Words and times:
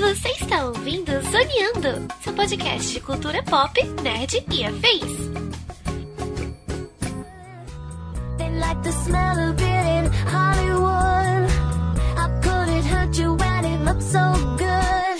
Você 0.00 0.28
está 0.30 0.66
ouvindo 0.66 1.10
Zoneando, 1.30 2.08
seu 2.22 2.32
podcast 2.34 2.92
de 2.92 3.00
cultura 3.00 3.42
pop, 3.42 3.82
nerd 4.02 4.44
e 4.50 4.64
afins. 4.64 5.32
Like 8.60 8.82
the 8.82 8.92
smell 8.92 9.50
of 9.50 9.60
it 9.60 9.86
in 9.86 10.06
Hollywood. 10.30 11.50
How 12.16 12.28
could 12.42 12.68
it 12.68 12.84
hurt 12.86 13.18
you 13.18 13.34
when 13.34 13.64
it 13.64 13.80
looks 13.84 14.04
so 14.04 14.32
good? 14.56 15.18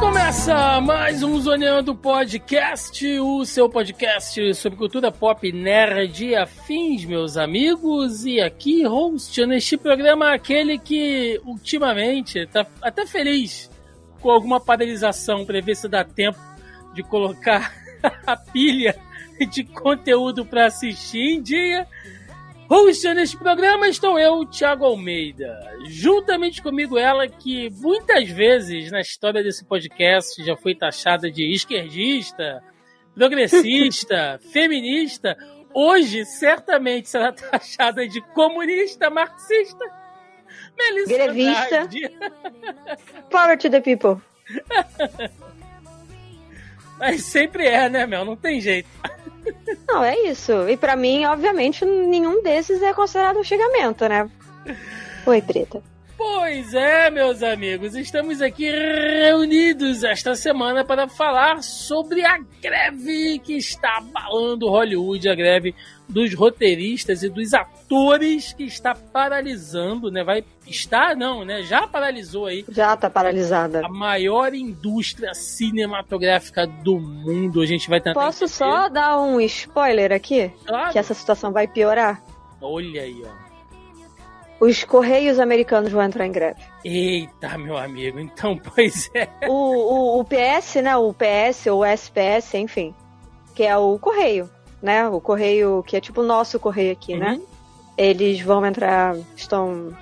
Começa 0.00 0.80
mais 0.80 1.22
um 1.22 1.38
Zoneando 1.38 1.94
Podcast, 1.94 3.06
o 3.20 3.44
seu 3.44 3.68
podcast 3.68 4.54
sobre 4.54 4.78
cultura 4.78 5.12
pop, 5.12 5.52
nerd 5.52 6.24
e 6.24 6.34
afins, 6.34 7.04
meus 7.04 7.36
amigos. 7.36 8.24
E 8.24 8.40
aqui, 8.40 8.86
hosteando 8.86 9.52
este 9.52 9.76
programa, 9.76 10.32
aquele 10.32 10.78
que 10.78 11.38
ultimamente 11.44 12.46
tá 12.46 12.66
até 12.80 13.04
feliz 13.04 13.70
com 14.22 14.30
alguma 14.30 14.58
paralisação 14.58 15.44
para 15.44 15.60
ver 15.60 15.76
se 15.76 15.86
dá 15.86 16.02
tempo 16.02 16.38
de 16.94 17.02
colocar 17.02 17.70
a 18.26 18.34
pilha 18.34 18.96
de 19.50 19.64
conteúdo 19.64 20.46
para 20.46 20.64
assistir 20.64 21.34
em 21.34 21.42
dia. 21.42 21.86
Hosteando 22.72 23.18
este 23.18 23.36
programa 23.36 23.88
estou 23.88 24.16
eu, 24.16 24.46
Thiago 24.46 24.84
Almeida. 24.84 25.58
Juntamente 25.88 26.62
comigo 26.62 26.96
ela 26.96 27.26
que 27.26 27.68
muitas 27.68 28.30
vezes 28.30 28.92
na 28.92 29.00
história 29.00 29.42
desse 29.42 29.64
podcast 29.64 30.40
já 30.44 30.56
foi 30.56 30.76
taxada 30.76 31.28
de 31.28 31.52
esquerdista, 31.52 32.62
progressista, 33.12 34.38
feminista. 34.52 35.36
Hoje 35.74 36.24
certamente 36.24 37.08
será 37.08 37.32
taxada 37.50 38.06
de 38.06 38.20
comunista, 38.34 39.10
marxista. 39.10 39.84
Melissa 40.78 41.12
Grevista. 41.12 41.88
Power 43.30 43.58
to 43.58 43.68
the 43.68 43.80
people. 43.80 44.22
Mas 47.00 47.24
sempre 47.24 47.66
é, 47.66 47.88
né, 47.88 48.06
Mel? 48.06 48.24
Não 48.24 48.36
tem 48.36 48.60
jeito. 48.60 48.88
Não, 49.88 50.04
é 50.04 50.18
isso. 50.28 50.68
E 50.68 50.76
pra 50.76 50.96
mim, 50.96 51.24
obviamente, 51.24 51.84
nenhum 51.84 52.42
desses 52.42 52.82
é 52.82 52.92
considerado 52.92 53.38
um 53.38 53.44
xingamento, 53.44 54.08
né? 54.08 54.30
Oi, 55.26 55.42
preta. 55.42 55.82
Pois 56.16 56.74
é, 56.74 57.08
meus 57.10 57.42
amigos, 57.42 57.94
estamos 57.94 58.42
aqui 58.42 58.70
reunidos 58.70 60.04
esta 60.04 60.34
semana 60.34 60.84
para 60.84 61.08
falar 61.08 61.62
sobre 61.62 62.22
a 62.22 62.38
greve 62.60 63.38
que 63.38 63.54
está 63.54 63.96
abalando 63.96 64.68
Hollywood, 64.68 65.26
a 65.30 65.34
greve 65.34 65.74
dos 66.10 66.34
roteiristas 66.34 67.22
e 67.22 67.28
dos 67.28 67.54
atores 67.54 68.52
que 68.52 68.64
está 68.64 68.94
paralisando, 68.94 70.10
né? 70.10 70.22
Vai 70.24 70.44
estar 70.66 71.16
não, 71.16 71.44
né? 71.44 71.62
Já 71.62 71.86
paralisou 71.86 72.46
aí 72.46 72.64
Já 72.68 72.96
tá 72.96 73.08
paralisada. 73.08 73.84
a 73.84 73.88
maior 73.88 74.52
indústria 74.54 75.32
cinematográfica 75.34 76.66
do 76.66 76.98
mundo. 76.98 77.60
A 77.60 77.66
gente 77.66 77.88
vai 77.88 78.00
tentar 78.00 78.20
Posso 78.20 78.44
entender. 78.44 78.56
só 78.58 78.88
dar 78.88 79.20
um 79.20 79.40
spoiler 79.40 80.12
aqui? 80.12 80.50
Claro. 80.66 80.92
Que 80.92 80.98
essa 80.98 81.14
situação 81.14 81.52
vai 81.52 81.66
piorar? 81.66 82.22
Olha 82.60 83.02
aí, 83.02 83.22
ó. 83.24 83.50
Os 84.62 84.84
Correios 84.84 85.38
americanos 85.38 85.90
vão 85.90 86.02
entrar 86.02 86.26
em 86.26 86.32
greve. 86.32 86.60
Eita, 86.84 87.56
meu 87.56 87.78
amigo. 87.78 88.20
Então, 88.20 88.58
pois 88.74 89.10
é. 89.14 89.26
O, 89.48 89.52
o, 89.54 90.20
o 90.20 90.24
PS, 90.24 90.74
né? 90.82 90.94
O 90.96 91.14
PS 91.14 91.66
ou 91.68 91.80
o 91.80 91.84
SPS, 91.84 92.54
enfim. 92.58 92.94
Que 93.54 93.62
é 93.64 93.76
o 93.76 93.98
Correio, 93.98 94.50
né? 94.82 95.08
O 95.08 95.20
Correio, 95.20 95.82
que 95.86 95.96
é 95.96 96.00
tipo 96.00 96.20
o 96.22 96.26
nosso 96.26 96.58
Correio 96.58 96.92
aqui, 96.92 97.16
né? 97.16 97.32
Uhum. 97.32 97.46
Eles 97.96 98.40
vão 98.40 98.64
entrar, 98.64 99.16
estão 99.36 99.94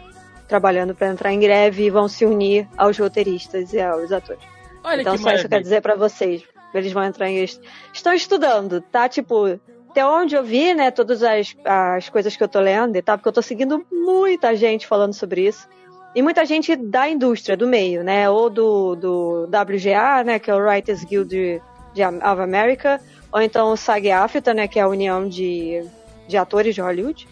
trabalhando 0.47 0.95
para 0.95 1.09
entrar 1.09 1.33
em 1.33 1.41
greve 1.41 1.85
e 1.85 1.91
vão 1.91 2.09
se 2.09 2.25
unir 2.25 2.67
aos 2.77 2.99
roteiristas 2.99 3.73
e 3.73 3.81
aos 3.81 4.11
atores. 4.13 4.43
Olha 4.83 5.03
então 5.03 5.15
que 5.15 5.23
só 5.23 5.31
isso 5.31 5.41
que 5.41 5.47
eu 5.47 5.51
quero 5.51 5.63
dizer 5.63 5.83
pra 5.83 5.97
vocês. 5.97 6.43
Eles 6.73 6.93
vão 6.93 7.05
entrar 7.05 7.29
em. 7.29 7.45
Estão 7.93 8.15
estudando, 8.15 8.81
tá? 8.81 9.09
Tipo, 9.09 9.59
até 9.91 10.07
onde 10.07 10.35
eu 10.35 10.45
vi, 10.45 10.75
né? 10.75 10.91
Todas 10.91 11.23
as, 11.23 11.57
as 11.65 12.09
coisas 12.09 12.37
que 12.37 12.43
eu 12.43 12.49
tô 12.49 12.61
lendo 12.61 12.97
e 12.97 13.03
tal, 13.03 13.19
porque 13.19 13.29
eu 13.29 13.33
tô 13.33 13.43
seguindo 13.43 13.85
muita 13.91 14.55
gente 14.55 14.87
falando 14.87 15.13
sobre 15.13 15.47
isso. 15.47 15.69
E 16.15 16.23
muita 16.23 16.45
gente 16.45 16.75
da 16.75 17.09
indústria, 17.09 17.57
do 17.57 17.67
meio, 17.67 18.03
né? 18.03 18.29
Ou 18.31 18.49
do, 18.49 18.97
do 18.97 19.45
WGA, 19.45 20.25
né? 20.25 20.39
Que 20.39 20.51
é 20.51 20.55
o 20.55 20.65
Writers 20.65 21.05
Guild 21.05 21.29
de, 21.29 21.63
de, 21.95 22.05
of 22.05 22.41
America. 22.41 23.01
Ou 23.33 23.41
então 23.41 23.73
o 23.73 23.77
SAG-AFTRA, 23.77 24.55
né? 24.55 24.69
Que 24.69 24.79
é 24.79 24.83
a 24.83 24.89
União 24.89 25.29
de, 25.29 25.85
de 26.27 26.37
Atores 26.37 26.75
de 26.75 26.81
Hollywood. 26.81 27.29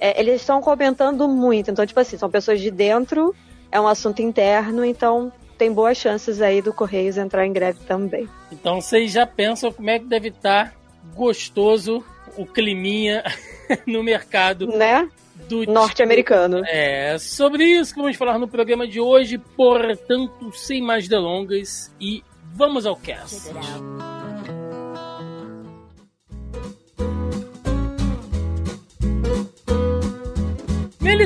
É, 0.00 0.20
eles 0.20 0.40
estão 0.40 0.60
comentando 0.60 1.26
muito. 1.28 1.70
Então, 1.70 1.84
tipo 1.84 1.98
assim, 1.98 2.16
são 2.16 2.30
pessoas 2.30 2.60
de 2.60 2.70
dentro, 2.70 3.34
é 3.70 3.80
um 3.80 3.88
assunto 3.88 4.22
interno, 4.22 4.84
então 4.84 5.32
tem 5.56 5.72
boas 5.72 5.98
chances 5.98 6.40
aí 6.40 6.62
do 6.62 6.72
Correios 6.72 7.18
entrar 7.18 7.44
em 7.44 7.52
greve 7.52 7.80
também. 7.80 8.28
Então 8.52 8.80
vocês 8.80 9.12
já 9.12 9.26
pensam 9.26 9.72
como 9.72 9.90
é 9.90 9.98
que 9.98 10.04
deve 10.04 10.28
estar 10.28 10.72
gostoso 11.14 12.04
o 12.36 12.46
climinha 12.46 13.24
no 13.84 14.02
mercado 14.02 14.68
Né? 14.68 15.08
do 15.48 15.64
Norte-americano. 15.64 16.62
É, 16.66 17.16
sobre 17.18 17.64
isso 17.64 17.94
que 17.94 18.00
vamos 18.00 18.16
falar 18.16 18.38
no 18.38 18.48
programa 18.48 18.86
de 18.86 19.00
hoje, 19.00 19.38
portanto, 19.38 20.52
sem 20.52 20.82
mais 20.82 21.08
delongas 21.08 21.92
e 22.00 22.22
vamos 22.54 22.84
ao 22.84 22.96
cast. 22.96 23.50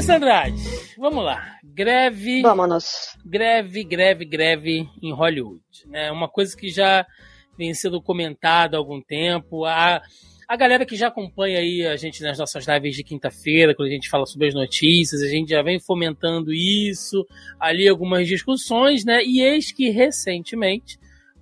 Melissa 0.03 0.17
Andrade, 0.17 0.63
vamos 0.99 1.25
lá. 1.25 1.59
Greve 1.63 2.43
Vamos. 2.43 3.17
greve, 3.25 3.85
greve, 3.85 4.25
greve 4.25 4.89
em 5.01 5.13
Hollywood. 5.13 5.63
É 5.93 6.11
uma 6.11 6.29
coisa 6.29 6.57
que 6.57 6.71
já 6.71 7.07
vem 7.57 7.73
sendo 7.73 8.03
comentada 8.03 8.77
há 8.77 8.81
algum 8.81 9.01
tempo. 9.01 9.65
A, 9.65 10.03
a 10.49 10.57
galera 10.57 10.85
que 10.85 10.97
já 10.97 11.07
acompanha 11.07 11.61
aí 11.61 11.87
a 11.87 11.95
gente 11.95 12.21
nas 12.21 12.37
nossas 12.37 12.67
lives 12.67 12.97
de 12.97 13.05
quinta-feira, 13.05 13.77
quando 13.77 13.91
a 13.91 13.93
gente 13.93 14.11
fala 14.11 14.27
sobre 14.27 14.49
as 14.49 14.55
notícias, 14.55 15.23
a 15.23 15.29
gente 15.29 15.51
já 15.51 15.63
vem 15.63 15.79
fomentando 15.79 16.53
isso, 16.53 17.25
ali 17.61 17.89
algumas 17.89 18.27
discussões, 18.27 19.05
né? 19.05 19.23
E 19.25 19.41
eis 19.41 19.71
que 19.71 19.89
recentemente 19.89 20.99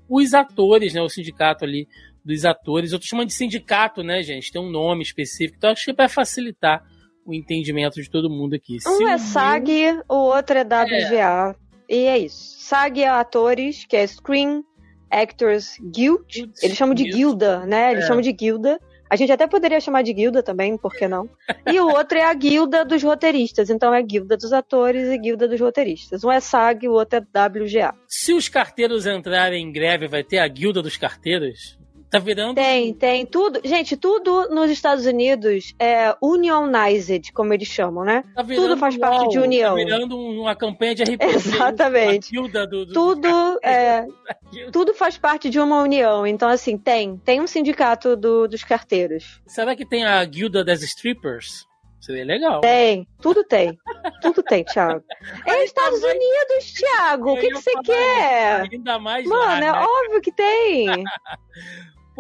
os 0.07 0.35
atores, 0.35 0.93
né? 0.93 1.01
O 1.01 1.09
sindicato 1.09 1.65
ali 1.65 1.89
dos 2.23 2.45
atores, 2.45 2.93
eu 2.93 3.01
tô 3.01 3.07
chamando 3.07 3.29
de 3.29 3.35
sindicato, 3.35 4.03
né, 4.03 4.23
gente? 4.23 4.53
Tem 4.53 4.61
um 4.61 4.71
nome 4.71 5.03
específico, 5.03 5.57
então 5.57 5.71
acho 5.71 5.87
que 5.87 5.93
é 5.93 5.95
para 5.95 6.11
facilitar 6.11 6.85
o 7.27 7.35
entendimento 7.35 8.01
de 8.03 8.11
todo 8.11 8.31
mundo 8.31 8.55
aqui. 8.55 8.77
Um 8.87 8.97
Se 8.97 9.05
é 9.05 9.19
SAG, 9.19 10.01
o 10.09 10.15
outro 10.15 10.57
é 10.59 10.63
WGA. 10.63 11.55
E 11.89 12.07
é 12.07 12.19
isso. 12.19 12.57
SAG 12.61 13.03
é 13.03 13.09
atores, 13.09 13.85
que 13.85 13.97
é 13.97 14.07
Screen 14.07 14.63
Actors 15.11 15.77
Guild. 15.93 16.51
Eles 16.63 16.77
chamam 16.77 16.95
de 16.95 17.05
guilda, 17.05 17.67
né? 17.67 17.93
Eles 17.93 18.05
É. 18.05 18.07
chamam 18.07 18.23
de 18.23 18.33
guilda. 18.33 18.81
A 19.13 19.17
gente 19.17 19.33
até 19.33 19.45
poderia 19.49 19.81
chamar 19.81 20.03
de 20.03 20.13
guilda 20.13 20.41
também, 20.41 20.77
por 20.79 20.93
que 20.95 21.09
não? 21.09 21.29
E 21.67 21.81
o 21.81 21.89
outro 21.89 22.17
é 22.17 22.25
a 22.25 22.33
guilda 22.33 22.85
dos 22.85 23.03
roteiristas. 23.03 23.69
Então 23.69 23.93
é 23.93 24.01
guilda 24.01 24.37
dos 24.37 24.53
atores 24.53 25.09
e 25.09 25.19
guilda 25.19 25.49
dos 25.49 25.59
roteiristas. 25.61 26.23
Um 26.23 26.31
é 26.31 26.39
SAG, 26.39 26.87
o 26.89 26.93
outro 26.93 27.19
é 27.19 27.21
WGA. 27.49 27.93
Se 28.07 28.33
os 28.33 28.49
carteiros 28.49 29.07
entrarem 29.07 29.65
em 29.67 29.73
greve, 29.73 30.07
vai 30.07 30.23
ter 30.23 30.39
a 30.39 30.47
guilda 30.47 30.81
dos 30.81 30.97
carteiros? 30.97 31.77
Tá 32.11 32.19
virando. 32.19 32.57
Tem, 32.57 32.93
tem 32.93 33.25
tudo. 33.25 33.61
Gente, 33.65 33.97
tudo 33.97 34.49
nos 34.49 34.69
Estados 34.69 35.07
Unidos 35.07 35.75
é 35.79 36.13
unionized, 36.21 37.33
como 37.33 37.55
eles 37.55 37.69
chamam, 37.69 38.05
né? 38.05 38.25
tá 38.35 38.43
virando 38.43 38.69
tudo 38.71 38.77
faz 38.79 38.97
um 38.97 38.99
parte 38.99 39.29
de 39.29 39.37
UOL, 39.39 39.45
união. 39.47 39.77
Tá 39.77 39.85
virando 39.85 40.19
uma 40.19 40.57
campanha 40.57 40.95
de 40.95 41.05
RPG. 41.15 41.35
Exatamente. 41.37 42.33
Do, 42.35 42.49
do- 42.49 42.87
Tudo 42.93 43.59
é, 43.63 44.07
tudo 44.73 44.93
faz 44.95 45.17
parte 45.17 45.49
de 45.49 45.61
uma 45.61 45.83
união. 45.83 46.27
Então, 46.27 46.49
assim, 46.49 46.77
tem. 46.77 47.17
Tem 47.19 47.41
um 47.41 47.47
sindicato 47.47 48.17
do- 48.17 48.49
dos 48.49 48.65
carteiros. 48.65 49.41
Será 49.47 49.77
que 49.77 49.87
tem 49.87 50.05
a 50.05 50.25
guilda 50.25 50.65
das 50.65 50.83
strippers? 50.83 51.65
Seria 52.01 52.25
legal. 52.25 52.61
Tem. 52.63 53.07
Tudo 53.21 53.45
tem. 53.45 53.79
Tudo 54.23 54.43
tem, 54.43 54.65
Thiago. 54.65 55.05
É 55.47 55.63
Estados 55.65 56.01
mais- 56.01 56.15
Unidos, 56.15 56.73
Thiago. 56.73 57.33
O 57.35 57.37
que, 57.39 57.49
que 57.49 57.55
você 57.55 57.73
quer? 57.85 58.63
Ainda 58.73 58.99
mais 58.99 59.25
lá, 59.29 59.37
Mano, 59.37 59.65
é 59.65 59.73
né? 59.73 59.87
óbvio 59.87 60.21
que 60.21 60.33
tem. 60.33 61.05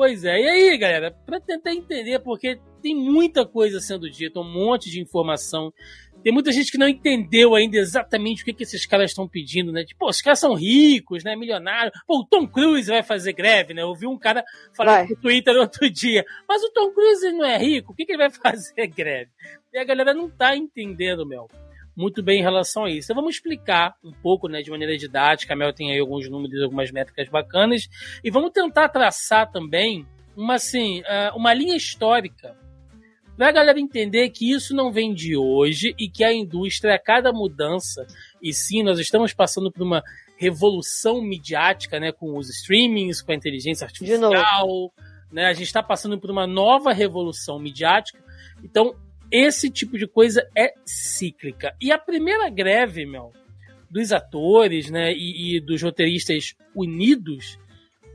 Pois 0.01 0.25
é. 0.25 0.41
E 0.41 0.49
aí, 0.49 0.79
galera, 0.79 1.15
pra 1.27 1.39
tentar 1.39 1.75
entender, 1.75 2.21
porque 2.21 2.59
tem 2.81 2.95
muita 2.95 3.45
coisa 3.45 3.81
sendo 3.81 4.09
dita, 4.09 4.41
um 4.41 4.51
monte 4.51 4.91
de 4.91 4.99
informação. 4.99 5.71
Tem 6.23 6.33
muita 6.33 6.51
gente 6.53 6.73
que 6.73 6.79
não 6.79 6.89
entendeu 6.89 7.55
ainda 7.55 7.77
exatamente 7.77 8.41
o 8.41 8.47
que, 8.47 8.55
que 8.55 8.63
esses 8.63 8.87
caras 8.87 9.11
estão 9.11 9.29
pedindo, 9.29 9.71
né? 9.71 9.85
Tipo, 9.85 10.01
pô, 10.01 10.09
os 10.09 10.23
caras 10.23 10.39
são 10.39 10.55
ricos, 10.55 11.23
né? 11.23 11.37
Milionários. 11.37 11.93
Pô, 12.07 12.21
o 12.21 12.25
Tom 12.25 12.49
Cruise 12.49 12.89
vai 12.89 13.03
fazer 13.03 13.35
greve, 13.35 13.75
né? 13.75 13.83
Eu 13.83 13.95
vi 13.95 14.07
um 14.07 14.19
cara 14.19 14.43
falando 14.75 15.11
no 15.11 15.17
Twitter 15.17 15.55
outro 15.57 15.91
dia. 15.91 16.25
Mas 16.49 16.63
o 16.63 16.73
Tom 16.73 16.91
Cruise 16.93 17.33
não 17.33 17.45
é 17.45 17.59
rico, 17.59 17.93
o 17.93 17.95
que, 17.95 18.07
que 18.07 18.13
ele 18.13 18.27
vai 18.27 18.31
fazer 18.33 18.87
greve? 18.87 19.31
E 19.71 19.79
a 19.79 19.85
galera 19.85 20.15
não 20.15 20.31
tá 20.31 20.57
entendendo, 20.57 21.27
Mel, 21.27 21.47
muito 21.97 22.23
bem 22.23 22.41
em 22.41 22.43
relação 22.43 22.85
a 22.85 22.91
isso. 22.91 23.07
Então 23.07 23.17
vamos 23.17 23.37
explicar 23.37 23.95
um 24.03 24.13
pouco, 24.13 24.49
né, 24.49 24.63
de 24.63 24.71
maneira 24.71 24.97
didática. 24.97 25.53
A 25.53 25.57
Mel 25.57 25.73
tem 25.73 25.93
aí 25.93 25.99
alguns 25.99 26.29
números, 26.29 26.63
algumas 26.63 26.91
métricas 26.91 27.29
bacanas. 27.29 27.89
E 28.23 28.31
vamos 28.31 28.51
tentar 28.51 28.89
traçar 28.89 29.51
também 29.51 30.07
uma, 30.37 30.55
assim, 30.55 31.03
ah, 31.07 31.33
uma 31.35 31.53
linha 31.53 31.77
histórica 31.77 32.57
Pra 33.41 33.53
galera 33.53 33.81
entender 33.81 34.29
que 34.29 34.53
isso 34.53 34.77
não 34.77 34.93
vem 34.93 35.15
de 35.15 35.35
hoje 35.35 35.95
e 35.99 36.11
que 36.11 36.23
a 36.23 36.31
indústria, 36.31 36.95
a 36.95 36.99
cada 36.99 37.33
mudança, 37.33 38.07
e 38.43 38.53
sim, 38.53 38.83
nós 38.83 38.99
estamos 38.99 39.33
passando 39.33 39.73
por 39.73 39.83
uma 39.83 40.03
revolução 40.37 41.23
midiática, 41.23 41.99
né, 41.99 42.13
com 42.13 42.37
os 42.37 42.51
streamings, 42.51 43.23
com 43.23 43.33
a 43.33 43.35
inteligência 43.35 43.87
artificial, 43.87 44.93
né, 45.33 45.47
a 45.47 45.55
gente 45.55 45.69
está 45.69 45.83
passando 45.83 46.21
por 46.21 46.31
uma 46.31 46.47
nova 46.47 46.93
revolução 46.93 47.59
midiática. 47.59 48.23
Então, 48.63 48.95
esse 49.31 49.71
tipo 49.71 49.97
de 49.97 50.07
coisa 50.07 50.47
é 50.57 50.73
cíclica. 50.85 51.75
E 51.81 51.93
a 51.93 51.99
primeira 51.99 52.49
greve, 52.51 53.07
meu, 53.07 53.33
dos 53.91 54.13
atores, 54.13 54.91
né, 54.91 55.13
e, 55.13 55.57
e 55.57 55.61
dos 55.61 55.83
roteiristas 55.83 56.55
unidos, 56.75 57.59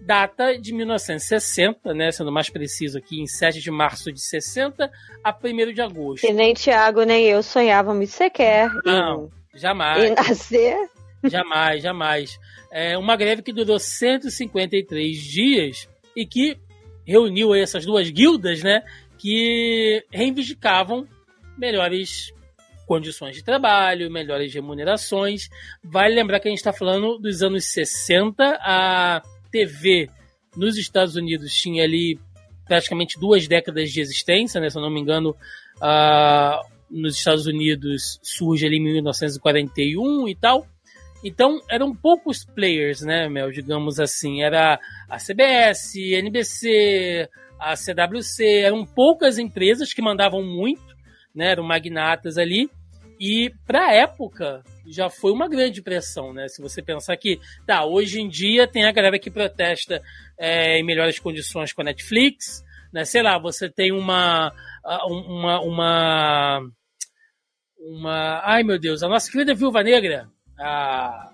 data 0.02 0.58
de 0.58 0.74
1960, 0.74 1.94
né, 1.94 2.12
sendo 2.12 2.32
mais 2.32 2.50
preciso 2.50 2.98
aqui, 2.98 3.20
em 3.20 3.28
7 3.28 3.60
de 3.60 3.72
março 3.72 4.12
de 4.12 4.22
60 4.22 4.90
a 5.24 5.32
1 5.32 5.74
de 5.74 5.82
agosto. 5.82 6.26
Que 6.26 6.34
nem 6.34 6.54
Tiago 6.54 7.04
nem 7.04 7.26
eu 7.26 7.42
sonhávamos 7.42 8.12
sequer 8.12 8.70
Não, 8.86 9.30
em, 9.54 9.60
jamais. 9.60 10.04
em 10.04 10.14
nascer. 10.14 10.78
Jamais, 11.24 11.82
jamais. 11.82 12.40
É 12.72 12.98
uma 12.98 13.16
greve 13.16 13.42
que 13.42 13.52
durou 13.52 13.80
153 13.80 15.18
dias 15.18 15.90
e 16.16 16.26
que 16.26 16.58
reuniu 17.06 17.54
essas 17.54 17.86
duas 17.86 18.10
guildas, 18.10 18.64
né, 18.64 18.84
que 19.26 20.06
reivindicavam 20.12 21.08
melhores 21.58 22.32
condições 22.86 23.36
de 23.36 23.44
trabalho, 23.44 24.12
melhores 24.12 24.54
remunerações. 24.54 25.50
Vale 25.84 26.14
lembrar 26.14 26.40
que 26.40 26.48
a 26.48 26.52
gente 26.52 26.60
está 26.60 26.72
falando 26.72 27.18
dos 27.18 27.42
anos 27.42 27.66
60, 27.66 28.44
a 28.62 29.24
TV 29.50 30.12
nos 30.56 30.78
Estados 30.78 31.16
Unidos 31.16 31.52
tinha 31.56 31.84
ali 31.84 32.20
praticamente 32.68 33.20
duas 33.20 33.48
décadas 33.48 33.92
de 33.92 34.00
existência, 34.00 34.62
né? 34.62 34.70
Se 34.70 34.78
eu 34.78 34.82
não 34.84 34.92
me 34.92 35.02
engano, 35.02 35.36
uh, 35.78 36.64
nos 36.88 37.18
Estados 37.18 37.48
Unidos 37.48 38.20
surge 38.22 38.68
ali 38.68 38.78
em 38.78 38.84
1941 38.84 40.28
e 40.28 40.36
tal. 40.36 40.68
Então 41.24 41.60
eram 41.68 41.96
poucos 41.96 42.46
players, 42.46 43.02
né, 43.02 43.28
Mel? 43.28 43.52
Digamos 43.52 44.00
assim. 44.00 44.44
Era 44.44 44.80
a 45.10 45.18
CBS, 45.18 45.96
NBC, 45.96 47.28
a 47.60 47.76
CWC, 47.76 48.62
eram 48.64 48.86
poucas 48.86 49.38
empresas 49.38 49.94
que 49.94 50.02
mandavam 50.02 50.44
muito, 50.44 50.96
né? 51.34 51.52
Eram 51.52 51.64
magnatas 51.64 52.38
ali. 52.38 52.70
E 53.20 53.52
para 53.66 53.88
a 53.88 53.94
época 53.94 54.64
já 54.86 55.10
foi 55.10 55.32
uma 55.32 55.48
grande 55.48 55.82
pressão, 55.82 56.34
né? 56.34 56.48
Se 56.48 56.62
você 56.62 56.82
pensar 56.82 57.16
que, 57.18 57.40
tá, 57.66 57.86
hoje 57.86 58.20
em 58.20 58.28
dia 58.28 58.68
tem 58.68 58.86
a 58.86 58.92
galera 58.92 59.18
que 59.18 59.32
protesta 59.32 60.02
é, 60.38 60.78
em 60.80 60.84
melhores 60.84 61.18
condições 61.18 61.72
com 61.74 61.82
a 61.82 61.86
Netflix, 61.86 62.64
né? 62.92 63.06
Sei 63.06 63.22
lá, 63.24 63.40
você 63.40 63.70
tem 63.70 63.92
uma 63.92 64.52
uma 65.08 65.62
uma 65.62 66.62
uma, 67.80 68.42
ai 68.44 68.64
meu 68.64 68.80
Deus, 68.80 69.04
a 69.04 69.08
nossa 69.08 69.32
querida 69.32 69.54
Viúva 69.54 69.84
Negra, 69.84 70.28
a 70.60 71.32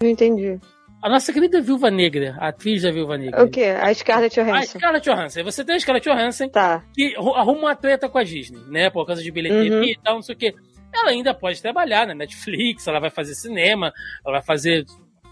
Não 0.00 0.08
entendi. 0.08 0.60
A 1.02 1.08
nossa 1.08 1.32
querida 1.32 1.60
Viúva 1.60 1.90
Negra, 1.90 2.36
a 2.40 2.48
atriz 2.48 2.82
da 2.82 2.90
Viúva 2.90 3.16
Negra. 3.16 3.44
O 3.44 3.48
quê? 3.50 3.64
A 3.80 3.92
Scarlett 3.94 4.38
A 4.40 4.44
Johansson. 4.44 4.78
Scarlett 4.78 5.08
Johansson. 5.10 5.44
Você 5.44 5.64
tem 5.64 5.76
a 5.76 5.80
Scarlett 5.80 6.08
Johansson 6.08 6.48
Tá. 6.48 6.84
que 6.94 7.14
arruma 7.16 7.58
uma 7.60 7.76
treta 7.76 8.08
com 8.08 8.18
a 8.18 8.24
Disney, 8.24 8.60
né? 8.68 8.90
Por 8.90 9.06
causa 9.06 9.22
de 9.22 9.30
bilheteria 9.30 9.76
Uhum. 9.76 9.84
e 9.84 9.98
tal, 10.02 10.14
não 10.16 10.22
sei 10.22 10.34
o 10.34 10.38
quê. 10.38 10.54
Ela 10.94 11.10
ainda 11.10 11.32
pode 11.34 11.60
trabalhar 11.62 12.06
na 12.06 12.14
Netflix, 12.14 12.86
ela 12.86 12.98
vai 12.98 13.10
fazer 13.10 13.34
cinema, 13.34 13.92
ela 14.26 14.38
vai 14.38 14.42
fazer 14.42 14.84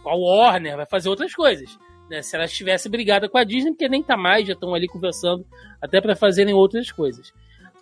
a 0.05 0.15
Warner, 0.15 0.77
vai 0.77 0.87
fazer 0.87 1.09
outras 1.09 1.35
coisas. 1.35 1.77
Né? 2.11 2.23
Se 2.23 2.37
ela 2.37 2.45
estivesse 2.45 2.89
brigada 2.89 3.29
com 3.29 3.37
a 3.39 3.43
Disney, 3.43 3.73
porque 3.73 3.89
nem 3.89 4.03
tá 4.03 4.17
mais, 4.17 4.47
já 4.47 4.53
estão 4.53 4.73
ali 4.75 4.87
conversando 4.87 5.45
até 5.83 6.01
para 6.01 6.15
fazerem 6.15 6.55
outras 6.55 6.93
coisas. 6.93 7.33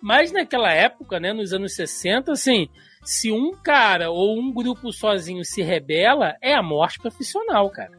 Mas 0.01 0.31
naquela 0.31 0.71
época, 0.71 1.19
né, 1.19 1.33
nos 1.33 1.53
anos 1.53 1.75
60, 1.75 2.31
assim, 2.31 2.67
se 3.05 3.31
um 3.31 3.51
cara 3.53 4.09
ou 4.09 4.37
um 4.37 4.51
grupo 4.51 4.91
sozinho 4.91 5.45
se 5.45 5.61
rebela, 5.61 6.35
é 6.41 6.53
a 6.53 6.63
morte 6.63 6.99
profissional, 6.99 7.69
cara. 7.69 7.91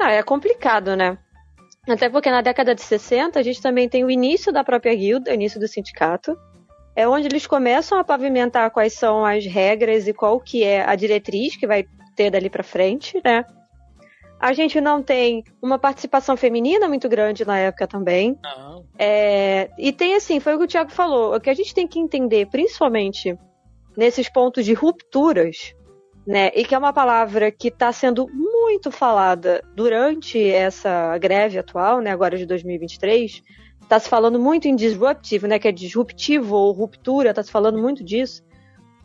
Ah, 0.00 0.10
é 0.10 0.22
complicado, 0.22 0.96
né? 0.96 1.18
Até 1.86 2.08
porque 2.08 2.30
na 2.30 2.40
década 2.40 2.74
de 2.74 2.80
60 2.80 3.38
a 3.38 3.42
gente 3.42 3.60
também 3.60 3.88
tem 3.88 4.04
o 4.04 4.10
início 4.10 4.50
da 4.50 4.64
própria 4.64 4.94
guilda, 4.94 5.30
o 5.30 5.34
início 5.34 5.60
do 5.60 5.68
sindicato. 5.68 6.36
É 6.96 7.06
onde 7.06 7.26
eles 7.28 7.46
começam 7.46 7.98
a 7.98 8.04
pavimentar 8.04 8.70
quais 8.70 8.94
são 8.94 9.24
as 9.24 9.44
regras 9.44 10.08
e 10.08 10.14
qual 10.14 10.40
que 10.40 10.64
é 10.64 10.82
a 10.82 10.94
diretriz 10.94 11.56
que 11.56 11.66
vai 11.66 11.84
ter 12.16 12.30
dali 12.30 12.48
pra 12.48 12.62
frente, 12.62 13.20
né? 13.24 13.44
A 14.44 14.52
gente 14.52 14.78
não 14.78 15.02
tem 15.02 15.42
uma 15.62 15.78
participação 15.78 16.36
feminina 16.36 16.86
muito 16.86 17.08
grande 17.08 17.46
na 17.46 17.58
época 17.58 17.86
também. 17.86 18.38
Não. 18.42 18.84
É, 18.98 19.70
e 19.78 19.90
tem 19.90 20.14
assim, 20.14 20.38
foi 20.38 20.54
o 20.54 20.58
que 20.58 20.64
o 20.64 20.68
Thiago 20.68 20.90
falou, 20.90 21.34
o 21.34 21.40
que 21.40 21.48
a 21.48 21.54
gente 21.54 21.74
tem 21.74 21.88
que 21.88 21.98
entender, 21.98 22.48
principalmente 22.50 23.38
nesses 23.96 24.28
pontos 24.28 24.66
de 24.66 24.74
rupturas, 24.74 25.74
né? 26.26 26.50
E 26.54 26.62
que 26.62 26.74
é 26.74 26.78
uma 26.78 26.92
palavra 26.92 27.50
que 27.50 27.68
está 27.68 27.90
sendo 27.90 28.26
muito 28.28 28.90
falada 28.90 29.64
durante 29.74 30.38
essa 30.46 31.16
greve 31.16 31.58
atual, 31.58 32.02
né? 32.02 32.10
Agora 32.10 32.36
de 32.36 32.44
2023, 32.44 33.40
está 33.80 33.98
se 33.98 34.10
falando 34.10 34.38
muito 34.38 34.68
em 34.68 34.76
disruptive, 34.76 35.48
né? 35.48 35.58
Que 35.58 35.68
é 35.68 35.72
disruptivo 35.72 36.54
ou 36.54 36.70
ruptura, 36.70 37.30
está 37.30 37.42
se 37.42 37.50
falando 37.50 37.78
muito 37.78 38.04
disso. 38.04 38.44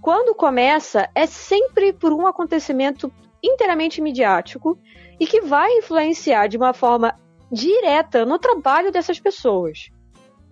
Quando 0.01 0.35
começa, 0.35 1.09
é 1.15 1.25
sempre 1.25 1.93
por 1.93 2.11
um 2.11 2.27
acontecimento 2.27 3.09
inteiramente 3.41 4.01
midiático 4.01 4.77
e 5.19 5.27
que 5.27 5.41
vai 5.41 5.71
influenciar 5.77 6.47
de 6.47 6.57
uma 6.57 6.73
forma 6.73 7.13
direta 7.51 8.25
no 8.25 8.39
trabalho 8.39 8.91
dessas 8.91 9.19
pessoas. 9.19 9.89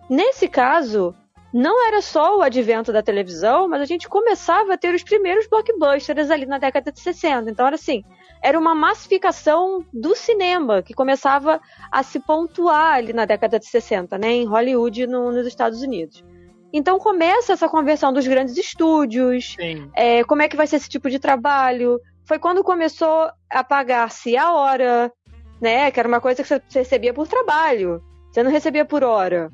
Nesse 0.08 0.48
caso, 0.48 1.14
não 1.52 1.86
era 1.86 2.02
só 2.02 2.38
o 2.38 2.42
advento 2.42 2.92
da 2.92 3.02
televisão, 3.02 3.68
mas 3.68 3.80
a 3.80 3.86
gente 3.86 4.08
começava 4.08 4.74
a 4.74 4.76
ter 4.76 4.94
os 4.94 5.02
primeiros 5.02 5.46
blockbusters 5.46 6.30
ali 6.30 6.44
na 6.44 6.58
década 6.58 6.92
de 6.92 7.00
60. 7.00 7.50
Então 7.50 7.66
era 7.66 7.76
assim, 7.76 8.04
era 8.42 8.58
uma 8.58 8.74
massificação 8.74 9.84
do 9.92 10.14
cinema 10.14 10.82
que 10.82 10.92
começava 10.92 11.60
a 11.90 12.02
se 12.02 12.20
pontuar 12.20 12.94
ali 12.94 13.12
na 13.12 13.24
década 13.24 13.58
de 13.58 13.66
60, 13.66 14.18
né, 14.18 14.32
em 14.32 14.44
Hollywood 14.44 15.06
no, 15.06 15.32
nos 15.32 15.46
Estados 15.46 15.82
Unidos. 15.82 16.22
Então 16.70 16.98
começa 16.98 17.54
essa 17.54 17.68
conversão 17.68 18.12
dos 18.12 18.26
grandes 18.26 18.56
estúdios, 18.58 19.56
é, 19.94 20.22
como 20.24 20.42
é 20.42 20.48
que 20.48 20.56
vai 20.56 20.66
ser 20.66 20.76
esse 20.76 20.88
tipo 20.88 21.08
de 21.08 21.18
trabalho. 21.18 21.98
Foi 22.28 22.38
quando 22.38 22.62
começou 22.62 23.30
a 23.48 23.64
pagar-se 23.64 24.36
a 24.36 24.52
hora, 24.52 25.10
né? 25.58 25.90
Que 25.90 25.98
era 25.98 26.06
uma 26.06 26.20
coisa 26.20 26.42
que 26.42 26.48
você 26.48 26.80
recebia 26.80 27.14
por 27.14 27.26
trabalho. 27.26 28.04
Você 28.30 28.42
não 28.42 28.50
recebia 28.50 28.84
por 28.84 29.02
hora. 29.02 29.50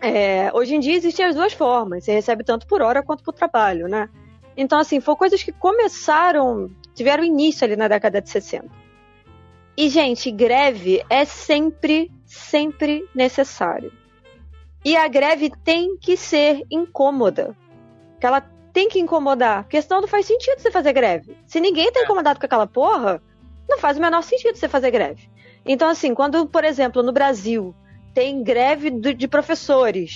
É, 0.00 0.52
hoje 0.54 0.76
em 0.76 0.80
dia 0.80 0.94
existem 0.94 1.26
as 1.26 1.34
duas 1.34 1.52
formas. 1.52 2.04
Você 2.04 2.12
recebe 2.12 2.44
tanto 2.44 2.68
por 2.68 2.82
hora 2.82 3.02
quanto 3.02 3.24
por 3.24 3.32
trabalho, 3.32 3.88
né? 3.88 4.08
Então, 4.56 4.78
assim, 4.78 5.00
foram 5.00 5.18
coisas 5.18 5.42
que 5.42 5.50
começaram, 5.50 6.70
tiveram 6.94 7.24
início 7.24 7.64
ali 7.64 7.74
na 7.74 7.88
década 7.88 8.22
de 8.22 8.30
60. 8.30 8.68
E, 9.76 9.88
gente, 9.88 10.30
greve 10.30 11.04
é 11.10 11.24
sempre, 11.24 12.12
sempre 12.24 13.04
necessário. 13.12 13.92
E 14.84 14.94
a 14.94 15.08
greve 15.08 15.50
tem 15.64 15.96
que 15.96 16.16
ser 16.16 16.62
incômoda. 16.70 17.56
Que 18.20 18.26
ela 18.26 18.40
tem 18.72 18.88
que 18.88 18.98
incomodar. 19.00 19.64
Porque 19.64 19.80
senão 19.82 20.00
não 20.00 20.08
faz 20.08 20.26
sentido 20.26 20.58
você 20.58 20.70
fazer 20.70 20.92
greve. 20.92 21.36
Se 21.46 21.60
ninguém 21.60 21.90
tá 21.92 22.00
É. 22.00 22.02
incomodado 22.04 22.38
com 22.40 22.46
aquela 22.46 22.66
porra, 22.66 23.22
não 23.68 23.78
faz 23.78 23.96
o 23.98 24.00
menor 24.00 24.22
sentido 24.22 24.56
você 24.56 24.68
fazer 24.68 24.90
greve. 24.90 25.30
Então, 25.64 25.88
assim, 25.88 26.14
quando, 26.14 26.46
por 26.46 26.64
exemplo, 26.64 27.02
no 27.02 27.12
Brasil 27.12 27.74
tem 28.14 28.42
greve 28.42 28.90
de 28.90 29.28
professores, 29.28 30.14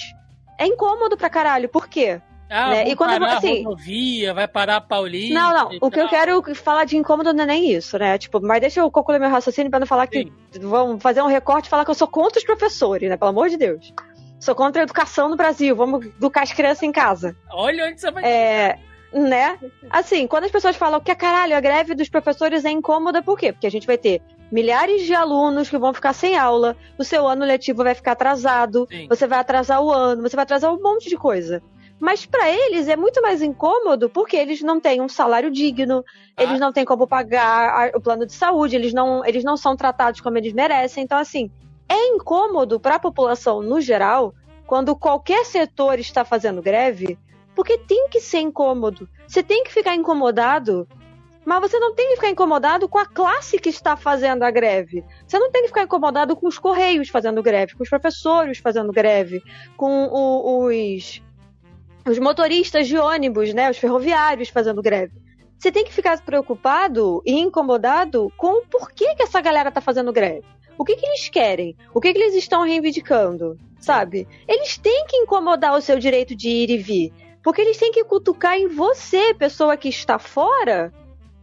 é 0.58 0.66
incômodo 0.66 1.16
pra 1.16 1.30
caralho. 1.30 1.68
Por 1.68 1.86
quê? 1.88 2.20
Ah, 2.48 2.70
Né? 2.70 2.88
E 2.90 2.94
quando, 2.96 3.10
parar 3.18 3.38
assim- 3.38 3.62
a 3.64 3.68
rodovia, 3.68 4.32
vai 4.34 4.46
parar 4.46 4.76
a 4.76 4.80
Paulista. 4.80 5.34
Não, 5.34 5.52
não. 5.52 5.78
O 5.80 5.90
que 5.90 5.98
eu 6.00 6.08
quero 6.08 6.42
falar 6.54 6.84
de 6.84 6.96
incômodo 6.96 7.32
não 7.32 7.42
é 7.42 7.46
nem 7.46 7.72
isso, 7.72 7.98
né? 7.98 8.16
Tipo, 8.18 8.40
mas 8.40 8.60
deixa 8.60 8.78
eu 8.80 8.88
concluir 8.90 9.18
meu 9.18 9.28
raciocínio 9.28 9.68
pra 9.70 9.80
não 9.80 9.86
falar 9.86 10.06
que 10.06 10.22
Sim. 10.52 10.60
vão 10.60 10.98
fazer 11.00 11.22
um 11.22 11.26
recorte 11.26 11.66
e 11.66 11.68
falar 11.68 11.84
que 11.84 11.90
eu 11.90 11.94
sou 11.94 12.06
contra 12.06 12.38
os 12.38 12.44
professores, 12.44 13.08
né? 13.10 13.16
Pelo 13.16 13.30
amor 13.30 13.48
de 13.48 13.56
Deus. 13.56 13.92
Sou 14.38 14.54
contra 14.54 14.82
a 14.82 14.84
educação 14.84 15.28
no 15.28 15.36
Brasil. 15.36 15.74
Vamos 15.74 16.06
educar 16.06 16.42
as 16.42 16.52
crianças 16.52 16.82
em 16.82 16.92
casa. 16.92 17.36
Olha 17.50 17.86
onde 17.86 18.00
você 18.00 18.10
vai. 18.10 18.24
É, 18.24 18.78
né? 19.12 19.58
Assim, 19.90 20.26
quando 20.26 20.44
as 20.44 20.50
pessoas 20.50 20.76
falam 20.76 21.00
que, 21.00 21.14
caralho, 21.14 21.56
a 21.56 21.60
greve 21.60 21.94
dos 21.94 22.08
professores 22.08 22.64
é 22.64 22.70
incômoda, 22.70 23.22
por 23.22 23.38
quê? 23.38 23.52
Porque 23.52 23.66
a 23.66 23.70
gente 23.70 23.86
vai 23.86 23.96
ter 23.96 24.20
milhares 24.52 25.02
de 25.02 25.14
alunos 25.14 25.68
que 25.68 25.78
vão 25.78 25.92
ficar 25.92 26.12
sem 26.12 26.36
aula, 26.36 26.76
o 26.96 27.02
seu 27.02 27.26
ano 27.26 27.44
letivo 27.44 27.82
vai 27.82 27.94
ficar 27.94 28.12
atrasado, 28.12 28.86
Sim. 28.90 29.08
você 29.08 29.26
vai 29.26 29.38
atrasar 29.40 29.82
o 29.82 29.90
ano, 29.90 30.22
você 30.22 30.36
vai 30.36 30.44
atrasar 30.44 30.72
um 30.72 30.80
monte 30.80 31.08
de 31.08 31.16
coisa. 31.16 31.60
Mas 31.98 32.26
pra 32.26 32.50
eles 32.50 32.88
é 32.88 32.94
muito 32.94 33.22
mais 33.22 33.40
incômodo 33.42 34.10
porque 34.10 34.36
eles 34.36 34.60
não 34.60 34.78
têm 34.78 35.00
um 35.00 35.08
salário 35.08 35.50
digno, 35.50 36.04
Ah. 36.36 36.42
eles 36.44 36.60
não 36.60 36.70
têm 36.72 36.84
como 36.84 37.06
pagar 37.08 37.90
o 37.94 38.00
plano 38.00 38.26
de 38.26 38.34
saúde, 38.34 38.76
eles 38.76 38.92
não, 38.92 39.24
eles 39.24 39.42
não 39.42 39.56
são 39.56 39.74
tratados 39.74 40.20
como 40.20 40.36
eles 40.36 40.52
merecem. 40.52 41.02
Então, 41.02 41.16
assim, 41.18 41.50
é 41.88 42.08
incômodo 42.08 42.80
para 42.80 42.96
a 42.96 43.00
população 43.00 43.62
no 43.62 43.80
geral 43.80 44.34
quando 44.66 44.96
qualquer 44.96 45.44
setor 45.44 45.98
está 45.98 46.24
fazendo 46.24 46.60
greve, 46.60 47.18
porque 47.54 47.78
tem 47.78 48.08
que 48.08 48.20
ser 48.20 48.40
incômodo. 48.40 49.08
Você 49.26 49.42
tem 49.42 49.64
que 49.64 49.72
ficar 49.72 49.94
incomodado 49.94 50.86
Mas 51.44 51.60
você 51.60 51.78
não 51.78 51.94
tem 51.94 52.08
que 52.08 52.16
ficar 52.16 52.28
incomodado 52.30 52.88
com 52.88 52.98
a 52.98 53.06
classe 53.06 53.56
que 53.60 53.68
está 53.68 53.96
fazendo 53.96 54.42
a 54.42 54.50
greve. 54.50 55.04
Você 55.26 55.38
não 55.38 55.48
tem 55.50 55.62
que 55.62 55.68
ficar 55.68 55.84
incomodado 55.84 56.34
com 56.34 56.48
os 56.48 56.58
correios 56.58 57.08
fazendo 57.08 57.40
greve, 57.40 57.74
com 57.76 57.84
os 57.84 57.88
professores 57.88 58.58
fazendo 58.58 58.92
greve, 58.92 59.40
com 59.76 60.06
o, 60.06 60.66
os, 60.66 61.22
os 62.04 62.18
motoristas 62.18 62.88
de 62.88 62.98
ônibus, 62.98 63.54
né, 63.54 63.70
os 63.70 63.78
ferroviários 63.78 64.48
fazendo 64.48 64.82
greve. 64.82 65.14
Você 65.56 65.70
tem 65.70 65.84
que 65.84 65.92
ficar 65.92 66.20
preocupado 66.20 67.22
e 67.24 67.38
incomodado 67.38 68.30
com 68.36 68.58
o 68.58 68.66
porquê 68.66 69.14
que 69.14 69.22
essa 69.22 69.40
galera 69.40 69.68
está 69.68 69.80
fazendo 69.80 70.12
greve. 70.12 70.55
O 70.78 70.84
que, 70.84 70.96
que 70.96 71.06
eles 71.06 71.28
querem? 71.28 71.76
O 71.94 72.00
que, 72.00 72.12
que 72.12 72.18
eles 72.18 72.34
estão 72.34 72.62
reivindicando? 72.62 73.58
Sabe? 73.78 74.26
Eles 74.48 74.76
têm 74.76 75.06
que 75.06 75.16
incomodar 75.16 75.74
o 75.74 75.80
seu 75.80 75.98
direito 75.98 76.34
de 76.34 76.48
ir 76.48 76.70
e 76.70 76.78
vir. 76.78 77.12
Porque 77.42 77.60
eles 77.60 77.76
têm 77.76 77.92
que 77.92 78.04
cutucar 78.04 78.56
em 78.56 78.68
você, 78.68 79.32
pessoa 79.34 79.76
que 79.76 79.88
está 79.88 80.18
fora 80.18 80.92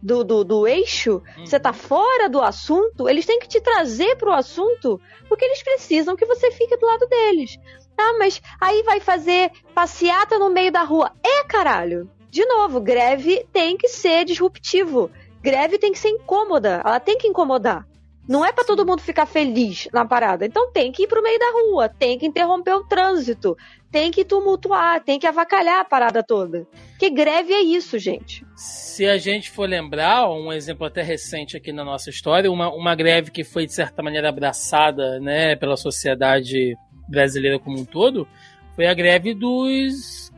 do, 0.02 0.22
do, 0.22 0.44
do 0.44 0.68
eixo, 0.68 1.22
uhum. 1.38 1.46
você 1.46 1.56
está 1.56 1.72
fora 1.72 2.28
do 2.28 2.42
assunto, 2.42 3.08
eles 3.08 3.24
têm 3.24 3.38
que 3.38 3.48
te 3.48 3.58
trazer 3.58 4.16
para 4.16 4.28
o 4.28 4.34
assunto, 4.34 5.00
porque 5.26 5.46
eles 5.46 5.62
precisam 5.62 6.14
que 6.14 6.26
você 6.26 6.50
fique 6.50 6.76
do 6.76 6.84
lado 6.84 7.08
deles. 7.08 7.58
Ah, 7.98 8.16
mas 8.18 8.42
aí 8.60 8.82
vai 8.82 9.00
fazer 9.00 9.50
passeata 9.74 10.38
no 10.38 10.50
meio 10.50 10.70
da 10.70 10.82
rua. 10.82 11.10
É, 11.24 11.44
caralho! 11.44 12.10
De 12.30 12.44
novo, 12.44 12.80
greve 12.80 13.46
tem 13.50 13.78
que 13.78 13.88
ser 13.88 14.26
disruptivo. 14.26 15.10
Greve 15.40 15.78
tem 15.78 15.92
que 15.92 15.98
ser 15.98 16.08
incômoda. 16.08 16.82
Ela 16.84 17.00
tem 17.00 17.16
que 17.16 17.28
incomodar. 17.28 17.86
Não 18.28 18.44
é 18.44 18.52
para 18.52 18.64
todo 18.64 18.86
mundo 18.86 19.02
ficar 19.02 19.26
feliz 19.26 19.88
na 19.92 20.04
parada. 20.04 20.46
Então 20.46 20.70
tem 20.72 20.90
que 20.90 21.04
ir 21.04 21.06
pro 21.06 21.22
meio 21.22 21.38
da 21.38 21.50
rua, 21.50 21.88
tem 21.88 22.18
que 22.18 22.26
interromper 22.26 22.72
o 22.72 22.84
trânsito, 22.84 23.56
tem 23.90 24.10
que 24.10 24.24
tumultuar, 24.24 25.02
tem 25.02 25.18
que 25.18 25.26
avacalhar 25.26 25.80
a 25.80 25.84
parada 25.84 26.22
toda. 26.22 26.66
Que 26.98 27.10
greve 27.10 27.52
é 27.52 27.60
isso, 27.60 27.98
gente. 27.98 28.44
Se 28.56 29.06
a 29.06 29.18
gente 29.18 29.50
for 29.50 29.68
lembrar, 29.68 30.28
um 30.30 30.52
exemplo 30.52 30.86
até 30.86 31.02
recente 31.02 31.56
aqui 31.56 31.72
na 31.72 31.84
nossa 31.84 32.08
história, 32.08 32.50
uma, 32.50 32.72
uma 32.72 32.94
greve 32.94 33.30
que 33.30 33.44
foi 33.44 33.66
de 33.66 33.74
certa 33.74 34.02
maneira 34.02 34.30
abraçada, 34.30 35.20
né, 35.20 35.54
pela 35.54 35.76
sociedade 35.76 36.74
brasileira 37.08 37.58
como 37.58 37.78
um 37.78 37.84
todo, 37.84 38.26
foi 38.74 38.86
a 38.86 38.94
greve 38.94 39.34
dos 39.34 40.32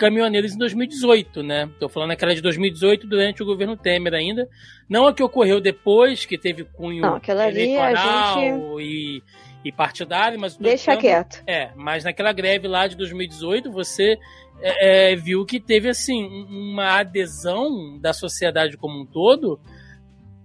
caminhoneiros 0.00 0.54
em 0.54 0.58
2018, 0.58 1.42
né? 1.42 1.70
Tô 1.78 1.88
falando 1.88 2.12
aquela 2.12 2.34
de 2.34 2.40
2018 2.40 3.06
durante 3.06 3.42
o 3.42 3.46
governo 3.46 3.76
Temer 3.76 4.14
ainda. 4.14 4.48
Não 4.88 5.06
a 5.06 5.12
que 5.12 5.22
ocorreu 5.22 5.60
depois, 5.60 6.24
que 6.24 6.38
teve 6.38 6.64
cunho 6.64 7.02
Não, 7.02 7.16
aquela 7.16 7.44
ali 7.44 7.76
a 7.76 7.94
gente... 7.94 8.54
e, 8.80 9.22
e 9.62 9.70
partidário, 9.70 10.40
mas... 10.40 10.56
Deixa 10.56 10.96
quieto. 10.96 11.42
É, 11.46 11.70
mas 11.76 12.04
naquela 12.04 12.32
greve 12.32 12.66
lá 12.66 12.86
de 12.86 12.96
2018, 12.96 13.70
você 13.70 14.16
é, 14.62 15.12
é, 15.12 15.16
viu 15.16 15.44
que 15.44 15.60
teve, 15.60 15.90
assim, 15.90 16.24
uma 16.48 16.98
adesão 16.98 17.98
da 18.00 18.14
sociedade 18.14 18.78
como 18.78 19.02
um 19.02 19.06
todo 19.06 19.60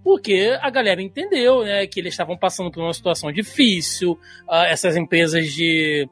porque 0.04 0.56
a 0.62 0.70
galera 0.70 1.02
entendeu, 1.02 1.64
né, 1.64 1.84
que 1.84 1.98
eles 1.98 2.12
estavam 2.12 2.38
passando 2.38 2.70
por 2.70 2.80
uma 2.80 2.92
situação 2.92 3.32
difícil, 3.32 4.12
uh, 4.48 4.62
essas 4.68 4.96
empresas 4.96 5.52
de 5.52 6.08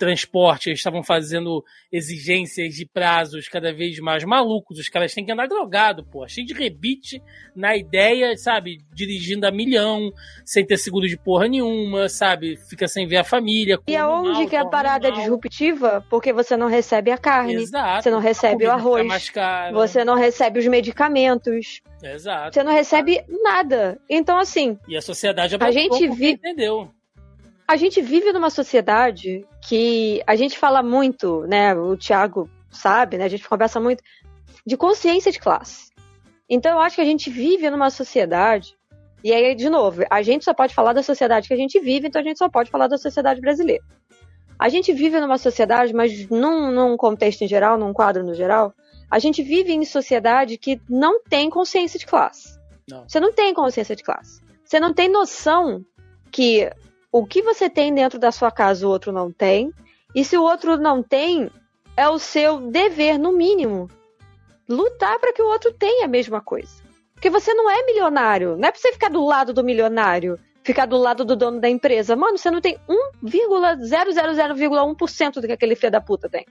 transporte, 0.00 0.70
eles 0.70 0.78
estavam 0.78 1.02
fazendo 1.04 1.62
exigências 1.92 2.74
de 2.74 2.86
prazos 2.86 3.48
cada 3.48 3.70
vez 3.70 3.98
mais 3.98 4.24
malucos. 4.24 4.78
Os 4.78 4.88
caras 4.88 5.12
têm 5.12 5.26
que 5.26 5.30
andar 5.30 5.46
drogado, 5.46 6.02
pô, 6.02 6.26
cheio 6.26 6.46
de 6.46 6.54
rebite 6.54 7.22
na 7.54 7.76
ideia, 7.76 8.34
sabe? 8.38 8.78
Dirigindo 8.94 9.46
a 9.46 9.50
milhão, 9.50 10.10
sem 10.42 10.64
ter 10.64 10.78
seguro 10.78 11.06
de 11.06 11.18
porra 11.18 11.46
nenhuma, 11.46 12.08
sabe? 12.08 12.56
Fica 12.70 12.88
sem 12.88 13.06
ver 13.06 13.18
a 13.18 13.24
família. 13.24 13.78
E 13.86 13.94
aonde 13.94 14.40
mal, 14.40 14.48
que 14.48 14.56
a 14.56 14.64
parada 14.64 15.08
é 15.08 15.10
disruptiva? 15.10 16.02
Porque 16.08 16.32
você 16.32 16.56
não 16.56 16.66
recebe 16.66 17.10
a 17.10 17.18
carne, 17.18 17.56
Exato. 17.56 18.02
você 18.02 18.10
não 18.10 18.20
recebe 18.20 18.64
o 18.64 18.70
arroz, 18.70 19.06
você 19.70 20.02
não 20.02 20.14
recebe 20.14 20.60
os 20.60 20.66
medicamentos. 20.66 21.82
Exato. 22.02 22.54
Você 22.54 22.62
não 22.62 22.72
recebe 22.72 23.22
nada. 23.42 24.00
Então, 24.08 24.38
assim. 24.38 24.78
E 24.88 24.96
a 24.96 25.02
sociedade 25.02 25.56
a 25.60 25.70
gente 25.70 26.08
vive. 26.08 26.30
Entendeu? 26.30 26.90
A 27.70 27.76
gente 27.76 28.02
vive 28.02 28.32
numa 28.32 28.50
sociedade 28.50 29.46
que 29.62 30.20
a 30.26 30.34
gente 30.34 30.58
fala 30.58 30.82
muito, 30.82 31.42
né? 31.46 31.72
O 31.72 31.96
Thiago 31.96 32.50
sabe, 32.68 33.16
né? 33.16 33.26
A 33.26 33.28
gente 33.28 33.48
conversa 33.48 33.78
muito 33.78 34.02
de 34.66 34.76
consciência 34.76 35.30
de 35.30 35.38
classe. 35.38 35.88
Então 36.48 36.72
eu 36.72 36.80
acho 36.80 36.96
que 36.96 37.00
a 37.00 37.04
gente 37.04 37.30
vive 37.30 37.70
numa 37.70 37.88
sociedade 37.88 38.76
e 39.22 39.32
aí, 39.32 39.54
de 39.54 39.70
novo, 39.70 40.02
a 40.10 40.20
gente 40.20 40.44
só 40.44 40.52
pode 40.52 40.74
falar 40.74 40.92
da 40.92 41.02
sociedade 41.04 41.46
que 41.46 41.54
a 41.54 41.56
gente 41.56 41.78
vive, 41.78 42.08
então 42.08 42.20
a 42.20 42.24
gente 42.24 42.38
só 42.38 42.48
pode 42.48 42.72
falar 42.72 42.88
da 42.88 42.98
sociedade 42.98 43.40
brasileira. 43.40 43.84
A 44.58 44.68
gente 44.68 44.92
vive 44.92 45.20
numa 45.20 45.38
sociedade, 45.38 45.94
mas 45.94 46.28
num, 46.28 46.72
num 46.72 46.96
contexto 46.96 47.42
em 47.42 47.48
geral, 47.48 47.78
num 47.78 47.92
quadro 47.92 48.24
no 48.24 48.34
geral, 48.34 48.74
a 49.08 49.20
gente 49.20 49.44
vive 49.44 49.72
em 49.72 49.84
sociedade 49.84 50.58
que 50.58 50.80
não 50.88 51.22
tem 51.22 51.48
consciência 51.48 52.00
de 52.00 52.06
classe. 52.06 52.58
Não. 52.88 53.08
Você 53.08 53.20
não 53.20 53.32
tem 53.32 53.54
consciência 53.54 53.94
de 53.94 54.02
classe. 54.02 54.40
Você 54.64 54.80
não 54.80 54.92
tem 54.92 55.08
noção 55.08 55.84
que 56.32 56.68
o 57.12 57.26
que 57.26 57.42
você 57.42 57.68
tem 57.68 57.92
dentro 57.92 58.18
da 58.18 58.30
sua 58.30 58.50
casa 58.50 58.86
o 58.86 58.90
outro 58.90 59.12
não 59.12 59.32
tem. 59.32 59.72
E 60.14 60.24
se 60.24 60.36
o 60.36 60.42
outro 60.42 60.76
não 60.76 61.02
tem, 61.02 61.50
é 61.96 62.08
o 62.08 62.18
seu 62.18 62.60
dever, 62.60 63.18
no 63.18 63.32
mínimo, 63.32 63.88
lutar 64.68 65.18
para 65.18 65.32
que 65.32 65.42
o 65.42 65.48
outro 65.48 65.72
tenha 65.72 66.04
a 66.04 66.08
mesma 66.08 66.40
coisa. 66.40 66.82
Porque 67.14 67.28
você 67.28 67.52
não 67.52 67.68
é 67.68 67.84
milionário. 67.84 68.56
Não 68.56 68.68
é 68.68 68.72
pra 68.72 68.80
você 68.80 68.92
ficar 68.92 69.10
do 69.10 69.24
lado 69.24 69.52
do 69.52 69.62
milionário, 69.62 70.38
ficar 70.62 70.86
do 70.86 70.96
lado 70.96 71.24
do 71.24 71.36
dono 71.36 71.60
da 71.60 71.68
empresa. 71.68 72.16
Mano, 72.16 72.38
você 72.38 72.50
não 72.50 72.60
tem 72.60 72.78
1,000,1% 73.22 75.40
do 75.40 75.46
que 75.46 75.52
aquele 75.52 75.74
filho 75.74 75.92
da 75.92 76.00
puta 76.00 76.28
tem. 76.28 76.46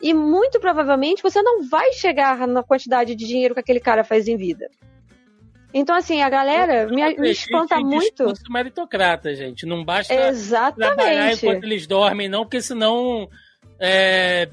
E 0.00 0.14
muito 0.14 0.60
provavelmente 0.60 1.22
você 1.22 1.42
não 1.42 1.68
vai 1.68 1.92
chegar 1.92 2.46
na 2.46 2.62
quantidade 2.62 3.14
de 3.14 3.26
dinheiro 3.26 3.54
que 3.54 3.60
aquele 3.60 3.80
cara 3.80 4.04
faz 4.04 4.28
em 4.28 4.36
vida. 4.36 4.68
Então, 5.78 5.94
assim, 5.94 6.22
a 6.22 6.30
galera 6.30 6.86
me, 6.86 7.14
me 7.18 7.30
espanta 7.30 7.78
muito. 7.78 8.32
meritocrata, 8.48 9.34
gente. 9.34 9.66
Não 9.66 9.84
basta 9.84 10.14
Exatamente. 10.14 10.96
trabalhar 10.96 11.32
enquanto 11.34 11.64
eles 11.64 11.86
dormem, 11.86 12.30
não, 12.30 12.44
porque 12.44 12.62
senão 12.62 13.28
é, 13.78 14.48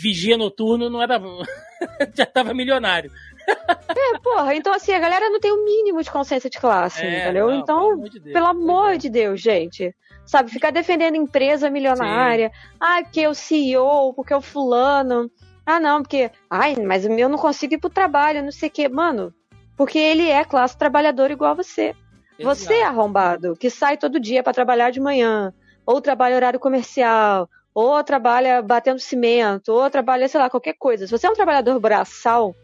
vigia 0.00 0.38
noturno 0.38 0.88
não 0.88 1.02
era. 1.02 1.20
já 2.14 2.24
tava 2.24 2.54
milionário. 2.54 3.10
É, 3.48 4.18
porra, 4.22 4.54
então 4.54 4.72
assim, 4.72 4.92
a 4.92 5.00
galera 5.00 5.28
não 5.30 5.40
tem 5.40 5.50
o 5.50 5.64
mínimo 5.64 6.00
de 6.00 6.12
consciência 6.12 6.48
de 6.48 6.60
classe, 6.60 7.04
é, 7.04 7.22
entendeu? 7.22 7.48
Não, 7.48 7.58
então, 7.58 7.80
pelo 7.80 7.96
amor 7.96 8.08
de 8.08 8.20
Deus, 8.20 8.32
pelo 8.32 8.46
amor 8.46 8.98
de 8.98 9.10
Deus 9.10 9.40
gente. 9.40 9.96
Sabe, 10.24 10.50
ficar 10.52 10.70
defendendo 10.70 11.16
empresa 11.16 11.68
milionária. 11.68 12.52
Sim. 12.54 12.76
Ah, 12.78 13.00
porque 13.02 13.22
é 13.22 13.28
o 13.28 13.34
CEO, 13.34 14.14
porque 14.14 14.32
é 14.32 14.36
o 14.36 14.40
fulano. 14.40 15.28
Ah, 15.64 15.80
não, 15.80 16.02
porque. 16.02 16.30
Ai, 16.48 16.76
mas 16.76 17.04
o 17.04 17.10
meu 17.10 17.28
não 17.28 17.36
consigo 17.36 17.74
ir 17.74 17.78
pro 17.78 17.90
trabalho, 17.90 18.44
não 18.44 18.52
sei 18.52 18.68
o 18.68 18.72
quê. 18.72 18.88
Mano, 18.88 19.34
porque 19.76 19.98
ele 19.98 20.28
é 20.28 20.44
classe 20.44 20.76
trabalhadora 20.76 21.32
igual 21.32 21.50
a 21.50 21.54
você. 21.54 21.94
Exato. 22.38 22.56
Você 22.56 22.74
é 22.74 22.84
arrombado, 22.84 23.56
que 23.56 23.70
sai 23.70 23.96
todo 23.96 24.20
dia 24.20 24.42
para 24.42 24.52
trabalhar 24.52 24.90
de 24.90 25.00
manhã, 25.00 25.52
ou 25.84 26.00
trabalha 26.00 26.36
horário 26.36 26.60
comercial, 26.60 27.48
ou 27.74 28.02
trabalha 28.02 28.62
batendo 28.62 28.98
cimento, 28.98 29.68
ou 29.70 29.88
trabalha, 29.90 30.28
sei 30.28 30.40
lá, 30.40 30.50
qualquer 30.50 30.74
coisa. 30.74 31.06
Se 31.06 31.12
você 31.12 31.26
é 31.26 31.30
um 31.30 31.34
trabalhador 31.34 31.78
braçal, 31.78 32.54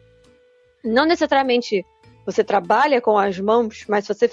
não 0.85 1.05
necessariamente 1.05 1.85
você 2.25 2.43
trabalha 2.43 3.01
com 3.01 3.19
as 3.19 3.39
mãos, 3.39 3.85
mas 3.89 4.07
você 4.07 4.31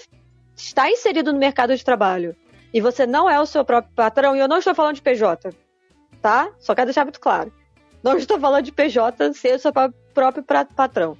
está 0.55 0.89
inserido 0.89 1.33
no 1.33 1.39
mercado 1.39 1.75
de 1.75 1.83
trabalho 1.83 2.35
e 2.73 2.81
você 2.81 3.05
não 3.05 3.29
é 3.29 3.39
o 3.39 3.45
seu 3.45 3.65
próprio 3.65 3.93
patrão, 3.95 4.35
e 4.35 4.39
eu 4.39 4.47
não 4.47 4.57
estou 4.57 4.75
falando 4.75 4.95
de 4.95 5.01
PJ, 5.01 5.49
tá? 6.21 6.51
Só 6.59 6.75
quero 6.75 6.87
deixar 6.87 7.03
muito 7.03 7.19
claro. 7.19 7.51
Não 8.03 8.15
estou 8.17 8.39
falando 8.39 8.63
de 8.63 8.71
PJ 8.71 9.33
ser 9.33 9.55
o 9.55 9.59
seu 9.59 9.71
próprio 10.13 10.43
patrão. 10.75 11.17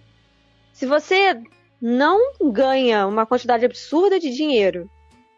Se 0.79 0.85
você 0.85 1.37
não 1.81 2.17
ganha 2.53 3.05
uma 3.05 3.25
quantidade 3.25 3.65
absurda 3.65 4.17
de 4.17 4.29
dinheiro 4.29 4.89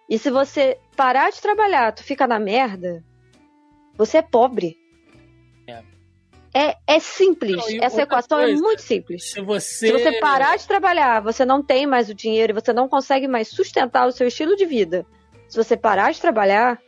e 0.07 0.19
se 0.19 0.29
você 0.29 0.77
parar 0.95 1.31
de 1.31 1.41
trabalhar, 1.41 1.91
tu 1.93 2.03
fica 2.03 2.27
na 2.27 2.39
merda, 2.39 3.03
você 3.98 4.19
é 4.19 4.21
pobre. 4.21 4.77
É, 5.65 5.81
é, 6.53 6.77
é 6.86 7.00
simples. 7.00 7.55
Não, 7.55 7.83
Essa 7.83 8.03
equação 8.03 8.38
é 8.39 8.43
coisa, 8.43 8.60
é 8.60 8.62
muito 8.62 8.83
simples. 8.83 9.31
Se 9.31 9.41
você... 9.41 9.88
se 9.88 9.91
você 9.91 10.19
parar 10.19 10.57
de 10.57 10.67
trabalhar, 10.67 11.21
você 11.21 11.43
não 11.43 11.63
tem 11.63 11.88
mais 11.88 12.07
o 12.07 12.13
dinheiro 12.13 12.51
e 12.51 12.62
você 12.62 12.71
não 12.71 12.88
consegue 12.88 13.27
mais 13.27 13.48
sustentar 13.48 14.05
o 14.07 14.12
seu 14.12 14.27
estilo 14.27 14.55
de 14.55 14.67
vida. 14.67 15.07
Se 15.48 15.57
você 15.57 15.75
parar 15.75 16.12
de 16.12 16.21
trabalhar, 16.21 16.79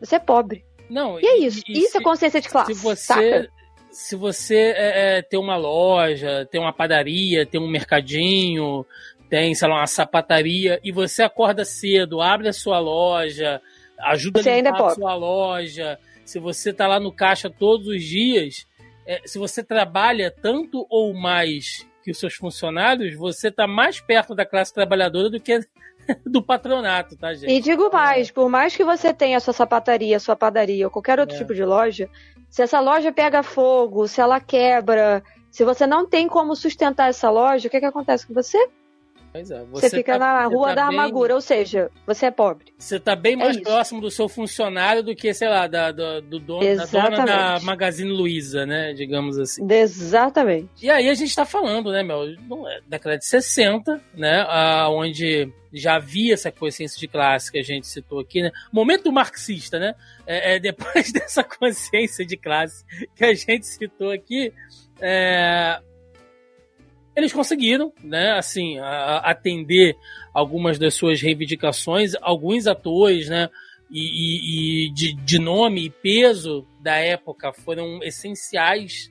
você 0.00 0.16
é 0.16 0.18
pobre. 0.18 0.64
Não, 0.90 1.20
e 1.20 1.24
é 1.24 1.38
isso. 1.38 1.62
E, 1.68 1.78
isso 1.78 1.86
é 1.86 1.90
se, 1.92 1.98
é 1.98 2.02
consciência 2.02 2.40
de 2.40 2.48
classe. 2.48 2.74
Se 2.74 2.82
você, 2.82 3.00
saca? 3.00 3.55
Se 3.96 4.14
você 4.14 4.74
é, 4.76 5.16
é, 5.16 5.22
tem 5.22 5.40
uma 5.40 5.56
loja, 5.56 6.46
tem 6.50 6.60
uma 6.60 6.72
padaria, 6.72 7.46
tem 7.46 7.58
um 7.58 7.66
mercadinho, 7.66 8.84
tem, 9.30 9.54
sei 9.54 9.66
lá, 9.66 9.76
uma 9.76 9.86
sapataria, 9.86 10.78
e 10.84 10.92
você 10.92 11.22
acorda 11.22 11.64
cedo, 11.64 12.20
abre 12.20 12.46
a 12.46 12.52
sua 12.52 12.78
loja, 12.78 13.58
ajuda 13.98 14.42
você 14.42 14.50
a 14.50 14.56
limpar 14.56 14.80
é 14.80 14.84
a 14.84 14.90
sua 14.90 15.14
loja, 15.14 15.98
se 16.26 16.38
você 16.38 16.74
tá 16.74 16.86
lá 16.86 17.00
no 17.00 17.10
caixa 17.10 17.48
todos 17.48 17.88
os 17.88 18.04
dias, 18.04 18.66
é, 19.06 19.22
se 19.24 19.38
você 19.38 19.64
trabalha 19.64 20.30
tanto 20.30 20.86
ou 20.90 21.14
mais 21.14 21.86
que 22.04 22.10
os 22.10 22.18
seus 22.18 22.34
funcionários, 22.34 23.16
você 23.16 23.50
tá 23.50 23.66
mais 23.66 23.98
perto 23.98 24.34
da 24.34 24.44
classe 24.44 24.74
trabalhadora 24.74 25.30
do 25.30 25.40
que 25.40 25.58
do 26.24 26.42
patronato, 26.42 27.16
tá, 27.16 27.34
gente? 27.34 27.52
E 27.52 27.60
digo 27.60 27.90
mais, 27.92 28.30
por 28.30 28.48
mais 28.48 28.76
que 28.76 28.84
você 28.84 29.12
tenha 29.12 29.40
sua 29.40 29.52
sapataria, 29.52 30.18
sua 30.20 30.36
padaria 30.36 30.86
ou 30.86 30.90
qualquer 30.90 31.18
outro 31.18 31.34
é. 31.34 31.38
tipo 31.38 31.54
de 31.54 31.64
loja, 31.64 32.08
se 32.48 32.62
essa 32.62 32.80
loja 32.80 33.12
pega 33.12 33.42
fogo, 33.42 34.06
se 34.08 34.20
ela 34.20 34.40
quebra, 34.40 35.22
Se 35.50 35.64
você 35.64 35.86
não 35.86 36.06
tem 36.06 36.28
como 36.28 36.54
sustentar 36.54 37.08
essa 37.08 37.30
loja, 37.30 37.68
o 37.68 37.70
que, 37.70 37.80
que 37.80 37.86
acontece 37.86 38.26
com 38.26 38.34
você? 38.34 38.58
Pois 39.36 39.50
é, 39.50 39.64
Você, 39.64 39.90
fica 39.90 40.18
tá- 40.18 40.18
na 40.18 40.48
você 40.48 40.54
rua 40.54 40.68
tá 40.68 40.74
da 40.74 40.88
bem- 40.88 40.98
amargura, 40.98 41.34
ou 41.34 41.40
seja, 41.42 41.90
você 42.06 42.26
é 42.26 42.30
pobre. 42.30 42.72
Você 42.78 42.98
tá 42.98 43.14
bem 43.14 43.36
mais 43.36 43.56
isso. 43.56 43.64
próximo 43.64 44.00
do 44.00 44.10
seu 44.10 44.28
funcionário 44.28 45.02
do 45.02 45.14
que, 45.14 45.34
sei 45.34 45.48
lá, 45.48 45.66
da, 45.66 45.92
do, 45.92 46.22
do 46.22 46.38
dono, 46.40 46.76
da 46.76 46.84
dona 46.86 47.24
da. 47.24 47.60
Magazine 47.60 48.10
Luiza, 48.10 48.64
né? 48.64 48.94
Digamos 48.94 49.38
assim. 49.38 49.66
Exatamente. 49.70 50.68
E 50.82 50.90
aí 50.90 51.08
a 51.10 51.14
gente 51.14 51.34
tá 51.36 51.44
falando, 51.44 51.92
né, 51.92 52.02
não 52.02 52.66
é, 52.68 52.80
Década 52.86 53.18
de 53.18 53.26
60, 53.26 54.00
né? 54.14 54.46
onde 54.90 55.52
já 55.72 55.96
havia 55.96 56.32
essa 56.32 56.50
consciência 56.50 56.98
de 56.98 57.06
classe 57.06 57.52
que 57.52 57.58
a 57.58 57.62
gente 57.62 57.86
citou 57.86 58.20
aqui, 58.20 58.40
né? 58.42 58.50
Momento 58.72 59.12
marxista, 59.12 59.78
né? 59.78 59.94
É, 60.26 60.54
é, 60.54 60.58
depois 60.58 61.12
dessa 61.12 61.44
consciência 61.44 62.24
de 62.24 62.36
classe 62.38 62.84
que 63.14 63.24
a 63.24 63.34
gente 63.34 63.66
citou 63.66 64.10
aqui, 64.10 64.52
é, 65.00 65.78
eles 67.16 67.32
conseguiram, 67.32 67.92
né, 68.04 68.32
assim, 68.32 68.78
a- 68.78 68.84
a- 68.86 69.30
atender 69.30 69.96
algumas 70.34 70.78
das 70.78 70.94
suas 70.94 71.20
reivindicações, 71.20 72.12
alguns 72.20 72.66
atores, 72.66 73.28
né, 73.28 73.48
e, 73.90 74.00
e- 74.00 74.86
e 74.88 74.92
de, 74.92 75.14
de 75.14 75.38
nome 75.38 75.86
e 75.86 75.90
peso 75.90 76.66
da 76.82 76.96
época 76.96 77.52
foram 77.52 78.02
essenciais 78.02 79.10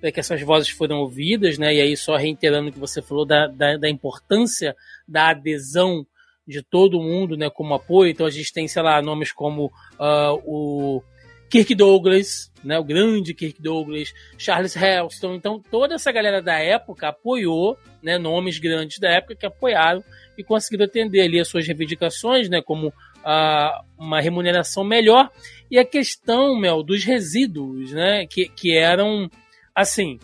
para 0.00 0.10
que 0.12 0.20
essas 0.20 0.40
vozes 0.40 0.70
foram 0.70 1.00
ouvidas, 1.00 1.58
né, 1.58 1.74
e 1.74 1.80
aí 1.80 1.96
só 1.96 2.16
reiterando 2.16 2.70
o 2.70 2.72
que 2.72 2.78
você 2.78 3.02
falou 3.02 3.26
da, 3.26 3.46
da, 3.48 3.76
da 3.76 3.88
importância 3.90 4.74
da 5.06 5.30
adesão 5.30 6.06
de 6.46 6.62
todo 6.62 7.02
mundo, 7.02 7.36
né, 7.36 7.50
como 7.50 7.74
apoio, 7.74 8.10
então 8.10 8.26
a 8.26 8.30
gente 8.30 8.52
tem, 8.52 8.66
sei 8.66 8.82
lá, 8.82 9.02
nomes 9.02 9.32
como 9.32 9.70
ah, 9.98 10.32
o 10.44 11.02
Kirk 11.50 11.74
Douglas, 11.74 12.50
né, 12.62 12.78
o 12.78 12.84
grande 12.84 13.34
Kirk 13.34 13.60
Douglas, 13.60 14.14
Charles 14.38 14.76
Heston. 14.76 15.34
Então, 15.34 15.60
toda 15.70 15.96
essa 15.96 16.12
galera 16.12 16.40
da 16.40 16.58
época 16.58 17.08
apoiou, 17.08 17.76
né, 18.00 18.18
nomes 18.18 18.58
grandes 18.58 19.00
da 19.00 19.10
época 19.10 19.34
que 19.34 19.46
apoiaram 19.46 20.02
e 20.38 20.44
conseguiram 20.44 20.84
atender 20.84 21.22
ali 21.22 21.40
as 21.40 21.48
suas 21.48 21.66
reivindicações, 21.66 22.48
né, 22.48 22.62
como 22.62 22.92
ah, 23.24 23.82
uma 23.98 24.20
remuneração 24.20 24.84
melhor 24.84 25.28
e 25.70 25.78
a 25.78 25.84
questão, 25.84 26.56
Mel, 26.56 26.82
dos 26.82 27.04
resíduos, 27.04 27.92
né, 27.92 28.26
que, 28.26 28.48
que 28.48 28.76
eram, 28.76 29.28
assim, 29.74 30.18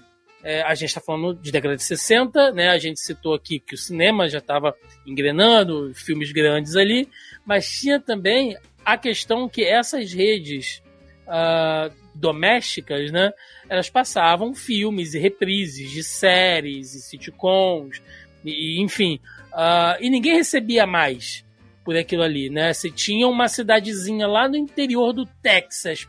é, 0.45 0.63
a 0.63 0.75
gente 0.75 0.91
está 0.91 1.01
falando 1.01 1.35
de 1.35 1.51
década 1.51 1.75
de 1.75 1.83
60, 1.83 2.53
né, 2.53 2.69
a 2.69 2.79
gente 2.79 3.01
citou 3.01 3.35
aqui 3.35 3.59
que 3.59 3.75
o 3.75 3.79
cinema 3.79 4.29
já 4.29 4.39
estava 4.39 4.77
engrenando, 5.05 5.93
filmes 5.93 6.31
grandes 6.31 6.77
ali, 6.77 7.09
mas 7.45 7.69
tinha 7.69 7.99
também 7.99 8.57
a 8.85 8.97
questão 8.97 9.49
que 9.49 9.65
essas 9.65 10.13
redes 10.13 10.83
ah, 11.27 11.91
domésticas, 12.15 13.11
né? 13.11 13.33
Elas 13.69 13.91
passavam 13.91 14.55
filmes 14.55 15.15
e 15.15 15.19
reprises 15.19 15.91
de 15.91 16.03
séries 16.03 16.95
e 16.95 17.01
sitcoms, 17.01 18.01
e, 18.45 18.81
enfim. 18.81 19.21
ah, 19.53 19.97
e 20.01 20.09
ninguém 20.09 20.35
recebia 20.35 20.87
mais 20.87 21.45
por 21.85 21.97
aquilo 21.97 22.23
ali, 22.23 22.51
né? 22.51 22.73
Se 22.73 22.91
tinha 22.91 23.29
uma 23.29 23.49
cidadezinha 23.49 24.27
lá 24.27 24.49
no 24.49 24.57
interior 24.57 25.13
do 25.13 25.25
Texas 25.25 26.09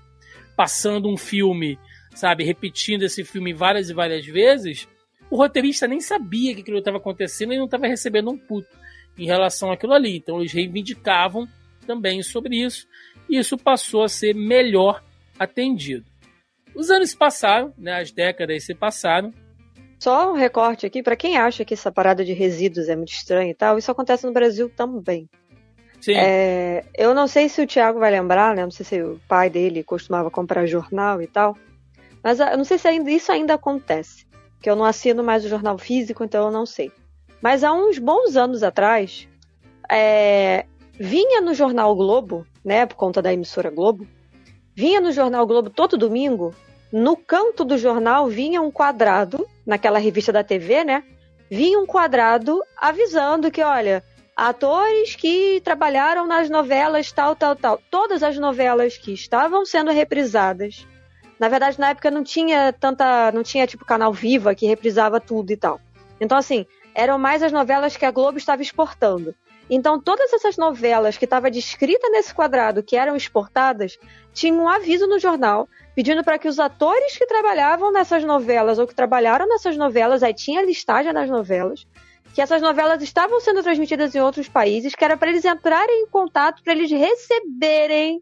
passando 0.56 1.08
um 1.08 1.16
filme, 1.16 1.78
sabe, 2.16 2.44
repetindo 2.44 3.04
esse 3.04 3.24
filme 3.24 3.54
várias 3.54 3.92
e 3.92 3.94
várias 3.94 4.26
vezes, 4.26 4.88
o 5.30 5.38
roteirista 5.38 5.88
nem 5.88 6.00
sabia 6.00 6.56
que 6.56 6.62
aquilo 6.62 6.80
estava 6.80 6.98
acontecendo 6.98 7.54
e 7.54 7.58
não 7.58 7.66
estava 7.66 7.86
recebendo 7.86 8.32
um 8.32 8.38
puto 8.38 8.76
em 9.18 9.26
relação 9.26 9.72
àquilo 9.72 9.94
ali. 9.94 10.18
Então 10.18 10.40
eles 10.40 10.52
reivindicavam 10.52 11.48
também 11.86 12.22
sobre 12.24 12.58
isso, 12.58 12.88
e 13.30 13.38
isso 13.38 13.58
passou 13.58 14.04
a 14.04 14.10
ser 14.10 14.34
melhor 14.34 15.04
atendido. 15.40 16.06
Os 16.76 16.90
anos 16.90 17.10
se 17.10 17.18
passaram, 17.18 17.74
né, 17.78 18.00
as 18.00 18.12
décadas 18.12 18.64
se 18.64 18.76
passaram, 18.76 19.34
Só 20.00 20.32
um 20.32 20.36
recorte 20.36 20.86
aqui, 20.86 21.02
pra 21.02 21.16
quem 21.16 21.38
acha 21.38 21.66
que 21.66 21.74
essa 21.74 21.92
parada 21.92 22.24
de 22.24 22.34
resíduos 22.34 22.88
é 22.88 22.96
muito 22.96 23.12
estranha 23.12 23.50
e 23.50 23.56
tal, 23.56 23.78
isso 23.78 23.90
acontece 23.90 24.26
no 24.28 24.34
Brasil 24.34 24.70
também. 24.70 25.28
sim, 26.00 26.14
É, 26.16 26.86
eu 26.96 27.16
não 27.16 27.28
sei 27.28 27.50
se 27.50 27.62
o 27.62 27.68
Thiago 27.68 28.00
vai 28.00 28.12
lembrar, 28.12 28.56
né? 28.56 28.64
Não 28.64 28.72
sei 28.72 28.86
se 28.86 29.02
o 29.02 29.20
pai 29.28 29.50
dele 29.50 29.84
costumava 29.84 30.30
comprar 30.30 30.68
jornal 30.68 31.22
e 31.22 31.28
tal. 31.28 31.58
Mas 32.24 32.40
ah, 32.40 32.52
eu 32.52 32.58
não 32.58 32.66
sei 32.66 32.78
se 32.78 32.88
ainda, 32.88 33.10
isso 33.10 33.32
ainda 33.32 33.56
acontece. 33.56 34.28
Que 34.62 34.70
eu 34.70 34.76
não 34.76 34.86
assino 34.86 35.24
mais 35.24 35.44
o 35.46 35.50
jornal 35.50 35.78
físico, 35.78 36.24
então 36.24 36.46
eu 36.46 36.52
não 36.52 36.66
sei. 36.66 36.92
Mas 37.42 37.64
há 37.64 37.72
uns 37.74 37.98
bons 37.98 38.36
anos 38.36 38.62
atrás, 38.64 39.28
é, 39.90 40.66
vinha 41.00 41.42
no 41.42 41.54
jornal 41.54 41.96
Globo, 41.96 42.46
né? 42.64 42.86
Por 42.86 42.96
conta 42.96 43.22
da 43.22 43.34
emissora 43.34 43.70
Globo, 43.70 44.06
vinha 44.78 45.02
no 45.02 45.12
jornal 45.12 45.48
Globo 45.48 45.72
todo 45.72 45.98
domingo. 45.98 46.54
No 46.94 47.18
canto 47.18 47.66
do 47.66 47.80
jornal 47.80 48.28
vinha 48.28 48.62
um 48.62 48.70
quadrado, 48.70 49.44
naquela 49.66 49.98
revista 49.98 50.32
da 50.32 50.44
TV, 50.44 50.84
né? 50.84 51.04
Vinha 51.50 51.80
um 51.80 51.86
quadrado 51.88 52.62
avisando 52.78 53.50
que, 53.50 53.64
olha, 53.64 54.04
atores 54.36 55.16
que 55.16 55.60
trabalharam 55.64 56.28
nas 56.28 56.48
novelas 56.48 57.12
tal, 57.12 57.36
tal, 57.36 57.56
tal. 57.56 57.82
Todas 57.90 58.22
as 58.22 58.38
novelas 58.38 59.00
que 59.00 59.12
estavam 59.12 59.66
sendo 59.66 59.90
reprisadas. 59.90 60.86
Na 61.40 61.50
verdade, 61.50 61.80
na 61.80 61.90
época 61.90 62.12
não 62.12 62.24
tinha 62.24 62.72
tanta. 62.72 63.32
Não 63.32 63.42
tinha 63.42 63.66
tipo 63.66 63.84
canal 63.84 64.14
Viva 64.14 64.54
que 64.54 64.68
reprisava 64.68 65.20
tudo 65.20 65.52
e 65.52 65.58
tal. 65.58 65.82
Então, 66.22 66.38
assim, 66.38 66.68
eram 66.94 67.18
mais 67.18 67.42
as 67.42 67.52
novelas 67.52 67.98
que 67.98 68.06
a 68.06 68.12
Globo 68.12 68.38
estava 68.38 68.62
exportando. 68.62 69.34
Então, 69.70 70.00
todas 70.00 70.32
essas 70.32 70.56
novelas 70.56 71.18
que 71.18 71.26
estavam 71.26 71.52
descritas 71.52 72.10
nesse 72.12 72.34
quadrado, 72.34 72.82
que 72.82 72.96
eram 72.96 73.16
exportadas, 73.16 73.98
tinham 74.34 74.64
um 74.64 74.70
aviso 74.70 75.08
no 75.08 75.20
jornal 75.20 75.68
pedindo 75.94 76.24
para 76.24 76.38
que 76.38 76.48
os 76.48 76.60
atores 76.60 77.18
que 77.18 77.26
trabalhavam 77.26 77.92
nessas 77.92 78.24
novelas 78.24 78.80
ou 78.80 78.88
que 78.88 78.96
trabalharam 78.96 79.48
nessas 79.48 79.76
novelas, 79.76 80.24
aí 80.24 80.34
tinha 80.34 80.64
listagem 80.64 81.12
das 81.12 81.30
novelas, 81.30 81.86
que 82.34 82.42
essas 82.42 82.62
novelas 82.62 83.02
estavam 83.02 83.42
sendo 83.42 83.64
transmitidas 83.64 84.14
em 84.14 84.22
outros 84.22 84.48
países, 84.48 84.94
que 84.94 85.04
era 85.04 85.18
para 85.18 85.30
eles 85.30 85.44
entrarem 85.44 86.04
em 86.04 86.08
contato, 86.08 86.64
para 86.64 86.74
eles 86.74 86.92
receberem 86.92 88.22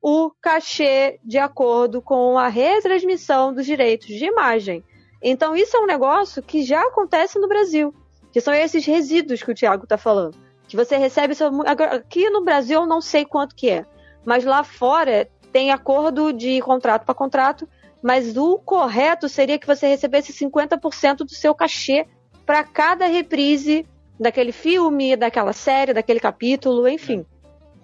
o 0.00 0.30
cachê 0.40 1.20
de 1.22 1.36
acordo 1.36 2.00
com 2.00 2.38
a 2.38 2.48
retransmissão 2.48 3.52
dos 3.52 3.66
direitos 3.66 4.08
de 4.08 4.24
imagem. 4.24 4.82
Então, 5.22 5.54
isso 5.54 5.76
é 5.76 5.80
um 5.80 5.86
negócio 5.86 6.42
que 6.42 6.62
já 6.62 6.80
acontece 6.80 7.38
no 7.38 7.48
Brasil, 7.48 7.94
que 8.32 8.40
são 8.40 8.54
esses 8.54 8.86
resíduos 8.86 9.42
que 9.42 9.50
o 9.50 9.54
Tiago 9.54 9.84
está 9.84 9.98
falando. 9.98 10.49
Que 10.70 10.76
você 10.76 10.96
recebe. 10.96 11.34
agora, 11.66 11.96
Aqui 11.96 12.30
no 12.30 12.44
Brasil 12.44 12.82
eu 12.82 12.86
não 12.86 13.00
sei 13.00 13.24
quanto 13.24 13.56
que 13.56 13.68
é, 13.68 13.84
mas 14.24 14.44
lá 14.44 14.62
fora 14.62 15.28
tem 15.52 15.72
acordo 15.72 16.32
de 16.32 16.60
contrato 16.60 17.04
para 17.04 17.12
contrato, 17.12 17.68
mas 18.00 18.36
o 18.36 18.56
correto 18.56 19.28
seria 19.28 19.58
que 19.58 19.66
você 19.66 19.88
recebesse 19.88 20.32
50% 20.32 21.16
do 21.16 21.34
seu 21.34 21.56
cachê 21.56 22.06
para 22.46 22.62
cada 22.62 23.06
reprise 23.06 23.84
daquele 24.18 24.52
filme, 24.52 25.16
daquela 25.16 25.52
série, 25.52 25.92
daquele 25.92 26.20
capítulo, 26.20 26.86
enfim. 26.86 27.26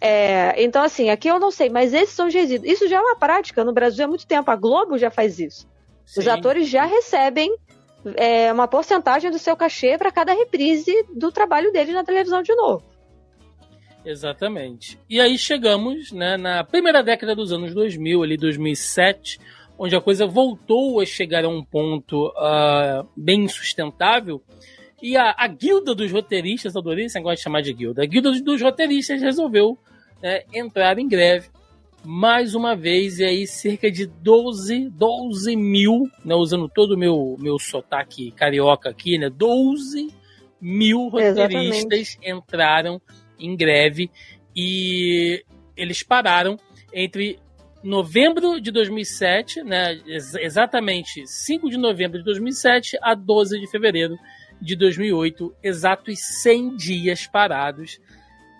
É, 0.00 0.54
então, 0.62 0.84
assim, 0.84 1.10
aqui 1.10 1.26
eu 1.26 1.40
não 1.40 1.50
sei, 1.50 1.68
mas 1.68 1.92
esses 1.92 2.14
são 2.14 2.28
os 2.28 2.34
resíduos. 2.34 2.70
Isso 2.70 2.86
já 2.86 2.98
é 2.98 3.00
uma 3.00 3.16
prática 3.16 3.64
no 3.64 3.72
Brasil 3.72 4.04
há 4.04 4.08
muito 4.08 4.28
tempo. 4.28 4.48
A 4.48 4.54
Globo 4.54 4.96
já 4.96 5.10
faz 5.10 5.40
isso. 5.40 5.66
Os 6.16 6.22
sim. 6.22 6.30
atores 6.30 6.68
já 6.68 6.84
recebem 6.84 7.52
é, 8.16 8.52
uma 8.52 8.68
porcentagem 8.68 9.30
do 9.30 9.38
seu 9.38 9.56
cachê 9.56 9.98
para 9.98 10.12
cada 10.12 10.32
reprise 10.32 10.92
do 11.14 11.32
trabalho 11.32 11.72
deles 11.72 11.94
na 11.94 12.04
televisão 12.04 12.42
de 12.42 12.54
novo. 12.54 12.84
Exatamente. 14.04 14.98
E 15.10 15.20
aí 15.20 15.36
chegamos 15.36 16.12
né, 16.12 16.36
na 16.36 16.62
primeira 16.62 17.02
década 17.02 17.34
dos 17.34 17.52
anos 17.52 17.74
2000, 17.74 18.22
ali 18.22 18.36
2007, 18.36 19.40
onde 19.76 19.96
a 19.96 20.00
coisa 20.00 20.26
voltou 20.26 21.00
a 21.00 21.04
chegar 21.04 21.44
a 21.44 21.48
um 21.48 21.64
ponto 21.64 22.32
ah, 22.36 23.04
bem 23.16 23.44
insustentável. 23.44 24.40
E 25.02 25.16
a, 25.16 25.34
a 25.36 25.48
guilda 25.48 25.94
dos 25.94 26.12
roteiristas, 26.12 26.76
adorei 26.76 27.06
esse 27.06 27.16
negócio 27.16 27.38
de 27.38 27.42
chamar 27.42 27.62
de 27.62 27.72
guilda, 27.72 28.02
a 28.02 28.06
guilda 28.06 28.30
dos, 28.30 28.40
dos 28.40 28.62
roteiristas 28.62 29.20
resolveu 29.20 29.76
né, 30.22 30.42
entrar 30.54 30.98
em 30.98 31.08
greve 31.08 31.48
mais 32.06 32.54
uma 32.54 32.76
vez, 32.76 33.18
e 33.18 33.24
aí 33.24 33.46
cerca 33.48 33.90
de 33.90 34.06
12, 34.06 34.88
12 34.90 35.56
mil, 35.56 36.08
né, 36.24 36.36
usando 36.36 36.68
todo 36.68 36.92
o 36.92 36.96
meu, 36.96 37.36
meu 37.40 37.58
sotaque 37.58 38.30
carioca 38.30 38.88
aqui, 38.88 39.18
né, 39.18 39.28
12 39.28 40.14
mil 40.60 41.08
roteiristas 41.08 42.16
Exatamente. 42.16 42.18
entraram 42.22 43.02
em 43.38 43.56
greve 43.56 44.08
e 44.54 45.44
eles 45.76 46.04
pararam 46.04 46.56
entre 46.94 47.40
novembro 47.82 48.60
de 48.60 48.70
2007, 48.70 49.64
né, 49.64 50.00
ex- 50.06 50.36
exatamente 50.36 51.26
5 51.26 51.68
de 51.68 51.76
novembro 51.76 52.18
de 52.18 52.24
2007 52.24 52.96
a 53.02 53.14
12 53.14 53.58
de 53.58 53.68
fevereiro 53.68 54.16
de 54.62 54.76
2008, 54.76 55.54
exatos 55.60 56.20
100 56.20 56.76
dias 56.76 57.26
parados. 57.26 58.00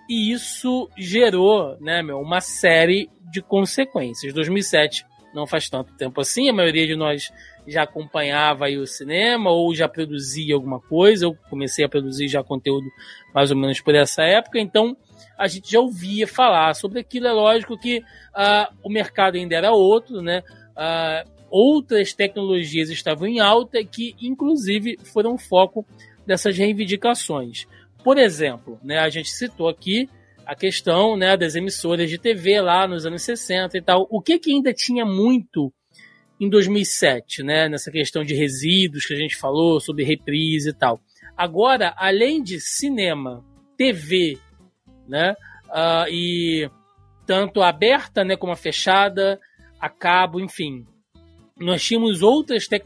E 0.09 0.33
isso 0.33 0.89
gerou, 0.97 1.77
né, 1.81 2.03
meu, 2.03 2.21
uma 2.21 2.41
série 2.41 3.11
de 3.31 3.43
consequências. 3.43 4.33
2007 4.33 5.05
não 5.35 5.47
faz 5.47 5.69
tanto 5.69 5.93
tempo 5.95 6.21
assim, 6.21 6.49
a 6.49 6.53
maioria 6.53 6.87
de 6.87 6.97
nós 6.97 7.31
já 7.67 7.83
acompanhava 7.83 8.67
o 8.69 8.87
cinema 8.87 9.51
ou 9.51 9.75
já 9.75 9.89
produzia 9.89 10.55
alguma 10.55 10.81
coisa. 10.81 11.27
Eu 11.27 11.37
comecei 11.51 11.85
a 11.85 11.89
produzir 11.89 12.29
já 12.29 12.43
conteúdo 12.43 12.87
mais 13.35 13.51
ou 13.51 13.57
menos 13.57 13.81
por 13.81 13.95
essa 13.95 14.23
época, 14.23 14.59
então 14.59 14.97
a 15.37 15.47
gente 15.47 15.71
já 15.71 15.81
ouvia 15.81 16.27
falar 16.27 16.75
sobre 16.75 17.01
aquilo. 17.01 17.27
É 17.27 17.33
lógico 17.33 17.79
que 17.79 18.03
ah, 18.35 18.71
o 18.83 18.89
mercado 18.89 19.37
ainda 19.37 19.55
era 19.55 19.73
outro, 19.73 20.23
né? 20.23 20.43
Ah, 20.75 21.25
outras 21.51 22.13
tecnologias 22.13 22.89
estavam 22.89 23.27
em 23.27 23.41
alta 23.41 23.83
que, 23.85 24.15
inclusive, 24.21 24.99
foram 25.13 25.37
foco 25.37 25.85
dessas 26.27 26.57
reivindicações. 26.57 27.67
Por 28.07 28.19
exemplo, 28.19 28.79
né, 28.85 29.01
a 29.01 29.09
gente 29.09 29.29
citou 29.29 29.69
aqui 29.69 30.09
a 30.47 30.55
questão 30.55 31.17
né, 31.17 31.37
das 31.37 31.57
emissoras 31.57 32.09
de 32.09 32.17
TV 32.19 32.61
lá 32.61 32.87
nos 32.87 33.05
anos 33.05 33.23
60 33.23 33.77
e 33.77 33.83
tal. 33.83 34.07
O 34.09 34.23
que, 34.23 34.39
que 34.39 34.53
ainda 34.53 34.73
tinha 34.73 35.05
muito 35.05 35.73
em 36.39 36.49
2007, 36.49 37.43
né, 37.43 37.69
nessa 37.69 37.91
questão 37.91 38.23
de 38.23 38.33
resíduos 38.33 39.05
que 39.05 39.13
a 39.13 39.17
gente 39.17 39.35
falou, 39.35 39.81
sobre 39.81 40.05
reprise 40.05 40.71
e 40.71 40.73
tal. 40.73 41.01
Agora, 41.37 41.95
além 41.97 42.45
de 42.45 42.61
cinema, 42.61 43.45
TV, 43.77 44.39
né, 45.09 45.35
uh, 45.65 46.09
e 46.09 46.71
tanto 47.27 47.61
aberta 47.61 48.23
né, 48.23 48.37
como 48.37 48.53
a 48.53 48.57
fechada, 48.57 49.41
a 49.81 49.89
cabo, 49.89 50.39
enfim, 50.39 50.87
nós 51.59 51.83
tínhamos 51.83 52.23
outras, 52.23 52.69
tec 52.69 52.85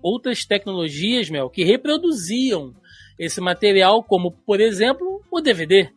outras 0.00 0.46
tecnologias, 0.46 1.28
Mel, 1.28 1.50
que 1.50 1.62
reproduziam 1.62 2.74
esse 3.18 3.40
material, 3.40 4.02
como, 4.02 4.32
por 4.32 4.60
exemplo, 4.60 5.22
o 5.30 5.40
DVD. 5.40 5.90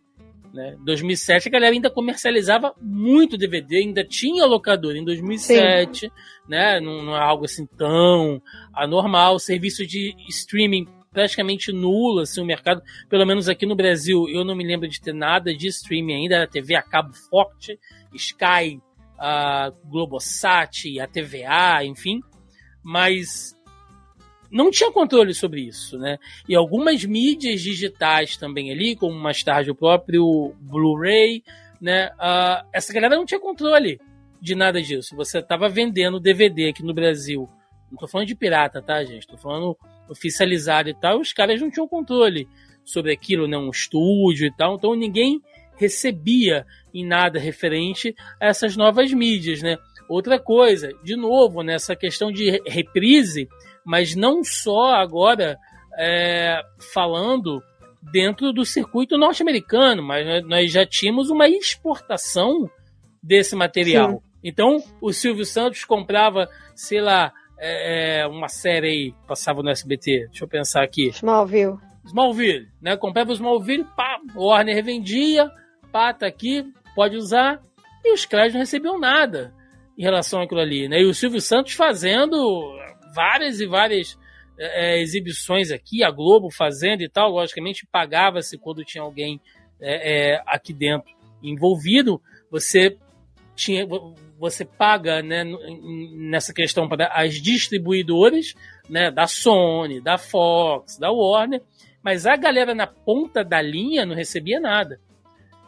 Né? 0.53 0.77
2007 0.85 1.49
a 1.49 1.51
galera 1.51 1.75
ainda 1.75 1.89
comercializava 1.89 2.73
muito 2.81 3.37
DVD, 3.37 3.77
ainda 3.77 4.05
tinha 4.05 4.45
locador 4.45 4.95
em 4.95 5.03
2007, 5.03 5.99
Sim. 5.99 6.11
né? 6.47 6.79
Não, 6.79 7.03
não, 7.03 7.15
é 7.15 7.19
algo 7.19 7.43
assim 7.43 7.65
tão 7.65 8.41
anormal. 8.73 9.37
Serviço 9.37 9.85
de 9.85 10.15
streaming 10.29 10.87
praticamente 11.11 11.71
nulo, 11.71 12.21
assim, 12.21 12.41
o 12.41 12.45
mercado, 12.45 12.81
pelo 13.09 13.25
menos 13.25 13.47
aqui 13.47 13.65
no 13.65 13.75
Brasil, 13.75 14.27
eu 14.29 14.43
não 14.43 14.53
me 14.53 14.65
lembro 14.65 14.87
de 14.87 14.99
ter 14.99 15.13
nada 15.13 15.55
de 15.55 15.67
streaming 15.67 16.13
ainda, 16.13 16.35
era 16.35 16.47
TV 16.47 16.75
a 16.75 16.81
cabo 16.81 17.13
forte, 17.13 17.79
Sky, 18.13 18.81
a 19.17 19.71
Globosat, 19.85 20.99
a 20.99 21.07
TVA, 21.07 21.85
enfim, 21.85 22.19
mas 22.83 23.54
não 24.55 24.71
tinha 24.71 24.89
controle 24.89 25.33
sobre 25.33 25.61
isso, 25.61 25.97
né? 25.97 26.17
E 26.47 26.55
algumas 26.55 27.03
mídias 27.03 27.61
digitais 27.61 28.37
também 28.37 28.71
ali, 28.71 28.95
como 28.95 29.13
mais 29.13 29.43
tarde 29.43 29.69
o 29.69 29.75
próprio 29.75 30.55
Blu-ray, 30.61 31.43
né? 31.81 32.07
Uh, 32.13 32.65
essa 32.71 32.93
galera 32.93 33.17
não 33.17 33.25
tinha 33.25 33.39
controle 33.39 33.99
de 34.41 34.55
nada 34.55 34.81
disso. 34.81 35.13
Você 35.17 35.39
estava 35.39 35.67
vendendo 35.67 36.21
DVD 36.21 36.69
aqui 36.69 36.83
no 36.83 36.93
Brasil. 36.93 37.49
Não 37.91 37.97
tô 37.97 38.07
falando 38.07 38.27
de 38.27 38.35
pirata, 38.35 38.81
tá, 38.81 39.03
gente? 39.03 39.27
Tô 39.27 39.35
falando 39.35 39.77
oficializado 40.09 40.87
e 40.87 40.93
tal. 40.93 41.19
Os 41.19 41.33
caras 41.33 41.59
não 41.59 41.69
tinham 41.69 41.87
controle 41.87 42.47
sobre 42.85 43.11
aquilo, 43.11 43.49
né? 43.49 43.57
Um 43.57 43.69
estúdio 43.69 44.47
e 44.47 44.55
tal. 44.55 44.75
Então 44.75 44.95
ninguém 44.95 45.41
recebia 45.75 46.65
em 46.93 47.05
nada 47.05 47.37
referente 47.39 48.15
a 48.39 48.47
essas 48.47 48.77
novas 48.77 49.11
mídias, 49.11 49.61
né? 49.61 49.77
Outra 50.07 50.39
coisa, 50.39 50.93
de 51.03 51.17
novo, 51.17 51.61
nessa 51.61 51.91
né, 51.91 51.97
questão 51.97 52.31
de 52.31 52.61
reprise, 52.65 53.49
mas 53.85 54.15
não 54.15 54.43
só 54.43 54.95
agora 54.95 55.57
é, 55.97 56.59
falando 56.93 57.61
dentro 58.11 58.51
do 58.51 58.65
circuito 58.65 59.17
norte-americano, 59.17 60.03
mas 60.03 60.43
nós 60.45 60.71
já 60.71 60.85
tínhamos 60.85 61.29
uma 61.29 61.47
exportação 61.47 62.69
desse 63.21 63.55
material. 63.55 64.11
Sim. 64.11 64.19
Então, 64.43 64.83
o 65.01 65.11
Silvio 65.11 65.45
Santos 65.45 65.83
comprava, 65.83 66.47
sei 66.75 67.01
lá, 67.01 67.31
é, 67.57 68.19
é 68.19 68.27
uma 68.27 68.47
série 68.47 68.87
aí, 68.87 69.13
passava 69.27 69.63
no 69.63 69.69
SBT, 69.69 70.27
deixa 70.27 70.43
eu 70.43 70.47
pensar 70.47 70.83
aqui. 70.83 71.07
Smallville. 71.09 71.77
Smallville, 72.05 72.67
né? 72.79 72.95
Comprava 72.95 73.31
o 73.31 73.33
Smallville, 73.33 73.85
pá, 73.95 74.19
o 74.35 74.47
Warner 74.47 74.83
vendia, 74.83 75.49
pá, 75.91 76.13
tá 76.13 76.27
aqui, 76.27 76.63
pode 76.95 77.15
usar, 77.15 77.59
e 78.03 78.13
os 78.13 78.25
caras 78.25 78.53
não 78.53 78.59
recebiam 78.59 78.99
nada 78.99 79.51
em 79.97 80.03
relação 80.03 80.41
àquilo 80.41 80.61
ali, 80.61 80.87
né? 80.87 81.01
E 81.01 81.05
o 81.05 81.13
Silvio 81.13 81.41
Santos 81.41 81.73
fazendo 81.73 82.37
várias 83.15 83.59
e 83.59 83.65
várias 83.65 84.19
é, 84.57 84.97
é, 84.97 85.01
exibições 85.01 85.71
aqui, 85.71 86.03
a 86.03 86.11
Globo 86.11 86.51
fazendo 86.51 87.01
e 87.01 87.09
tal, 87.09 87.31
logicamente 87.31 87.87
pagava-se 87.91 88.57
quando 88.57 88.85
tinha 88.85 89.03
alguém 89.03 89.39
é, 89.79 90.33
é, 90.33 90.43
aqui 90.45 90.73
dentro 90.73 91.09
envolvido, 91.41 92.21
você 92.51 92.97
tinha 93.55 93.87
você 94.37 94.65
paga 94.65 95.21
né, 95.21 95.43
nessa 96.13 96.53
questão 96.53 96.89
para 96.89 97.07
as 97.07 97.35
distribuidoras 97.35 98.53
né, 98.89 99.09
da 99.09 99.27
Sony, 99.27 100.01
da 100.01 100.17
Fox, 100.17 100.97
da 100.97 101.09
Warner, 101.09 101.61
mas 102.03 102.25
a 102.25 102.35
galera 102.35 102.75
na 102.75 102.85
ponta 102.85 103.43
da 103.43 103.61
linha 103.61 104.05
não 104.05 104.13
recebia 104.13 104.59
nada. 104.59 104.99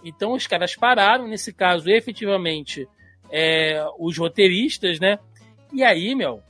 Então 0.04 0.34
os 0.34 0.46
caras 0.46 0.76
pararam, 0.76 1.28
nesse 1.28 1.54
caso, 1.54 1.90
efetivamente, 1.90 2.88
é, 3.32 3.84
os 3.98 4.18
roteiristas, 4.18 5.00
né? 5.00 5.18
E 5.74 5.84
aí, 5.84 6.14
meu, 6.14 6.42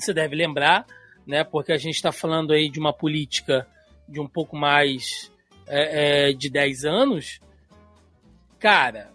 você 0.00 0.12
deve 0.12 0.36
lembrar, 0.36 0.86
né? 1.26 1.44
Porque 1.44 1.72
a 1.72 1.76
gente 1.76 1.94
está 1.94 2.12
falando 2.12 2.52
aí 2.52 2.68
de 2.68 2.78
uma 2.78 2.92
política 2.92 3.66
de 4.08 4.20
um 4.20 4.26
pouco 4.26 4.56
mais 4.56 5.32
é, 5.66 6.28
é, 6.28 6.32
de 6.32 6.50
10 6.50 6.84
anos. 6.84 7.40
Cara, 8.58 9.10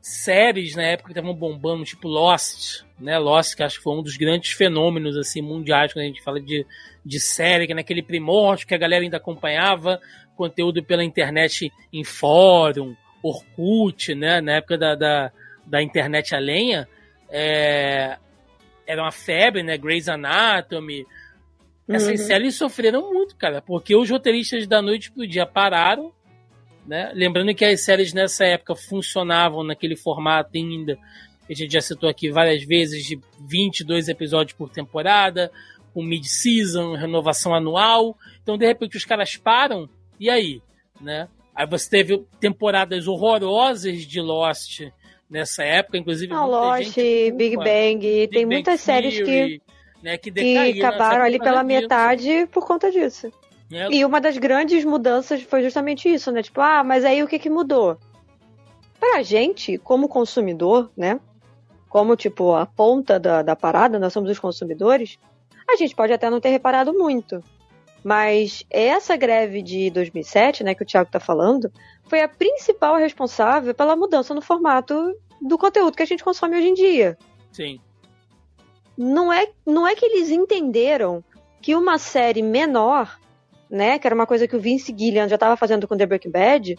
séries 0.00 0.76
na 0.76 0.84
época 0.84 1.08
que 1.08 1.18
estavam 1.18 1.34
bombando, 1.34 1.84
tipo 1.84 2.08
Lost, 2.08 2.82
né? 2.98 3.18
Lost, 3.18 3.54
que 3.54 3.62
acho 3.62 3.78
que 3.78 3.82
foi 3.82 3.94
um 3.94 4.02
dos 4.02 4.16
grandes 4.16 4.52
fenômenos 4.52 5.16
assim 5.16 5.42
mundiais 5.42 5.92
quando 5.92 6.04
a 6.04 6.08
gente 6.08 6.22
fala 6.22 6.40
de, 6.40 6.66
de 7.04 7.20
série, 7.20 7.66
que 7.66 7.74
naquele 7.74 8.02
primórdio 8.02 8.66
que 8.66 8.74
a 8.74 8.78
galera 8.78 9.02
ainda 9.02 9.16
acompanhava 9.16 10.00
conteúdo 10.36 10.84
pela 10.84 11.02
internet 11.02 11.72
em 11.92 12.04
fórum, 12.04 12.94
Orkut, 13.22 14.14
né? 14.14 14.40
Na 14.40 14.52
época 14.52 14.78
da, 14.78 14.94
da, 14.94 15.32
da 15.66 15.82
internet 15.82 16.34
a 16.34 16.38
lenha. 16.38 16.88
É, 17.28 18.16
era 18.88 19.02
uma 19.02 19.12
febre, 19.12 19.62
né? 19.62 19.76
Grey's 19.76 20.08
Anatomy. 20.08 21.06
Essas 21.86 22.20
uhum. 22.20 22.26
séries 22.26 22.54
sofreram 22.54 23.12
muito, 23.12 23.36
cara, 23.36 23.60
porque 23.60 23.94
os 23.94 24.08
roteiristas 24.10 24.66
da 24.66 24.80
noite 24.80 25.12
pro 25.12 25.26
dia 25.26 25.44
pararam, 25.44 26.10
né? 26.86 27.12
Lembrando 27.14 27.54
que 27.54 27.66
as 27.66 27.82
séries 27.82 28.14
nessa 28.14 28.46
época 28.46 28.74
funcionavam 28.74 29.62
naquele 29.62 29.94
formato 29.94 30.50
ainda, 30.56 30.96
que 31.46 31.52
a 31.52 31.56
gente 31.56 31.72
já 31.72 31.82
citou 31.82 32.08
aqui 32.08 32.30
várias 32.30 32.64
vezes, 32.64 33.04
de 33.04 33.20
22 33.46 34.08
episódios 34.08 34.56
por 34.56 34.70
temporada, 34.70 35.52
com 35.92 36.02
mid-season, 36.02 36.94
renovação 36.94 37.54
anual. 37.54 38.16
Então, 38.42 38.56
de 38.56 38.66
repente, 38.66 38.96
os 38.96 39.04
caras 39.04 39.36
param, 39.36 39.88
e 40.18 40.30
aí? 40.30 40.62
Né? 40.98 41.28
Aí 41.54 41.66
você 41.66 41.90
teve 41.90 42.24
temporadas 42.40 43.06
horrorosas 43.06 44.06
de 44.06 44.20
Lost, 44.20 44.80
nessa 45.30 45.62
época, 45.62 45.98
inclusive. 45.98 46.32
Não, 46.32 46.46
Lost, 46.46 46.96
Big 46.96 47.56
Bang, 47.56 47.98
Big 47.98 48.28
tem 48.28 48.44
Bang 48.44 48.54
muitas 48.54 48.84
Theory, 48.84 49.12
séries 49.12 49.26
que, 49.26 49.62
né, 50.02 50.16
que, 50.16 50.30
que 50.30 50.82
acabaram 50.82 51.24
ali 51.24 51.38
pela 51.38 51.62
metade 51.62 52.46
por 52.50 52.66
conta 52.66 52.90
disso. 52.90 53.32
É. 53.70 53.88
E 53.92 54.04
uma 54.04 54.20
das 54.20 54.38
grandes 54.38 54.84
mudanças 54.84 55.42
foi 55.42 55.62
justamente 55.62 56.08
isso, 56.08 56.32
né? 56.32 56.42
Tipo, 56.42 56.60
ah, 56.60 56.82
mas 56.82 57.04
aí 57.04 57.22
o 57.22 57.28
que, 57.28 57.38
que 57.38 57.50
mudou? 57.50 57.98
Pra 58.98 59.22
gente, 59.22 59.76
como 59.78 60.08
consumidor, 60.08 60.90
né? 60.96 61.20
Como, 61.88 62.16
tipo, 62.16 62.54
a 62.54 62.66
ponta 62.66 63.18
da, 63.20 63.42
da 63.42 63.54
parada, 63.54 63.98
nós 63.98 64.12
somos 64.12 64.30
os 64.30 64.38
consumidores, 64.38 65.18
a 65.68 65.76
gente 65.76 65.94
pode 65.94 66.12
até 66.12 66.30
não 66.30 66.40
ter 66.40 66.48
reparado 66.48 66.92
muito. 66.92 67.42
Mas 68.02 68.64
essa 68.70 69.16
greve 69.16 69.62
de 69.62 69.90
2007, 69.90 70.62
né, 70.62 70.74
que 70.74 70.82
o 70.82 70.86
Thiago 70.86 71.10
tá 71.10 71.18
falando, 71.18 71.70
foi 72.04 72.22
a 72.22 72.28
principal 72.28 72.96
responsável 72.96 73.74
pela 73.74 73.96
mudança 73.96 74.34
no 74.34 74.40
formato 74.40 75.14
do 75.40 75.58
conteúdo 75.58 75.96
que 75.96 76.02
a 76.02 76.06
gente 76.06 76.24
consome 76.24 76.56
hoje 76.56 76.68
em 76.68 76.74
dia. 76.74 77.18
Sim. 77.52 77.80
Não 78.96 79.32
é, 79.32 79.48
não 79.64 79.86
é 79.86 79.94
que 79.94 80.04
eles 80.04 80.30
entenderam 80.30 81.22
que 81.60 81.74
uma 81.74 81.98
série 81.98 82.42
menor, 82.42 83.18
né, 83.70 83.98
que 83.98 84.06
era 84.06 84.14
uma 84.14 84.26
coisa 84.26 84.46
que 84.46 84.56
o 84.56 84.60
Vince 84.60 84.94
Gillian 84.96 85.28
já 85.28 85.36
estava 85.36 85.56
fazendo 85.56 85.86
com 85.86 85.96
The 85.96 86.06
Breaking 86.06 86.30
Bad, 86.30 86.78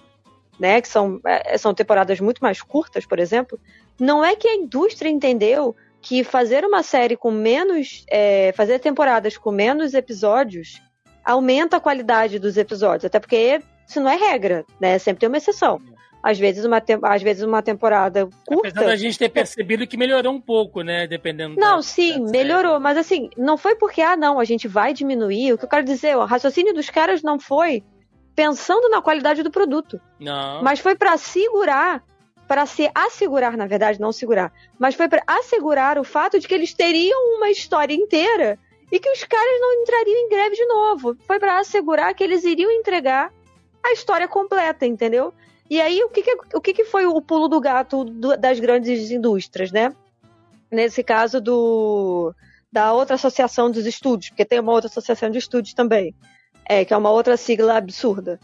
né, 0.60 0.82
que 0.82 0.88
são, 0.88 1.22
é, 1.26 1.58
são 1.58 1.74
temporadas 1.74 2.20
muito 2.20 2.40
mais 2.40 2.62
curtas, 2.62 3.06
por 3.06 3.20
exemplo, 3.20 3.60
não 4.00 4.24
é 4.24 4.36
que 4.36 4.48
a 4.48 4.56
indústria 4.56 5.10
entendeu 5.10 5.76
que 6.02 6.24
fazer 6.24 6.66
uma 6.66 6.84
série 6.84 7.16
com 7.16 7.32
menos, 7.32 8.06
é, 8.10 8.52
fazer 8.54 8.80
temporadas 8.80 9.38
com 9.38 9.52
menos 9.52 9.94
episódios 9.94 10.82
aumenta 11.30 11.78
a 11.78 11.80
qualidade 11.80 12.40
dos 12.40 12.58
episódios, 12.58 13.06
até 13.06 13.20
porque 13.20 13.62
isso 13.88 14.02
não 14.02 14.10
é 14.10 14.16
regra, 14.16 14.66
né? 14.80 14.98
Sempre 14.98 15.22
tem 15.22 15.30
uma 15.30 15.38
exceção. 15.38 15.80
Às 16.22 16.38
vezes 16.38 16.66
uma, 16.66 16.84
às 17.04 17.22
vezes 17.22 17.44
uma 17.44 17.62
temporada 17.62 18.28
curta. 18.46 18.70
Apesar 18.70 18.88
da 18.88 18.96
gente 18.96 19.18
ter 19.18 19.30
percebido 19.30 19.88
que 19.88 19.96
melhorou 19.96 20.34
um 20.34 20.42
pouco, 20.42 20.82
né? 20.82 21.08
Dependendo. 21.08 21.56
Não, 21.56 21.78
da, 21.78 21.82
sim, 21.82 22.26
da 22.26 22.32
melhorou. 22.32 22.80
Mas 22.80 22.98
assim, 22.98 23.30
não 23.38 23.58
foi 23.58 23.76
porque, 23.76 24.02
ah, 24.02 24.18
não, 24.18 24.40
a 24.40 24.44
gente 24.44 24.68
vai 24.68 24.94
diminuir. 24.94 25.54
O 25.54 25.58
que 25.58 25.66
eu 25.66 25.70
quero 25.70 25.86
dizer, 25.86 26.18
o 26.18 26.26
raciocínio 26.26 26.74
dos 26.74 26.90
caras 26.90 27.22
não 27.22 27.40
foi 27.40 27.84
pensando 28.36 28.90
na 28.90 29.02
qualidade 29.02 29.44
do 29.44 29.52
produto. 29.52 30.02
Não. 30.20 30.64
Mas 30.64 30.80
foi 30.80 30.96
para 30.96 31.14
assegurar, 31.14 32.04
para 32.48 32.66
se 32.66 32.90
assegurar, 32.94 33.56
na 33.56 33.68
verdade, 33.68 34.02
não 34.02 34.12
segurar, 34.12 34.52
mas 34.78 34.96
foi 34.96 35.08
para 35.08 35.24
assegurar 35.28 35.98
o 36.00 36.04
fato 36.04 36.40
de 36.40 36.48
que 36.48 36.54
eles 36.54 36.74
teriam 36.74 37.38
uma 37.38 37.50
história 37.50 37.94
inteira 37.94 38.58
e 38.92 39.00
que 39.00 39.10
os 39.10 39.24
caras 39.24 39.60
não 39.60 39.82
entrariam 39.82 40.18
em 40.18 40.30
greve 40.30 40.56
de 40.56 40.66
novo. 40.66 41.16
Foi 41.26 41.40
para 41.40 41.60
assegurar 41.60 42.14
que 42.14 42.24
eles 42.24 42.44
iriam 42.44 42.72
entregar 42.72 43.32
a 43.84 43.92
história 43.92 44.28
completa, 44.28 44.86
entendeu? 44.86 45.34
E 45.70 45.80
aí, 45.80 46.04
o 46.04 46.10
que, 46.10 46.24
que 46.24 46.38
o 46.56 46.62
que, 46.62 46.74
que 46.74 46.84
foi 46.84 47.06
o 47.06 47.22
pulo 47.22 47.48
do 47.48 47.62
gato 47.62 48.04
do, 48.04 48.36
das 48.36 48.60
grandes 48.60 49.12
indústrias, 49.12 49.72
né? 49.72 49.94
nesse 50.72 51.04
caso 51.04 51.42
do 51.42 52.34
da 52.72 52.94
outra 52.94 53.16
associação 53.16 53.72
dos 53.72 53.88
estúdios, 53.88 54.30
porque 54.30 54.46
tem 54.46 54.60
uma 54.60 54.72
outra 54.72 54.88
associação 54.88 55.32
de 55.32 55.40
estúdios 55.40 55.74
também, 55.74 56.14
é, 56.64 56.86
que 56.86 56.94
é 56.94 56.98
uma 56.98 57.10
outra 57.10 57.36
sigla 57.36 57.76
absurda. 57.78 58.40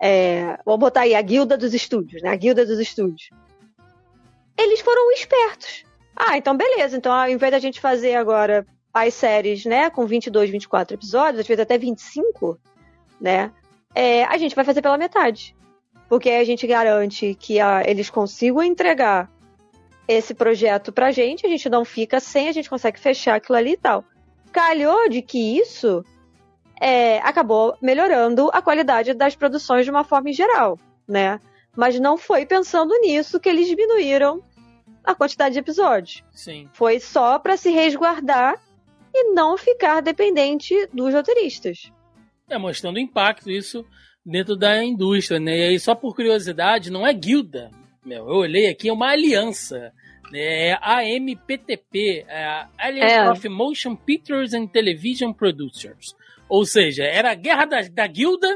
É, 0.00 0.58
botar 0.64 1.02
aí 1.02 1.14
a 1.14 1.22
guilda 1.22 1.56
dos 1.56 1.72
estúdios, 1.72 2.20
né? 2.20 2.30
A 2.30 2.36
guilda 2.36 2.66
dos 2.66 2.80
estúdios. 2.80 3.30
Eles 4.56 4.80
foram 4.80 5.12
espertos. 5.12 5.84
Ah, 6.16 6.36
então 6.36 6.56
beleza. 6.56 6.96
Então, 6.96 7.12
ao 7.12 7.28
invés 7.28 7.52
da 7.52 7.60
gente 7.60 7.80
fazer 7.80 8.16
agora 8.16 8.66
as 9.06 9.14
séries, 9.14 9.64
né, 9.64 9.90
com 9.90 10.06
22, 10.06 10.50
24 10.50 10.94
episódios, 10.94 11.40
às 11.40 11.46
vezes 11.46 11.62
até 11.62 11.76
25, 11.76 12.58
né, 13.20 13.52
é, 13.94 14.24
a 14.24 14.36
gente 14.38 14.54
vai 14.54 14.64
fazer 14.64 14.82
pela 14.82 14.98
metade. 14.98 15.54
Porque 16.08 16.30
aí 16.30 16.40
a 16.40 16.44
gente 16.44 16.66
garante 16.66 17.34
que 17.34 17.60
a, 17.60 17.82
eles 17.86 18.08
consigam 18.08 18.62
entregar 18.62 19.30
esse 20.06 20.32
projeto 20.32 20.90
pra 20.90 21.12
gente, 21.12 21.44
a 21.44 21.48
gente 21.48 21.68
não 21.68 21.84
fica 21.84 22.18
sem, 22.18 22.48
a 22.48 22.52
gente 22.52 22.70
consegue 22.70 22.98
fechar 22.98 23.34
aquilo 23.34 23.58
ali 23.58 23.72
e 23.72 23.76
tal. 23.76 24.04
Calhou 24.50 25.08
de 25.08 25.20
que 25.20 25.58
isso 25.58 26.02
é, 26.80 27.18
acabou 27.18 27.76
melhorando 27.82 28.48
a 28.54 28.62
qualidade 28.62 29.12
das 29.12 29.36
produções 29.36 29.84
de 29.84 29.90
uma 29.90 30.04
forma 30.04 30.30
em 30.30 30.32
geral, 30.32 30.78
né? 31.06 31.38
Mas 31.76 32.00
não 32.00 32.16
foi 32.16 32.46
pensando 32.46 32.98
nisso 33.00 33.38
que 33.38 33.48
eles 33.48 33.68
diminuíram 33.68 34.42
a 35.04 35.14
quantidade 35.14 35.52
de 35.52 35.58
episódios. 35.58 36.24
Sim. 36.32 36.68
Foi 36.72 36.98
só 37.00 37.38
para 37.38 37.56
se 37.56 37.70
resguardar 37.70 38.58
e 39.14 39.32
não 39.32 39.56
ficar 39.56 40.00
dependente 40.00 40.74
dos 40.92 41.12
roteiristas. 41.14 41.90
É, 42.48 42.56
mostrando 42.58 42.96
o 42.96 43.00
impacto 43.00 43.50
isso 43.50 43.84
dentro 44.24 44.56
da 44.56 44.82
indústria, 44.84 45.38
né? 45.40 45.56
E 45.56 45.62
aí, 45.68 45.80
só 45.80 45.94
por 45.94 46.14
curiosidade, 46.14 46.90
não 46.90 47.06
é 47.06 47.12
guilda. 47.12 47.70
Meu, 48.04 48.28
eu 48.28 48.36
olhei 48.36 48.68
aqui, 48.68 48.88
é 48.88 48.92
uma 48.92 49.10
aliança. 49.10 49.92
Né? 50.32 50.68
É 50.68 50.72
a 50.80 50.98
AMPTP, 51.00 52.24
é 52.28 52.44
a 52.44 52.68
Alliance 52.78 53.14
É. 53.14 53.30
of 53.30 53.48
Motion 53.48 53.96
Pictures 53.96 54.52
and 54.54 54.66
Television 54.66 55.32
Producers. 55.32 56.14
Ou 56.48 56.64
seja, 56.64 57.04
era 57.04 57.30
a 57.30 57.34
guerra 57.34 57.64
da, 57.66 57.80
da 57.82 58.06
guilda 58.06 58.48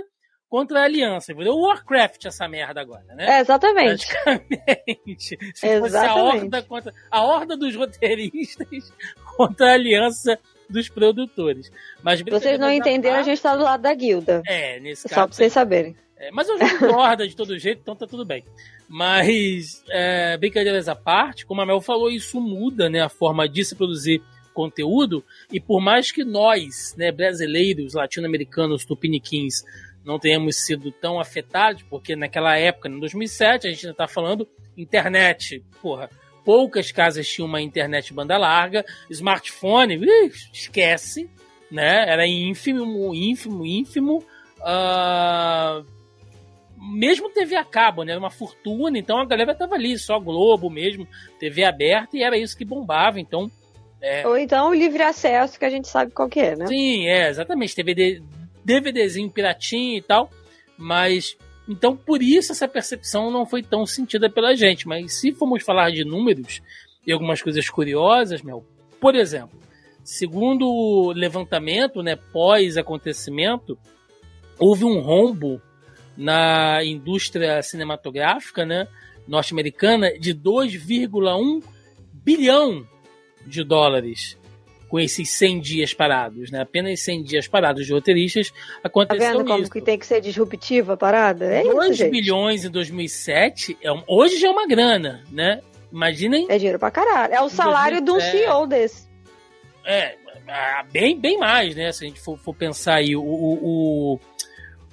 contra 0.48 0.80
a 0.80 0.84
aliança. 0.84 1.32
Entendeu? 1.32 1.56
Warcraft 1.56 2.26
essa 2.26 2.46
merda 2.48 2.80
agora, 2.80 3.04
né? 3.14 3.38
É, 3.38 3.40
exatamente. 3.40 4.06
Praticamente. 4.06 5.38
Se 5.54 5.58
fosse 5.58 5.66
a 5.66 5.86
Exatamente. 5.86 6.18
horda 6.20 6.62
contra 6.62 6.94
a 7.10 7.22
horda 7.24 7.56
dos 7.56 7.74
roteiristas 7.74 8.92
contra 9.36 9.70
a 9.70 9.74
aliança 9.74 10.38
dos 10.68 10.88
produtores. 10.88 11.70
Mas 12.02 12.20
vocês 12.22 12.58
não 12.58 12.72
entenderam, 12.72 13.18
a 13.18 13.22
gente 13.22 13.40
tá 13.40 13.56
do 13.56 13.62
lado 13.62 13.82
da 13.82 13.94
guilda. 13.94 14.42
É, 14.46 14.80
nesse 14.80 15.02
Só 15.02 15.14
caso. 15.14 15.28
pra 15.28 15.36
vocês 15.36 15.52
saberem. 15.52 15.96
É, 16.16 16.30
mas 16.30 16.48
eu 16.48 16.56
jogo 16.78 16.94
horda 16.94 17.26
de 17.26 17.36
todo 17.36 17.58
jeito, 17.58 17.80
então 17.82 17.96
tá 17.96 18.06
tudo 18.06 18.24
bem. 18.24 18.44
Mas, 18.88 19.82
é, 19.90 20.36
brincadeiras 20.36 20.88
à 20.88 20.94
parte, 20.94 21.46
como 21.46 21.60
a 21.60 21.66
Mel 21.66 21.80
falou, 21.80 22.10
isso 22.10 22.40
muda 22.40 22.88
né, 22.88 23.00
a 23.00 23.08
forma 23.08 23.48
de 23.48 23.64
se 23.64 23.74
produzir 23.74 24.22
conteúdo. 24.52 25.24
E 25.50 25.58
por 25.58 25.80
mais 25.80 26.10
que 26.12 26.24
nós, 26.24 26.94
né, 26.96 27.10
brasileiros, 27.10 27.94
latino-americanos, 27.94 28.84
tupiniquins, 28.84 29.62
não 30.04 30.18
tenhamos 30.18 30.56
sido 30.56 30.90
tão 30.92 31.18
afetados, 31.18 31.82
porque 31.84 32.14
naquela 32.14 32.56
época, 32.56 32.88
em 32.88 32.98
2007, 32.98 33.66
a 33.66 33.70
gente 33.70 33.86
ainda 33.86 33.96
tá 33.96 34.08
falando 34.08 34.48
internet, 34.76 35.64
porra. 35.80 36.10
Poucas 36.44 36.90
casas 36.90 37.28
tinham 37.28 37.46
uma 37.46 37.60
internet 37.60 38.12
banda 38.12 38.36
larga, 38.36 38.84
smartphone, 39.10 40.00
esquece, 40.52 41.30
né? 41.70 42.04
Era 42.08 42.26
ínfimo, 42.26 43.14
ínfimo, 43.14 43.64
ínfimo. 43.64 44.24
Ah, 44.60 45.82
mesmo 46.76 47.30
TV 47.30 47.54
a 47.54 47.64
cabo, 47.64 48.02
né? 48.02 48.12
Era 48.12 48.20
uma 48.20 48.30
fortuna, 48.30 48.98
então 48.98 49.18
a 49.18 49.24
galera 49.24 49.54
tava 49.54 49.76
ali, 49.76 49.96
só 49.96 50.18
Globo 50.18 50.68
mesmo, 50.68 51.06
TV 51.38 51.64
aberta, 51.64 52.16
e 52.16 52.22
era 52.22 52.36
isso 52.36 52.56
que 52.56 52.64
bombava, 52.64 53.20
então. 53.20 53.50
É, 54.00 54.26
Ou 54.26 54.36
então 54.36 54.70
o 54.70 54.74
livre 54.74 55.02
acesso, 55.02 55.58
que 55.58 55.64
a 55.64 55.70
gente 55.70 55.86
sabe 55.86 56.10
qual 56.10 56.28
que 56.28 56.40
é, 56.40 56.56
né? 56.56 56.66
Sim, 56.66 57.06
é, 57.06 57.28
exatamente. 57.28 57.76
DVD, 57.76 58.20
DVDzinho 58.64 59.30
piratinho 59.30 59.98
e 59.98 60.02
tal. 60.02 60.28
Mas. 60.76 61.36
Então, 61.72 61.96
por 61.96 62.22
isso 62.22 62.52
essa 62.52 62.68
percepção 62.68 63.30
não 63.30 63.46
foi 63.46 63.62
tão 63.62 63.86
sentida 63.86 64.28
pela 64.28 64.54
gente. 64.54 64.86
Mas 64.86 65.14
se 65.14 65.32
formos 65.32 65.62
falar 65.62 65.90
de 65.90 66.04
números 66.04 66.60
e 67.06 67.10
algumas 67.10 67.40
coisas 67.40 67.68
curiosas, 67.70 68.42
meu, 68.42 68.62
por 69.00 69.14
exemplo, 69.14 69.58
segundo 70.04 70.68
o 70.68 71.12
levantamento, 71.12 72.02
né, 72.02 72.14
pós-acontecimento, 72.14 73.78
houve 74.58 74.84
um 74.84 75.00
rombo 75.00 75.62
na 76.14 76.84
indústria 76.84 77.62
cinematográfica, 77.62 78.66
né, 78.66 78.86
norte-americana 79.26 80.12
de 80.18 80.34
2,1 80.34 81.62
bilhão 82.12 82.86
de 83.46 83.64
dólares 83.64 84.38
com 84.92 85.00
esses 85.00 85.30
100 85.30 85.58
dias 85.60 85.94
parados, 85.94 86.50
né? 86.50 86.60
Apenas 86.60 87.00
100 87.00 87.22
dias 87.22 87.48
parados 87.48 87.86
de 87.86 87.92
roteiristas 87.94 88.50
Tá 88.50 88.56
aconteceu 88.84 89.38
vendo 89.38 89.44
como 89.46 89.62
isso. 89.62 89.70
que 89.72 89.80
tem 89.80 89.98
que 89.98 90.04
ser 90.04 90.20
disruptiva 90.20 90.92
a 90.92 90.96
parada? 90.98 91.46
É 91.46 91.62
isso, 91.62 91.72
2 91.72 91.96
gente. 91.96 92.10
bilhões 92.10 92.62
em 92.66 92.70
2007, 92.70 93.78
é 93.80 93.90
um- 93.90 94.02
hoje 94.06 94.38
já 94.38 94.48
é 94.48 94.50
uma 94.50 94.66
grana, 94.66 95.24
né? 95.32 95.62
Imaginem, 95.90 96.44
É 96.50 96.58
dinheiro 96.58 96.78
pra 96.78 96.90
caralho. 96.90 97.32
É 97.32 97.40
o 97.40 97.48
salário 97.48 98.02
de 98.04 98.10
um 98.10 98.16
2007. 98.16 98.38
CEO 98.44 98.66
desse. 98.66 99.08
é, 99.86 100.14
ah, 100.46 100.84
bem, 100.92 101.18
bem 101.18 101.38
mais, 101.38 101.74
né? 101.74 101.90
Se 101.90 102.04
a 102.04 102.08
gente 102.08 102.20
for, 102.20 102.36
for 102.36 102.54
pensar 102.54 102.96
aí, 102.96 103.16
o, 103.16 103.22
o, 103.22 104.18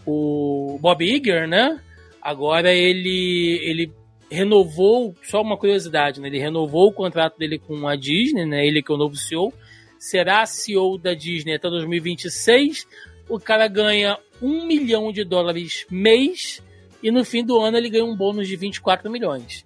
o, 0.06 0.74
o 0.76 0.80
Bob 0.80 1.04
Iger, 1.04 1.46
né? 1.46 1.78
Agora 2.22 2.74
ele, 2.74 3.60
ele 3.64 3.92
renovou, 4.32 5.14
só 5.24 5.42
uma 5.42 5.58
curiosidade, 5.58 6.22
né? 6.22 6.28
Ele 6.30 6.40
renovou 6.40 6.88
o 6.88 6.94
contrato 6.94 7.38
dele 7.38 7.60
com 7.60 7.86
a 7.88 7.96
Disney, 7.98 8.46
né? 8.46 8.66
Ele 8.66 8.82
que 8.82 8.92
é 8.92 8.96
o 8.96 8.98
novo 8.98 9.16
CEO, 9.16 9.54
será 10.00 10.46
CEO 10.46 10.98
da 10.98 11.14
Disney 11.14 11.56
até 11.56 11.70
2026. 11.70 12.88
O 13.28 13.40
cara 13.40 13.68
ganha 13.68 14.18
um 14.42 14.66
milhão 14.66 15.12
de 15.12 15.24
dólares 15.24 15.86
mês 15.92 16.64
e 17.04 17.12
no 17.12 17.24
fim 17.24 17.46
do 17.46 17.60
ano 17.60 17.78
ele 17.78 17.90
ganha 17.90 18.06
um 18.06 18.16
bônus 18.16 18.48
de 18.48 18.56
24 18.56 19.12
milhões. 19.12 19.66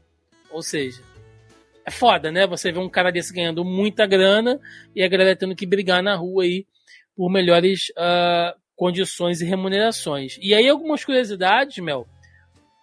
Ou 0.52 0.62
seja, 0.62 1.02
é 1.86 1.92
foda, 1.92 2.32
né? 2.32 2.48
Você 2.48 2.72
vê 2.72 2.80
um 2.80 2.90
cara 2.90 3.12
desse 3.12 3.34
ganhando 3.34 3.64
muita 3.64 4.06
grana 4.06 4.60
e 4.96 5.04
a 5.04 5.08
galera 5.08 5.36
tendo 5.36 5.56
que 5.56 5.66
brigar 5.66 6.02
na 6.02 6.16
rua 6.16 6.44
aí 6.44 6.66
por 7.16 7.32
melhores 7.32 7.92
ah, 7.96 8.56
condições 8.76 9.42
e 9.42 9.46
remunerações. 9.46 10.38
E 10.42 10.54
aí 10.54 10.68
algumas 10.68 11.06
curiosidades, 11.06 11.78
Mel. 11.78 12.08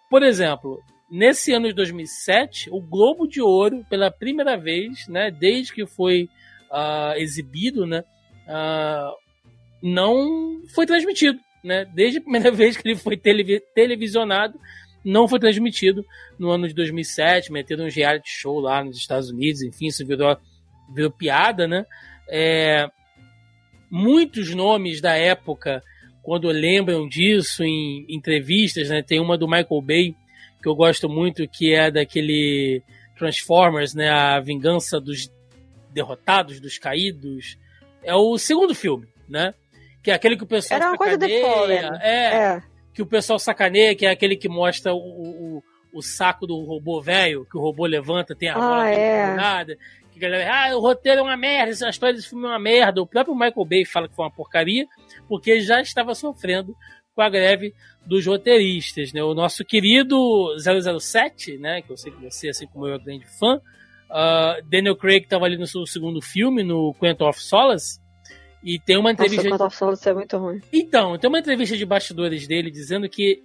Por 0.09 0.23
exemplo, 0.23 0.81
nesse 1.09 1.53
ano 1.53 1.67
de 1.67 1.73
2007, 1.73 2.69
o 2.71 2.81
Globo 2.81 3.27
de 3.27 3.41
Ouro, 3.41 3.85
pela 3.89 4.11
primeira 4.11 4.57
vez, 4.57 5.07
né, 5.07 5.31
desde 5.31 5.73
que 5.73 5.85
foi 5.85 6.29
ah, 6.71 7.13
exibido, 7.17 7.85
né, 7.85 8.03
ah, 8.47 9.11
não 9.81 10.61
foi 10.73 10.85
transmitido, 10.85 11.39
né? 11.63 11.85
Desde 11.85 12.19
a 12.19 12.21
primeira 12.21 12.51
vez 12.51 12.77
que 12.77 12.87
ele 12.87 12.95
foi 12.95 13.17
televi- 13.17 13.63
televisionado, 13.73 14.59
não 15.03 15.27
foi 15.27 15.39
transmitido 15.39 16.05
no 16.37 16.49
ano 16.51 16.67
de 16.67 16.73
2007, 16.73 17.51
meteram 17.51 17.85
um 17.85 17.89
reality 17.89 18.29
show 18.29 18.59
lá 18.59 18.83
nos 18.83 18.97
Estados 18.97 19.29
Unidos, 19.29 19.63
enfim, 19.63 19.87
isso 19.87 20.05
virou, 20.05 20.37
virou 20.93 21.11
piada, 21.11 21.67
né? 21.67 21.85
É, 22.29 22.87
muitos 23.89 24.53
nomes 24.53 25.01
da 25.01 25.15
época, 25.17 25.81
quando 26.21 26.47
lembram 26.49 27.07
disso 27.07 27.63
em 27.63 28.05
entrevistas, 28.07 28.89
né? 28.89 29.01
Tem 29.01 29.19
uma 29.19 29.37
do 29.37 29.47
Michael 29.47 29.81
Bay, 29.81 30.15
que 30.61 30.69
eu 30.69 30.75
gosto 30.75 31.09
muito, 31.09 31.47
que 31.47 31.73
é 31.73 31.89
daquele 31.89 32.83
Transformers, 33.17 33.95
né? 33.95 34.09
A 34.09 34.39
Vingança 34.39 34.99
dos 35.01 35.31
Derrotados, 35.93 36.59
dos 36.59 36.77
Caídos. 36.77 37.57
É 38.03 38.15
o 38.15 38.37
segundo 38.37 38.73
filme, 38.73 39.07
né? 39.29 39.53
Que 40.03 40.11
é 40.11 40.13
aquele 40.13 40.35
que 40.35 40.43
o 40.43 40.47
pessoal 40.47 40.79
Era 40.79 40.89
uma 40.91 40.97
coisa 40.97 41.17
de 41.17 41.27
sacaneia. 41.27 41.51
Fallen. 41.53 41.99
É, 42.01 42.25
É. 42.55 42.63
que 42.93 43.01
o 43.01 43.05
pessoal 43.05 43.37
sacaneia, 43.39 43.95
que 43.95 44.05
é 44.05 44.09
aquele 44.09 44.35
que 44.35 44.49
mostra 44.49 44.93
o, 44.93 44.97
o, 44.97 45.63
o 45.93 46.01
saco 46.01 46.47
do 46.47 46.57
robô 46.63 46.99
velho, 47.01 47.45
que 47.45 47.57
o 47.57 47.61
robô 47.61 47.85
levanta, 47.85 48.35
tem 48.35 48.49
a 48.49 48.55
Ah, 48.55 48.59
bola 48.59 48.89
é. 48.89 49.35
nada. 49.35 49.77
Que 50.11 50.17
a 50.17 50.21
galera, 50.29 50.51
ah, 50.71 50.75
o 50.75 50.79
roteiro 50.81 51.19
é 51.19 51.23
uma 51.23 51.37
merda, 51.37 51.85
a 51.85 51.89
história 51.89 52.15
desse 52.15 52.29
filme 52.29 52.45
é 52.45 52.49
uma 52.49 52.59
merda. 52.59 53.01
O 53.01 53.07
próprio 53.07 53.33
Michael 53.35 53.65
Bay 53.65 53.85
fala 53.85 54.09
que 54.09 54.15
foi 54.15 54.25
uma 54.25 54.31
porcaria, 54.31 54.85
porque 55.27 55.51
ele 55.51 55.61
já 55.61 55.79
estava 55.81 56.13
sofrendo 56.15 56.75
com 57.15 57.21
a 57.21 57.29
greve 57.29 57.73
dos 58.05 58.25
roteiristas, 58.25 59.13
né? 59.13 59.21
O 59.23 59.33
nosso 59.33 59.63
querido 59.63 60.17
007, 60.99 61.57
né, 61.57 61.81
que 61.81 61.91
eu 61.91 61.97
sei 61.97 62.11
que 62.11 62.21
você, 62.23 62.49
assim 62.49 62.65
como 62.67 62.87
eu, 62.87 62.95
é 62.95 62.99
grande 62.99 63.25
fã, 63.37 63.61
ah, 64.11 64.57
Daniel 64.69 64.95
Craig 64.95 65.23
estava 65.23 65.45
ali 65.45 65.57
no 65.57 65.65
seu 65.65 65.85
segundo 65.85 66.21
filme, 66.21 66.63
no 66.63 66.93
Quantum 66.99 67.27
of 67.27 67.41
Solace, 67.41 67.99
e 68.63 68.79
tem 68.79 68.97
uma 68.97 69.11
Nossa, 69.11 69.23
entrevista... 69.23 69.49
Quantum 69.49 69.65
of 69.65 69.75
Solace 69.75 70.09
é 70.09 70.13
muito 70.13 70.37
ruim. 70.37 70.61
Então, 70.71 71.17
tem 71.17 71.27
uma 71.27 71.39
entrevista 71.39 71.75
de 71.77 71.85
bastidores 71.85 72.47
dele 72.47 72.69
dizendo 72.69 73.09
que 73.09 73.41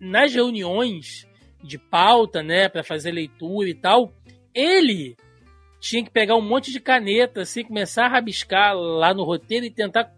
nas 0.00 0.34
reuniões 0.34 1.28
de 1.62 1.78
pauta, 1.78 2.42
né, 2.42 2.68
para 2.68 2.82
fazer 2.82 3.12
leitura 3.12 3.68
e 3.68 3.74
tal, 3.74 4.12
ele 4.54 5.16
tinha 5.78 6.02
que 6.02 6.10
pegar 6.10 6.36
um 6.36 6.42
monte 6.42 6.72
de 6.72 6.80
caneta, 6.80 7.42
assim, 7.42 7.64
começar 7.64 8.06
a 8.06 8.08
rabiscar 8.08 8.74
lá 8.74 9.12
no 9.12 9.24
roteiro 9.24 9.66
e 9.66 9.70
tentar 9.70 10.12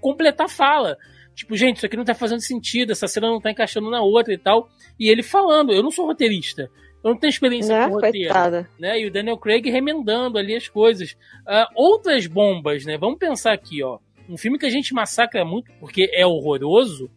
completar 0.00 0.46
a 0.46 0.50
fala. 0.50 0.96
Tipo, 1.34 1.54
gente, 1.56 1.76
isso 1.76 1.86
aqui 1.86 1.96
não 1.96 2.04
tá 2.04 2.14
fazendo 2.14 2.40
sentido, 2.40 2.92
essa 2.92 3.06
cena 3.06 3.28
não 3.28 3.40
tá 3.40 3.50
encaixando 3.50 3.90
na 3.90 4.00
outra 4.00 4.32
e 4.32 4.38
tal. 4.38 4.70
E 4.98 5.10
ele 5.10 5.22
falando, 5.22 5.72
eu 5.72 5.82
não 5.82 5.90
sou 5.90 6.06
roteirista, 6.06 6.70
Eu 7.04 7.10
não 7.10 7.16
tenho 7.18 7.30
experiência 7.30 7.76
Né? 7.76 7.86
com 7.88 7.94
roteiro. 7.94 8.18
Coitada. 8.32 8.68
né? 8.78 9.00
E 9.00 9.06
o 9.06 9.10
Daniel 9.12 9.36
Craig 9.38 9.68
remendando 9.70 10.38
ali 10.38 10.54
as 10.56 10.68
coisas. 10.68 11.16
Ah, 11.46 11.68
outras 11.74 12.26
bombas, 12.26 12.84
né? 12.84 12.96
Vamos 12.98 13.18
pensar 13.18 13.52
aqui, 13.52 13.82
ó. 13.82 13.98
Um 14.28 14.36
filme 14.36 14.58
que 14.58 14.66
a 14.66 14.70
gente 14.70 14.92
massacra 14.92 15.44
muito 15.44 15.70
porque 15.78 16.10
é 16.12 16.26
horroroso, 16.26 17.08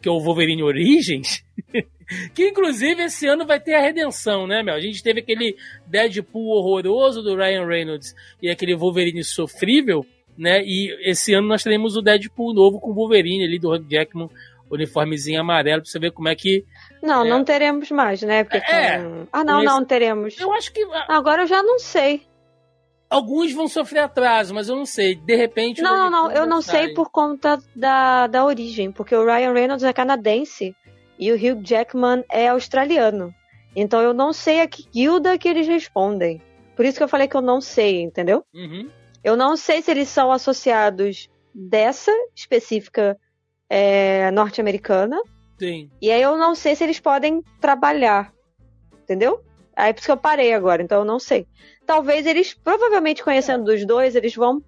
que 0.00 0.08
é 0.08 0.12
o 0.12 0.18
Wolverine 0.20 0.62
Origins, 0.62 1.44
que 2.34 2.48
inclusive 2.48 3.02
esse 3.02 3.26
ano 3.26 3.46
vai 3.46 3.60
ter 3.60 3.74
a 3.74 3.80
redenção, 3.80 4.46
né, 4.46 4.62
Mel? 4.62 4.74
A 4.74 4.80
gente 4.80 5.02
teve 5.02 5.20
aquele 5.20 5.56
Deadpool 5.86 6.56
horroroso 6.56 7.22
do 7.22 7.36
Ryan 7.36 7.66
Reynolds 7.66 8.14
e 8.42 8.48
aquele 8.48 8.74
Wolverine 8.74 9.22
sofrível, 9.22 10.06
né? 10.38 10.62
E 10.64 10.90
esse 11.08 11.34
ano 11.34 11.46
nós 11.48 11.62
teremos 11.62 11.96
o 11.96 12.02
Deadpool 12.02 12.54
novo 12.54 12.80
com 12.80 12.90
o 12.90 12.94
Wolverine 12.94 13.44
ali 13.44 13.58
do 13.58 13.70
Hugh 13.72 13.86
Jackman, 13.88 14.28
uniformezinho 14.74 15.40
amarelo, 15.40 15.82
pra 15.82 15.90
você 15.90 15.98
ver 15.98 16.12
como 16.12 16.28
é 16.28 16.34
que. 16.34 16.64
Não, 17.02 17.24
É. 17.24 17.28
não 17.28 17.44
teremos 17.44 17.90
mais, 17.90 18.20
né? 18.22 18.44
Porque 18.44 18.58
É. 18.58 18.98
com- 18.98 19.26
Ah, 19.32 19.44
não, 19.44 19.62
não 19.62 19.84
teremos. 19.84 20.38
Eu 20.38 20.52
acho 20.52 20.72
que 20.72 20.82
Agora 21.08 21.42
eu 21.42 21.46
já 21.46 21.62
não 21.62 21.78
sei. 21.78 22.22
alguns 23.10 23.52
vão 23.52 23.68
sofrer 23.68 24.00
atraso, 24.00 24.54
mas 24.54 24.68
eu 24.68 24.76
não 24.76 24.86
sei. 24.86 25.14
De 25.14 25.34
repente. 25.36 25.80
Não, 25.82 25.96
não, 25.96 26.10
não. 26.10 26.30
Eu 26.32 26.46
não 26.46 26.60
sai. 26.62 26.86
sei 26.86 26.94
por 26.94 27.10
conta 27.10 27.58
da, 27.74 28.26
da 28.26 28.44
origem. 28.44 28.90
Porque 28.90 29.14
o 29.14 29.24
Ryan 29.24 29.52
Reynolds 29.52 29.84
é 29.84 29.92
canadense 29.92 30.74
e 31.18 31.30
o 31.30 31.34
Hugh 31.36 31.62
Jackman 31.62 32.24
é 32.30 32.48
australiano. 32.48 33.32
Então 33.76 34.00
eu 34.00 34.12
não 34.14 34.32
sei 34.32 34.60
a 34.60 34.66
que 34.68 34.84
guilda 34.92 35.36
que 35.38 35.48
eles 35.48 35.66
respondem. 35.66 36.40
Por 36.76 36.84
isso 36.84 36.96
que 36.98 37.04
eu 37.04 37.08
falei 37.08 37.28
que 37.28 37.36
eu 37.36 37.40
não 37.42 37.60
sei, 37.60 38.02
entendeu? 38.02 38.44
Uhum. 38.54 38.88
Eu 39.22 39.36
não 39.36 39.56
sei 39.56 39.80
se 39.80 39.90
eles 39.90 40.08
são 40.08 40.30
associados 40.32 41.28
dessa 41.54 42.10
específica 42.34 43.16
é, 43.68 44.30
norte-americana. 44.30 45.20
Sim. 45.58 45.90
E 46.00 46.10
aí 46.10 46.20
eu 46.22 46.36
não 46.36 46.54
sei 46.54 46.74
se 46.74 46.84
eles 46.84 47.00
podem 47.00 47.42
trabalhar. 47.60 48.32
Entendeu? 49.02 49.40
Aí 49.76 49.92
por 49.92 49.98
isso 50.00 50.06
que 50.08 50.12
eu 50.12 50.16
parei 50.16 50.52
agora, 50.52 50.82
então 50.82 51.00
eu 51.00 51.04
não 51.04 51.18
sei. 51.18 51.46
Talvez 51.86 52.26
eles, 52.26 52.54
provavelmente 52.54 53.22
conhecendo 53.22 53.64
dos 53.64 53.84
dois, 53.84 54.14
eles 54.16 54.34
vão 54.34 54.62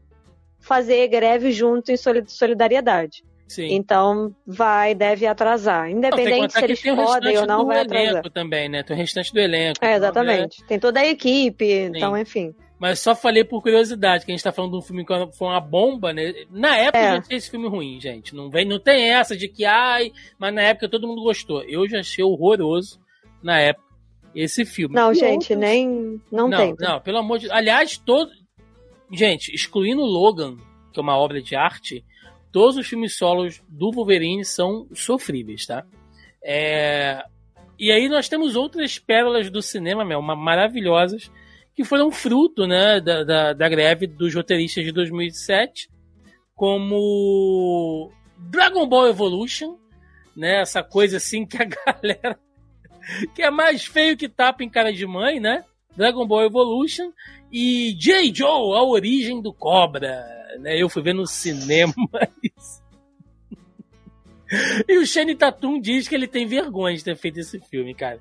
fazer 0.61 1.07
greve 1.09 1.53
junto 1.53 1.91
em 1.93 1.97
soli- 1.97 2.25
solidariedade. 2.27 3.23
Sim. 3.49 3.69
Então 3.75 4.35
vai, 4.45 4.95
deve 4.95 5.25
atrasar. 5.27 5.83
Não, 5.85 5.89
tem 5.91 5.97
Independente 5.99 6.41
contar 6.41 6.59
se 6.59 6.65
eles 6.65 6.83
tem 6.83 6.93
o 6.93 6.97
podem 6.97 7.31
restante 7.33 7.39
ou 7.39 7.47
não, 7.47 7.63
do 7.63 7.67
vai 7.69 7.81
atrasar. 7.81 8.07
elenco 8.09 8.31
também, 8.31 8.69
né? 8.69 8.83
Tem 8.83 8.97
o 8.97 8.99
restante 8.99 9.33
do 9.33 9.39
elenco. 9.39 9.79
É, 9.81 9.87
Então, 9.87 9.97
exatamente. 9.97 10.65
Tem 10.65 10.79
toda 10.81 10.99
a 11.01 11.07
equipe, 11.07 11.65
então, 11.65 12.17
enfim. 12.19 12.53
Mas 12.79 13.01
só 13.01 13.15
falei 13.15 13.43
por 13.43 13.63
curiosidade, 13.63 14.25
que 14.27 14.31
a 14.31 14.35
gente 14.35 14.45
tá 14.45 14.53
falando 14.53 14.73
de 14.73 14.77
um 14.79 14.83
filme 14.83 15.05
que 15.05 15.13
foi 15.33 15.49
uma 15.49 15.61
bomba, 15.61 16.13
né? 16.13 16.33
Na 16.51 16.77
época 16.77 16.99
É. 16.99 17.09
eu 17.09 17.13
já 17.15 17.19
achei 17.21 17.37
esse 17.39 17.51
filme 17.51 17.69
ruim, 17.69 17.99
gente. 18.01 18.35
Não, 18.35 18.51
vem, 18.51 18.67
não 18.67 18.79
tem 18.79 19.11
essa 19.15 19.35
de 19.35 19.49
que, 19.49 19.65
ai, 19.65 20.13
mas 20.39 20.53
na 20.55 20.61
época 20.63 20.89
todo 20.89 21.07
mundo 21.09 21.23
gostou. 21.23 21.63
Eu 21.65 21.89
já 21.89 22.01
achei 22.01 22.23
horroroso 22.23 23.01
na 23.43 23.59
época 23.59 23.87
esse 24.35 24.67
filme. 24.67 24.95
Não, 24.95 25.11
E 25.13 25.15
gente, 25.15 25.53
outros- 25.55 25.59
nem. 25.59 26.21
Não, 26.31 26.49
não, 26.49 26.59
tem. 26.59 26.75
não, 26.79 27.01
pelo 27.01 27.17
amor 27.19 27.39
de 27.39 27.51
Aliás, 27.51 27.97
todo. 27.97 28.31
Gente, 29.11 29.55
excluindo 29.55 30.03
Logan, 30.03 30.57
que 30.93 31.01
é 31.01 31.03
uma 31.03 31.17
obra 31.17 31.41
de 31.41 31.57
arte, 31.57 32.05
todos 32.53 32.77
os 32.77 32.87
filmes 32.87 33.17
solos 33.17 33.63
do 33.69 33.91
Wolverine 33.91 34.45
são 34.45 34.87
sofríveis, 34.93 35.65
tá? 35.65 35.83
É, 36.45 37.23
E 37.79 37.91
aí 37.93 38.09
nós 38.09 38.29
temos 38.29 38.57
outras 38.57 38.99
pérolas 38.99 39.51
do 39.51 39.61
cinema, 39.63 40.05
Mel, 40.05 40.21
ma- 40.23 40.35
maravilhosas, 40.37 41.31
que 41.77 41.85
foram 41.85 42.11
fruto 42.11 42.67
né, 42.67 42.99
da, 42.99 43.23
da, 43.23 43.53
da 43.53 43.69
greve 43.69 44.07
dos 44.07 44.35
roteiristas 44.35 44.83
de 44.83 44.93
2007, 44.93 45.91
como 46.55 48.11
Dragon 48.39 48.89
Ball 48.89 49.09
Evolution, 49.09 49.77
né? 50.35 50.63
Essa 50.63 50.83
coisa 50.83 51.19
assim 51.19 51.45
que 51.45 51.59
a 51.59 51.65
galera 51.69 52.39
que 53.35 53.43
é 53.43 53.51
mais 53.51 53.85
feio 53.85 54.17
que 54.17 54.29
tapa 54.29 54.65
em 54.65 54.71
cara 54.71 54.93
de 54.93 55.07
mãe, 55.07 55.39
né? 55.39 55.65
Dragon 55.95 56.27
Ball 56.27 56.47
Evolution 56.47 57.13
e 57.53 57.95
J. 57.99 58.35
Joe, 58.35 58.77
a 58.77 58.83
origem 58.83 59.41
do 59.41 59.53
cobra. 59.53 60.27
Né? 60.59 60.81
Eu 60.81 60.89
fui 60.89 61.03
ver 61.03 61.15
no 61.15 61.27
cinema 61.27 61.95
isso. 62.43 62.83
E 64.89 64.99
o 64.99 65.07
Shane 65.07 65.35
Tatum 65.35 65.81
diz 65.81 66.09
que 66.09 66.15
ele 66.15 66.27
tem 66.27 66.47
vergonha 66.47 66.97
de 66.97 67.05
ter 67.05 67.17
feito 67.17 67.41
esse 67.41 67.59
filme, 67.61 67.95
cara. 67.95 68.21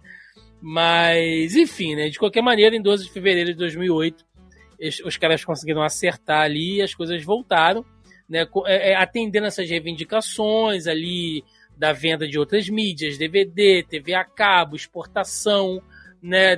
Mas, 0.67 1.55
enfim, 1.55 1.93
né? 1.95 2.09
De 2.09 2.17
qualquer 2.17 2.41
maneira, 2.41 2.75
em 2.75 2.81
12 2.81 3.03
de 3.03 3.11
fevereiro 3.11 3.51
de 3.51 3.55
2008, 3.59 4.25
es- 4.79 4.99
os 5.05 5.15
caras 5.15 5.45
conseguiram 5.45 5.83
acertar 5.83 6.41
ali 6.41 6.77
e 6.77 6.81
as 6.81 6.95
coisas 6.95 7.23
voltaram, 7.23 7.85
né? 8.27 8.47
é, 8.65 8.93
é, 8.93 8.95
atendendo 8.95 9.45
essas 9.45 9.69
reivindicações 9.69 10.87
ali 10.87 11.43
da 11.77 11.93
venda 11.93 12.27
de 12.27 12.39
outras 12.39 12.67
mídias, 12.67 13.15
DVD, 13.15 13.85
TV 13.87 14.15
a 14.15 14.25
cabo, 14.25 14.75
exportação, 14.75 15.79
né? 16.19 16.55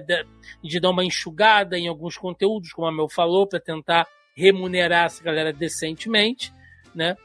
de 0.63 0.79
dar 0.79 0.91
uma 0.91 1.03
enxugada 1.03 1.77
em 1.77 1.89
alguns 1.89 2.15
conteúdos, 2.17 2.71
como 2.71 2.87
a 2.87 2.91
Mel 2.93 3.09
falou, 3.09 3.45
para 3.45 3.59
tentar 3.59 4.07
remunerar 4.33 5.07
essa 5.07 5.21
galera 5.21 5.51
decentemente, 5.51 6.53
né? 6.95 7.17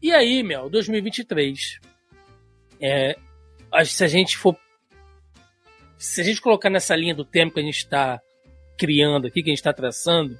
E 0.00 0.10
aí, 0.10 0.42
Mel, 0.42 0.70
2023. 0.70 1.80
É, 2.80 3.14
se 3.84 4.02
a 4.04 4.08
gente 4.08 4.38
for. 4.38 4.56
Se 6.00 6.20
a 6.20 6.24
gente 6.24 6.40
colocar 6.40 6.70
nessa 6.70 6.96
linha 6.96 7.14
do 7.14 7.24
tempo 7.24 7.54
que 7.54 7.60
a 7.60 7.62
gente 7.62 7.76
está 7.78 8.20
criando 8.78 9.26
aqui, 9.26 9.42
que 9.42 9.50
a 9.50 9.52
gente 9.52 9.58
está 9.58 9.72
traçando, 9.72 10.36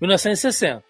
1960. 0.00 0.84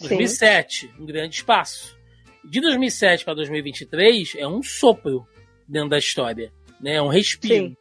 2007, 0.00 0.90
um 0.98 1.04
grande 1.06 1.36
espaço. 1.36 1.96
De 2.44 2.60
2007 2.60 3.24
para 3.24 3.34
2023 3.34 4.34
é 4.38 4.46
um 4.48 4.62
sopro 4.62 5.26
dentro 5.68 5.90
da 5.90 5.98
história, 5.98 6.50
né? 6.80 6.94
É 6.94 7.02
um 7.02 7.08
respiro. 7.08 7.66
Sim. 7.68 7.76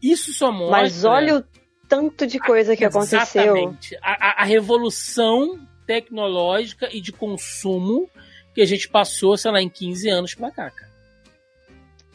Isso 0.00 0.32
só 0.32 0.52
mostra. 0.52 0.70
Mas 0.70 1.04
olha 1.04 1.38
o 1.38 1.44
tanto 1.88 2.26
de 2.26 2.38
coisa 2.38 2.76
que 2.76 2.84
aconteceu. 2.84 3.18
Exatamente. 3.56 3.96
A, 4.00 4.42
a- 4.42 4.44
revolução 4.44 5.58
tecnológica 5.86 6.88
e 6.92 7.00
de 7.00 7.10
consumo 7.12 8.08
que 8.54 8.62
a 8.62 8.64
gente 8.64 8.88
passou, 8.88 9.36
sei 9.36 9.50
lá, 9.50 9.60
em 9.60 9.68
15 9.68 10.08
anos 10.08 10.34
pra 10.34 10.50
cá, 10.52 10.70
cara. 10.70 10.93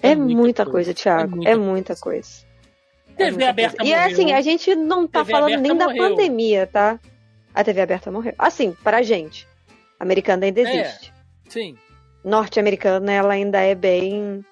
É 0.01 0.15
muita 0.15 0.65
coisa, 0.65 0.93
Thiago. 0.93 1.43
É 1.47 1.51
É 1.51 1.55
muita 1.55 1.71
muita 1.71 1.95
coisa. 1.95 2.29
É 3.17 3.25
TV 3.25 3.31
muita 3.31 3.49
aberta 3.49 3.77
coisa. 3.77 3.89
E 3.91 3.93
é 3.93 3.99
morreu. 4.01 4.13
assim, 4.13 4.31
a 4.33 4.41
gente 4.41 4.75
não 4.75 5.07
tá 5.07 5.19
TV 5.25 5.31
falando 5.31 5.61
nem 5.61 5.75
da 5.75 5.85
morreu. 5.85 6.09
pandemia, 6.09 6.67
tá? 6.67 6.99
A 7.53 7.63
TV 7.63 7.81
aberta 7.81 8.11
morreu. 8.11 8.33
Assim, 8.37 8.75
pra 8.83 9.01
gente. 9.01 9.47
A 9.99 10.03
americana 10.03 10.45
ainda 10.45 10.61
É. 10.61 10.63
existe. 10.63 11.13
Sim. 11.49 11.75
Norte-americana, 12.23 13.11
ela 13.11 13.33
ainda 13.33 13.59
é 13.61 13.73
bem. 13.75 14.43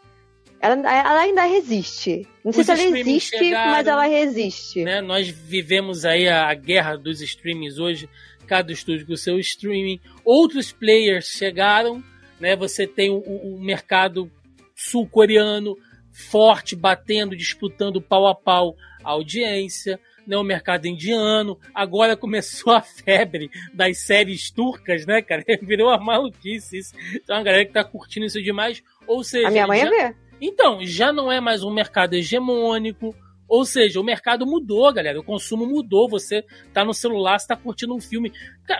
Ela, 0.59 0.73
ela 0.73 1.19
ainda 1.21 1.43
resiste. 1.43 2.27
Não 2.43 2.51
sei 2.51 2.61
Os 2.61 2.65
se 2.65 2.71
ela 2.71 2.97
existe, 2.99 3.37
chegaram, 3.37 3.71
mas 3.71 3.87
ela 3.87 4.05
resiste. 4.05 4.83
Né? 4.83 5.01
Nós 5.01 5.27
vivemos 5.29 6.03
aí 6.03 6.27
a, 6.27 6.49
a 6.49 6.53
guerra 6.55 6.97
dos 6.97 7.21
streamings 7.21 7.77
hoje, 7.77 8.09
cada 8.47 8.71
estúdio 8.71 9.05
com 9.05 9.13
o 9.13 9.17
seu 9.17 9.37
streaming. 9.39 9.99
Outros 10.25 10.71
players 10.71 11.27
chegaram, 11.27 12.03
né? 12.39 12.55
Você 12.55 12.87
tem 12.87 13.09
o, 13.11 13.19
o 13.19 13.59
mercado 13.61 14.31
sul-coreano 14.77 15.75
forte, 16.11 16.75
batendo, 16.75 17.35
disputando 17.35 18.01
pau 18.01 18.27
a 18.27 18.35
pau 18.35 18.75
a 19.03 19.11
audiência. 19.11 19.99
Né, 20.25 20.35
o 20.35 20.43
mercado 20.43 20.85
indiano, 20.87 21.57
agora 21.73 22.17
começou 22.17 22.73
a 22.73 22.81
febre 22.81 23.49
das 23.73 23.99
séries 23.99 24.51
turcas, 24.51 25.05
né, 25.05 25.21
cara? 25.21 25.41
Virou 25.63 25.87
uma 25.87 25.97
maluquice 25.97 26.79
isso. 26.79 26.93
Então 27.15 27.37
a 27.37 27.41
galera 27.41 27.63
que 27.65 27.71
tá 27.71 27.81
curtindo 27.81 28.25
isso 28.25 28.41
demais. 28.43 28.83
Ou 29.07 29.23
seja, 29.23 29.47
a 29.47 29.51
minha 29.51 29.65
mãe 29.65 29.79
já- 29.79 29.89
ver. 29.89 30.15
então, 30.41 30.79
já 30.85 31.13
não 31.13 31.31
é 31.31 31.39
mais 31.39 31.63
um 31.63 31.73
mercado 31.73 32.13
hegemônico. 32.13 33.15
Ou 33.47 33.63
seja, 33.63 34.01
o 34.01 34.03
mercado 34.03 34.45
mudou, 34.45 34.91
galera. 34.91 35.17
O 35.17 35.23
consumo 35.23 35.65
mudou. 35.65 36.09
Você 36.09 36.43
tá 36.73 36.83
no 36.83 36.93
celular, 36.93 37.39
você 37.39 37.47
tá 37.47 37.55
curtindo 37.55 37.95
um 37.95 38.01
filme. 38.01 38.33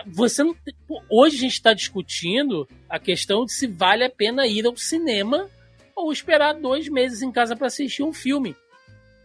Você 0.08 0.44
não. 0.44 0.54
Hoje 1.10 1.36
a 1.36 1.40
gente 1.40 1.54
está 1.54 1.72
discutindo 1.72 2.68
a 2.90 2.98
questão 2.98 3.46
de 3.46 3.54
se 3.54 3.66
vale 3.66 4.04
a 4.04 4.10
pena 4.10 4.46
ir 4.46 4.66
ao 4.66 4.76
cinema 4.76 5.48
ou 6.04 6.12
esperar 6.12 6.54
dois 6.54 6.88
meses 6.88 7.22
em 7.22 7.30
casa 7.32 7.54
para 7.56 7.66
assistir 7.66 8.02
um 8.02 8.12
filme. 8.12 8.54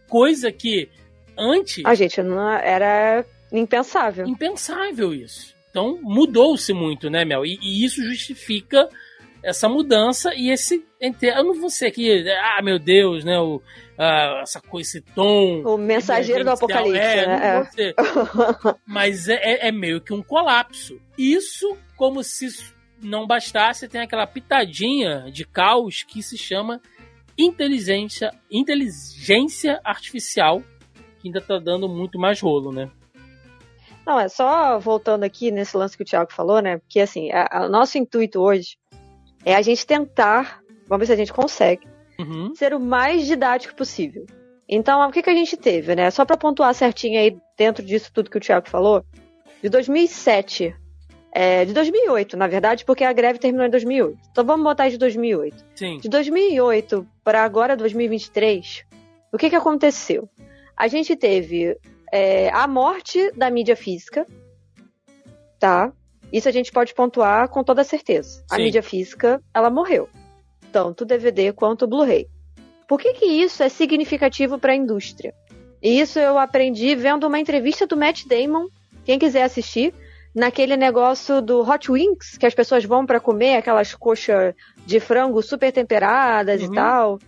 Coisa 0.08 0.52
que 0.52 0.88
antes 1.36 1.84
A 1.84 1.94
gente 1.94 2.22
não 2.22 2.48
era 2.50 3.24
impensável. 3.52 4.26
impensável 4.26 5.12
isso. 5.14 5.54
Então 5.70 5.98
mudou-se 6.02 6.72
muito, 6.72 7.10
né, 7.10 7.24
Mel? 7.24 7.44
E, 7.44 7.58
e 7.60 7.84
isso 7.84 8.02
justifica 8.02 8.88
essa 9.42 9.68
mudança 9.68 10.32
e 10.34 10.50
esse. 10.50 10.84
entre- 11.00 11.28
Eu 11.30 11.44
não 11.44 11.54
vou 11.60 11.68
ser 11.68 11.86
aqui, 11.86 12.24
ah, 12.30 12.62
meu 12.62 12.78
Deus, 12.78 13.24
né? 13.24 13.38
O, 13.40 13.60
ah, 13.98 14.40
essa 14.42 14.60
coisa, 14.60 14.88
esse 14.88 15.00
tom. 15.14 15.62
O 15.64 15.76
mensageiro 15.76 16.44
do 16.44 16.50
emergencial. 16.50 16.78
apocalipse, 16.80 16.98
É, 17.18 17.26
né? 17.26 17.58
É. 17.58 17.64
ser. 17.70 17.94
Mas 18.86 19.28
é, 19.28 19.34
é- 19.34 19.68
é 19.68 19.72
meio 19.72 20.00
que 20.00 20.12
um 20.14 20.22
colapso. 20.22 20.98
Isso, 21.18 21.76
como 21.96 22.22
se 22.22 22.46
não 23.04 23.26
bastasse, 23.26 23.88
tem 23.88 24.00
aquela 24.00 24.26
pitadinha 24.26 25.30
de 25.30 25.44
caos 25.44 26.02
que 26.02 26.22
se 26.22 26.36
chama 26.38 26.80
inteligência, 27.36 28.30
inteligência 28.50 29.80
artificial, 29.84 30.62
que 31.20 31.28
ainda 31.28 31.40
tá 31.40 31.58
dando 31.58 31.88
muito 31.88 32.18
mais 32.18 32.40
rolo, 32.40 32.72
né? 32.72 32.90
Não, 34.06 34.20
é 34.20 34.28
só 34.28 34.78
voltando 34.78 35.24
aqui 35.24 35.50
nesse 35.50 35.76
lance 35.76 35.96
que 35.96 36.02
o 36.02 36.06
Thiago 36.06 36.32
falou, 36.32 36.60
né? 36.60 36.78
Porque 36.78 37.00
assim, 37.00 37.30
o 37.32 37.68
nosso 37.68 37.96
intuito 37.96 38.40
hoje 38.40 38.76
é 39.44 39.54
a 39.54 39.62
gente 39.62 39.86
tentar, 39.86 40.60
vamos 40.86 41.00
ver 41.00 41.06
se 41.06 41.12
a 41.12 41.16
gente 41.16 41.32
consegue, 41.32 41.86
Uhum. 42.18 42.54
ser 42.54 42.72
o 42.72 42.78
mais 42.78 43.26
didático 43.26 43.74
possível. 43.74 44.24
Então, 44.68 45.06
o 45.06 45.10
que, 45.10 45.22
que 45.22 45.30
a 45.30 45.34
gente 45.34 45.56
teve, 45.56 45.94
né? 45.96 46.10
Só 46.10 46.24
para 46.24 46.36
pontuar 46.36 46.72
certinho 46.74 47.18
aí 47.18 47.36
dentro 47.58 47.84
disso 47.84 48.10
tudo 48.12 48.30
que 48.30 48.38
o 48.38 48.40
Thiago 48.40 48.68
falou, 48.68 49.04
de 49.62 49.68
2007, 49.68 50.74
é, 51.36 51.64
de 51.64 51.72
2008, 51.72 52.36
na 52.36 52.46
verdade, 52.46 52.84
porque 52.84 53.02
a 53.02 53.12
greve 53.12 53.40
terminou 53.40 53.66
em 53.66 53.70
2008. 53.70 54.16
Então 54.30 54.44
vamos 54.44 54.62
botar 54.62 54.88
de 54.88 54.96
2008. 54.96 55.64
Sim. 55.74 55.98
De 55.98 56.08
2008 56.08 57.04
para 57.24 57.42
agora 57.42 57.76
2023, 57.76 58.84
o 59.32 59.36
que, 59.36 59.50
que 59.50 59.56
aconteceu? 59.56 60.28
A 60.76 60.86
gente 60.86 61.16
teve 61.16 61.76
é, 62.12 62.50
a 62.50 62.68
morte 62.68 63.32
da 63.32 63.50
mídia 63.50 63.74
física, 63.74 64.24
tá? 65.58 65.92
Isso 66.32 66.48
a 66.48 66.52
gente 66.52 66.70
pode 66.70 66.94
pontuar 66.94 67.48
com 67.48 67.64
toda 67.64 67.82
certeza. 67.82 68.44
A 68.48 68.54
Sim. 68.54 68.62
mídia 68.62 68.82
física, 68.82 69.42
ela 69.52 69.70
morreu. 69.70 70.08
Tanto 70.70 71.02
o 71.02 71.06
DVD 71.06 71.52
quanto 71.52 71.82
o 71.82 71.88
Blu-ray. 71.88 72.28
Por 72.86 73.00
que, 73.00 73.12
que 73.12 73.24
isso 73.24 73.60
é 73.62 73.68
significativo 73.68 74.56
para 74.58 74.72
a 74.72 74.76
indústria? 74.76 75.34
E 75.82 76.00
isso 76.00 76.18
eu 76.18 76.38
aprendi 76.38 76.94
vendo 76.94 77.26
uma 77.26 77.40
entrevista 77.40 77.86
do 77.86 77.96
Matt 77.96 78.24
Damon, 78.26 78.68
quem 79.04 79.18
quiser 79.18 79.42
assistir, 79.42 79.92
naquele 80.34 80.76
negócio 80.76 81.40
do 81.40 81.60
Hot 81.68 81.90
Wings, 81.90 82.36
que 82.38 82.46
as 82.46 82.54
pessoas 82.54 82.84
vão 82.84 83.06
para 83.06 83.20
comer 83.20 83.56
aquelas 83.56 83.94
coxas 83.94 84.54
de 84.84 84.98
frango 85.00 85.40
super 85.42 85.70
temperadas 85.72 86.60
Uhum. 86.62 86.72
e 86.72 86.74
tal. 86.74 87.18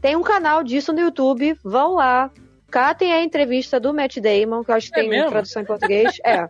Tem 0.00 0.16
um 0.16 0.22
canal 0.22 0.62
disso 0.62 0.92
no 0.92 1.00
YouTube, 1.00 1.56
vão 1.64 1.94
lá, 1.94 2.30
catem 2.70 3.12
a 3.12 3.22
entrevista 3.22 3.78
do 3.80 3.92
Matt 3.92 4.18
Damon, 4.18 4.62
que 4.64 4.70
eu 4.70 4.74
acho 4.74 4.90
que 4.90 4.98
É 4.98 5.02
tem 5.02 5.10
mesmo? 5.10 5.30
tradução 5.30 5.62
em 5.62 5.64
português. 5.66 6.16
É. 6.24 6.48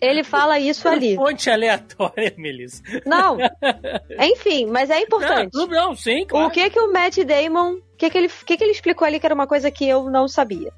Ele 0.00 0.24
fala 0.24 0.58
isso 0.58 0.88
ali. 0.88 1.14
Fonte 1.14 1.48
aleatória, 1.50 2.34
Melissa. 2.36 2.82
Não. 3.06 3.38
Enfim, 4.20 4.66
mas 4.66 4.90
é 4.90 4.96
Não, 4.96 5.02
importante. 5.02 5.50
tudo 5.52 5.74
não, 5.74 5.94
sim, 5.94 6.26
claro. 6.26 6.48
O 6.48 6.50
que 6.50 6.68
que 6.70 6.80
o 6.80 6.92
Matt 6.92 7.18
Damon, 7.18 7.74
o 7.74 7.82
que 7.96 8.10
que 8.10 8.18
ele, 8.18 8.28
que 8.28 8.56
que 8.56 8.64
ele 8.64 8.72
explicou 8.72 9.06
ali 9.06 9.20
que 9.20 9.26
era 9.26 9.34
uma 9.34 9.46
coisa 9.46 9.70
que 9.70 9.86
eu 9.88 10.10
não 10.10 10.26
sabia? 10.26 10.72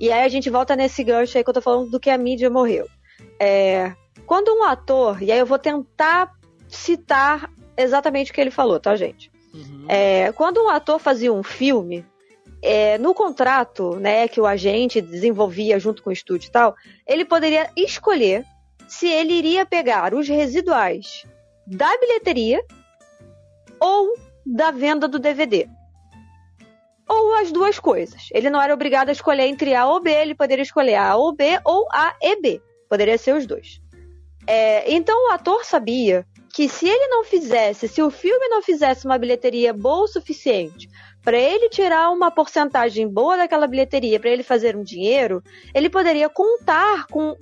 E 0.00 0.12
aí 0.12 0.22
a 0.22 0.28
gente 0.28 0.48
volta 0.48 0.76
nesse 0.76 1.02
gancho 1.02 1.36
aí 1.36 1.42
que 1.44 1.50
eu 1.50 1.54
tô 1.54 1.60
falando 1.60 1.90
do 1.90 1.98
que 2.00 2.08
a 2.10 2.16
mídia 2.18 2.48
morreu. 2.48 2.86
É, 3.40 3.94
quando 4.26 4.54
um 4.54 4.64
ator, 4.64 5.22
e 5.22 5.32
aí 5.32 5.38
eu 5.38 5.46
vou 5.46 5.58
tentar 5.58 6.32
citar 6.68 7.50
exatamente 7.76 8.30
o 8.30 8.34
que 8.34 8.40
ele 8.40 8.50
falou, 8.50 8.78
tá, 8.78 8.94
gente? 8.96 9.30
Uhum. 9.54 9.86
É, 9.88 10.32
quando 10.32 10.62
um 10.62 10.68
ator 10.68 10.98
fazia 10.98 11.32
um 11.32 11.42
filme, 11.42 12.04
é, 12.62 12.98
no 12.98 13.14
contrato, 13.14 13.96
né, 13.96 14.28
que 14.28 14.40
o 14.40 14.46
agente 14.46 15.00
desenvolvia 15.00 15.78
junto 15.78 16.02
com 16.02 16.10
o 16.10 16.12
estúdio 16.12 16.48
e 16.48 16.50
tal, 16.50 16.74
ele 17.06 17.24
poderia 17.24 17.70
escolher 17.76 18.44
se 18.86 19.06
ele 19.06 19.34
iria 19.34 19.64
pegar 19.64 20.14
os 20.14 20.28
residuais 20.28 21.24
da 21.66 21.96
bilheteria 21.98 22.62
ou 23.80 24.14
da 24.44 24.70
venda 24.70 25.06
do 25.06 25.18
DVD. 25.18 25.68
Ou 27.08 27.34
as 27.36 27.52
duas 27.52 27.78
coisas. 27.78 28.28
Ele 28.32 28.50
não 28.50 28.60
era 28.60 28.74
obrigado 28.74 29.08
a 29.08 29.12
escolher 29.12 29.46
entre 29.46 29.74
A 29.74 29.86
ou 29.86 30.00
B, 30.00 30.10
ele 30.10 30.34
poderia 30.34 30.62
escolher 30.62 30.96
A 30.96 31.16
ou 31.16 31.34
B 31.34 31.60
ou 31.64 31.86
A 31.92 32.14
e 32.20 32.40
B. 32.40 32.62
Poderia 32.88 33.18
ser 33.18 33.34
os 33.34 33.46
dois. 33.46 33.80
É, 34.46 34.90
então 34.92 35.28
o 35.28 35.32
ator 35.32 35.64
sabia 35.64 36.26
que 36.52 36.68
se 36.68 36.88
ele 36.88 37.06
não 37.08 37.22
fizesse, 37.22 37.86
se 37.86 38.02
o 38.02 38.10
filme 38.10 38.48
não 38.48 38.62
fizesse 38.62 39.04
uma 39.04 39.18
bilheteria 39.18 39.72
boa 39.72 40.04
o 40.04 40.08
suficiente 40.08 40.88
para 41.22 41.36
ele 41.36 41.68
tirar 41.68 42.10
uma 42.10 42.30
porcentagem 42.30 43.06
boa 43.06 43.36
daquela 43.36 43.66
bilheteria, 43.66 44.18
para 44.18 44.30
ele 44.30 44.42
fazer 44.42 44.74
um 44.74 44.82
dinheiro, 44.82 45.42
ele 45.74 45.90
poderia 45.90 46.28
contar 46.28 47.06
com 47.08 47.36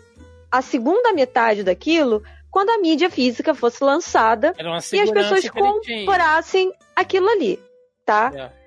a 0.50 0.60
segunda 0.60 1.12
metade 1.12 1.62
daquilo 1.62 2.22
quando 2.50 2.70
a 2.70 2.78
mídia 2.78 3.08
física 3.08 3.54
fosse 3.54 3.84
lançada 3.84 4.52
e 4.92 5.00
as 5.00 5.10
pessoas 5.10 5.48
comprassem 5.48 6.72
aquilo 6.96 7.28
ali, 7.28 7.60
tá? 8.04 8.32
É. 8.34 8.65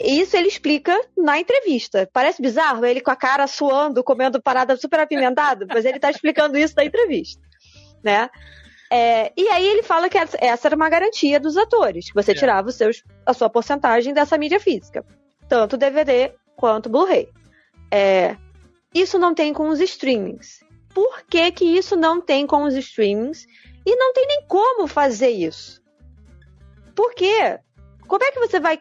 Isso 0.00 0.36
ele 0.36 0.48
explica 0.48 0.98
na 1.16 1.38
entrevista. 1.38 2.08
Parece 2.12 2.42
bizarro, 2.42 2.84
ele 2.84 3.00
com 3.00 3.10
a 3.10 3.16
cara 3.16 3.46
suando, 3.46 4.02
comendo 4.02 4.42
parada 4.42 4.76
super 4.76 5.00
apimentada, 5.00 5.66
mas 5.68 5.84
ele 5.84 6.00
tá 6.00 6.10
explicando 6.10 6.58
isso 6.58 6.74
na 6.76 6.84
entrevista, 6.84 7.40
né? 8.02 8.28
É, 8.90 9.32
e 9.36 9.48
aí 9.48 9.66
ele 9.66 9.82
fala 9.82 10.08
que 10.08 10.18
essa 10.18 10.68
era 10.68 10.76
uma 10.76 10.88
garantia 10.88 11.40
dos 11.40 11.56
atores, 11.56 12.08
que 12.08 12.14
você 12.14 12.32
É. 12.32 12.34
tirava 12.34 12.68
os 12.68 12.74
seus, 12.74 13.02
a 13.24 13.32
sua 13.32 13.48
porcentagem 13.48 14.12
dessa 14.12 14.36
mídia 14.36 14.60
física, 14.60 15.04
tanto 15.48 15.76
DVD 15.76 16.32
quanto 16.56 16.88
Blu-ray. 16.88 17.28
É, 17.90 18.36
isso 18.92 19.18
não 19.18 19.34
tem 19.34 19.52
com 19.52 19.68
os 19.68 19.80
streamings. 19.80 20.60
Por 20.92 21.22
que, 21.22 21.50
que 21.52 21.64
isso 21.64 21.96
não 21.96 22.20
tem 22.20 22.46
com 22.46 22.62
os 22.64 22.74
streamings? 22.74 23.46
E 23.86 23.96
não 23.96 24.12
tem 24.12 24.26
nem 24.26 24.46
como 24.46 24.86
fazer 24.86 25.30
isso. 25.30 25.82
Por 26.94 27.12
quê? 27.14 27.58
Como 28.06 28.22
é 28.22 28.30
que 28.30 28.38
você 28.38 28.60
vai 28.60 28.80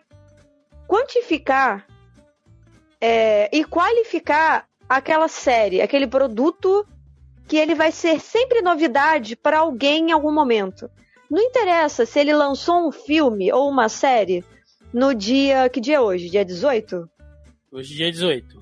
quantificar 0.88 1.88
é, 3.00 3.50
e 3.56 3.64
qualificar 3.66 4.68
aquela 4.88 5.28
série, 5.28 5.82
aquele 5.82 6.08
produto 6.08 6.86
que 7.48 7.58
ele 7.58 7.76
vai 7.76 7.92
ser 7.92 8.20
sempre 8.20 8.62
novidade 8.62 9.36
para 9.36 9.60
alguém 9.60 10.10
em 10.10 10.12
algum 10.12 10.32
momento. 10.32 10.90
Não 11.30 11.42
interessa 11.42 12.06
se 12.06 12.20
ele 12.20 12.34
lançou 12.34 12.88
um 12.88 12.92
filme 12.92 13.52
ou 13.52 13.70
uma 13.70 13.90
série 13.90 14.44
no 14.94 15.14
dia. 15.14 15.68
Que 15.70 15.82
dia 15.82 15.96
é 15.96 16.00
hoje? 16.00 16.30
Dia 16.30 16.46
18? 16.46 17.10
Hoje, 17.72 17.96
dia 17.96 18.12
18. 18.12 18.62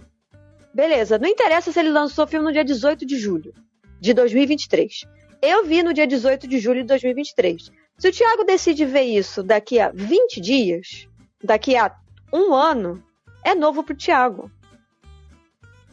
Beleza, 0.73 1.19
não 1.19 1.27
interessa 1.27 1.71
se 1.71 1.79
ele 1.79 1.89
lançou 1.89 2.23
o 2.23 2.27
filme 2.27 2.45
no 2.45 2.53
dia 2.53 2.63
18 2.63 3.05
de 3.05 3.17
julho 3.17 3.53
de 3.99 4.13
2023. 4.13 5.01
Eu 5.41 5.65
vi 5.65 5.83
no 5.83 5.93
dia 5.93 6.07
18 6.07 6.47
de 6.47 6.59
julho 6.59 6.81
de 6.81 6.87
2023. 6.87 7.69
Se 7.97 8.07
o 8.07 8.11
Thiago 8.11 8.45
decide 8.45 8.85
ver 8.85 9.03
isso 9.03 9.43
daqui 9.43 9.79
a 9.79 9.91
20 9.93 10.39
dias, 10.39 11.07
daqui 11.43 11.75
a 11.75 11.93
um 12.31 12.53
ano, 12.53 13.03
é 13.43 13.53
novo 13.53 13.83
pro 13.83 13.95
Thiago. 13.95 14.51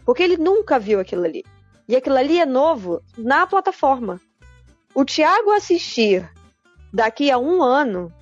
Porque 0.05 0.23
ele 0.23 0.37
nunca 0.37 0.79
viu 0.79 1.01
aquilo 1.01 1.25
ali. 1.25 1.45
E 1.89 1.97
aquilo 1.97 2.17
ali 2.17 2.39
é 2.39 2.47
novo 2.47 3.03
na 3.17 3.47
plataforma. 3.47 4.21
O 4.95 5.05
Thiago 5.05 5.51
assistir 5.51 6.31
daqui 6.93 7.31
a 7.31 7.39
um 7.39 7.63
ano 7.63 8.13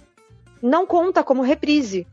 não 0.62 0.87
conta 0.87 1.23
como 1.23 1.43
reprise. 1.43 2.07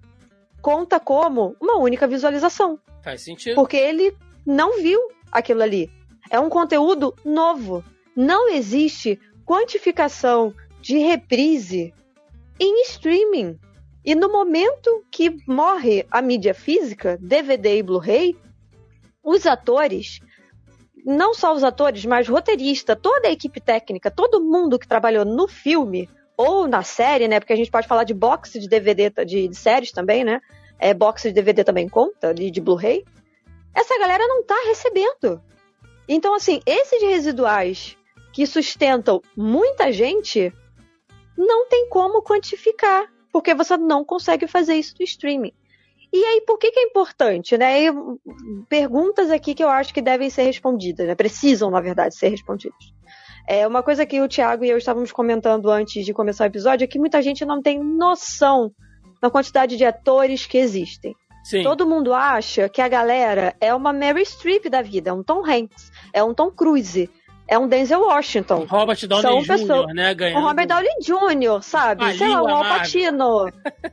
Conta 0.62 1.00
como 1.00 1.56
uma 1.60 1.78
única 1.78 2.08
visualização. 2.08 2.80
Faz 3.04 3.22
sentido. 3.22 3.56
Porque 3.56 3.78
ele 3.78 4.16
não 4.46 4.82
viu 4.82 5.00
aquilo 5.32 5.62
ali. 5.62 5.92
É 6.30 6.40
um 6.40 6.50
conteúdo 6.50 7.14
novo. 7.26 7.84
Não 8.16 8.50
existe 8.50 9.20
quantificação 9.46 10.54
de 10.82 10.98
reprise 10.98 11.94
em 12.60 12.82
streaming. 12.84 13.60
E 14.06 14.16
no 14.16 14.30
momento 14.30 15.06
que 15.10 15.36
morre 15.48 16.06
a 16.12 16.22
mídia 16.22 16.54
física, 16.54 17.18
DVD 17.22 17.78
e 17.78 17.84
Blu-ray, 17.84 18.36
os 19.24 19.46
atores, 19.46 20.20
não 21.06 21.34
só 21.34 21.54
os 21.54 21.64
atores, 21.64 22.06
mas 22.06 22.28
roteirista, 22.28 22.96
toda 22.96 23.28
a 23.28 23.32
equipe 23.32 23.62
técnica, 23.62 24.12
todo 24.12 24.44
mundo 24.44 24.78
que 24.78 24.88
trabalhou 24.88 25.24
no 25.24 25.48
filme 25.48 26.10
ou 26.36 26.68
na 26.68 26.84
série, 26.84 27.28
né? 27.28 27.40
Porque 27.40 27.54
a 27.54 27.56
gente 27.56 27.72
pode 27.72 27.88
falar 27.88 28.04
de 28.04 28.14
box 28.14 28.60
de 28.60 28.68
DVD 28.68 29.10
de, 29.26 29.48
de 29.48 29.56
séries 29.56 29.92
também, 29.92 30.24
né? 30.24 30.42
É, 30.80 30.94
box 30.94 31.24
de 31.24 31.32
DVD 31.32 31.64
também 31.64 31.88
conta, 31.88 32.34
de, 32.34 32.52
de 32.52 32.60
Blu-ray. 32.60 33.06
Essa 33.74 33.98
galera 33.98 34.28
não 34.28 34.44
tá 34.44 34.56
recebendo. 34.66 35.42
Então, 36.08 36.36
assim, 36.36 36.60
esses 36.66 37.02
residuais 37.02 37.98
que 38.34 38.46
sustentam 38.46 39.22
muita 39.36 39.92
gente 39.92 40.52
não 41.38 41.68
tem 41.68 41.88
como 41.88 42.22
quantificar, 42.22 43.08
porque 43.34 43.56
você 43.56 43.76
não 43.76 44.06
consegue 44.06 44.46
fazer 44.46 44.76
isso 44.76 44.94
no 45.00 45.04
streaming. 45.04 45.52
E 46.14 46.24
aí, 46.24 46.42
por 46.46 46.60
que, 46.60 46.72
que 46.72 46.80
é 46.80 46.84
importante, 46.84 47.58
né? 47.58 47.86
E, 47.86 47.92
perguntas 48.70 49.32
aqui 49.32 49.56
que 49.56 49.64
eu 49.64 49.70
acho 49.70 49.92
que 49.92 50.02
devem 50.02 50.30
ser 50.30 50.44
respondidas, 50.44 51.08
né? 51.08 51.16
Precisam, 51.16 51.72
na 51.72 51.82
verdade, 51.82 52.16
ser 52.16 52.30
respondidas. 52.30 52.94
É 53.48 53.68
uma 53.68 53.82
coisa 53.82 54.06
que 54.06 54.22
o 54.22 54.28
Thiago 54.28 54.64
e 54.64 54.70
eu 54.70 54.78
estávamos 54.78 55.12
comentando 55.12 55.72
antes 55.72 56.06
de 56.06 56.14
começar 56.14 56.44
o 56.44 56.48
episódio 56.48 56.86
é 56.86 56.88
que 56.88 57.00
muita 57.00 57.22
gente 57.22 57.44
não 57.44 57.62
tem 57.62 57.84
noção 57.84 58.72
da 59.20 59.32
quantidade 59.32 59.76
de 59.76 59.84
atores 59.84 60.46
que 60.46 60.60
existem. 60.60 61.16
Sim. 61.44 61.64
Todo 61.64 61.88
mundo 61.88 62.14
acha 62.14 62.70
que 62.70 62.82
a 62.82 62.88
galera 62.88 63.56
é 63.60 63.74
uma 63.74 63.92
Mary 63.92 64.22
Streep 64.22 64.70
da 64.70 64.82
vida, 64.82 65.10
é 65.10 65.14
um 65.14 65.24
Tom 65.24 65.44
Hanks, 65.46 65.92
é 66.14 66.24
um 66.24 66.34
Tom 66.34 66.52
Cruise, 66.52 67.10
é 67.54 67.58
um 67.60 67.68
Denzel 67.68 68.02
Washington, 68.02 68.66
Robert 68.70 69.08
Downey 69.08 69.22
São 69.22 69.40
Jr., 69.42 69.48
pessoas- 69.48 69.94
né? 69.94 70.14
Ganhando. 70.14 70.40
um 70.40 70.44
Robert 70.48 70.68
Downey 70.68 70.90
Jr., 71.02 71.62
sabe? 71.62 72.18
Sei 72.18 72.28
lá, 72.28 72.42
um 72.44 72.48
Al. 72.48 72.64
Pacino, 72.64 73.46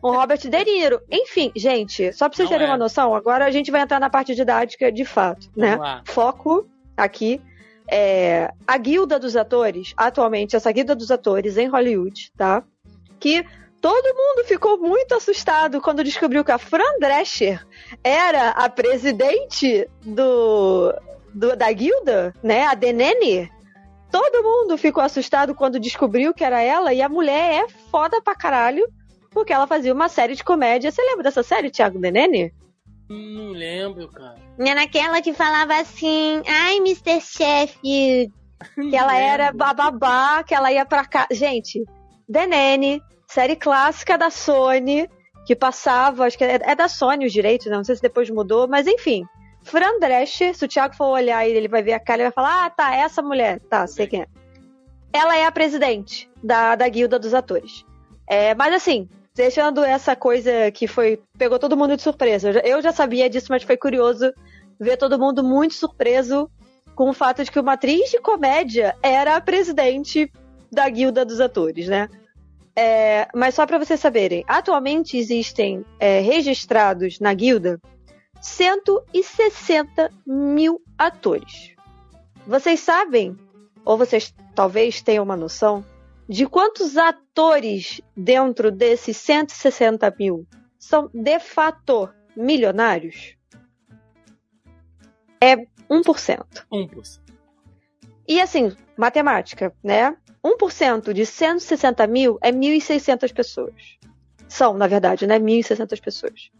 um 0.02 0.10
Robert 0.12 0.38
De 0.38 0.64
Niro. 0.64 1.00
Enfim, 1.10 1.52
gente, 1.54 2.12
só 2.12 2.28
pra 2.28 2.36
vocês 2.36 2.48
Não 2.48 2.56
terem 2.56 2.66
é. 2.68 2.70
uma 2.70 2.78
noção, 2.78 3.14
agora 3.14 3.44
a 3.44 3.50
gente 3.50 3.70
vai 3.70 3.82
entrar 3.82 4.00
na 4.00 4.08
parte 4.10 4.34
didática 4.34 4.90
de 4.90 5.04
fato, 5.04 5.48
né? 5.56 5.78
Foco 6.04 6.66
aqui. 6.96 7.40
É, 7.92 8.52
a 8.66 8.78
guilda 8.78 9.18
dos 9.18 9.34
atores, 9.36 9.92
atualmente, 9.96 10.54
essa 10.54 10.70
guilda 10.70 10.94
dos 10.94 11.10
atores 11.10 11.56
em 11.58 11.66
Hollywood, 11.66 12.30
tá? 12.36 12.62
Que 13.18 13.44
todo 13.80 14.14
mundo 14.14 14.46
ficou 14.46 14.78
muito 14.78 15.12
assustado 15.14 15.80
quando 15.80 16.04
descobriu 16.04 16.44
que 16.44 16.52
a 16.52 16.58
Fran 16.58 16.98
Drescher 17.00 17.66
era 18.04 18.50
a 18.50 18.68
presidente 18.68 19.88
do, 20.04 20.94
do- 21.34 21.56
da 21.56 21.70
guilda, 21.72 22.34
né? 22.42 22.64
A 22.66 22.74
Denene. 22.74 23.50
Todo 24.10 24.42
mundo 24.42 24.76
ficou 24.76 25.02
assustado 25.02 25.54
quando 25.54 25.78
descobriu 25.78 26.34
que 26.34 26.42
era 26.44 26.60
ela, 26.60 26.92
e 26.92 27.00
a 27.00 27.08
mulher 27.08 27.64
é 27.64 27.68
foda 27.90 28.20
pra 28.20 28.34
caralho, 28.34 28.84
porque 29.30 29.52
ela 29.52 29.66
fazia 29.66 29.92
uma 29.94 30.08
série 30.08 30.34
de 30.34 30.42
comédia. 30.42 30.90
Você 30.90 31.00
lembra 31.02 31.22
dessa 31.24 31.42
série, 31.42 31.70
Thiago 31.70 32.00
Denene? 32.00 32.52
Não 33.08 33.50
lembro, 33.52 34.08
cara. 34.08 34.36
É 34.58 34.74
naquela 34.74 35.20
que 35.22 35.32
falava 35.32 35.74
assim, 35.80 36.42
ai, 36.46 36.76
Mr. 36.78 37.20
Sheffield. 37.20 38.32
Que 38.90 38.94
ela 38.96 39.16
era 39.16 39.52
bababá, 39.52 40.42
que 40.44 40.54
ela 40.54 40.70
ia 40.70 40.84
pra 40.84 41.04
cá. 41.04 41.26
Gente, 41.32 41.82
Nanny, 42.28 43.00
série 43.26 43.56
clássica 43.56 44.18
da 44.18 44.28
Sony, 44.30 45.08
que 45.46 45.56
passava, 45.56 46.26
acho 46.26 46.36
que 46.36 46.44
é, 46.44 46.60
é 46.62 46.74
da 46.74 46.86
Sony 46.88 47.24
os 47.26 47.32
direitos, 47.32 47.66
né? 47.68 47.76
não 47.76 47.84
sei 47.84 47.96
se 47.96 48.02
depois 48.02 48.28
mudou, 48.28 48.68
mas 48.68 48.86
enfim. 48.86 49.24
Fran 49.70 50.00
Drescher, 50.00 50.52
se 50.52 50.64
o 50.64 50.68
Thiago 50.68 50.96
for 50.96 51.06
olhar 51.06 51.46
ele, 51.46 51.58
ele 51.58 51.68
vai 51.68 51.80
ver 51.80 51.92
a 51.92 52.00
cara 52.00 52.22
e 52.22 52.24
vai 52.24 52.32
falar: 52.32 52.66
Ah, 52.66 52.70
tá, 52.70 52.94
essa 52.94 53.22
mulher, 53.22 53.60
tá, 53.60 53.86
sei 53.86 54.08
quem 54.08 54.22
é. 54.22 54.26
Ela 55.12 55.36
é 55.36 55.46
a 55.46 55.52
presidente 55.52 56.28
da, 56.42 56.74
da 56.74 56.88
guilda 56.88 57.20
dos 57.20 57.32
atores. 57.32 57.84
É, 58.26 58.52
mas 58.54 58.74
assim, 58.74 59.08
deixando 59.32 59.84
essa 59.84 60.16
coisa 60.16 60.72
que 60.72 60.88
foi. 60.88 61.22
pegou 61.38 61.56
todo 61.56 61.76
mundo 61.76 61.96
de 61.96 62.02
surpresa. 62.02 62.48
Eu 62.48 62.52
já, 62.52 62.60
eu 62.60 62.82
já 62.82 62.92
sabia 62.92 63.30
disso, 63.30 63.46
mas 63.48 63.62
foi 63.62 63.76
curioso 63.76 64.32
ver 64.78 64.96
todo 64.96 65.18
mundo 65.18 65.44
muito 65.44 65.74
surpreso 65.74 66.50
com 66.96 67.10
o 67.10 67.14
fato 67.14 67.44
de 67.44 67.50
que 67.50 67.60
uma 67.60 67.74
atriz 67.74 68.10
de 68.10 68.18
comédia 68.18 68.96
era 69.00 69.36
a 69.36 69.40
presidente 69.40 70.30
da 70.70 70.88
guilda 70.88 71.24
dos 71.24 71.40
atores, 71.40 71.86
né? 71.86 72.08
É, 72.74 73.28
mas 73.34 73.54
só 73.54 73.66
para 73.66 73.78
vocês 73.78 74.00
saberem, 74.00 74.44
atualmente 74.48 75.16
existem 75.16 75.84
é, 75.98 76.20
registrados 76.20 77.20
na 77.20 77.32
guilda 77.34 77.80
160 78.40 80.10
mil 80.26 80.80
atores. 80.98 81.74
Vocês 82.46 82.80
sabem, 82.80 83.36
ou 83.84 83.96
vocês 83.96 84.34
talvez 84.54 85.02
tenham 85.02 85.24
uma 85.24 85.36
noção, 85.36 85.84
de 86.28 86.46
quantos 86.46 86.96
atores 86.96 88.00
dentro 88.16 88.70
desses 88.70 89.16
160 89.16 90.14
mil 90.18 90.46
são 90.78 91.10
de 91.12 91.38
fato 91.40 92.08
milionários? 92.36 93.36
É 95.40 95.56
1%. 95.56 96.66
1%. 96.72 97.20
E 98.28 98.40
assim, 98.40 98.72
matemática, 98.96 99.74
né? 99.82 100.16
1% 100.44 101.12
de 101.12 101.26
160 101.26 102.06
mil 102.06 102.38
é 102.40 102.52
1.600 102.52 103.34
pessoas. 103.34 103.98
São, 104.48 104.74
na 104.74 104.86
verdade, 104.86 105.26
né? 105.26 105.38
1.600 105.38 106.00
pessoas. 106.00 106.50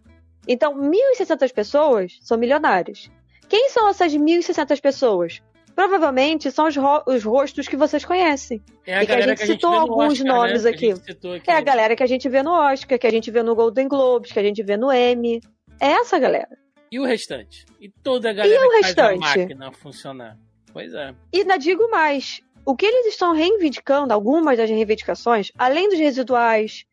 Então, 0.46 0.74
1.600 0.74 1.52
pessoas 1.52 2.18
são 2.22 2.38
milionárias. 2.38 3.10
Quem 3.48 3.68
são 3.70 3.88
essas 3.88 4.12
1.600 4.12 4.80
pessoas? 4.80 5.42
Provavelmente 5.74 6.50
são 6.50 6.66
os, 6.66 6.76
ro 6.76 7.02
os, 7.06 7.24
rostos 7.24 7.66
que 7.66 7.76
vocês 7.76 8.04
conhecem. 8.04 8.62
É 8.86 8.96
a 8.96 9.02
e 9.02 9.06
que 9.06 9.12
a 9.12 9.20
gente 9.20 9.46
citou 9.46 9.72
alguns 9.72 10.20
Oscar, 10.20 10.26
nomes 10.26 10.64
né? 10.64 10.70
aqui. 10.70 10.92
aqui. 10.92 11.50
É 11.50 11.54
a 11.54 11.60
galera 11.60 11.96
que 11.96 12.02
a 12.02 12.06
gente 12.06 12.28
vê 12.28 12.42
no 12.42 12.50
Oscar, 12.50 12.98
que 12.98 13.06
a 13.06 13.10
gente 13.10 13.30
vê 13.30 13.42
no 13.42 13.54
Golden 13.54 13.88
Globes, 13.88 14.32
que 14.32 14.38
a 14.38 14.42
gente 14.42 14.62
vê 14.62 14.76
no 14.76 14.92
Emmy. 14.92 15.40
É 15.80 15.92
essa 15.92 16.18
galera. 16.18 16.58
E 16.90 16.98
o 16.98 17.04
restante? 17.04 17.64
E 17.80 17.88
toda 17.88 18.30
a 18.30 18.32
galera 18.32 18.54
E 18.54 18.58
o 18.58 18.70
que 18.70 18.82
faz 18.82 18.98
a 18.98 19.08
restante? 19.08 19.38
máquina 19.38 19.72
funcionar? 19.72 20.36
Pois 20.72 20.92
é. 20.92 21.14
E 21.32 21.40
ainda 21.40 21.56
digo 21.56 21.88
mais: 21.90 22.40
o 22.64 22.76
que 22.76 22.86
eles 22.86 23.06
estão 23.06 23.32
reivindicando, 23.32 24.12
algumas 24.12 24.58
das 24.58 24.68
reivindicações, 24.68 25.50
além 25.56 25.88
dos 25.88 25.98
residuais, 25.98 26.84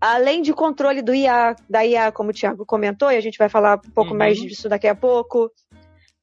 além 0.00 0.42
de 0.42 0.52
controle 0.52 1.02
do 1.02 1.14
IA, 1.14 1.56
da 1.68 1.84
IA, 1.84 2.12
como 2.12 2.30
o 2.30 2.32
Thiago 2.32 2.64
comentou, 2.66 3.10
e 3.10 3.16
a 3.16 3.20
gente 3.20 3.38
vai 3.38 3.48
falar 3.48 3.76
um 3.84 3.90
pouco 3.90 4.12
Uhum. 4.12 4.18
mais 4.18 4.38
disso 4.38 4.68
daqui 4.68 4.86
a 4.86 4.94
pouco. 4.94 5.50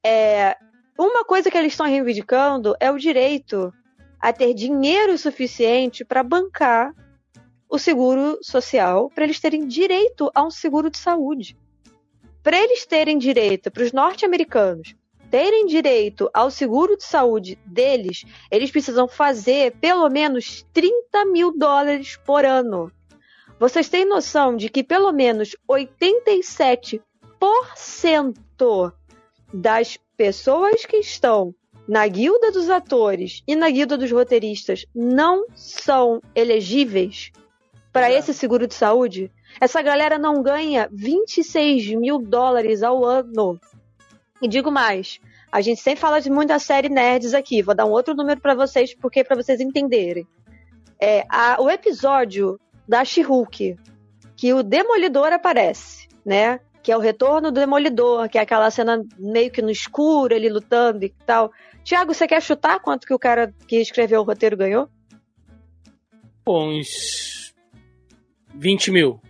É, 0.05 0.55
uma 0.97 1.23
coisa 1.25 1.49
que 1.49 1.57
eles 1.57 1.73
estão 1.73 1.85
reivindicando 1.87 2.75
é 2.79 2.91
o 2.91 2.97
direito 2.97 3.73
a 4.19 4.31
ter 4.31 4.53
dinheiro 4.53 5.17
suficiente 5.17 6.05
para 6.05 6.23
bancar 6.23 6.93
o 7.69 7.79
seguro 7.79 8.37
social, 8.41 9.09
para 9.13 9.23
eles 9.23 9.39
terem 9.39 9.67
direito 9.67 10.29
a 10.35 10.43
um 10.43 10.51
seguro 10.51 10.89
de 10.89 10.97
saúde. 10.97 11.57
Para 12.43 12.57
eles 12.57 12.85
terem 12.85 13.17
direito, 13.17 13.71
para 13.71 13.83
os 13.83 13.91
norte-americanos 13.91 14.95
terem 15.31 15.65
direito 15.65 16.29
ao 16.31 16.51
seguro 16.51 16.95
de 16.95 17.03
saúde 17.03 17.57
deles, 17.65 18.23
eles 18.51 18.69
precisam 18.69 19.07
fazer 19.07 19.75
pelo 19.81 20.07
menos 20.07 20.63
30 20.71 21.25
mil 21.25 21.51
dólares 21.57 22.19
por 22.23 22.45
ano. 22.45 22.91
Vocês 23.63 23.87
têm 23.87 24.03
noção 24.03 24.57
de 24.57 24.67
que 24.67 24.83
pelo 24.83 25.13
menos 25.13 25.55
87% 25.71 26.99
das 29.53 29.97
pessoas 30.17 30.85
que 30.85 30.97
estão 30.97 31.55
na 31.87 32.05
guilda 32.05 32.51
dos 32.51 32.69
atores 32.69 33.41
e 33.47 33.55
na 33.55 33.69
guilda 33.69 33.97
dos 33.97 34.11
roteiristas 34.11 34.85
não 34.93 35.45
são 35.55 36.21
elegíveis 36.35 37.31
para 37.93 38.09
Exato. 38.11 38.31
esse 38.31 38.37
seguro 38.37 38.67
de 38.67 38.73
saúde? 38.73 39.31
Essa 39.61 39.81
galera 39.81 40.17
não 40.17 40.43
ganha 40.43 40.89
26 40.91 41.95
mil 41.95 42.17
dólares 42.19 42.83
ao 42.83 43.05
ano. 43.05 43.57
E 44.41 44.47
digo 44.49 44.69
mais, 44.69 45.21
a 45.49 45.61
gente 45.61 45.79
sempre 45.79 46.01
fala 46.01 46.19
de 46.19 46.29
muita 46.29 46.59
série 46.59 46.89
nerds 46.89 47.33
aqui. 47.33 47.61
Vou 47.61 47.73
dar 47.73 47.85
um 47.85 47.91
outro 47.91 48.13
número 48.13 48.41
para 48.41 48.55
vocês, 48.55 48.93
porque 48.93 49.23
para 49.23 49.37
vocês 49.41 49.61
entenderem. 49.61 50.27
É, 50.99 51.23
a- 51.29 51.55
o 51.61 51.69
episódio 51.69 52.59
da 52.87 53.03
She-Hulk, 53.03 53.77
que 54.35 54.53
o 54.53 54.63
Demolidor 54.63 55.31
aparece, 55.31 56.07
né? 56.25 56.59
Que 56.81 56.91
é 56.91 56.97
o 56.97 56.99
retorno 56.99 57.51
do 57.51 57.59
Demolidor, 57.59 58.27
que 58.29 58.37
é 58.37 58.41
aquela 58.41 58.69
cena 58.69 59.01
meio 59.17 59.51
que 59.51 59.61
no 59.61 59.69
escuro, 59.69 60.33
ele 60.33 60.49
lutando 60.49 61.05
e 61.05 61.09
tal. 61.25 61.51
Tiago, 61.83 62.13
você 62.13 62.27
quer 62.27 62.41
chutar 62.41 62.79
quanto 62.79 63.07
que 63.07 63.13
o 63.13 63.19
cara 63.19 63.53
que 63.67 63.77
escreveu 63.77 64.21
o 64.21 64.23
roteiro 64.23 64.57
ganhou? 64.57 64.89
Uns 66.47 67.53
20 68.55 68.91
mil. 68.91 69.21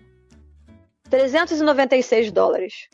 396 1.10 2.32
dólares. 2.32 2.89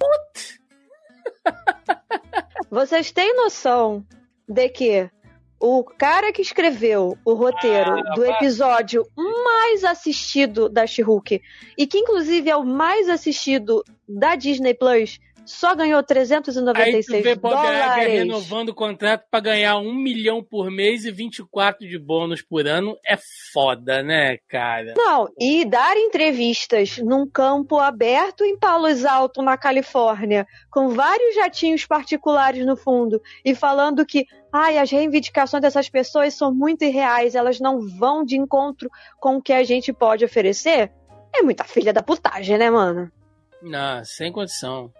Vocês 2.69 3.11
têm 3.11 3.35
noção 3.35 4.05
de 4.47 4.67
que 4.69 5.09
o 5.59 5.83
cara 5.83 6.31
que 6.31 6.41
escreveu 6.41 7.17
o 7.25 7.33
roteiro 7.33 7.99
Ah, 7.99 8.15
do 8.15 8.25
episódio 8.25 9.05
mais 9.17 9.83
assistido 9.83 10.69
da 10.69 10.87
She-Hulk 10.87 11.41
e 11.77 11.87
que 11.87 11.97
inclusive 11.97 12.49
é 12.49 12.55
o 12.55 12.65
mais 12.65 13.09
assistido 13.09 13.83
da 14.07 14.35
Disney 14.35 14.73
Plus 14.73 15.19
só 15.49 15.75
ganhou 15.75 15.97
Aí 15.97 16.03
tu 16.03 16.07
396 16.07 17.23
vê 17.23 17.35
dólares. 17.35 18.13
renovando 18.13 18.69
o 18.69 18.73
contrato 18.75 19.25
pra 19.29 19.39
ganhar 19.39 19.77
um 19.77 19.93
milhão 19.93 20.43
por 20.43 20.69
mês 20.69 21.05
e 21.05 21.11
24 21.11 21.87
de 21.87 21.97
bônus 21.97 22.41
por 22.41 22.67
ano. 22.67 22.97
É 23.05 23.17
foda, 23.51 24.03
né, 24.03 24.37
cara? 24.47 24.93
Não, 24.95 25.27
e 25.39 25.65
dar 25.65 25.97
entrevistas 25.97 26.97
num 26.97 27.27
campo 27.27 27.77
aberto 27.77 28.43
em 28.43 28.57
Palos 28.57 29.05
Alto, 29.05 29.41
na 29.41 29.57
Califórnia, 29.57 30.45
com 30.71 30.89
vários 30.89 31.35
jatinhos 31.35 31.85
particulares 31.85 32.65
no 32.65 32.77
fundo, 32.77 33.21
e 33.43 33.55
falando 33.55 34.05
que 34.05 34.25
ai, 34.51 34.77
as 34.77 34.89
reivindicações 34.89 35.61
dessas 35.61 35.89
pessoas 35.89 36.33
são 36.33 36.53
muito 36.53 36.83
irreais, 36.83 37.35
elas 37.35 37.59
não 37.59 37.79
vão 37.79 38.23
de 38.23 38.35
encontro 38.37 38.89
com 39.19 39.37
o 39.37 39.41
que 39.41 39.53
a 39.53 39.63
gente 39.63 39.93
pode 39.93 40.25
oferecer, 40.25 40.91
é 41.35 41.41
muita 41.41 41.63
filha 41.63 41.93
da 41.93 42.01
putagem, 42.01 42.57
né, 42.57 42.69
mano? 42.69 43.11
Não, 43.61 44.03
sem 44.03 44.31
condição. 44.31 44.91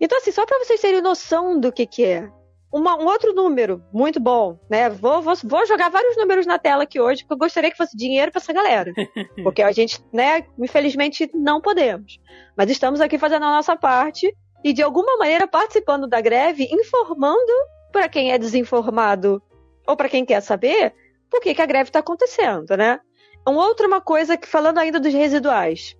Então, 0.00 0.18
assim, 0.18 0.30
só 0.32 0.44
pra 0.44 0.58
vocês 0.58 0.80
terem 0.80 1.00
noção 1.00 1.58
do 1.58 1.72
que 1.72 1.86
que 1.86 2.04
é. 2.04 2.28
Uma- 2.72 2.96
um 3.00 3.06
outro 3.06 3.32
número 3.32 3.82
muito 3.92 4.20
bom, 4.20 4.58
né? 4.68 4.90
Vou, 4.90 5.22
vou, 5.22 5.34
vou 5.44 5.66
jogar 5.66 5.88
vários 5.88 6.16
números 6.16 6.44
na 6.46 6.58
tela 6.58 6.82
aqui 6.82 7.00
hoje, 7.00 7.22
porque 7.22 7.34
eu 7.34 7.38
gostaria 7.38 7.70
que 7.70 7.76
fosse 7.76 7.96
dinheiro 7.96 8.30
pra 8.30 8.40
essa 8.40 8.52
galera. 8.52 8.92
Porque 9.42 9.62
a 9.62 9.72
gente, 9.72 10.04
né, 10.12 10.44
infelizmente 10.58 11.30
não 11.32 11.60
podemos. 11.60 12.18
Mas 12.56 12.68
estamos 12.70 13.00
aqui 13.00 13.18
fazendo 13.18 13.44
a 13.44 13.50
nossa 13.52 13.76
parte 13.76 14.34
e, 14.64 14.72
de 14.72 14.82
alguma 14.82 15.16
maneira, 15.16 15.46
participando 15.46 16.06
da 16.08 16.20
greve, 16.20 16.68
informando 16.70 17.52
pra 17.92 18.08
quem 18.08 18.32
é 18.32 18.36
desinformado 18.38 19.40
ou 19.86 19.96
pra 19.96 20.08
quem 20.08 20.24
quer 20.24 20.42
saber 20.42 20.92
por 21.30 21.40
que, 21.40 21.54
que 21.54 21.62
a 21.62 21.66
greve 21.66 21.90
tá 21.90 22.00
acontecendo, 22.00 22.76
né? 22.76 23.00
Um 23.48 23.54
outro, 23.54 23.86
uma 23.86 24.00
coisa 24.00 24.36
que, 24.36 24.46
falando 24.46 24.78
ainda 24.78 24.98
dos 25.00 25.14
residuais. 25.14 25.96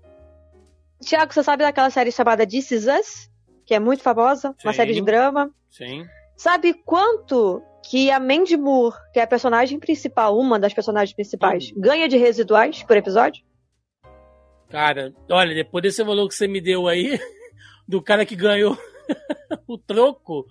Tiago, 1.00 1.32
você 1.32 1.42
sabe 1.42 1.62
daquela 1.62 1.90
série 1.90 2.10
chamada 2.10 2.46
This 2.46 2.70
Is 2.72 2.86
Us? 2.86 3.30
Que 3.66 3.74
é 3.74 3.80
muito 3.80 4.02
famosa, 4.02 4.54
uma 4.64 4.72
Sim. 4.72 4.76
série 4.76 4.94
de 4.94 5.02
drama. 5.02 5.50
Sim. 5.70 6.06
Sabe 6.36 6.72
quanto 6.72 7.62
que 7.82 8.10
a 8.10 8.18
Mandy 8.18 8.56
Moore, 8.56 8.96
que 9.12 9.18
é 9.18 9.22
a 9.22 9.26
personagem 9.26 9.78
principal, 9.78 10.38
uma 10.38 10.58
das 10.58 10.72
personagens 10.72 11.14
principais, 11.14 11.72
ganha 11.76 12.08
de 12.08 12.16
residuais 12.16 12.82
por 12.82 12.96
episódio? 12.96 13.44
Cara, 14.68 15.14
olha, 15.30 15.54
depois 15.54 15.82
desse 15.82 16.02
valor 16.02 16.28
que 16.28 16.34
você 16.34 16.48
me 16.48 16.60
deu 16.60 16.88
aí, 16.88 17.18
do 17.86 18.02
cara 18.02 18.26
que 18.26 18.34
ganhou 18.34 18.76
o 19.66 19.78
troco, 19.78 20.44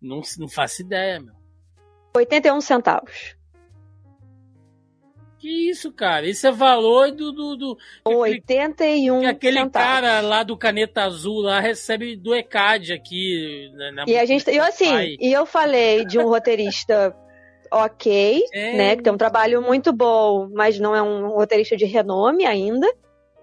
não, 0.00 0.20
não 0.38 0.48
faço 0.48 0.82
ideia, 0.82 1.20
meu. 1.20 1.34
81 2.14 2.60
centavos. 2.60 3.36
Que 5.38 5.68
isso, 5.70 5.92
cara? 5.92 6.26
Isso 6.26 6.46
é 6.46 6.50
valor 6.50 7.10
do. 7.12 7.30
do, 7.32 7.56
do 7.56 7.76
que 7.76 7.82
aquele, 8.04 8.16
81 8.16 9.20
que 9.20 9.26
aquele 9.26 9.58
centavos. 9.58 9.88
cara 9.88 10.20
lá 10.22 10.42
do 10.42 10.56
Caneta 10.56 11.02
Azul 11.04 11.40
lá 11.42 11.60
recebe 11.60 12.16
do 12.16 12.34
ECAD 12.34 12.92
aqui. 12.94 13.70
Na, 13.74 13.92
na- 13.92 14.04
E 14.06 14.16
a 14.18 14.24
gente, 14.24 14.48
eu 14.50 14.64
assim, 14.64 14.88
Pai. 14.90 15.16
e 15.20 15.32
eu 15.32 15.44
falei 15.44 16.04
de 16.06 16.18
um 16.18 16.26
roteirista 16.28 17.14
ok, 17.70 18.42
É. 18.52 18.76
né, 18.76 18.96
que 18.96 19.02
tem 19.02 19.12
um 19.12 19.16
trabalho 19.18 19.60
muito 19.60 19.92
bom, 19.92 20.48
mas 20.54 20.78
não 20.78 20.94
é 20.94 21.02
um 21.02 21.28
roteirista 21.28 21.76
de 21.76 21.84
renome 21.84 22.46
ainda. 22.46 22.86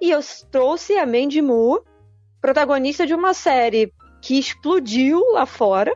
E 0.01 0.09
eu 0.09 0.19
trouxe 0.51 0.97
a 0.97 1.05
Mandy 1.05 1.41
Moore, 1.41 1.83
protagonista 2.41 3.05
de 3.05 3.13
uma 3.13 3.33
série 3.33 3.93
que 4.21 4.37
explodiu 4.39 5.19
lá 5.33 5.45
fora, 5.45 5.93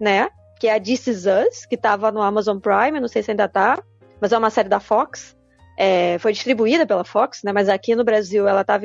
né? 0.00 0.28
Que 0.58 0.66
é 0.66 0.74
a 0.74 0.80
This 0.80 1.06
Is 1.06 1.24
Us, 1.26 1.64
que 1.66 1.76
tava 1.76 2.10
no 2.10 2.20
Amazon 2.20 2.58
Prime, 2.58 2.98
não 3.00 3.08
sei 3.08 3.22
se 3.22 3.30
ainda 3.30 3.46
tá, 3.48 3.82
mas 4.20 4.32
é 4.32 4.38
uma 4.38 4.50
série 4.50 4.68
da 4.68 4.80
Fox. 4.80 5.36
É, 5.78 6.18
foi 6.18 6.32
distribuída 6.32 6.86
pela 6.86 7.04
Fox, 7.04 7.42
né? 7.44 7.52
Mas 7.52 7.68
aqui 7.68 7.94
no 7.94 8.04
Brasil 8.04 8.48
ela 8.48 8.62
estava 8.62 8.84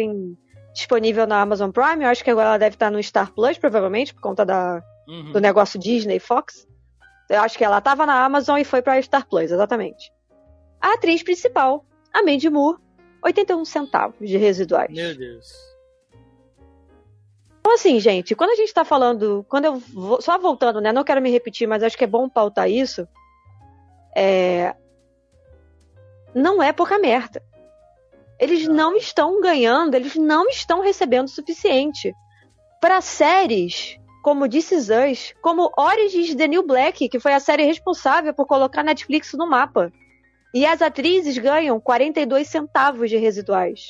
disponível 0.74 1.26
na 1.26 1.42
Amazon 1.42 1.72
Prime. 1.72 2.04
Eu 2.04 2.10
acho 2.10 2.24
que 2.24 2.30
agora 2.30 2.50
ela 2.50 2.58
deve 2.58 2.76
estar 2.76 2.92
no 2.92 3.02
Star 3.02 3.32
Plus, 3.34 3.58
provavelmente, 3.58 4.14
por 4.14 4.22
conta 4.22 4.46
da, 4.46 4.82
Uhum. 5.08 5.32
do 5.32 5.42
negócio 5.42 5.80
Disney 5.80 6.20
Fox. 6.20 6.68
Eu 7.30 7.42
acho 7.42 7.58
que 7.58 7.64
ela 7.64 7.80
estava 7.80 8.06
na 8.06 8.24
Amazon 8.24 8.60
e 8.60 8.64
foi 8.64 8.82
para 8.82 9.02
Star 9.02 9.28
Plus, 9.28 9.52
exatamente. 9.52 10.12
A 10.80 10.94
atriz 10.94 11.24
principal, 11.24 11.86
a 12.14 12.22
Mandy 12.22 12.50
Moore, 12.50 12.78
81 13.24 13.66
centavos 13.66 14.16
de 14.20 14.38
residuais. 14.38 14.94
Meu 14.94 15.18
Deus. 15.18 15.48
Então, 17.60 17.74
assim, 17.74 17.98
gente, 18.00 18.36
quando 18.36 18.52
a 18.52 18.56
gente 18.56 18.74
tá 18.74 18.84
falando. 18.84 19.46
Quando 19.48 19.66
eu 19.66 19.78
vou, 19.78 20.22
só 20.22 20.38
voltando, 20.38 20.82
né? 20.82 20.92
Não 20.92 21.04
quero 21.04 21.22
me 21.22 21.32
repetir, 21.32 21.66
mas 21.66 21.82
acho 21.82 21.98
que 21.98 22.04
é 22.04 22.08
bom 22.08 22.28
pautar 22.28 22.70
isso. 22.70 23.08
É. 24.16 24.76
Não 26.34 26.62
é 26.62 26.72
pouca 26.74 26.98
merda. 27.00 27.42
Eles 28.40 28.68
não 28.68 28.96
estão 28.96 29.40
ganhando, 29.40 29.96
eles 29.96 30.16
não 30.16 30.48
estão 30.50 30.82
recebendo 30.82 31.26
o 31.28 31.32
suficiente. 31.32 32.14
Para 32.82 33.00
séries 33.02 33.98
como 34.24 34.48
This 34.50 34.72
Is 34.72 34.90
Us, 34.90 35.34
como 35.42 35.72
Origins 35.78 36.34
The 36.36 36.48
New 36.48 36.66
Black, 36.66 37.10
que 37.10 37.20
foi 37.20 37.34
a 37.34 37.40
série 37.40 37.64
responsável 37.66 38.34
por 38.34 38.46
colocar 38.48 38.84
Netflix 38.84 39.34
no 39.34 39.48
mapa. 39.50 39.92
E 40.54 40.66
as 40.66 40.82
atrizes 40.82 41.38
ganham 41.38 41.80
42 41.80 42.48
centavos 42.48 43.10
de 43.10 43.18
residuais. 43.18 43.88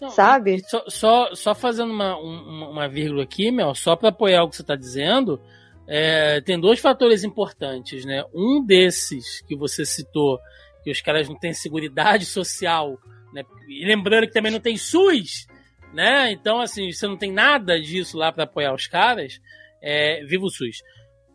Não, 0.00 0.08
Sabe? 0.10 0.62
Só, 0.66 0.82
só, 0.88 1.34
só 1.34 1.54
fazendo 1.54 1.92
uma, 1.92 2.16
um- 2.18 2.70
uma 2.70 2.88
vírgula 2.88 3.22
aqui, 3.24 3.50
Mel, 3.50 3.74
só 3.74 3.94
para 3.94 4.08
apoiar 4.08 4.42
o 4.44 4.48
que 4.48 4.56
você 4.56 4.62
está 4.62 4.74
dizendo, 4.74 5.38
é, 5.86 6.40
tem 6.40 6.58
dois 6.58 6.80
fatores 6.80 7.22
importantes, 7.22 8.04
né? 8.06 8.24
Um 8.34 8.64
desses 8.64 9.42
que 9.42 9.54
você 9.54 9.84
citou, 9.84 10.38
que 10.82 10.90
os 10.90 11.00
caras 11.00 11.28
não 11.28 11.38
têm 11.38 11.52
seguridade 11.52 12.24
social, 12.24 12.98
né? 13.32 13.42
E 13.68 13.84
lembrando 13.84 14.26
que 14.26 14.32
também 14.32 14.52
não 14.52 14.60
tem 14.60 14.76
SUS, 14.76 15.46
né? 15.92 16.30
Então, 16.32 16.60
assim, 16.60 16.90
você 16.92 17.06
não 17.06 17.16
tem 17.16 17.32
nada 17.32 17.80
disso 17.80 18.16
lá 18.16 18.32
para 18.32 18.44
apoiar 18.44 18.74
os 18.74 18.86
caras. 18.86 19.40
É, 19.82 20.24
viva 20.24 20.44
o 20.44 20.50
SUS. 20.50 20.78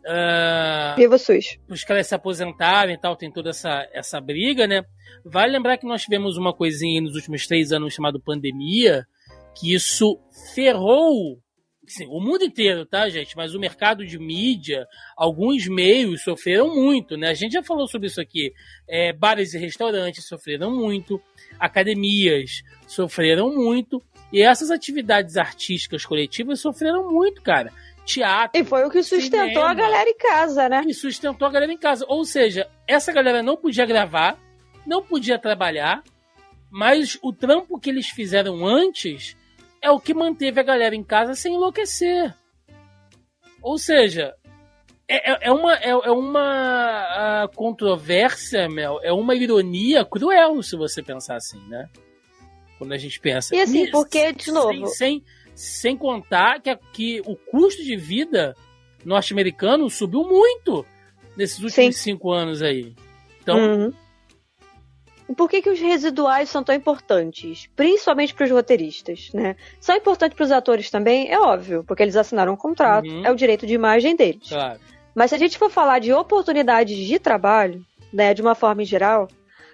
Ah, 0.08 0.94
Viva 0.96 1.16
o 1.16 1.18
SUS. 1.18 1.58
os 1.68 1.82
caras 1.82 2.06
se 2.06 2.14
aposentarem 2.14 2.94
e 2.94 2.98
tal, 2.98 3.16
tem 3.16 3.30
toda 3.32 3.50
essa, 3.50 3.88
essa 3.92 4.20
briga, 4.20 4.66
né? 4.66 4.84
Vale 5.24 5.52
lembrar 5.52 5.76
que 5.78 5.86
nós 5.86 6.02
tivemos 6.02 6.36
uma 6.36 6.54
coisinha 6.54 7.00
aí 7.00 7.04
nos 7.04 7.16
últimos 7.16 7.46
três 7.46 7.72
anos 7.72 7.92
chamado 7.92 8.20
pandemia, 8.20 9.04
que 9.58 9.74
isso 9.74 10.20
ferrou 10.54 11.38
assim, 11.86 12.06
o 12.06 12.20
mundo 12.20 12.44
inteiro, 12.44 12.84
tá, 12.84 13.08
gente? 13.08 13.36
Mas 13.36 13.54
o 13.54 13.60
mercado 13.60 14.04
de 14.04 14.18
mídia, 14.18 14.86
alguns 15.16 15.66
meios 15.66 16.22
sofreram 16.22 16.74
muito, 16.74 17.16
né? 17.16 17.30
A 17.30 17.34
gente 17.34 17.52
já 17.52 17.62
falou 17.62 17.86
sobre 17.86 18.08
isso 18.08 18.20
aqui. 18.20 18.52
É, 18.88 19.12
bares 19.12 19.54
e 19.54 19.58
restaurantes 19.58 20.26
sofreram 20.26 20.70
muito, 20.70 21.20
academias 21.58 22.62
sofreram 22.86 23.54
muito, 23.54 24.02
e 24.32 24.42
essas 24.42 24.70
atividades 24.70 25.36
artísticas 25.36 26.04
coletivas 26.04 26.60
sofreram 26.60 27.10
muito, 27.10 27.42
cara. 27.42 27.72
Teatro. 28.04 28.60
E 28.60 28.64
foi 28.64 28.84
o 28.84 28.90
que 28.90 29.02
sustentou 29.02 29.48
Cinema. 29.48 29.70
a 29.70 29.74
galera 29.74 30.08
em 30.08 30.16
casa, 30.16 30.68
né? 30.68 30.84
E 30.86 30.94
sustentou 30.94 31.48
a 31.48 31.50
galera 31.50 31.72
em 31.72 31.78
casa. 31.78 32.04
Ou 32.08 32.24
seja, 32.24 32.68
essa 32.86 33.12
galera 33.12 33.42
não 33.42 33.56
podia 33.56 33.84
gravar, 33.84 34.38
não 34.86 35.02
podia 35.02 35.38
trabalhar, 35.38 36.02
mas 36.70 37.18
o 37.20 37.32
trampo 37.32 37.80
que 37.80 37.90
eles 37.90 38.06
fizeram 38.08 38.64
antes 38.64 39.36
é 39.82 39.90
o 39.90 40.00
que 40.00 40.14
manteve 40.14 40.60
a 40.60 40.64
galera 40.64 40.94
em 40.94 41.02
casa 41.04 41.34
sem 41.34 41.54
enlouquecer. 41.54 42.34
Ou 43.62 43.78
seja, 43.78 44.34
é, 45.08 45.32
é- 45.32 45.38
é 45.48 45.52
uma, 45.52 45.74
é, 45.74 45.90
é 45.90 46.10
uma 46.10 46.40
ah, 47.44 47.48
controvérsia, 47.54 48.68
Mel, 48.68 49.00
é 49.02 49.12
uma 49.12 49.34
ironia 49.34 50.04
cruel, 50.04 50.62
se 50.62 50.76
você 50.76 51.02
pensar 51.02 51.36
assim, 51.36 51.60
né? 51.68 51.88
Quando 52.78 52.92
a 52.92 52.98
gente 52.98 53.18
pensa. 53.20 53.54
E 53.56 53.60
assim, 53.60 53.90
porque, 53.90 54.32
de 54.32 54.52
novo- 54.52 54.86
Sem, 54.88 55.22
sem, 55.22 55.24
sem 55.54 55.96
contar 55.96 56.60
que, 56.60 56.76
que 56.92 57.22
o 57.24 57.34
custo 57.36 57.82
de 57.82 57.96
vida 57.96 58.54
norte-americano 59.04 59.88
subiu 59.88 60.22
muito 60.24 60.84
nesses 61.36 61.56
últimos 61.58 61.74
Sim. 61.74 61.92
cinco 61.92 62.32
anos 62.32 62.60
aí. 62.62 62.94
Então, 63.42 63.56
Uhum. 63.58 63.92
E 65.28 65.34
por 65.34 65.48
que, 65.50 65.60
que 65.60 65.70
os 65.70 65.80
residuais 65.80 66.48
são 66.48 66.62
tão 66.62 66.74
importantes? 66.74 67.68
Principalmente 67.74 68.32
para 68.34 68.44
os 68.44 68.50
roteiristas, 68.50 69.30
né? 69.34 69.56
São 69.80 69.96
importantes 69.96 70.36
para 70.36 70.44
os 70.44 70.52
atores 70.52 70.90
também, 70.90 71.28
é 71.30 71.38
óbvio, 71.38 71.82
porque 71.84 72.02
eles 72.02 72.16
assinaram 72.16 72.52
um 72.52 72.56
contrato, 72.56 73.08
Uhum. 73.08 73.26
é 73.26 73.30
o 73.30 73.34
direito 73.34 73.66
de 73.66 73.74
imagem 73.74 74.14
deles. 74.14 74.48
claro. 74.48 74.78
Mas 75.14 75.30
se 75.30 75.34
a 75.34 75.38
gente 75.38 75.56
for 75.58 75.70
falar 75.70 75.98
de 75.98 76.12
oportunidades 76.12 76.96
de 76.96 77.18
trabalho, 77.18 77.84
né, 78.12 78.34
de 78.34 78.42
uma 78.42 78.54
forma 78.54 78.82
em 78.82 78.84
geral, 78.86 79.26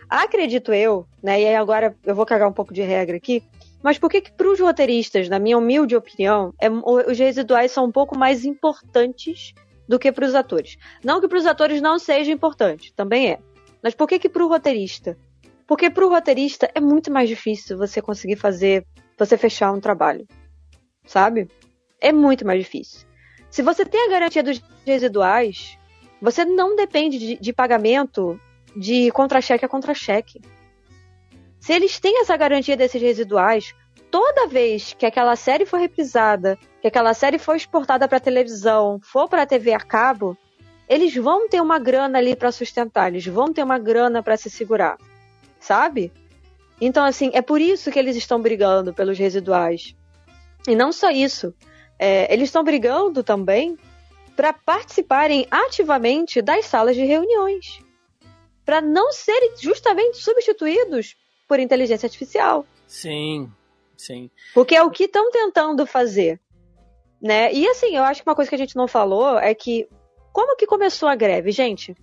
acredito 0.09 0.73
eu, 0.73 1.05
né, 1.23 1.41
e 1.41 1.47
aí 1.49 1.57
agora 1.57 1.95
eu 2.05 2.15
vou 2.15 2.25
cagar 2.25 2.49
um 2.49 2.53
pouco 2.53 2.73
de 2.73 2.81
regra 2.83 3.17
aqui, 3.17 3.43
mas 3.83 3.99
por 3.99 4.09
que 4.09 4.21
que 4.21 4.33
para 4.33 4.49
os 4.49 4.61
roteiristas, 4.61 5.29
na 5.29 5.39
minha 5.41 5.59
humilde 5.59 5.97
opinião, 5.97 6.55
é- 6.61 6.71
os 6.71 7.19
residuais 7.19 7.73
são 7.73 7.85
um 7.87 7.91
pouco 7.93 8.17
mais 8.17 8.45
importantes 8.45 9.53
do 9.89 9.99
que 9.99 10.13
para 10.13 10.25
os 10.25 10.35
atores? 10.35 10.77
Não 11.05 11.21
que 11.21 11.27
para 11.29 11.39
os 11.39 11.47
atores 11.47 11.83
não 11.83 11.99
seja 11.99 12.31
importante, 12.31 12.93
também 12.95 13.33
é. 13.33 13.39
Mas 13.83 13.95
por 13.95 14.07
que 14.07 14.19
que 14.21 14.29
para 14.29 14.45
o 14.45 14.49
roteirista? 14.49 15.19
Porque 15.73 15.89
para 15.89 16.05
o 16.05 16.11
roteirista 16.11 16.71
é 16.75 16.81
muito 16.83 17.11
mais 17.11 17.31
difícil 17.31 17.79
você 17.79 18.03
conseguir 18.03 18.37
fazer, 18.37 18.85
você 19.19 19.39
fechar 19.39 19.73
um 19.73 19.81
trabalho, 19.81 20.29
sabe? 21.07 21.49
É 21.99 22.13
muito 22.13 22.47
mais 22.47 22.59
difícil. 22.59 23.09
Se 23.51 23.63
você 23.63 23.83
tem 23.87 24.05
a 24.05 24.11
garantia 24.11 24.43
dos 24.43 24.63
residuais, 24.85 25.79
você 26.21 26.45
não 26.45 26.77
depende 26.77 27.19
de, 27.19 27.39
de 27.39 27.53
pagamento 27.55 28.39
de 28.77 29.11
contra-cheque 29.13 29.65
a 29.65 29.69
contra-cheque. 29.69 30.43
Se 31.59 31.73
eles 31.73 31.99
têm 31.99 32.21
essa 32.21 32.37
garantia 32.37 32.77
desses 32.77 33.01
residuais, 33.01 33.75
toda 34.11 34.49
vez 34.49 34.93
que 34.93 35.07
aquela 35.07 35.37
série 35.37 35.65
for 35.65 35.81
reprisada, 35.81 36.59
que 36.83 36.89
aquela 36.89 37.15
série 37.15 37.39
for 37.39 37.57
exportada 37.57 38.07
para 38.07 38.21
televisão, 38.21 39.01
for 39.03 39.27
para 39.27 39.47
TV 39.47 39.73
a 39.73 39.81
cabo, 39.81 40.37
eles 40.87 41.15
vão 41.15 41.49
ter 41.49 41.63
uma 41.63 41.79
grana 41.79 42.19
ali 42.19 42.37
para 42.37 42.53
sustentar, 42.53 43.09
eles 43.09 43.25
vão 43.25 43.55
ter 43.55 43.63
uma 43.63 43.79
grana 43.79 44.23
para 44.23 44.37
se 44.37 44.51
segurar, 44.51 44.99
sabe? 45.63 46.13
Então, 46.81 47.05
assim, 47.05 47.31
é 47.33 47.41
por 47.41 47.61
isso 47.61 47.91
que 47.91 47.99
eles 47.99 48.17
estão 48.17 48.41
brigando 48.43 48.93
pelos 48.93 49.19
residuais. 49.19 49.95
E 50.67 50.75
não 50.75 50.93
só 50.93 51.11
isso, 51.11 51.55
é, 51.99 52.33
eles 52.33 52.49
estão 52.49 52.65
brigando 52.65 53.23
também 53.23 53.79
para 54.37 54.53
participarem 54.53 55.47
ativamente 55.51 56.43
das 56.43 56.67
salas 56.67 56.97
de 56.97 57.05
reuniões, 57.05 57.81
para 58.65 58.81
não 58.81 59.13
serem 59.13 59.55
justamente 59.61 60.19
substituídos 60.19 61.17
por 61.47 61.61
inteligência 61.61 62.07
artificial, 62.07 62.65
Sim, 62.87 63.51
sim. 63.97 64.31
porque 64.55 64.75
é 64.75 64.83
o 64.83 64.91
que 64.91 65.05
estão 65.05 65.31
tentando 65.31 65.87
fazer, 65.87 66.41
né? 67.21 67.53
E 67.53 67.69
assim, 67.69 67.95
eu 67.97 68.03
acho 68.05 68.23
que 68.23 68.29
uma 68.29 68.35
coisa 68.35 68.49
que 68.49 68.55
a 68.55 68.59
gente 68.59 68.77
não 68.77 68.89
falou 68.89 69.39
é 69.39 69.55
que 69.55 69.89
como 70.33 70.57
que 70.57 70.67
começou 70.67 71.09
a 71.09 71.15
greve, 71.15 71.53
gente? 71.53 71.95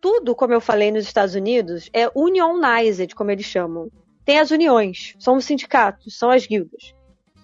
Tudo, 0.00 0.34
como 0.34 0.52
eu 0.52 0.60
falei 0.60 0.90
nos 0.90 1.04
Estados 1.04 1.34
Unidos, 1.34 1.90
é 1.92 2.08
unionized, 2.14 3.14
como 3.14 3.30
eles 3.30 3.46
chamam. 3.46 3.90
Tem 4.24 4.38
as 4.38 4.50
uniões, 4.50 5.14
são 5.18 5.36
os 5.36 5.44
sindicatos, 5.44 6.16
são 6.16 6.30
as 6.30 6.46
guildas. 6.46 6.94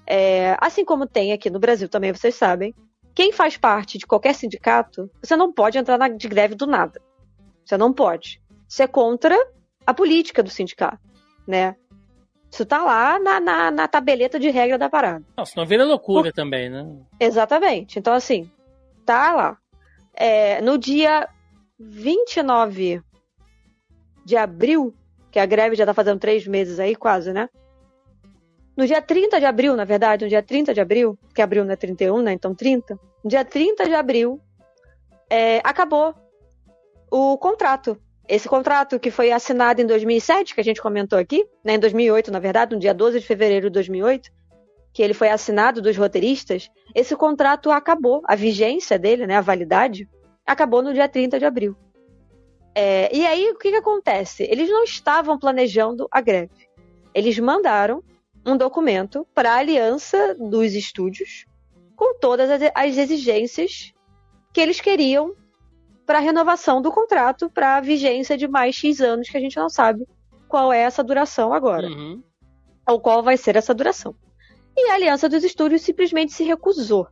É, 0.07 0.57
assim 0.61 0.85
como 0.85 1.07
tem 1.07 1.33
aqui 1.33 1.49
no 1.51 1.59
Brasil 1.59 1.89
também, 1.89 2.13
vocês 2.13 2.35
sabem. 2.35 2.75
Quem 3.15 3.33
faz 3.33 3.57
parte 3.57 3.97
de 3.97 4.07
qualquer 4.07 4.35
sindicato, 4.35 5.11
você 5.23 5.37
não 5.37 5.53
pode 5.53 5.79
entrar 5.79 5.97
na, 5.97 6.09
de 6.09 6.29
greve 6.29 6.55
do 6.55 6.67
nada. 6.67 7.01
Você 7.65 7.77
não 7.77 7.93
pode. 7.93 8.43
Isso 8.69 8.83
é 8.83 8.87
contra 8.87 9.37
a 9.87 9.95
política 9.95 10.43
do 10.43 10.51
sindicato, 10.51 10.99
né? 11.47 11.77
Isso 12.51 12.65
tá 12.65 12.85
lá 12.85 13.19
na, 13.19 13.41
na, 13.41 13.71
na 13.71 13.89
tabeleta 13.89 14.39
de 14.39 14.49
regra 14.51 14.79
da 14.79 14.89
parada. 14.89 15.25
Não, 15.37 15.45
senão 15.45 15.67
vira 15.67 15.85
loucura 15.85 16.33
também, 16.33 16.71
né? 16.71 16.87
Exatamente. 17.19 17.99
Então, 17.99 18.13
assim, 18.13 18.49
tá 19.05 19.33
lá. 19.33 19.59
É, 20.15 20.61
no 20.61 20.79
dia 20.79 21.29
29 21.79 23.03
de 24.25 24.37
abril, 24.37 24.95
que 25.31 25.39
a 25.39 25.47
greve 25.47 25.77
já 25.77 25.85
tá 25.85 25.93
fazendo 25.93 26.21
três 26.21 26.47
meses 26.47 26.79
aí, 26.79 26.95
quase, 26.95 27.33
né? 27.33 27.49
No 28.77 28.87
dia 28.87 29.01
30 29.01 29.39
de 29.39 29.47
abril, 29.47 29.77
na 29.77 29.85
verdade, 29.85 30.25
no 30.25 30.29
dia 30.29 30.43
30 30.43 30.75
de 30.75 30.81
abril, 30.81 31.19
que 31.35 31.43
abril 31.43 31.65
não 31.65 31.73
é 31.73 31.77
31, 31.77 32.23
né? 32.23 32.33
Então 32.33 32.55
30. 32.55 32.99
No 33.23 33.31
dia 33.31 33.45
30 33.45 33.85
de 33.87 33.95
abril, 33.95 34.41
é, 35.31 35.61
acabou 35.63 36.15
o 37.11 37.39
contrato. 37.39 37.97
Esse 38.29 38.49
contrato 38.49 38.99
que 38.99 39.11
foi 39.11 39.31
assinado 39.31 39.81
em 39.81 39.87
2007, 39.87 40.55
que 40.55 40.61
a 40.61 40.65
gente 40.65 40.81
comentou 40.81 41.19
aqui, 41.19 41.47
né? 41.63 41.75
Em 41.75 41.79
2008, 41.79 42.33
na 42.33 42.39
verdade, 42.39 42.75
no 42.75 42.81
dia 42.81 42.95
12 42.95 43.21
de 43.21 43.27
fevereiro 43.27 43.67
de 43.67 43.75
2008, 43.75 44.31
que 44.95 45.03
ele 45.03 45.13
foi 45.13 45.29
assinado 45.29 45.83
dos 45.83 45.97
roteiristas, 45.97 46.71
esse 46.95 47.17
contrato 47.17 47.71
acabou, 47.71 48.23
a 48.27 48.37
vigência 48.37 48.97
dele, 48.97 49.27
né, 49.27 49.37
a 49.37 49.41
validade, 49.41 50.09
acabou 50.47 50.83
no 50.83 50.93
dia 50.93 51.09
30 51.09 51.39
de 51.39 51.45
abril. 51.45 51.77
É, 52.75 53.15
e 53.17 53.25
aí, 53.27 53.51
o 53.51 53.59
que, 53.59 53.71
que 53.71 53.77
acontece? 53.77 54.43
Eles 54.43 54.69
não 54.69 54.83
estavam 54.83 55.39
planejando 55.39 56.09
a 56.11 56.21
greve. 56.21 56.69
Eles 57.15 57.39
mandaram 57.39 58.03
um 58.45 58.57
documento 58.57 59.27
para 59.33 59.53
a 59.53 59.59
aliança 59.59 60.35
dos 60.35 60.75
estúdios, 60.75 61.47
com 61.95 62.19
todas 62.19 62.51
as, 62.51 62.61
as 62.75 62.97
exigências 62.97 63.95
que 64.53 64.61
eles 64.61 64.81
queriam 64.81 65.35
para 66.05 66.19
a 66.19 66.21
renovação 66.21 66.83
do 66.83 66.93
contrato 66.93 67.49
para 67.49 67.77
a 67.77 67.81
vigência 67.81 68.37
de 68.37 68.47
mais 68.47 68.75
X 68.75 69.01
anos, 69.01 69.29
que 69.29 69.37
a 69.37 69.41
gente 69.41 69.57
não 69.57 69.71
sabe 69.71 70.07
qual 70.49 70.73
é 70.73 70.81
essa 70.81 71.03
duração 71.03 71.53
agora. 71.53 71.89
Uhum. 71.89 72.23
Ou 72.87 73.01
qual 73.01 73.23
vai 73.23 73.37
ser 73.37 73.57
essa 73.57 73.73
duração. 73.73 74.15
E 74.77 74.91
a 74.91 74.95
Aliança 74.95 75.29
dos 75.29 75.45
Estúdios 75.45 75.83
simplesmente 75.83 76.33
se 76.33 76.45
recusou. 76.45 77.07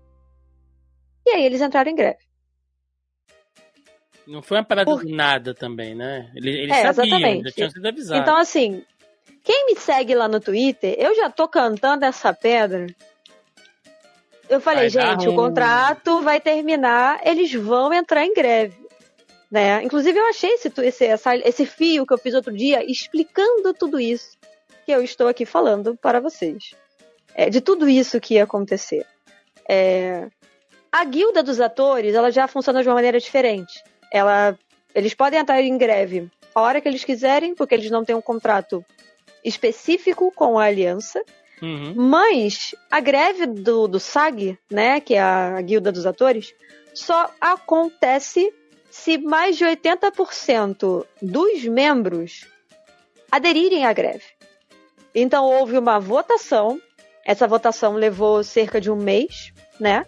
E 1.24 1.30
aí 1.30 1.44
eles 1.44 1.62
entraram 1.62 1.90
em 1.90 1.94
greve. 1.94 2.31
Não 4.26 4.40
foi 4.42 4.58
uma 4.58 4.64
parada 4.64 4.90
Por- 4.90 5.04
do 5.04 5.14
nada 5.14 5.54
também, 5.54 5.94
né? 5.94 6.30
Eles, 6.34 6.54
eles 6.54 6.70
É, 6.76 6.92
sabiam, 6.92 7.16
exatamente. 7.16 7.44
já 7.44 7.50
tinham 7.52 7.70
sido 7.70 7.86
avisados. 7.86 8.22
Então, 8.22 8.36
assim, 8.36 8.84
quem 9.42 9.66
me 9.66 9.76
segue 9.76 10.14
lá 10.14 10.28
no 10.28 10.38
Twitter, 10.40 10.94
eu 10.98 11.14
já 11.14 11.28
tô 11.28 11.48
cantando 11.48 12.04
essa 12.04 12.32
pedra. 12.32 12.86
Eu 14.48 14.60
falei, 14.60 14.88
Vai 14.88 15.16
gente, 15.16 15.28
o 15.28 15.34
contrato 15.34 16.20
vai 16.20 16.40
terminar, 16.40 17.20
eles 17.24 17.52
vão 17.54 17.92
entrar 17.92 18.24
em 18.24 18.34
greve. 18.34 18.76
Né? 19.50 19.82
Inclusive, 19.82 20.18
eu 20.18 20.26
achei 20.28 20.50
esse, 20.50 20.72
esse, 20.82 21.04
essa- 21.04 21.36
esse 21.36 21.66
fio 21.66 22.06
que 22.06 22.12
eu 22.14 22.18
fiz 22.18 22.34
outro 22.34 22.52
dia 22.56 22.82
explicando 22.90 23.74
tudo 23.74 24.00
isso 24.00 24.36
que 24.86 24.92
eu 24.92 25.02
estou 25.02 25.28
aqui 25.28 25.44
falando 25.44 25.96
para 25.96 26.20
vocês. 26.20 26.74
É, 27.34 27.48
de 27.50 27.60
tudo 27.60 27.88
isso 27.88 28.20
que 28.20 28.34
ia 28.34 28.44
acontecer. 28.44 29.06
É, 29.68 30.28
a 30.90 31.04
guilda 31.04 31.42
dos 31.42 31.60
atores, 31.60 32.14
ela 32.14 32.30
já 32.30 32.46
funciona 32.48 32.82
de 32.82 32.88
uma 32.88 32.94
maneira 32.94 33.18
diferente. 33.20 33.82
Ela, 34.12 34.58
eles 34.94 35.14
podem 35.14 35.40
entrar 35.40 35.62
em 35.62 35.78
greve 35.78 36.30
a 36.54 36.60
hora 36.60 36.80
que 36.80 36.88
eles 36.88 37.02
quiserem, 37.02 37.54
porque 37.54 37.74
eles 37.74 37.90
não 37.90 38.04
têm 38.04 38.14
um 38.14 38.20
contrato 38.20 38.84
específico 39.44 40.30
com 40.34 40.58
a 40.58 40.64
aliança. 40.64 41.22
Uhum. 41.62 41.94
Mas 41.96 42.74
a 42.90 43.00
greve 43.00 43.46
do, 43.46 43.88
do 43.88 43.98
SAG, 43.98 44.58
né, 44.70 45.00
que 45.00 45.14
é 45.14 45.20
a 45.20 45.60
guilda 45.62 45.90
dos 45.90 46.04
atores, 46.04 46.52
só 46.92 47.30
acontece 47.40 48.52
se 48.90 49.16
mais 49.16 49.56
de 49.56 49.64
80% 49.64 51.06
dos 51.22 51.64
membros 51.64 52.46
aderirem 53.30 53.86
à 53.86 53.92
greve. 53.92 54.24
Então 55.14 55.46
houve 55.46 55.78
uma 55.78 55.98
votação, 55.98 56.80
essa 57.24 57.46
votação 57.46 57.94
levou 57.94 58.44
cerca 58.44 58.80
de 58.80 58.90
um 58.90 58.96
mês, 58.96 59.52
né? 59.80 60.04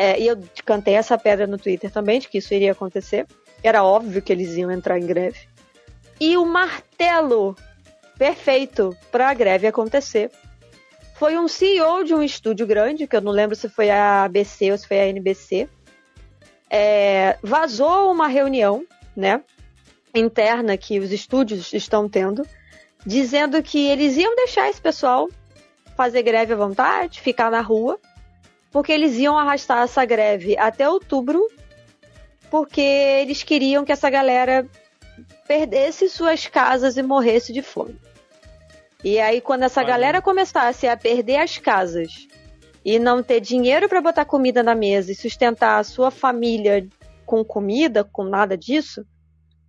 É, 0.00 0.18
e 0.20 0.28
eu 0.28 0.38
cantei 0.64 0.94
essa 0.94 1.18
pedra 1.18 1.44
no 1.44 1.58
Twitter 1.58 1.90
também, 1.90 2.20
de 2.20 2.28
que 2.28 2.38
isso 2.38 2.54
iria 2.54 2.70
acontecer. 2.70 3.26
Era 3.64 3.82
óbvio 3.82 4.22
que 4.22 4.32
eles 4.32 4.54
iam 4.54 4.70
entrar 4.70 4.96
em 4.96 5.04
greve. 5.04 5.48
E 6.20 6.36
o 6.36 6.46
martelo 6.46 7.56
perfeito 8.16 8.96
para 9.10 9.28
a 9.28 9.34
greve 9.34 9.66
acontecer 9.66 10.30
foi 11.14 11.36
um 11.36 11.48
CEO 11.48 12.04
de 12.04 12.14
um 12.14 12.22
estúdio 12.22 12.64
grande, 12.64 13.08
que 13.08 13.16
eu 13.16 13.20
não 13.20 13.32
lembro 13.32 13.56
se 13.56 13.68
foi 13.68 13.90
a 13.90 14.22
ABC 14.22 14.70
ou 14.70 14.78
se 14.78 14.86
foi 14.86 15.00
a 15.00 15.08
NBC. 15.08 15.68
É, 16.70 17.36
vazou 17.42 18.12
uma 18.12 18.28
reunião, 18.28 18.86
né, 19.16 19.42
interna 20.14 20.76
que 20.76 21.00
os 21.00 21.10
estúdios 21.10 21.72
estão 21.72 22.08
tendo, 22.08 22.46
dizendo 23.04 23.60
que 23.62 23.88
eles 23.88 24.16
iam 24.16 24.36
deixar 24.36 24.68
esse 24.68 24.80
pessoal 24.80 25.28
fazer 25.96 26.22
greve 26.22 26.52
à 26.52 26.56
vontade, 26.56 27.20
ficar 27.20 27.50
na 27.50 27.60
rua, 27.60 27.98
porque 28.70 28.92
eles 28.92 29.16
iam 29.16 29.38
arrastar 29.38 29.82
essa 29.82 30.04
greve 30.04 30.56
até 30.58 30.88
outubro, 30.88 31.46
porque 32.50 32.80
eles 32.80 33.42
queriam 33.42 33.84
que 33.84 33.92
essa 33.92 34.10
galera 34.10 34.66
perdesse 35.46 36.08
suas 36.08 36.46
casas 36.46 36.96
e 36.96 37.02
morresse 37.02 37.52
de 37.52 37.62
fome. 37.62 37.98
E 39.02 39.18
aí, 39.20 39.40
quando 39.40 39.62
essa 39.62 39.80
Olha. 39.80 39.88
galera 39.88 40.22
começasse 40.22 40.86
a 40.86 40.96
perder 40.96 41.36
as 41.36 41.56
casas 41.56 42.26
e 42.84 42.98
não 42.98 43.22
ter 43.22 43.40
dinheiro 43.40 43.88
para 43.88 44.00
botar 44.00 44.24
comida 44.24 44.62
na 44.62 44.74
mesa 44.74 45.12
e 45.12 45.14
sustentar 45.14 45.78
a 45.78 45.84
sua 45.84 46.10
família 46.10 46.86
com 47.24 47.44
comida, 47.44 48.04
com 48.04 48.24
nada 48.24 48.56
disso, 48.56 49.04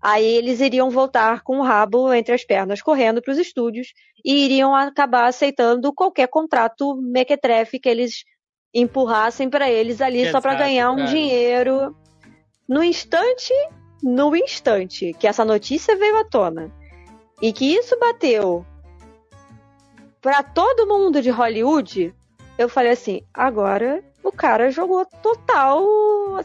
aí 0.02 0.26
eles 0.26 0.62
iriam 0.62 0.90
voltar 0.90 1.42
com 1.42 1.60
o 1.60 1.64
rabo 1.64 2.14
entre 2.14 2.34
as 2.34 2.44
pernas 2.44 2.82
correndo 2.82 3.22
para 3.22 3.32
os 3.32 3.38
estúdios 3.38 3.94
e 4.24 4.46
iriam 4.46 4.76
acabar 4.76 5.28
aceitando 5.28 5.94
qualquer 5.94 6.28
contrato 6.28 6.96
mequetrefe 6.96 7.80
que 7.80 7.90
eles 7.90 8.24
empurrassem 8.74 9.50
para 9.50 9.70
eles 9.70 10.02
ali 10.02 10.30
só 10.32 10.40
para 10.40 10.52
Exato, 10.54 10.64
ganhar 10.66 10.92
um 10.92 10.96
cara. 10.98 11.08
dinheiro. 11.08 11.96
No 12.68 12.84
instante, 12.84 13.54
no 14.04 14.36
instante 14.36 15.14
que 15.20 15.28
essa 15.28 15.44
notícia 15.44 15.96
veio 15.96 16.18
à 16.18 16.24
tona 16.24 16.72
e 17.42 17.52
que 17.52 17.66
isso 17.74 17.98
bateu 18.00 18.66
para 20.22 20.44
todo 20.44 20.86
mundo 20.88 21.22
de 21.22 21.30
Hollywood, 21.30 22.14
eu 22.58 22.70
falei 22.70 22.92
assim: 22.92 23.22
agora 23.34 24.04
o 24.24 24.32
cara 24.32 24.70
jogou 24.70 25.06
total, 25.24 25.82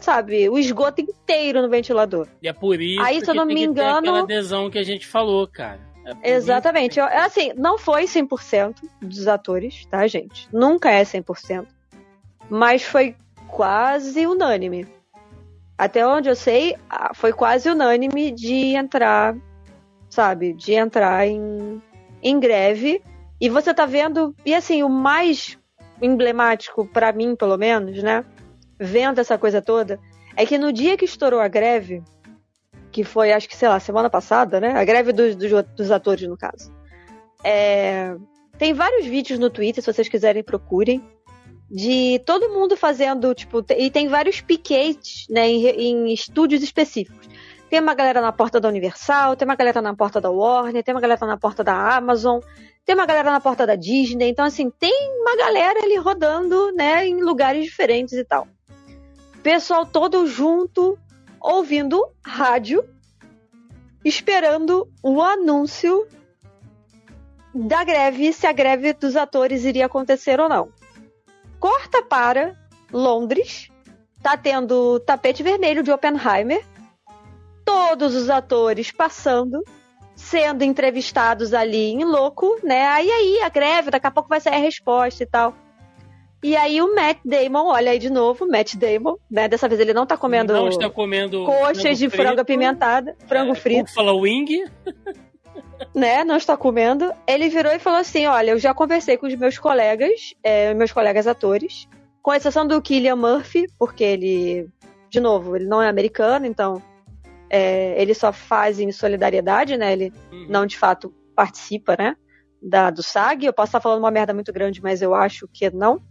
sabe, 0.01 0.49
o 0.49 0.57
esgoto 0.57 1.01
inteiro 1.01 1.61
no 1.61 1.69
ventilador. 1.69 2.27
E 2.41 2.47
é 2.47 2.53
por 2.53 2.81
isso 2.81 3.01
Aí, 3.01 3.19
se 3.19 3.25
eu 3.29 3.33
que 3.33 3.37
não 3.37 3.45
tem 3.47 3.55
me 3.55 3.63
engano- 3.65 3.97
aquela 3.99 4.19
adesão 4.21 4.69
que 4.69 4.79
a 4.79 4.83
gente 4.83 5.05
falou, 5.05 5.45
cara. 5.47 5.79
É 6.23 6.31
Exatamente. 6.35 6.99
Eu- 6.99 7.05
assim, 7.05 7.51
não 7.57 7.77
foi 7.79 8.05
100% 8.05 8.75
dos 9.01 9.27
atores, 9.27 9.85
tá, 9.87 10.05
gente? 10.07 10.47
Nunca 10.53 10.89
é 10.91 11.03
100%. 11.03 11.67
Mas 12.49 12.83
foi 12.83 13.15
quase 13.47 14.25
unânime. 14.25 14.87
Até 15.77 16.07
onde 16.07 16.29
eu 16.29 16.35
sei, 16.35 16.75
foi 17.15 17.33
quase 17.33 17.69
unânime 17.69 18.31
de 18.31 18.75
entrar, 18.75 19.35
sabe? 20.09 20.53
De 20.53 20.73
entrar 20.73 21.27
em, 21.27 21.81
em 22.23 22.39
greve. 22.39 23.01
E 23.41 23.49
você 23.49 23.73
tá 23.73 23.85
vendo. 23.85 24.33
E 24.45 24.53
assim, 24.53 24.83
o 24.83 24.89
mais 24.89 25.57
emblemático, 26.01 26.85
pra 26.87 27.11
mim, 27.11 27.35
pelo 27.35 27.57
menos, 27.57 28.01
né? 28.01 28.23
Vendo 28.79 29.19
essa 29.19 29.37
coisa 29.37 29.61
toda, 29.61 29.99
é 30.35 30.45
que 30.45 30.57
no 30.57 30.71
dia 30.71 30.97
que 30.97 31.05
estourou 31.05 31.39
a 31.39 31.47
greve, 31.47 32.03
que 32.91 33.03
foi, 33.03 33.31
acho 33.33 33.47
que, 33.47 33.55
sei 33.55 33.67
lá, 33.67 33.79
semana 33.79 34.09
passada, 34.09 34.59
né? 34.59 34.71
A 34.77 34.83
greve 34.85 35.11
dos, 35.11 35.35
dos, 35.35 35.51
dos 35.75 35.91
atores, 35.91 36.27
no 36.27 36.37
caso. 36.37 36.73
É, 37.43 38.15
Tem 38.57 38.73
vários 38.73 39.05
vídeos 39.05 39.39
no 39.39 39.49
Twitter, 39.49 39.83
se 39.83 39.91
vocês 39.91 40.07
quiserem, 40.07 40.43
procurem. 40.43 41.03
De 41.69 42.19
todo 42.25 42.49
mundo 42.49 42.77
fazendo, 42.77 43.33
tipo, 43.33 43.65
e 43.75 43.89
tem 43.89 44.07
vários 44.07 44.39
piquetes, 44.39 45.27
né, 45.29 45.47
em, 45.47 45.67
em 45.67 46.13
estúdios 46.13 46.61
específicos. 46.61 47.27
Tem 47.69 47.79
uma 47.79 47.95
galera 47.95 48.21
na 48.21 48.31
porta 48.31 48.59
da 48.59 48.69
Universal, 48.69 49.35
tem 49.35 49.47
uma 49.47 49.55
galera 49.55 49.81
na 49.81 49.95
porta 49.95 50.21
da 50.21 50.29
Warner, 50.29 50.83
tem 50.83 50.93
uma 50.93 51.01
galera 51.01 51.25
na 51.25 51.37
porta 51.37 51.63
da 51.63 51.97
Amazon, 51.97 52.39
tem 52.85 52.93
uma 52.93 53.07
galera 53.07 53.31
na 53.31 53.39
porta 53.39 53.65
da 53.65 53.75
Disney. 53.75 54.29
Então, 54.29 54.45
assim, 54.45 54.69
tem 54.69 54.93
uma 55.21 55.35
galera 55.35 55.79
ali 55.83 55.95
rodando, 55.97 56.71
né, 56.73 57.07
em 57.07 57.21
lugares 57.21 57.65
diferentes 57.65 58.13
e 58.13 58.23
tal. 58.23 58.47
Pessoal 59.41 59.85
todo 59.85 60.27
junto, 60.27 60.97
ouvindo 61.41 62.07
rádio, 62.23 62.87
esperando 64.03 64.87
o 65.01 65.21
anúncio 65.21 66.07
da 67.53 67.83
greve, 67.83 68.31
se 68.33 68.45
a 68.45 68.51
greve 68.51 68.93
dos 68.93 69.15
atores 69.15 69.65
iria 69.65 69.87
acontecer 69.87 70.39
ou 70.39 70.47
não. 70.47 70.69
Corta 71.65 72.03
para 72.03 72.53
Londres, 72.93 73.71
tá 74.21 74.37
tendo 74.37 74.99
tapete 74.99 75.41
vermelho 75.41 75.81
de 75.81 75.89
Oppenheimer, 75.89 76.63
todos 77.65 78.13
os 78.13 78.29
atores 78.29 78.91
passando, 78.91 79.63
sendo 80.15 80.63
entrevistados 80.63 81.55
ali 81.55 81.89
em 81.89 82.03
louco, 82.03 82.59
né? 82.63 82.85
Aí 82.89 83.09
aí 83.09 83.41
a 83.41 83.49
greve, 83.49 83.89
daqui 83.89 84.05
a 84.05 84.11
pouco 84.11 84.29
vai 84.29 84.39
sair 84.39 84.57
a 84.57 84.59
resposta 84.59 85.23
e 85.23 85.25
tal. 85.25 85.55
E 86.43 86.55
aí 86.55 86.79
o 86.83 86.93
Matt 86.93 87.17
Damon, 87.25 87.65
olha 87.65 87.89
aí 87.89 87.97
de 87.97 88.11
novo, 88.11 88.47
Matt 88.47 88.75
Damon, 88.75 89.15
né? 89.27 89.47
Dessa 89.47 89.67
vez 89.67 89.81
ele 89.81 89.91
não 89.91 90.05
tá 90.05 90.15
comendo 90.15 90.53
Não 90.53 90.67
está 90.67 90.87
comendo 90.87 91.45
coxas 91.45 91.97
de 91.97 92.11
frango 92.11 92.27
frito, 92.27 92.41
apimentada, 92.41 93.15
frango 93.27 93.53
é, 93.53 93.55
frito, 93.55 93.85
Buffalo 93.85 94.19
wing. 94.19 94.65
né? 95.93 96.23
Não 96.23 96.37
está 96.37 96.55
comendo. 96.57 97.11
Ele 97.27 97.49
virou 97.49 97.71
e 97.71 97.79
falou 97.79 97.99
assim: 97.99 98.25
Olha, 98.25 98.51
eu 98.51 98.59
já 98.59 98.73
conversei 98.73 99.17
com 99.17 99.27
os 99.27 99.35
meus 99.35 99.57
colegas, 99.57 100.33
é, 100.43 100.73
meus 100.73 100.91
colegas 100.91 101.27
atores, 101.27 101.87
com 102.21 102.33
exceção 102.33 102.67
do 102.67 102.81
Killian 102.81 103.15
Murphy, 103.15 103.65
porque 103.77 104.03
ele, 104.03 104.67
de 105.09 105.19
novo, 105.19 105.55
ele 105.55 105.65
não 105.65 105.81
é 105.81 105.87
americano, 105.87 106.45
então 106.45 106.81
é, 107.49 108.01
ele 108.01 108.13
só 108.13 108.33
faz 108.33 108.79
em 108.79 108.91
solidariedade, 108.91 109.77
né? 109.77 109.93
Ele 109.93 110.13
Uhum. 110.31 110.47
não 110.49 110.65
de 110.65 110.77
fato 110.77 111.13
participa, 111.35 111.95
né? 111.97 112.15
Da, 112.61 112.89
do 112.89 113.03
SAG. 113.03 113.45
Eu 113.45 113.53
posso 113.53 113.69
estar 113.69 113.79
falando 113.81 113.99
uma 113.99 114.11
merda 114.11 114.33
muito 114.33 114.51
grande, 114.51 114.81
mas 114.81 115.01
eu 115.01 115.13
acho 115.13 115.47
que 115.53 115.69
não. 115.69 116.01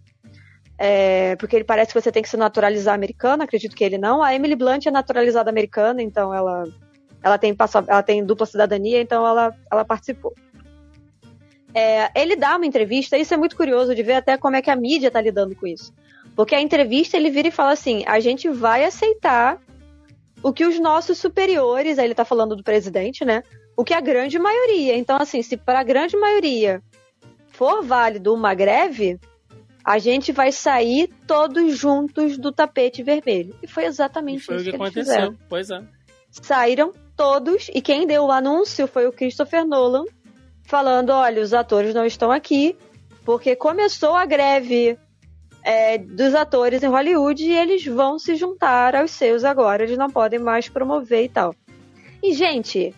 É, 0.79 1.37
porque 1.37 1.55
ele 1.55 1.65
parece 1.65 1.93
que 1.93 2.01
você 2.01 2.11
tem 2.11 2.23
que 2.23 2.29
se 2.29 2.37
naturalizar 2.37 2.95
americano, 2.95 3.43
acredito 3.45 3.77
que 3.77 3.85
ele 3.85 3.99
não. 3.99 4.23
A 4.23 4.35
Emily 4.35 4.57
Blunt 4.57 4.87
é 4.87 4.91
naturalizada 4.91 5.49
americana, 5.49 6.03
então 6.03 6.35
ela, 6.35 6.65
ela, 7.25 7.39
tem, 7.39 7.57
ela 7.89 8.03
tem 8.03 8.23
dupla 8.23 8.45
cidadania, 8.45 9.01
então 9.01 9.27
ela, 9.27 9.57
ela 9.73 9.83
participou. 9.83 10.35
É, 11.75 12.11
ele 12.15 12.37
dá 12.37 12.55
uma 12.57 12.67
entrevista, 12.67 13.17
isso 13.17 13.33
é 13.33 13.37
muito 13.37 13.57
curioso 13.57 13.95
de 13.95 14.03
ver 14.03 14.13
até 14.13 14.37
como 14.37 14.57
é 14.57 14.63
que 14.63 14.71
a 14.71 14.77
mídia 14.77 15.11
tá 15.11 15.23
lidando 15.23 15.57
com 15.57 15.67
isso. 15.67 15.93
Porque 16.37 16.55
a 16.55 16.61
entrevista 16.61 17.17
ele 17.17 17.31
vira 17.31 17.49
e 17.49 17.51
fala 17.51 17.73
assim: 17.73 18.05
a 18.07 18.21
gente 18.21 18.49
vai 18.51 18.85
aceitar 18.85 19.59
o 20.43 20.53
que 20.53 20.67
os 20.67 20.79
nossos 20.79 21.17
superiores, 21.19 21.99
aí 21.99 22.05
ele 22.05 22.15
tá 22.15 22.27
falando 22.27 22.55
do 22.55 22.63
presidente, 22.63 23.25
né? 23.25 23.43
O 23.75 23.83
que 23.83 23.95
a 23.95 24.01
grande 24.01 24.39
maioria. 24.39 24.95
Então, 24.95 25.17
assim, 25.19 25.43
se 25.43 25.57
para 25.57 25.81
a 25.81 25.85
grande 25.85 26.17
maioria 26.17 26.83
for 27.49 27.83
válido 27.83 28.35
uma 28.35 28.53
greve, 28.55 29.19
a 29.83 29.99
gente 29.99 30.31
vai 30.31 30.53
sair 30.53 31.09
todos 31.27 31.77
juntos 31.77 32.37
do 32.37 32.53
tapete 32.53 33.03
vermelho. 33.03 33.55
E 33.63 33.67
foi 33.67 33.87
exatamente 33.87 34.43
E 34.43 34.45
foi 34.45 34.57
o 34.57 34.59
isso 34.59 34.65
que 34.67 34.71
que, 34.71 34.77
eles 34.77 34.87
aconteceu. 34.93 35.15
fizeram. 35.15 35.39
Pois 35.49 35.71
é. 35.71 35.81
Saíram 36.31 36.93
todos, 37.17 37.71
e 37.75 37.81
quem 37.81 38.07
deu 38.07 38.25
o 38.25 38.33
anúncio 38.33 38.87
foi 38.87 39.07
o 39.07 39.13
Christopher 39.13 39.67
Nolan, 39.67 40.05
falando: 40.65 41.11
olha, 41.11 41.43
os 41.43 41.55
atores 41.55 41.95
não 41.95 42.05
estão 42.05 42.31
aqui, 42.31 42.77
porque 43.25 43.57
começou 43.57 44.15
a 44.15 44.27
greve 44.27 44.99
é, 45.63 45.99
dos 45.99 46.35
atores 46.35 46.83
em 46.83 46.89
Hollywood 46.89 47.43
e 47.43 47.57
eles 47.57 47.85
vão 47.87 48.19
se 48.19 48.35
juntar 48.37 48.95
aos 48.95 49.11
seus 49.13 49.45
agora, 49.45 49.83
eles 49.83 49.97
não 49.99 50.11
podem 50.11 50.39
mais 50.39 50.69
promover 50.69 51.25
e 51.25 51.29
tal. 51.29 51.55
E, 52.23 52.33
gente, 52.33 52.95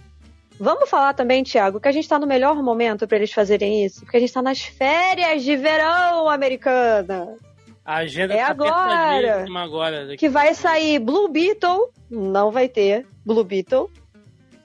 vamos 0.59 0.89
falar 0.89 1.14
também, 1.14 1.43
Thiago, 1.45 1.81
que 1.81 1.89
a 1.89 1.93
gente 1.93 2.09
tá 2.09 2.19
no 2.19 2.27
melhor 2.27 2.62
momento 2.62 3.07
para 3.07 3.19
eles 3.19 3.33
fazerem 3.33 3.85
isso, 3.85 4.01
porque 4.01 4.17
a 4.17 4.21
gente 4.21 4.33
tá 4.33 4.43
nas 4.43 4.61
férias 4.61 5.43
de 5.43 5.57
verão 5.57 6.29
americana. 6.29 7.37
A 7.85 7.99
agenda 7.99 8.35
É 8.35 8.39
tá 8.39 8.49
agora. 8.49 9.45
agora. 9.62 10.17
Que 10.17 10.29
vai 10.29 10.55
sair 10.55 10.99
Blue 10.99 11.29
Beetle, 11.29 11.93
não 12.11 12.51
vai 12.51 12.69
ter 12.69 13.07
Blue 13.25 13.45
Beetle. 13.45 13.89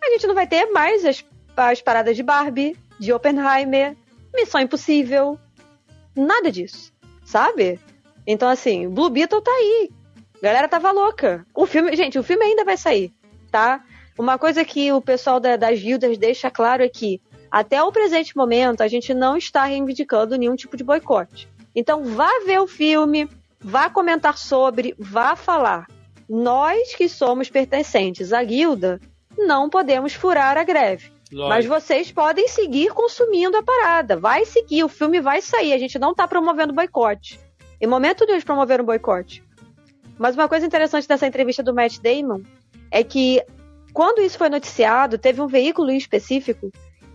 A 0.04 0.10
gente 0.10 0.28
não 0.28 0.36
vai 0.36 0.48
ter 0.48 0.66
mais 0.72 1.06
as, 1.06 1.24
as 1.56 1.82
paradas 1.82 2.16
de 2.16 2.24
Barbie, 2.24 2.76
de 3.00 3.14
Oppenheimer, 3.14 3.96
Missão 4.34 4.62
Impossível, 4.62 5.38
nada 6.16 6.52
disso, 6.52 6.92
sabe? 7.24 7.80
Então, 8.26 8.50
assim, 8.50 8.88
Blue 8.90 9.10
Beetle 9.10 9.42
tá 9.42 9.52
aí. 9.52 9.90
A 10.38 10.46
galera 10.46 10.68
tava 10.68 10.92
louca. 10.92 11.46
O 11.54 11.66
filme, 11.66 11.96
gente, 11.96 12.18
o 12.18 12.24
filme 12.24 12.44
ainda 12.46 12.64
vai 12.66 12.78
sair, 12.78 13.14
tá? 13.52 13.84
Uma 14.18 14.38
coisa 14.38 14.64
que 14.66 14.92
o 14.92 15.02
pessoal 15.02 15.40
da- 15.40 15.56
das 15.56 15.80
guildas 15.80 16.18
deixa 16.18 16.50
claro 16.50 16.84
é 16.84 16.90
que, 16.90 17.22
até 17.50 17.82
o 17.84 17.92
presente 17.92 18.36
momento, 18.36 18.82
a 18.82 18.88
gente 18.88 19.14
não 19.14 19.38
está 19.38 19.66
reivindicando 19.66 20.38
nenhum 20.38 20.56
tipo 20.56 20.76
de 20.78 20.84
boicote. 20.84 21.48
Então, 21.76 22.04
vá 22.04 22.30
ver 22.46 22.60
o 22.60 22.68
filme, 22.68 23.30
vá 23.60 23.90
comentar 23.90 24.38
sobre, 24.38 24.96
vá 24.98 25.36
falar. 25.36 25.88
Nós 26.30 26.96
que 26.96 27.10
somos 27.10 27.50
pertencentes 27.50 28.32
à 28.34 28.44
guilda, 28.44 29.00
não 29.46 29.70
podemos 29.70 30.14
furar 30.14 30.58
a 30.58 30.64
greve. 30.64 31.12
Mas 31.32 31.66
Lógico. 31.66 31.74
vocês 31.74 32.12
podem 32.12 32.48
seguir 32.48 32.94
consumindo 32.94 33.56
a 33.56 33.64
parada. 33.64 34.18
Vai 34.18 34.46
seguir, 34.46 34.84
o 34.84 34.90
filme 34.90 35.22
vai 35.22 35.42
sair. 35.42 35.72
A 35.72 35.78
gente 35.78 35.98
não 35.98 36.14
tá 36.14 36.28
promovendo 36.28 36.74
boicote. 36.74 37.40
Em 37.80 37.88
momento 37.88 38.22
nenhum 38.22 38.36
eles 38.36 38.44
promoveram 38.44 38.84
boicote. 38.84 39.44
Mas 40.20 40.36
uma 40.36 40.50
coisa 40.50 40.66
interessante 40.66 41.08
dessa 41.08 41.26
entrevista 41.26 41.64
do 41.64 41.74
Matt 41.74 42.00
Damon 42.00 42.42
é 42.92 43.04
que 43.04 43.42
quando 43.94 44.22
isso 44.22 44.38
foi 44.38 44.50
noticiado, 44.50 45.18
teve 45.18 45.42
um 45.42 45.48
veículo 45.48 45.90
em 45.90 45.98
específico 45.98 46.72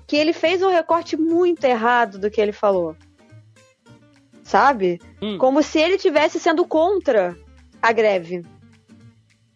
que 0.07 0.17
ele 0.17 0.33
fez 0.33 0.63
um 0.63 0.71
recorte 0.71 1.17
muito 1.17 1.65
errado 1.65 2.19
do 2.19 2.31
que 2.31 2.41
ele 2.41 2.53
falou. 2.53 2.97
Sabe? 4.43 5.01
Hum. 5.21 5.37
Como 5.39 5.63
se 5.63 5.79
ele 5.79 5.99
tivesse 5.99 6.39
sendo 6.41 6.65
contra 6.65 7.37
a 7.83 7.93
greve. 7.93 8.45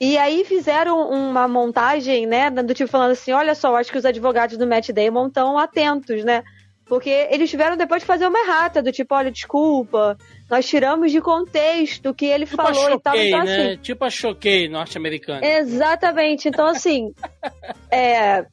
E 0.01 0.17
aí 0.17 0.45
fizeram 0.47 1.11
uma 1.11 1.47
montagem, 1.47 2.27
né, 2.27 2.49
do 2.51 2.73
tipo 2.73 2.91
falando 2.91 3.11
assim, 3.11 3.33
olha 3.33 3.55
só, 3.55 3.77
acho 3.77 3.93
que 3.93 3.99
os 3.99 4.07
advogados 4.07 4.57
do 4.57 4.67
Matt 4.67 4.89
Damon 4.91 5.27
estão 5.27 5.59
atentos, 5.59 6.25
né? 6.25 6.43
Porque 6.87 7.29
eles 7.31 7.51
tiveram 7.51 7.77
depois 7.77 8.03
de 8.03 8.07
fazer 8.07 8.27
uma 8.27 8.39
errata, 8.41 8.83
do 8.83 8.91
tipo, 8.91 9.15
olha, 9.15 9.31
desculpa, 9.31 10.19
nós 10.51 10.67
tiramos 10.67 11.13
de 11.13 11.21
contexto 11.21 12.09
o 12.09 12.15
que 12.15 12.27
ele 12.27 12.47
Tipo 12.47 12.57
falou 12.57 12.95
e 12.95 12.99
tal, 12.99 13.15
choquei, 13.15 13.29
então 13.29 13.45
né? 13.45 13.67
assim. 13.73 13.77
Tipo 13.77 14.05
a 14.05 14.11
choquei 14.11 14.69
norte-americana. 14.69 15.47
Exatamente. 15.47 16.49
Então, 16.49 16.67
assim, 16.67 17.15
é, 17.93 18.45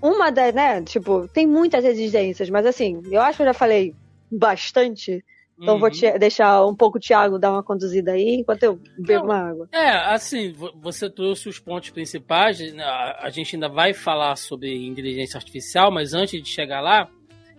uma 0.00 0.30
das, 0.30 0.54
né, 0.54 0.82
tipo, 0.82 1.28
tem 1.28 1.46
muitas 1.46 1.84
exigências, 1.84 2.48
mas 2.48 2.64
assim, 2.64 3.02
eu 3.10 3.20
acho 3.20 3.36
que 3.36 3.42
eu 3.42 3.46
já 3.46 3.54
falei 3.54 3.94
bastante, 4.30 5.22
então 5.58 5.78
vou 5.78 5.88
Uhum. 5.88 5.94
te- 5.94 6.18
deixar 6.18 6.64
um 6.66 6.74
pouco 6.74 6.98
o 6.98 7.00
Thiago 7.00 7.38
dar 7.38 7.52
uma 7.52 7.62
conduzida 7.62 8.12
aí, 8.12 8.36
enquanto 8.40 8.62
eu 8.64 8.80
bebo 8.98 9.24
uma 9.26 9.50
água. 9.50 9.68
É, 9.72 9.88
assim, 10.12 10.52
vo- 10.52 10.72
você 10.80 11.08
trouxe 11.10 11.48
os 11.48 11.58
pontos 11.58 11.90
principais. 11.90 12.58
né, 12.72 12.82
A 12.84 13.26
a 13.26 13.30
gente 13.30 13.54
ainda 13.56 13.68
vai 13.68 13.92
falar 13.94 14.36
sobre 14.36 14.74
inteligência 14.86 15.36
artificial, 15.38 15.90
mas 15.90 16.14
antes 16.14 16.42
de 16.42 16.48
chegar 16.48 16.80
lá, 16.80 17.08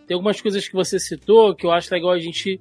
tem 0.08 0.16
algumas 0.16 0.42
coisas 0.42 0.68
que 0.68 0.74
você 0.76 1.00
citou 1.00 1.56
que 1.56 1.66
eu 1.66 1.72
acho 1.72 1.94
legal 1.94 2.12
a 2.12 2.20
gente 2.20 2.60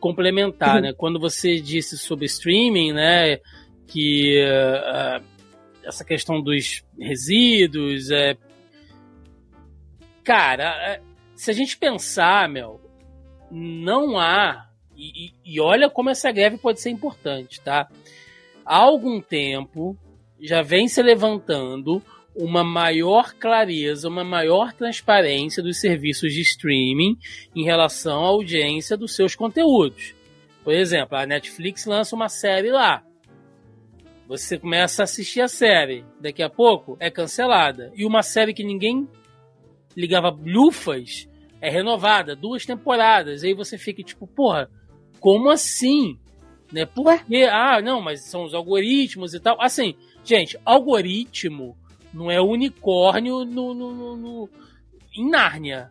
complementar, 0.00 0.76
Uhum. 0.76 0.82
né? 0.82 0.92
Quando 0.96 1.18
você 1.18 1.58
disse 1.60 1.96
sobre 1.96 2.26
streaming, 2.26 2.92
né, 2.92 3.38
que 3.86 4.38
eh, 4.38 5.20
essa 5.82 6.04
questão 6.04 6.40
dos 6.42 6.82
resíduos, 6.98 8.10
é, 8.10 8.36
cara, 10.22 10.74
é, 10.92 11.00
se 11.34 11.50
a 11.50 11.54
gente 11.54 11.76
pensar, 11.76 12.48
Mel, 12.48 12.80
não 13.50 14.18
há 14.18 14.68
e, 14.96 15.26
e- 15.26 15.32
e 15.44 15.60
olha 15.60 15.90
como 15.90 16.10
essa 16.10 16.30
greve 16.30 16.56
pode 16.56 16.80
ser 16.80 16.90
importante, 16.90 17.60
tá? 17.60 17.88
Há 18.64 18.76
algum 18.76 19.20
tempo 19.20 19.96
já 20.40 20.62
vem 20.62 20.88
se 20.88 21.02
levantando 21.02 22.02
uma 22.34 22.64
maior 22.64 23.32
clareza, 23.34 24.08
uma 24.08 24.24
maior 24.24 24.72
transparência 24.72 25.62
dos 25.62 25.80
serviços 25.80 26.32
de 26.32 26.40
streaming 26.40 27.16
em 27.54 27.64
relação 27.64 28.24
à 28.24 28.28
audiência 28.28 28.96
dos 28.96 29.14
seus 29.14 29.34
conteúdos. 29.36 30.14
Por 30.64 30.72
exemplo, 30.72 31.16
a 31.16 31.26
Netflix 31.26 31.84
lança 31.86 32.16
uma 32.16 32.28
série 32.28 32.70
lá. 32.70 33.04
Você 34.26 34.58
começa 34.58 35.02
a 35.02 35.04
assistir 35.04 35.42
a 35.42 35.48
série, 35.48 36.04
daqui 36.18 36.42
a 36.42 36.48
pouco 36.48 36.96
é 36.98 37.10
cancelada. 37.10 37.92
E 37.94 38.04
uma 38.06 38.22
série 38.22 38.54
que 38.54 38.64
ninguém 38.64 39.06
ligava 39.96 40.30
lufas 40.30 41.28
é 41.66 41.70
renovada, 41.70 42.36
duas 42.36 42.64
temporadas. 42.66 43.42
Aí 43.42 43.54
você 43.54 43.78
fica 43.78 44.02
tipo, 44.02 44.26
porra, 44.26 44.68
como 45.20 45.50
assim? 45.50 46.18
Né? 46.72 46.84
Porque, 46.86 47.44
ah, 47.50 47.80
não, 47.82 48.00
mas 48.00 48.24
são 48.24 48.44
os 48.44 48.54
algoritmos 48.54 49.32
e 49.34 49.40
tal. 49.40 49.60
Assim, 49.60 49.94
gente, 50.24 50.58
algoritmo 50.64 51.76
não 52.12 52.30
é 52.30 52.40
unicórnio 52.40 53.44
no, 53.44 53.74
no, 53.74 53.92
no- 53.94 54.16
no- 54.16 54.48
em 55.16 55.28
Nárnia, 55.28 55.90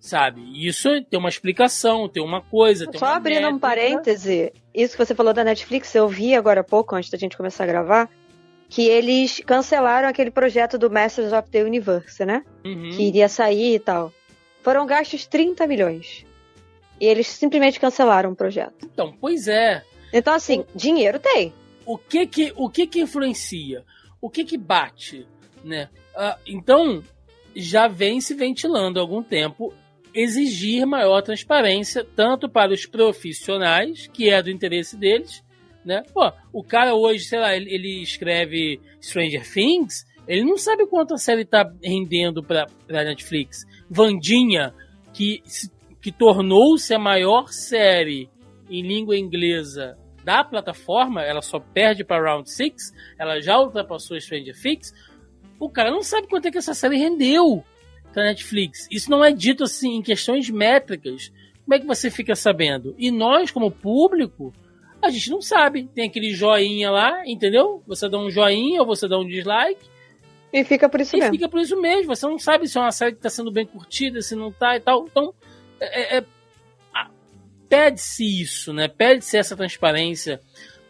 sabe? 0.00 0.42
Isso 0.66 0.88
tem 1.04 1.18
uma 1.18 1.28
explicação, 1.28 2.08
tem 2.08 2.22
uma 2.22 2.40
coisa. 2.42 2.86
Tem 2.86 2.98
Só 2.98 3.06
uma 3.06 3.16
abrindo 3.16 3.40
um 3.48 3.52
métrica. 3.54 3.60
parêntese, 3.66 4.52
isso 4.74 4.96
que 4.96 5.04
você 5.04 5.14
falou 5.14 5.32
da 5.32 5.42
Netflix, 5.44 5.94
eu 5.94 6.06
vi 6.08 6.34
agora 6.34 6.60
há 6.60 6.64
pouco, 6.64 6.94
antes 6.94 7.10
da 7.10 7.18
gente 7.18 7.36
começar 7.36 7.64
a 7.64 7.66
gravar, 7.66 8.08
que 8.68 8.82
eles 8.86 9.40
cancelaram 9.46 10.06
aquele 10.08 10.30
projeto 10.30 10.76
do 10.78 10.90
Masters 10.90 11.32
of 11.32 11.48
the 11.50 11.62
Universe, 11.64 12.24
né? 12.24 12.44
Uhum. 12.64 12.90
Que 12.90 13.04
iria 13.08 13.28
sair 13.28 13.74
e 13.76 13.78
tal. 13.78 14.12
Foram 14.62 14.86
gastos 14.86 15.26
30 15.26 15.66
milhões. 15.66 16.24
E 17.00 17.06
eles 17.06 17.26
simplesmente 17.28 17.78
cancelaram 17.78 18.32
o 18.32 18.36
projeto. 18.36 18.86
Então, 18.92 19.14
pois 19.20 19.46
é. 19.48 19.82
Então, 20.12 20.34
assim, 20.34 20.64
dinheiro 20.74 21.18
tem. 21.18 21.52
o 21.86 21.96
que 21.96 22.26
que 22.26 22.52
o 22.56 22.68
que 22.68 22.86
que 22.86 23.00
influencia 23.00 23.84
o 24.20 24.28
que 24.28 24.44
que 24.44 24.58
bate 24.58 25.26
né 25.64 25.88
Ah, 26.14 26.36
então 26.46 27.02
já 27.54 27.88
vem 27.88 28.20
se 28.20 28.34
ventilando 28.34 28.98
há 28.98 29.02
algum 29.02 29.22
tempo 29.22 29.72
exigir 30.12 30.84
maior 30.86 31.22
transparência 31.22 32.04
tanto 32.16 32.48
para 32.48 32.72
os 32.72 32.84
profissionais 32.84 34.06
que 34.08 34.28
é 34.28 34.42
do 34.42 34.50
interesse 34.50 34.96
deles 34.96 35.42
né 35.84 36.02
Pô, 36.12 36.30
o 36.52 36.62
cara 36.62 36.94
hoje 36.94 37.24
sei 37.24 37.38
lá 37.38 37.54
ele, 37.56 37.72
ele 37.72 38.02
escreve 38.02 38.80
Stranger 39.00 39.50
Things 39.50 40.06
ele 40.26 40.44
não 40.44 40.58
sabe 40.58 40.86
quanto 40.86 41.14
a 41.14 41.18
série 41.18 41.44
tá 41.44 41.70
rendendo 41.82 42.42
para 42.42 42.66
Netflix 42.88 43.64
Vandinha 43.90 44.74
que 45.12 45.42
que 46.00 46.12
tornou-se 46.12 46.94
a 46.94 46.98
maior 46.98 47.48
série 47.48 48.30
em 48.70 48.82
língua 48.82 49.16
inglesa 49.16 49.98
da 50.24 50.44
plataforma, 50.44 51.22
ela 51.22 51.40
só 51.40 51.58
perde 51.58 52.04
para 52.04 52.22
Round 52.22 52.50
6, 52.50 52.92
ela 53.18 53.40
já 53.40 53.58
ultrapassou 53.58 54.20
Stranger 54.20 54.54
Things, 54.60 54.92
o 55.58 55.68
cara 55.68 55.90
não 55.90 56.02
sabe 56.02 56.28
quanto 56.28 56.46
é 56.46 56.50
que 56.50 56.58
essa 56.58 56.74
série 56.74 56.98
rendeu 56.98 57.64
pra 58.12 58.24
Netflix. 58.24 58.86
Isso 58.90 59.10
não 59.10 59.24
é 59.24 59.32
dito 59.32 59.64
assim 59.64 59.96
em 59.96 60.02
questões 60.02 60.48
métricas. 60.48 61.32
Como 61.64 61.74
é 61.74 61.78
que 61.78 61.86
você 61.86 62.10
fica 62.10 62.34
sabendo? 62.34 62.94
E 62.96 63.10
nós, 63.10 63.50
como 63.50 63.70
público, 63.70 64.52
a 65.02 65.10
gente 65.10 65.30
não 65.30 65.40
sabe. 65.40 65.88
Tem 65.94 66.08
aquele 66.08 66.30
joinha 66.30 66.90
lá, 66.90 67.22
entendeu? 67.26 67.82
Você 67.86 68.08
dá 68.08 68.18
um 68.18 68.30
joinha 68.30 68.80
ou 68.80 68.86
você 68.86 69.08
dá 69.08 69.18
um 69.18 69.26
dislike 69.26 69.84
E 70.52 70.64
fica 70.64 70.88
por 70.88 71.00
isso 71.00 71.16
e 71.16 71.18
mesmo. 71.20 71.34
fica 71.34 71.48
por 71.48 71.60
isso 71.60 71.80
mesmo. 71.80 72.14
Você 72.14 72.26
não 72.26 72.38
sabe 72.38 72.66
se 72.68 72.78
é 72.78 72.80
uma 72.80 72.90
série 72.92 73.12
que 73.12 73.18
está 73.18 73.28
sendo 73.30 73.50
bem 73.52 73.66
curtida, 73.66 74.22
se 74.22 74.34
não 74.34 74.50
tá 74.50 74.76
e 74.76 74.80
tal. 74.80 75.04
Então, 75.06 75.34
é- 75.80 76.18
é- 76.18 76.24
a- 76.94 77.10
pede-se 77.68 78.24
isso, 78.42 78.72
né? 78.72 78.88
Pede-se 78.88 79.36
essa 79.36 79.54
transparência 79.56 80.40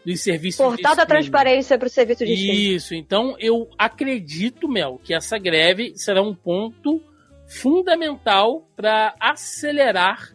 dos 0.07 0.21
serviços 0.21 0.65
de 0.65 0.71
Portal 0.77 0.95
da 0.97 1.05
transparência 1.05 1.77
para 1.77 1.87
o 1.87 1.91
serviço 1.91 2.25
de 2.25 2.33
streaming. 2.33 2.75
Isso, 2.75 2.95
então 2.95 3.37
eu 3.39 3.69
acredito, 3.77 4.69
Mel, 4.69 5.01
que 5.03 5.13
essa 5.13 5.37
greve 5.39 5.93
será 5.97 6.23
um 6.23 6.35
ponto 6.35 7.03
fundamental 7.47 8.67
para 8.77 9.15
acelerar 9.19 10.33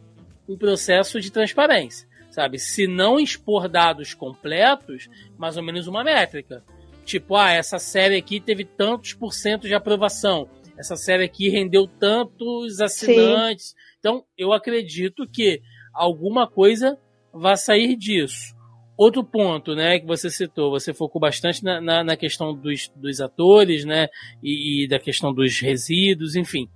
o 0.47 0.57
processo 0.57 1.19
de 1.21 1.32
transparência, 1.32 2.07
sabe? 2.30 2.59
Se 2.59 2.86
não 2.88 3.19
expor 3.19 3.69
dados 3.69 4.13
completos, 4.13 5.09
mais 5.38 5.55
ou 5.55 5.63
menos 5.63 5.88
uma 5.88 6.03
métrica. 6.03 6.63
Tipo, 7.04 7.36
ah, 7.36 7.51
essa 7.51 7.78
série 7.78 8.18
aqui 8.18 8.39
teve 8.39 8.64
tantos 8.66 9.14
por 9.14 9.34
cento 9.34 9.68
de 9.68 9.74
aprovação, 9.74 10.49
essa 10.78 10.95
série 10.95 11.24
aqui 11.24 11.49
rendeu 11.49 11.88
tantos 11.88 12.82
assinantes. 12.82 13.76
Então, 13.99 14.24
eu 14.38 14.51
acredito 14.51 15.28
que 15.28 15.62
alguma 15.93 16.47
coisa 16.47 16.97
vai 17.34 17.56
sair 17.56 17.95
disso. 17.95 18.56
Outro 18.97 19.24
ponto, 19.24 19.76
né, 19.76 19.99
que 19.99 20.06
você 20.06 20.30
citou, 20.30 20.70
você 20.70 20.93
focou 20.93 21.20
bastante 21.20 21.64
na, 21.64 21.82
na, 21.82 22.04
na 22.04 22.18
questão 22.18 22.54
dos, 22.54 22.91
dos 22.95 23.20
atores, 23.22 23.86
né, 23.86 24.08
e, 24.41 24.84
e, 24.84 24.88
da 24.88 24.99
questão 24.99 25.34
dos 25.34 25.60
resíduos, 25.60 26.36
enfim. 26.36 26.70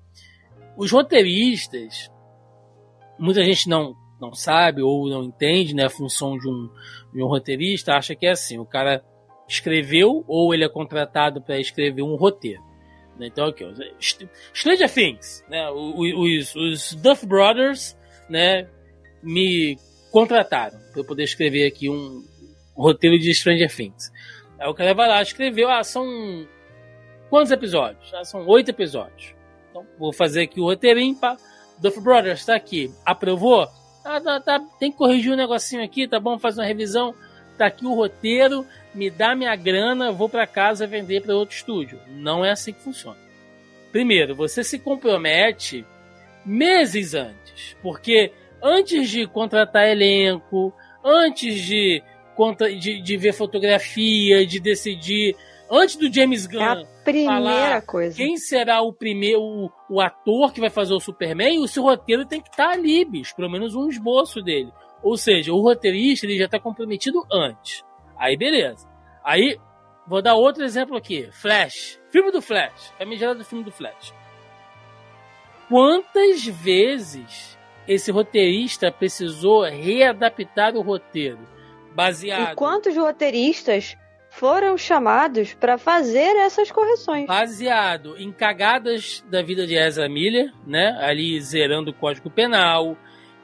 Os 0.76 0.92
roteiristas, 0.92 2.12
muita 3.20 3.44
gente 3.44 3.70
não, 3.70 3.96
não 4.20 4.34
sabe 4.34 4.82
ou 4.82 5.08
não 5.08 5.24
entende, 5.24 5.76
né, 5.76 5.86
a 5.86 5.92
função 5.92 6.38
de 6.38 6.50
um, 6.50 6.70
de 7.14 7.22
um 7.22 7.28
roteirista, 7.28 7.94
acha 7.94 8.16
que 8.16 8.26
é 8.26 8.32
assim, 8.32 8.58
o 8.58 8.66
cara 8.66 9.04
escreveu 9.48 10.24
ou 10.28 10.54
ele 10.54 10.64
é 10.64 10.70
contratado 10.70 11.42
para 11.42 11.60
escrever 11.60 12.02
um 12.02 12.16
roteiro. 12.16 12.62
Né? 13.18 13.28
Então, 13.28 13.48
aqui, 13.48 13.64
ó, 13.64 13.72
Stranger 14.54 14.92
Things, 14.92 15.44
né, 15.50 15.70
os, 15.70 16.56
os 16.56 16.94
Duff 16.94 17.26
Brothers, 17.26 17.98
né, 18.30 18.68
me 19.24 19.78
contrataram 20.12 20.78
para 20.92 21.02
eu 21.02 21.06
poder 21.06 21.24
escrever 21.24 21.68
aqui 21.68 21.90
um 21.90 22.24
roteiro 22.76 23.18
de 23.18 23.34
Stranger 23.34 23.74
Things. 23.74 24.12
Aí 24.60 24.68
o 24.68 24.74
cara 24.74 24.94
vai 24.94 25.08
lá, 25.08 25.22
escreveu, 25.22 25.70
ah, 25.70 25.84
são 25.84 26.06
quantos 27.30 27.52
episódios? 27.52 28.14
Ah, 28.14 28.24
são 28.24 28.46
oito 28.48 28.70
episódios. 28.70 29.34
Então, 29.70 29.86
vou 29.98 30.14
fazer 30.14 30.44
aqui 30.44 30.60
o 30.60 30.66
roteirinho, 30.66 31.16
pá. 31.16 31.38
Duff 31.80 32.00
Brothers, 32.02 32.46
tá 32.46 32.56
aqui. 32.56 32.92
Aprovou? 33.06 33.68
Ah, 34.04 34.20
tá, 34.22 34.40
tá, 34.40 34.60
tem 34.80 34.92
que 34.92 34.98
corrigir 34.98 35.32
um 35.32 35.36
negocinho 35.36 35.84
aqui, 35.84 36.08
tá 36.08 36.20
bom? 36.20 36.40
Fazer 36.40 36.62
uma 36.62 36.68
revisão. 36.68 37.14
Tá 37.58 37.68
aqui 37.68 37.86
o 37.86 37.94
roteiro, 37.94 38.66
me 38.94 39.10
dá 39.10 39.36
minha 39.36 39.56
grana, 39.56 40.12
vou 40.12 40.30
para 40.30 40.46
casa 40.46 40.86
vender 40.86 41.22
para 41.22 41.36
outro 41.36 41.56
estúdio. 41.56 42.00
Não 42.08 42.46
é 42.46 42.52
assim 42.52 42.72
que 42.74 42.82
funciona. 42.82 43.18
Primeiro, 43.92 44.36
você 44.36 44.64
se 44.64 44.78
compromete 44.78 45.86
meses 46.46 47.14
antes, 47.14 47.76
porque 47.82 48.32
antes 48.62 49.10
de 49.10 49.26
contratar 49.28 49.88
elenco, 49.88 50.74
antes 51.04 51.62
de, 51.62 52.04
de, 52.80 53.02
de 53.02 53.18
ver 53.18 53.34
fotografia, 53.34 54.46
de 54.46 54.60
decidir, 54.60 55.36
antes 55.70 55.96
do 55.96 56.14
James 56.14 56.46
Gunn. 56.46 56.62
É 56.62 56.66
a 56.66 56.86
primeira 57.04 57.82
coisa. 57.82 58.16
Quem 58.16 58.38
será 58.38 58.82
o 58.82 58.94
primeiro, 58.94 59.42
o, 59.42 59.72
o, 59.90 60.02
ator 60.02 60.54
que 60.54 60.60
vai 60.60 60.70
fazer 60.70 60.94
o 60.94 61.00
Superman? 61.00 61.60
O 61.60 61.68
seu 61.68 61.84
roteiro 61.84 62.26
tem 62.26 62.42
que 62.42 62.50
estar 62.50 62.70
ali, 62.70 63.04
bicho, 63.06 63.36
pelo 63.36 63.50
menos 63.50 63.76
um 63.76 63.88
esboço 63.90 64.42
dele. 64.42 64.72
Ou 65.02 65.18
seja, 65.18 65.54
o 65.54 65.62
roteirista 65.62 66.26
ele 66.26 66.38
já 66.38 66.46
está 66.46 66.60
comprometido 66.60 67.26
antes. 67.32 67.84
Aí 68.18 68.36
beleza. 68.36 68.88
Aí 69.24 69.60
vou 70.08 70.22
dar 70.22 70.36
outro 70.36 70.64
exemplo 70.64 70.98
aqui: 70.98 71.30
Flash, 71.32 72.00
filme 72.12 72.32
do 72.32 72.42
Flash, 72.42 72.94
famigerado 72.98 73.40
do 73.40 73.46
filme 73.46 73.64
do 73.64 73.72
Flash. 73.72 74.14
Quantas 75.70 76.46
vezes 76.46 77.58
esse 77.88 78.12
roteirista 78.12 78.92
precisou 78.92 79.64
readaptar 79.64 80.76
o 80.76 80.82
roteiro 80.82 81.40
baseado. 81.94 82.54
E 82.54 82.56
quantos 82.56 82.96
roteiristas 82.96 83.98
foram 84.30 84.78
chamados 84.78 85.54
para 85.54 85.78
fazer 85.78 86.36
essas 86.38 86.72
correções? 86.72 87.26
Baseado 87.26 88.16
em 88.18 88.32
cagadas 88.32 89.24
da 89.30 89.42
vida 89.42 89.66
de 89.66 89.76
Ezra 89.76 90.08
Miller, 90.08 90.54
né? 90.66 90.98
Ali 91.02 91.40
zerando 91.42 91.92
o 91.92 91.94
Código 91.94 92.30
Penal, 92.30 92.98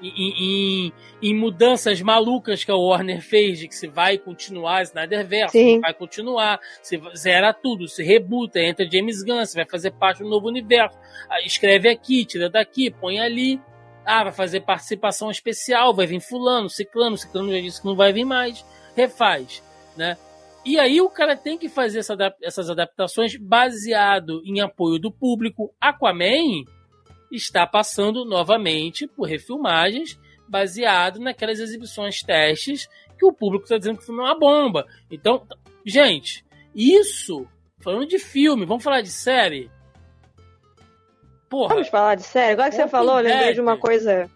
em, 0.07 0.87
em, 0.87 0.93
em, 1.21 1.35
mudanças 1.35 2.01
malucas 2.01 2.63
que 2.63 2.71
a 2.71 2.75
Warner 2.75 3.21
fez, 3.21 3.59
de 3.59 3.67
que 3.67 3.75
se 3.75 3.87
vai 3.87 4.17
continuar 4.17 4.83
Snyderverse, 4.83 5.57
se 5.57 5.79
vai 5.79 5.93
continuar, 5.93 6.59
se 6.81 7.01
zera 7.15 7.53
tudo, 7.53 7.87
se 7.87 8.03
rebuta, 8.03 8.59
entra 8.59 8.89
James 8.89 9.23
Gunn, 9.23 9.45
se 9.45 9.55
vai 9.55 9.65
fazer 9.65 9.91
parte 9.91 10.23
do 10.23 10.29
novo 10.29 10.47
universo, 10.47 10.97
escreve 11.45 11.89
aqui, 11.89 12.25
tira 12.25 12.49
daqui, 12.49 12.91
põe 12.91 13.19
ali. 13.19 13.59
Ah, 14.05 14.25
vai 14.25 14.33
fazer 14.33 14.59
participação 14.61 15.31
especial, 15.31 15.93
vai 15.93 16.05
vir 16.05 16.19
fulano, 16.19 16.69
ciclano, 16.69 17.17
ciclano 17.17 17.53
já 17.53 17.61
disse 17.61 17.79
que 17.79 17.87
não 17.87 17.95
vai 17.95 18.11
vir 18.11 18.25
mais. 18.25 18.65
Refaz, 18.97 19.63
né? 19.95 20.17
E 20.65 20.79
aí 20.79 21.01
o 21.01 21.09
cara 21.09 21.35
tem 21.35 21.57
que 21.57 21.67
fazer 21.67 21.99
essa, 21.99 22.15
essas 22.41 22.69
adaptações 22.69 23.35
baseado 23.35 24.41
em 24.45 24.61
apoio 24.61 24.99
do 24.99 25.11
público. 25.11 25.73
Aquaman 25.79 26.63
está 27.35 27.65
passando 27.65 28.25
novamente 28.25 29.07
por 29.07 29.27
refilmagens 29.27 30.19
baseado 30.47 31.19
naquelas 31.19 31.59
exibições 31.59 32.21
testes 32.21 32.87
que 33.17 33.25
o 33.25 33.33
público 33.33 33.63
está 33.63 33.77
dizendo 33.77 33.97
que 33.97 34.03
o 34.03 34.05
filme 34.05 34.21
é 34.21 34.25
uma 34.25 34.39
bomba. 34.39 34.85
Então, 35.09 35.45
gente, 35.85 36.45
isso, 36.75 37.47
falando 37.79 38.07
de 38.07 38.19
filme, 38.19 38.65
vamos 38.65 38.83
falar 38.83 39.01
de 39.01 39.09
série, 39.09 39.69
Porra. 41.53 41.75
Vamos 41.75 41.89
falar 41.89 42.15
de 42.15 42.23
série? 42.23 42.53
Agora 42.53 42.71
que 42.71 42.77
Walking 42.77 42.89
você 42.89 42.97
falou, 42.97 43.19
eu 43.19 43.25
lembrei 43.25 43.53
de 43.53 43.61
uma 43.61 43.77
coisa. 43.77 44.27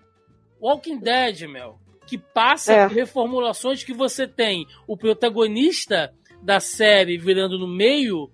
Walking 0.61 0.99
Dead, 0.99 1.49
Mel. 1.49 1.79
Que 2.05 2.15
passa 2.15 2.73
é. 2.73 2.87
por 2.87 2.93
reformulações 2.93 3.83
que 3.83 3.91
você 3.91 4.27
tem 4.27 4.67
o 4.85 4.95
protagonista 4.95 6.13
da 6.43 6.59
série 6.59 7.17
virando 7.17 7.57
no 7.57 7.67
meio 7.67 8.29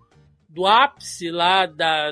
do 0.49 0.67
ápice 0.67 1.31
lá 1.31 1.65
da. 1.65 2.11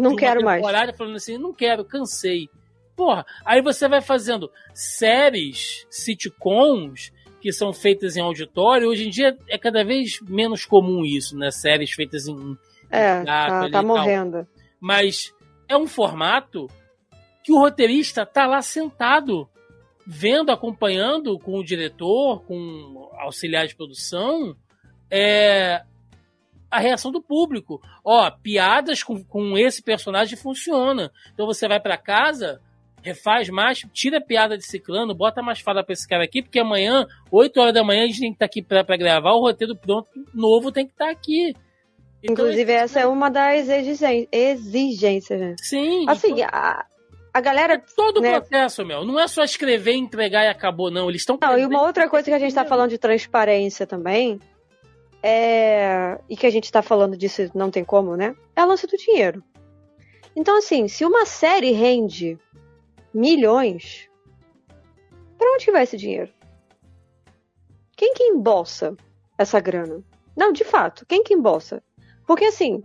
Não 0.00 0.16
quero 0.16 0.44
mais. 0.44 0.62
Falando 0.96 1.16
assim, 1.16 1.38
não 1.38 1.52
quero, 1.52 1.84
cansei. 1.84 2.48
Porra, 2.96 3.24
aí 3.44 3.62
você 3.62 3.88
vai 3.88 4.00
fazendo 4.00 4.50
séries, 4.74 5.86
sitcoms, 5.88 7.12
que 7.40 7.52
são 7.52 7.72
feitas 7.72 8.16
em 8.16 8.20
auditório. 8.20 8.88
Hoje 8.88 9.06
em 9.06 9.10
dia 9.10 9.36
é 9.48 9.56
cada 9.56 9.82
vez 9.82 10.20
menos 10.28 10.64
comum 10.64 11.04
isso, 11.04 11.36
né? 11.36 11.50
Séries 11.50 11.92
feitas 11.92 12.26
em. 12.26 12.56
É, 12.90 13.22
tá, 13.24 13.70
tá 13.70 13.82
morrendo. 13.82 14.46
Mas 14.78 15.32
é 15.68 15.76
um 15.76 15.86
formato 15.86 16.68
que 17.42 17.52
o 17.52 17.58
roteirista 17.58 18.26
tá 18.26 18.46
lá 18.46 18.60
sentado, 18.60 19.48
vendo, 20.06 20.50
acompanhando 20.50 21.38
com 21.38 21.58
o 21.58 21.64
diretor, 21.64 22.42
com 22.44 23.08
auxiliar 23.18 23.66
de 23.66 23.74
produção, 23.74 24.54
é, 25.10 25.82
a 26.70 26.78
reação 26.78 27.10
do 27.10 27.20
público. 27.20 27.80
Ó, 28.04 28.30
piadas 28.30 29.02
com, 29.02 29.22
com 29.24 29.58
esse 29.58 29.82
personagem 29.82 30.38
funciona. 30.38 31.10
Então 31.34 31.46
você 31.46 31.66
vai 31.66 31.80
para 31.80 31.96
casa, 31.96 32.60
refaz 33.02 33.48
mais, 33.48 33.80
tira 33.92 34.18
a 34.18 34.24
piada 34.24 34.56
de 34.56 34.64
ciclano, 34.64 35.14
bota 35.14 35.42
mais 35.42 35.60
fala 35.60 35.82
pra 35.82 35.92
esse 35.92 36.06
cara 36.06 36.24
aqui, 36.24 36.42
porque 36.42 36.60
amanhã, 36.60 37.06
8 37.30 37.60
horas 37.60 37.74
da 37.74 37.84
manhã, 37.84 38.04
a 38.04 38.06
gente 38.06 38.20
tem 38.20 38.30
que 38.30 38.36
estar 38.36 38.46
tá 38.46 38.50
aqui 38.50 38.62
pra, 38.62 38.84
pra 38.84 38.96
gravar, 38.96 39.32
o 39.32 39.40
roteiro 39.40 39.74
pronto, 39.74 40.08
novo 40.32 40.70
tem 40.70 40.86
que 40.86 40.92
estar 40.92 41.06
tá 41.06 41.10
aqui. 41.10 41.54
Então, 42.22 42.44
Inclusive, 42.44 42.72
essa 42.72 43.00
é 43.00 43.06
uma 43.06 43.30
das 43.30 43.66
exigências, 44.30 45.40
né? 45.40 45.56
Sim. 45.58 46.04
Assim, 46.06 46.42
a, 46.42 46.84
a 47.32 47.40
galera. 47.40 47.74
É 47.74 47.82
todo 47.96 48.18
o 48.18 48.20
né? 48.20 48.38
processo, 48.38 48.84
meu. 48.84 49.04
Não 49.04 49.18
é 49.18 49.26
só 49.26 49.42
escrever, 49.42 49.94
entregar 49.94 50.44
e 50.44 50.48
acabou, 50.48 50.90
não. 50.90 51.08
Eles 51.08 51.22
estão. 51.22 51.38
Não, 51.40 51.58
e 51.58 51.64
uma 51.64 51.82
outra 51.82 52.08
coisa 52.10 52.26
que 52.26 52.34
a 52.34 52.38
gente 52.38 52.50
está 52.50 52.64
falando 52.64 52.90
de 52.90 52.98
transparência 52.98 53.86
também. 53.86 54.38
É... 55.22 56.18
E 56.28 56.36
que 56.36 56.46
a 56.46 56.50
gente 56.50 56.64
está 56.64 56.82
falando 56.82 57.16
disso, 57.16 57.50
não 57.54 57.70
tem 57.70 57.84
como, 57.84 58.16
né? 58.16 58.34
É 58.56 58.60
a 58.60 58.64
lance 58.64 58.86
do 58.86 58.96
dinheiro. 58.96 59.42
Então, 60.34 60.58
assim, 60.58 60.88
se 60.88 61.04
uma 61.04 61.26
série 61.26 61.72
rende 61.72 62.38
milhões, 63.12 64.08
para 65.36 65.52
onde 65.52 65.64
que 65.64 65.72
vai 65.72 65.82
esse 65.82 65.96
dinheiro? 65.96 66.30
Quem 67.96 68.14
que 68.14 68.22
embolsa 68.24 68.96
essa 69.36 69.60
grana? 69.60 70.02
Não, 70.36 70.52
de 70.52 70.64
fato, 70.64 71.04
quem 71.06 71.22
que 71.22 71.34
embolsa? 71.34 71.82
Porque 72.26 72.44
assim, 72.44 72.82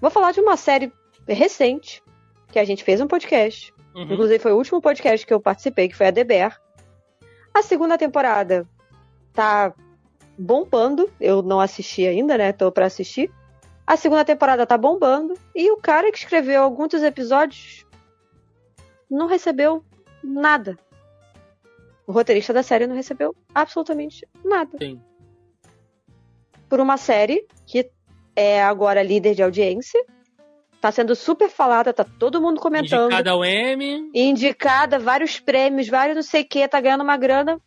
vou 0.00 0.10
falar 0.10 0.32
de 0.32 0.40
uma 0.40 0.56
série 0.56 0.92
recente 1.28 2.02
que 2.50 2.58
a 2.58 2.64
gente 2.64 2.82
fez 2.82 3.00
um 3.00 3.06
podcast. 3.06 3.72
Uhum. 3.94 4.02
Inclusive 4.02 4.38
foi 4.38 4.52
o 4.52 4.56
último 4.56 4.80
podcast 4.80 5.26
que 5.26 5.32
eu 5.32 5.40
participei, 5.40 5.88
que 5.88 5.96
foi 5.96 6.06
a 6.06 6.10
DBR. 6.10 6.54
A 7.54 7.62
segunda 7.62 7.96
temporada 7.98 8.68
tá 9.32 9.72
bombando. 10.38 11.10
Eu 11.20 11.42
não 11.42 11.60
assisti 11.60 12.06
ainda, 12.06 12.36
né? 12.36 12.52
Tô 12.52 12.70
para 12.70 12.86
assistir. 12.86 13.30
A 13.86 13.96
segunda 13.96 14.24
temporada 14.24 14.66
tá 14.66 14.76
bombando 14.76 15.34
e 15.54 15.70
o 15.70 15.76
cara 15.76 16.10
que 16.10 16.18
escreveu 16.18 16.62
alguns 16.62 16.88
dos 16.88 17.02
episódios 17.02 17.86
não 19.08 19.28
recebeu 19.28 19.84
nada. 20.22 20.76
O 22.06 22.12
roteirista 22.12 22.52
da 22.52 22.62
série 22.62 22.86
não 22.86 22.96
recebeu 22.96 23.34
absolutamente 23.54 24.26
nada. 24.44 24.76
Sim. 24.78 25.00
Por 26.68 26.80
uma 26.80 26.96
série 26.96 27.46
que 27.64 27.90
é 28.34 28.62
agora 28.62 29.02
líder 29.02 29.34
de 29.34 29.42
audiência. 29.42 30.04
Tá 30.80 30.92
sendo 30.92 31.16
super 31.16 31.48
falada, 31.48 31.92
tá 31.92 32.04
todo 32.04 32.40
mundo 32.40 32.60
comentando. 32.60 33.06
Indicada 33.06 33.30
ao 33.30 33.44
M. 33.44 34.10
Indicada, 34.14 34.98
vários 34.98 35.40
prêmios, 35.40 35.88
vários 35.88 36.14
não 36.14 36.22
sei 36.22 36.42
o 36.42 36.48
que, 36.48 36.68
tá 36.68 36.80
ganhando 36.80 37.02
uma 37.02 37.16
grana. 37.16 37.60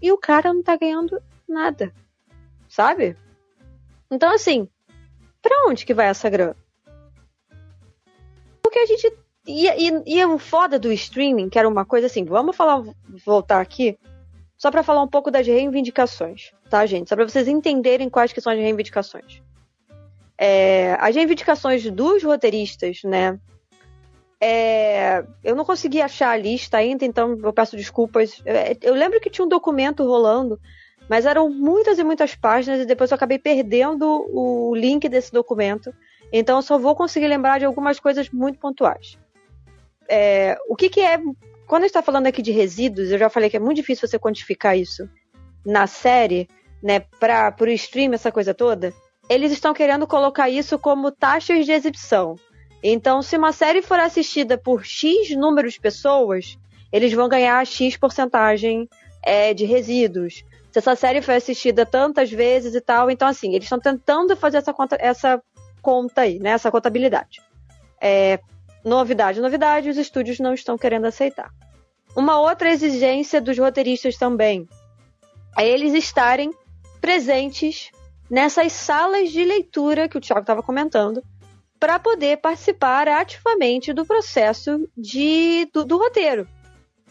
E 0.00 0.12
o 0.12 0.18
cara 0.18 0.52
não 0.52 0.62
tá 0.62 0.76
ganhando 0.76 1.20
nada. 1.48 1.92
Sabe? 2.68 3.16
Então, 4.10 4.32
assim, 4.32 4.68
pra 5.40 5.66
onde 5.68 5.86
que 5.86 5.94
vai 5.94 6.06
essa 6.06 6.28
grana? 6.28 6.56
Porque 8.62 8.78
a 8.78 8.86
gente. 8.86 9.12
E, 9.46 9.66
e, 9.66 10.18
e 10.18 10.24
o 10.26 10.38
foda 10.38 10.78
do 10.78 10.92
streaming, 10.92 11.48
que 11.48 11.58
era 11.58 11.68
uma 11.68 11.84
coisa 11.84 12.06
assim, 12.06 12.24
vamos 12.24 12.54
falar, 12.54 12.82
voltar 13.24 13.60
aqui, 13.60 13.98
só 14.58 14.70
para 14.70 14.82
falar 14.82 15.02
um 15.02 15.08
pouco 15.08 15.30
das 15.30 15.46
reivindicações 15.46 16.52
tá, 16.68 16.84
gente? 16.86 17.08
Só 17.08 17.16
para 17.16 17.28
vocês 17.28 17.48
entenderem 17.48 18.08
quais 18.08 18.32
que 18.32 18.40
são 18.40 18.52
as 18.52 18.58
reivindicações. 18.58 19.42
É, 20.36 20.96
as 21.00 21.16
reivindicações 21.16 21.90
dos 21.90 22.22
roteiristas, 22.22 23.02
né? 23.02 23.38
É, 24.40 25.24
eu 25.42 25.56
não 25.56 25.64
consegui 25.64 26.00
achar 26.00 26.30
a 26.30 26.36
lista 26.36 26.76
ainda, 26.76 27.04
então 27.04 27.36
eu 27.42 27.52
peço 27.52 27.76
desculpas. 27.76 28.40
É, 28.44 28.76
eu 28.82 28.94
lembro 28.94 29.20
que 29.20 29.30
tinha 29.30 29.44
um 29.44 29.48
documento 29.48 30.04
rolando, 30.04 30.60
mas 31.08 31.26
eram 31.26 31.48
muitas 31.48 31.98
e 31.98 32.04
muitas 32.04 32.34
páginas 32.34 32.80
e 32.80 32.84
depois 32.84 33.10
eu 33.10 33.14
acabei 33.14 33.38
perdendo 33.38 34.26
o 34.32 34.74
link 34.74 35.08
desse 35.08 35.32
documento. 35.32 35.92
Então 36.32 36.56
eu 36.58 36.62
só 36.62 36.78
vou 36.78 36.94
conseguir 36.94 37.28
lembrar 37.28 37.58
de 37.58 37.64
algumas 37.64 37.98
coisas 37.98 38.28
muito 38.30 38.58
pontuais. 38.58 39.18
É, 40.08 40.56
o 40.68 40.76
que, 40.76 40.88
que 40.88 41.00
é. 41.00 41.18
Quando 41.66 41.82
a 41.82 41.86
gente 41.86 41.90
está 41.90 42.02
falando 42.02 42.26
aqui 42.26 42.40
de 42.40 42.50
resíduos, 42.50 43.10
eu 43.10 43.18
já 43.18 43.28
falei 43.28 43.50
que 43.50 43.56
é 43.56 43.60
muito 43.60 43.76
difícil 43.76 44.08
você 44.08 44.18
quantificar 44.18 44.76
isso 44.76 45.08
na 45.64 45.86
série, 45.86 46.48
né, 46.82 47.00
para 47.20 47.54
o 47.60 47.68
stream, 47.68 48.14
essa 48.14 48.32
coisa 48.32 48.54
toda. 48.54 48.92
Eles 49.28 49.52
estão 49.52 49.74
querendo 49.74 50.06
colocar 50.06 50.48
isso 50.48 50.78
como 50.78 51.12
taxas 51.12 51.66
de 51.66 51.72
exibição. 51.72 52.36
Então, 52.82 53.20
se 53.20 53.36
uma 53.36 53.52
série 53.52 53.82
for 53.82 53.98
assistida 53.98 54.56
por 54.56 54.84
X 54.84 55.36
número 55.36 55.68
de 55.68 55.78
pessoas, 55.78 56.58
eles 56.92 57.12
vão 57.12 57.28
ganhar 57.28 57.66
X 57.66 57.98
porcentagem 57.98 58.88
é, 59.22 59.52
de 59.52 59.66
resíduos. 59.66 60.44
Se 60.70 60.78
essa 60.78 60.94
série 60.94 61.22
foi 61.22 61.36
assistida 61.36 61.86
tantas 61.86 62.30
vezes 62.30 62.74
e 62.74 62.80
tal, 62.80 63.10
então 63.10 63.26
assim, 63.26 63.54
eles 63.54 63.64
estão 63.64 63.80
tentando 63.80 64.36
fazer 64.36 64.58
essa 64.58 64.72
conta, 64.72 64.96
essa 65.00 65.42
conta 65.80 66.22
aí, 66.22 66.38
né? 66.38 66.50
Essa 66.50 66.70
contabilidade. 66.70 67.40
É, 68.00 68.38
novidade, 68.84 69.40
novidade, 69.40 69.88
os 69.88 69.96
estúdios 69.96 70.38
não 70.38 70.52
estão 70.54 70.76
querendo 70.76 71.06
aceitar. 71.06 71.50
Uma 72.14 72.40
outra 72.40 72.70
exigência 72.70 73.40
dos 73.40 73.58
roteiristas 73.58 74.16
também 74.16 74.68
é 75.56 75.66
eles 75.66 75.94
estarem 75.94 76.52
presentes 77.00 77.90
nessas 78.30 78.72
salas 78.72 79.30
de 79.30 79.44
leitura 79.44 80.08
que 80.08 80.18
o 80.18 80.20
Thiago 80.20 80.40
estava 80.40 80.62
comentando, 80.62 81.22
para 81.78 81.98
poder 81.98 82.38
participar 82.38 83.08
ativamente 83.08 83.92
do 83.92 84.04
processo 84.04 84.88
de, 84.96 85.68
do, 85.72 85.84
do 85.84 85.96
roteiro. 85.96 86.46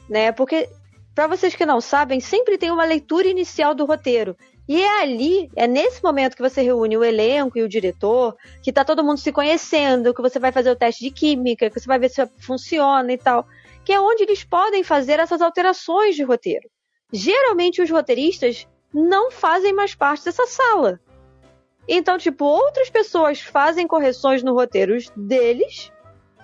Né? 0.10 0.32
Porque, 0.32 0.70
para 1.18 1.26
vocês 1.26 1.55
que 1.55 1.65
não 1.65 1.82
sabem, 1.82 2.20
sempre 2.20 2.59
tem 2.59 2.70
uma 2.70 2.86
leitura 2.86 3.28
inicial 3.28 3.74
do 3.74 3.86
roteiro. 3.86 4.38
E 4.70 4.80
é 4.80 5.01
ali, 5.01 5.49
é 5.55 5.65
nesse 5.65 6.03
momento 6.03 6.36
que 6.36 6.43
você 6.43 6.61
reúne 6.61 6.95
o 6.95 7.03
elenco 7.03 7.57
e 7.57 7.63
o 7.63 7.68
diretor, 7.68 8.38
que 8.61 8.72
tá 8.72 8.86
todo 8.86 9.03
mundo 9.03 9.18
se 9.18 9.32
conhecendo, 9.32 10.13
que 10.13 10.22
você 10.22 10.38
vai 10.38 10.51
fazer 10.51 10.70
o 10.70 10.76
teste 10.76 11.03
de 11.03 11.09
química, 11.09 11.72
que 11.72 11.80
você 11.80 11.88
vai 11.88 11.97
ver 11.97 12.09
se 12.09 12.24
funciona 12.38 13.11
e 13.11 13.18
tal, 13.18 13.47
que 13.84 13.91
é 13.91 13.99
onde 13.99 14.22
eles 14.22 14.43
podem 14.43 14.84
fazer 14.84 15.20
essas 15.20 15.41
alterações 15.41 16.15
de 16.15 16.22
roteiro. 16.22 16.70
Geralmente 17.11 17.82
os 17.82 17.89
roteiristas 17.89 18.68
não 18.93 19.32
fazem 19.32 19.74
mais 19.74 19.95
parte 19.95 20.24
dessa 20.24 20.45
sala. 20.45 20.99
Então, 21.88 22.20
tipo, 22.20 22.45
outras 22.45 22.91
pessoas 22.91 23.41
fazem 23.41 23.88
correções 23.88 24.43
no 24.43 24.53
roteiro 24.53 24.95
deles 25.15 25.91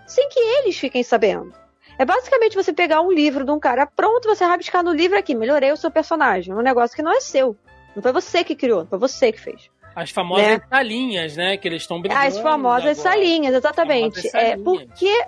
sem 0.08 0.28
que 0.30 0.40
eles 0.40 0.76
fiquem 0.80 1.04
sabendo. 1.04 1.63
É 1.98 2.06
basicamente 2.06 2.56
você 2.56 2.74
pegar 2.74 3.02
um 3.02 3.12
livro 3.12 3.46
de 3.46 3.52
um 3.52 3.60
cara 3.60 3.86
pronto, 3.86 4.28
você 4.28 4.44
rabiscar 4.44 4.84
no 4.84 4.92
livro 4.92 5.18
aqui, 5.18 5.36
melhorei 5.36 5.72
o 5.72 5.78
seu 5.78 5.92
personagem. 5.92 6.54
Um 6.54 6.62
negócio 6.62 6.96
que 6.96 7.02
não 7.02 7.16
é 7.16 7.20
seu. 7.20 7.56
Não 7.96 8.02
foi 8.02 8.12
você 8.12 8.44
que 8.44 8.56
criou, 8.56 8.86
foi 8.86 8.98
você 8.98 9.32
que 9.32 9.40
fez. 9.40 9.70
As 9.96 10.10
famosas 10.10 10.48
né? 10.48 10.62
salinhas, 10.70 11.38
né? 11.38 11.58
Que 11.58 11.68
eles 11.68 11.84
estão 11.84 12.02
brincando. 12.02 12.26
As 12.26 12.40
famosas 12.40 13.00
agora. 13.00 13.16
salinhas, 13.16 13.54
exatamente. 13.54 14.30
Famosas 14.30 14.34
é 14.34 14.58
porque 14.58 15.28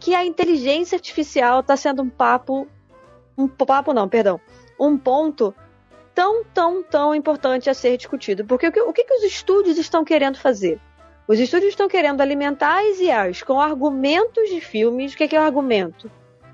que 0.00 0.14
a 0.14 0.24
inteligência 0.24 0.96
artificial 0.96 1.60
está 1.60 1.76
sendo 1.76 2.02
um 2.02 2.10
papo. 2.10 2.66
Um 3.38 3.46
papo 3.46 3.92
não, 3.92 4.08
perdão. 4.08 4.40
Um 4.78 4.98
ponto 4.98 5.54
tão, 6.14 6.44
tão, 6.44 6.82
tão 6.82 7.14
importante 7.14 7.70
a 7.70 7.74
ser 7.74 7.96
discutido. 7.96 8.44
Porque 8.44 8.66
o 8.66 8.72
que, 8.72 8.80
o 8.80 8.92
que, 8.92 9.04
que 9.04 9.14
os 9.14 9.22
estúdios 9.22 9.78
estão 9.78 10.04
querendo 10.04 10.38
fazer? 10.38 10.80
Os 11.26 11.38
estúdios 11.38 11.70
estão 11.70 11.88
querendo 11.88 12.20
alimentar 12.20 12.80
as 12.80 12.98
IAs 12.98 13.42
com 13.42 13.60
argumentos 13.60 14.48
de 14.48 14.60
filmes. 14.60 15.12
O 15.12 15.16
que, 15.16 15.28
que 15.28 15.36
é 15.36 15.40
o 15.40 15.44
argumento? 15.44 16.10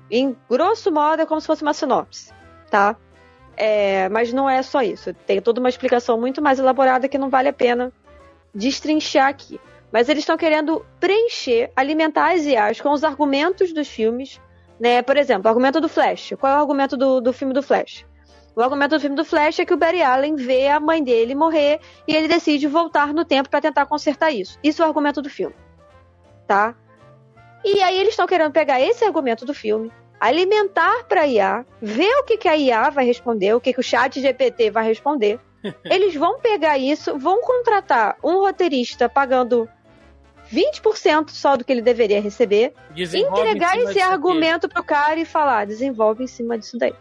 Em 0.09 0.35
grosso 0.49 0.91
modo, 0.91 1.21
é 1.21 1.25
como 1.25 1.41
se 1.41 1.47
fosse 1.47 1.63
uma 1.63 1.73
sinopse, 1.73 2.31
tá? 2.69 2.95
É, 3.55 4.07
mas 4.09 4.31
não 4.31 4.49
é 4.49 4.61
só 4.61 4.81
isso. 4.81 5.13
Tem 5.25 5.41
toda 5.41 5.59
uma 5.59 5.69
explicação 5.69 6.19
muito 6.19 6.41
mais 6.41 6.59
elaborada 6.59 7.07
que 7.09 7.17
não 7.17 7.29
vale 7.29 7.49
a 7.49 7.53
pena 7.53 7.91
destrinchar 8.53 9.27
aqui. 9.27 9.59
Mas 9.91 10.09
eles 10.09 10.21
estão 10.21 10.37
querendo 10.37 10.85
preencher, 10.99 11.71
alimentar 11.75 12.33
as 12.33 12.45
IAs 12.45 12.79
com 12.79 12.91
os 12.91 13.03
argumentos 13.03 13.73
dos 13.73 13.87
filmes. 13.87 14.39
Né? 14.79 15.01
Por 15.01 15.17
exemplo, 15.17 15.45
o 15.45 15.49
argumento 15.49 15.81
do 15.81 15.89
Flash. 15.89 16.33
Qual 16.39 16.53
é 16.53 16.55
o 16.55 16.59
argumento 16.59 16.95
do, 16.95 17.19
do 17.19 17.33
filme 17.33 17.53
do 17.53 17.63
Flash? 17.63 18.05
O 18.57 18.61
argumento 18.63 18.95
do 18.95 18.99
filme 18.99 19.15
do 19.15 19.23
Flash 19.23 19.59
é 19.59 19.65
que 19.65 19.73
o 19.75 19.77
Barry 19.77 20.01
Allen 20.01 20.35
vê 20.35 20.67
a 20.67 20.79
mãe 20.79 21.03
dele 21.03 21.35
morrer 21.35 21.79
e 22.07 22.15
ele 22.15 22.27
decide 22.27 22.65
voltar 22.65 23.13
no 23.13 23.23
tempo 23.23 23.49
para 23.49 23.61
tentar 23.61 23.85
consertar 23.85 24.31
isso. 24.31 24.57
Isso 24.63 24.81
é 24.81 24.85
o 24.85 24.87
argumento 24.87 25.21
do 25.21 25.29
filme. 25.29 25.55
Tá? 26.47 26.75
E 27.63 27.83
aí 27.83 27.99
eles 27.99 28.13
estão 28.13 28.25
querendo 28.25 28.51
pegar 28.51 28.81
esse 28.81 29.05
argumento 29.05 29.45
do 29.45 29.53
filme, 29.53 29.91
alimentar 30.19 31.03
para 31.03 31.27
IA, 31.27 31.67
ver 31.79 32.11
o 32.15 32.23
que, 32.23 32.35
que 32.35 32.47
a 32.47 32.57
IA 32.57 32.89
vai 32.89 33.05
responder, 33.05 33.53
o 33.53 33.61
que, 33.61 33.73
que 33.73 33.79
o 33.79 33.83
chat 33.83 34.19
GPT 34.19 34.71
vai 34.71 34.85
responder. 34.85 35.39
Eles 35.85 36.15
vão 36.15 36.39
pegar 36.39 36.79
isso, 36.79 37.15
vão 37.15 37.41
contratar 37.41 38.17
um 38.23 38.39
roteirista 38.39 39.07
pagando 39.07 39.69
20% 40.51 41.29
só 41.29 41.55
do 41.57 41.63
que 41.63 41.71
ele 41.71 41.81
deveria 41.81 42.21
receber, 42.21 42.73
desenvolve 42.89 43.41
entregar 43.41 43.77
esse 43.77 43.99
argumento 43.99 44.67
pro 44.67 44.83
cara 44.83 45.19
e 45.19 45.25
falar, 45.25 45.67
desenvolve 45.67 46.23
em 46.23 46.27
cima 46.27 46.57
disso 46.57 46.75
daí. 46.77 46.95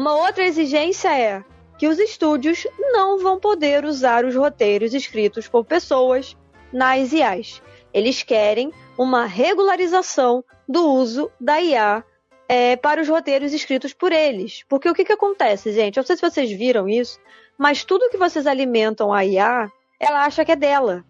Uma 0.00 0.14
outra 0.14 0.46
exigência 0.46 1.14
é 1.14 1.44
que 1.78 1.86
os 1.86 1.98
estúdios 1.98 2.66
não 2.90 3.18
vão 3.18 3.38
poder 3.38 3.84
usar 3.84 4.24
os 4.24 4.34
roteiros 4.34 4.94
escritos 4.94 5.46
por 5.46 5.62
pessoas 5.62 6.34
nas 6.72 7.12
IAs. 7.12 7.60
Eles 7.92 8.22
querem 8.22 8.72
uma 8.96 9.26
regularização 9.26 10.42
do 10.66 10.90
uso 10.90 11.30
da 11.38 11.60
IA 11.60 12.02
é, 12.48 12.76
para 12.76 13.02
os 13.02 13.08
roteiros 13.10 13.52
escritos 13.52 13.92
por 13.92 14.10
eles. 14.10 14.64
Porque 14.70 14.88
o 14.88 14.94
que, 14.94 15.04
que 15.04 15.12
acontece, 15.12 15.70
gente? 15.70 15.98
Eu 15.98 16.00
não 16.00 16.06
sei 16.06 16.16
se 16.16 16.22
vocês 16.22 16.50
viram 16.50 16.88
isso, 16.88 17.20
mas 17.58 17.84
tudo 17.84 18.08
que 18.08 18.16
vocês 18.16 18.46
alimentam 18.46 19.12
a 19.12 19.22
IA, 19.22 19.70
ela 20.00 20.24
acha 20.24 20.46
que 20.46 20.52
é 20.52 20.56
dela. 20.56 21.04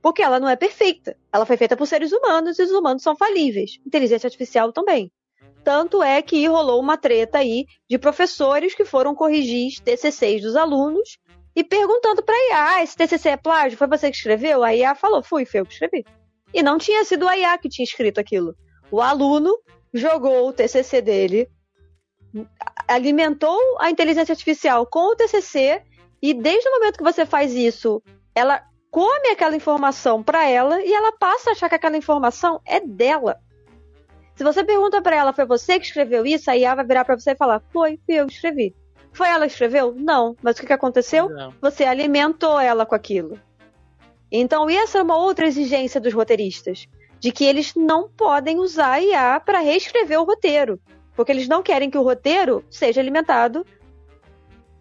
Porque 0.00 0.22
ela 0.22 0.38
não 0.38 0.48
é 0.48 0.54
perfeita. 0.54 1.16
Ela 1.32 1.44
foi 1.44 1.56
feita 1.56 1.76
por 1.76 1.88
seres 1.88 2.12
humanos 2.12 2.60
e 2.60 2.62
os 2.62 2.70
humanos 2.70 3.02
são 3.02 3.16
falíveis. 3.16 3.80
Inteligência 3.84 4.28
artificial 4.28 4.72
também. 4.72 5.10
Tanto 5.66 6.00
é 6.00 6.22
que 6.22 6.46
rolou 6.46 6.80
uma 6.80 6.96
treta 6.96 7.38
aí 7.38 7.66
de 7.90 7.98
professores 7.98 8.72
que 8.72 8.84
foram 8.84 9.16
corrigir 9.16 9.82
TCCs 9.82 10.40
dos 10.40 10.54
alunos 10.54 11.18
e 11.56 11.64
perguntando 11.64 12.22
para 12.22 12.36
a 12.36 12.38
IA: 12.38 12.68
ah, 12.68 12.82
esse 12.84 12.96
TCC 12.96 13.30
é 13.30 13.36
plágio? 13.36 13.76
Foi 13.76 13.88
você 13.88 14.08
que 14.08 14.16
escreveu? 14.16 14.62
A 14.62 14.72
IA 14.72 14.94
falou: 14.94 15.24
fui, 15.24 15.44
foi 15.44 15.58
eu 15.58 15.66
que 15.66 15.72
escrevi. 15.72 16.04
E 16.54 16.62
não 16.62 16.78
tinha 16.78 17.04
sido 17.04 17.26
a 17.26 17.36
IA 17.36 17.58
que 17.58 17.68
tinha 17.68 17.82
escrito 17.82 18.20
aquilo. 18.20 18.54
O 18.92 19.00
aluno 19.00 19.58
jogou 19.92 20.46
o 20.46 20.52
TCC 20.52 21.02
dele, 21.02 21.48
alimentou 22.86 23.58
a 23.80 23.90
inteligência 23.90 24.34
artificial 24.34 24.86
com 24.86 25.10
o 25.10 25.16
TCC 25.16 25.82
e 26.22 26.32
desde 26.32 26.68
o 26.68 26.72
momento 26.74 26.98
que 26.98 27.02
você 27.02 27.26
faz 27.26 27.52
isso, 27.52 28.00
ela 28.36 28.62
come 28.88 29.30
aquela 29.30 29.56
informação 29.56 30.22
para 30.22 30.48
ela 30.48 30.80
e 30.80 30.92
ela 30.94 31.10
passa 31.18 31.50
a 31.50 31.52
achar 31.54 31.68
que 31.68 31.74
aquela 31.74 31.96
informação 31.96 32.60
é 32.64 32.78
dela. 32.78 33.36
Se 34.36 34.44
você 34.44 34.62
pergunta 34.62 35.00
para 35.00 35.16
ela, 35.16 35.32
foi 35.32 35.46
você 35.46 35.80
que 35.80 35.86
escreveu 35.86 36.26
isso? 36.26 36.50
A 36.50 36.56
IA 36.56 36.74
vai 36.74 36.84
virar 36.84 37.06
para 37.06 37.18
você 37.18 37.30
e 37.30 37.36
falar, 37.36 37.62
foi, 37.72 37.98
fui 38.04 38.16
eu 38.16 38.26
que 38.26 38.34
escrevi. 38.34 38.74
Foi 39.10 39.28
ela 39.28 39.46
que 39.46 39.52
escreveu? 39.52 39.94
Não. 39.96 40.36
Mas 40.42 40.56
o 40.56 40.60
que, 40.60 40.66
que 40.66 40.72
aconteceu? 40.74 41.30
Não. 41.30 41.54
Você 41.62 41.84
alimentou 41.84 42.60
ela 42.60 42.84
com 42.84 42.94
aquilo. 42.94 43.40
Então, 44.30 44.68
essa 44.68 44.98
é 44.98 45.02
uma 45.02 45.16
outra 45.16 45.46
exigência 45.46 45.98
dos 45.98 46.12
roteiristas. 46.12 46.86
De 47.18 47.32
que 47.32 47.44
eles 47.44 47.74
não 47.74 48.10
podem 48.10 48.58
usar 48.58 48.92
a 48.92 49.00
IA 49.00 49.40
para 49.40 49.60
reescrever 49.60 50.20
o 50.20 50.24
roteiro. 50.24 50.78
Porque 51.14 51.32
eles 51.32 51.48
não 51.48 51.62
querem 51.62 51.88
que 51.88 51.96
o 51.96 52.02
roteiro 52.02 52.62
seja 52.68 53.00
alimentado, 53.00 53.64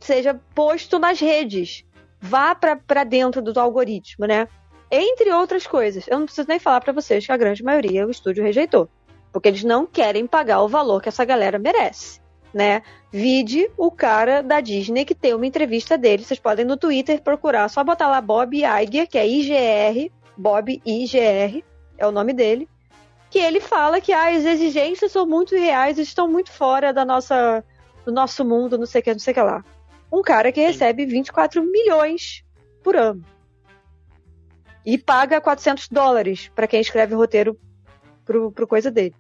seja 0.02 0.38
posto 0.54 1.00
nas 1.00 1.18
redes. 1.18 1.86
Vá 2.20 2.54
para 2.54 3.06
dentro 3.06 3.42
do 3.42 3.58
algoritmo, 3.58 4.26
né? 4.26 4.50
Entre 4.92 5.32
outras 5.32 5.66
coisas. 5.66 6.06
Eu 6.10 6.20
não 6.20 6.26
preciso 6.26 6.50
nem 6.50 6.60
falar 6.60 6.82
para 6.82 6.92
vocês 6.92 7.26
que 7.26 7.32
a 7.32 7.38
grande 7.38 7.64
maioria 7.64 8.06
o 8.06 8.12
estúdio 8.12 8.44
rejeitou 8.44 8.90
porque 9.36 9.50
eles 9.50 9.66
não 9.66 9.86
querem 9.86 10.26
pagar 10.26 10.62
o 10.62 10.68
valor 10.70 11.02
que 11.02 11.10
essa 11.10 11.26
galera 11.26 11.60
merece, 11.60 12.22
né? 12.54 12.82
Vide 13.12 13.70
o 13.76 13.92
cara 13.92 14.42
da 14.42 14.62
Disney 14.62 15.04
que 15.04 15.14
tem 15.14 15.34
uma 15.34 15.46
entrevista 15.46 15.98
dele, 15.98 16.24
vocês 16.24 16.40
podem 16.40 16.64
no 16.64 16.78
Twitter 16.78 17.22
procurar, 17.22 17.68
só 17.68 17.84
botar 17.84 18.08
lá 18.08 18.22
Bob 18.22 18.56
Iger, 18.56 19.10
que 19.10 19.18
é 19.18 19.28
IGR, 19.28 20.10
Bob 20.38 20.82
IGR, 20.86 21.62
é 21.98 22.08
o 22.08 22.14
nome 22.14 22.32
dele, 22.32 22.70
que 23.30 23.38
ele 23.38 23.60
fala 23.60 24.00
que 24.00 24.14
ah, 24.14 24.30
as 24.30 24.46
exigências 24.46 25.12
são 25.12 25.28
muito 25.28 25.54
reais, 25.54 25.98
estão 25.98 26.30
muito 26.30 26.50
fora 26.50 26.94
da 26.94 27.04
nossa, 27.04 27.62
do 28.06 28.14
nosso 28.14 28.46
mundo, 28.46 28.78
não 28.78 28.86
sei 28.86 29.02
o 29.02 29.04
que, 29.04 29.12
não 29.12 29.20
sei 29.20 29.34
o 29.34 29.36
que 29.36 29.42
lá. 29.42 29.66
Um 30.10 30.22
cara 30.22 30.50
que 30.50 30.62
recebe 30.62 31.06
24 31.06 31.62
milhões 31.62 32.42
por 32.82 32.96
ano. 32.96 33.22
E 34.86 34.98
paga 34.98 35.42
400 35.42 35.90
dólares 35.90 36.50
para 36.56 36.68
quem 36.68 36.80
escreve 36.80 37.16
o 37.16 37.18
roteiro 37.18 37.60
pro, 38.24 38.50
pro 38.50 38.66
coisa 38.66 38.90
dele. 38.90 39.14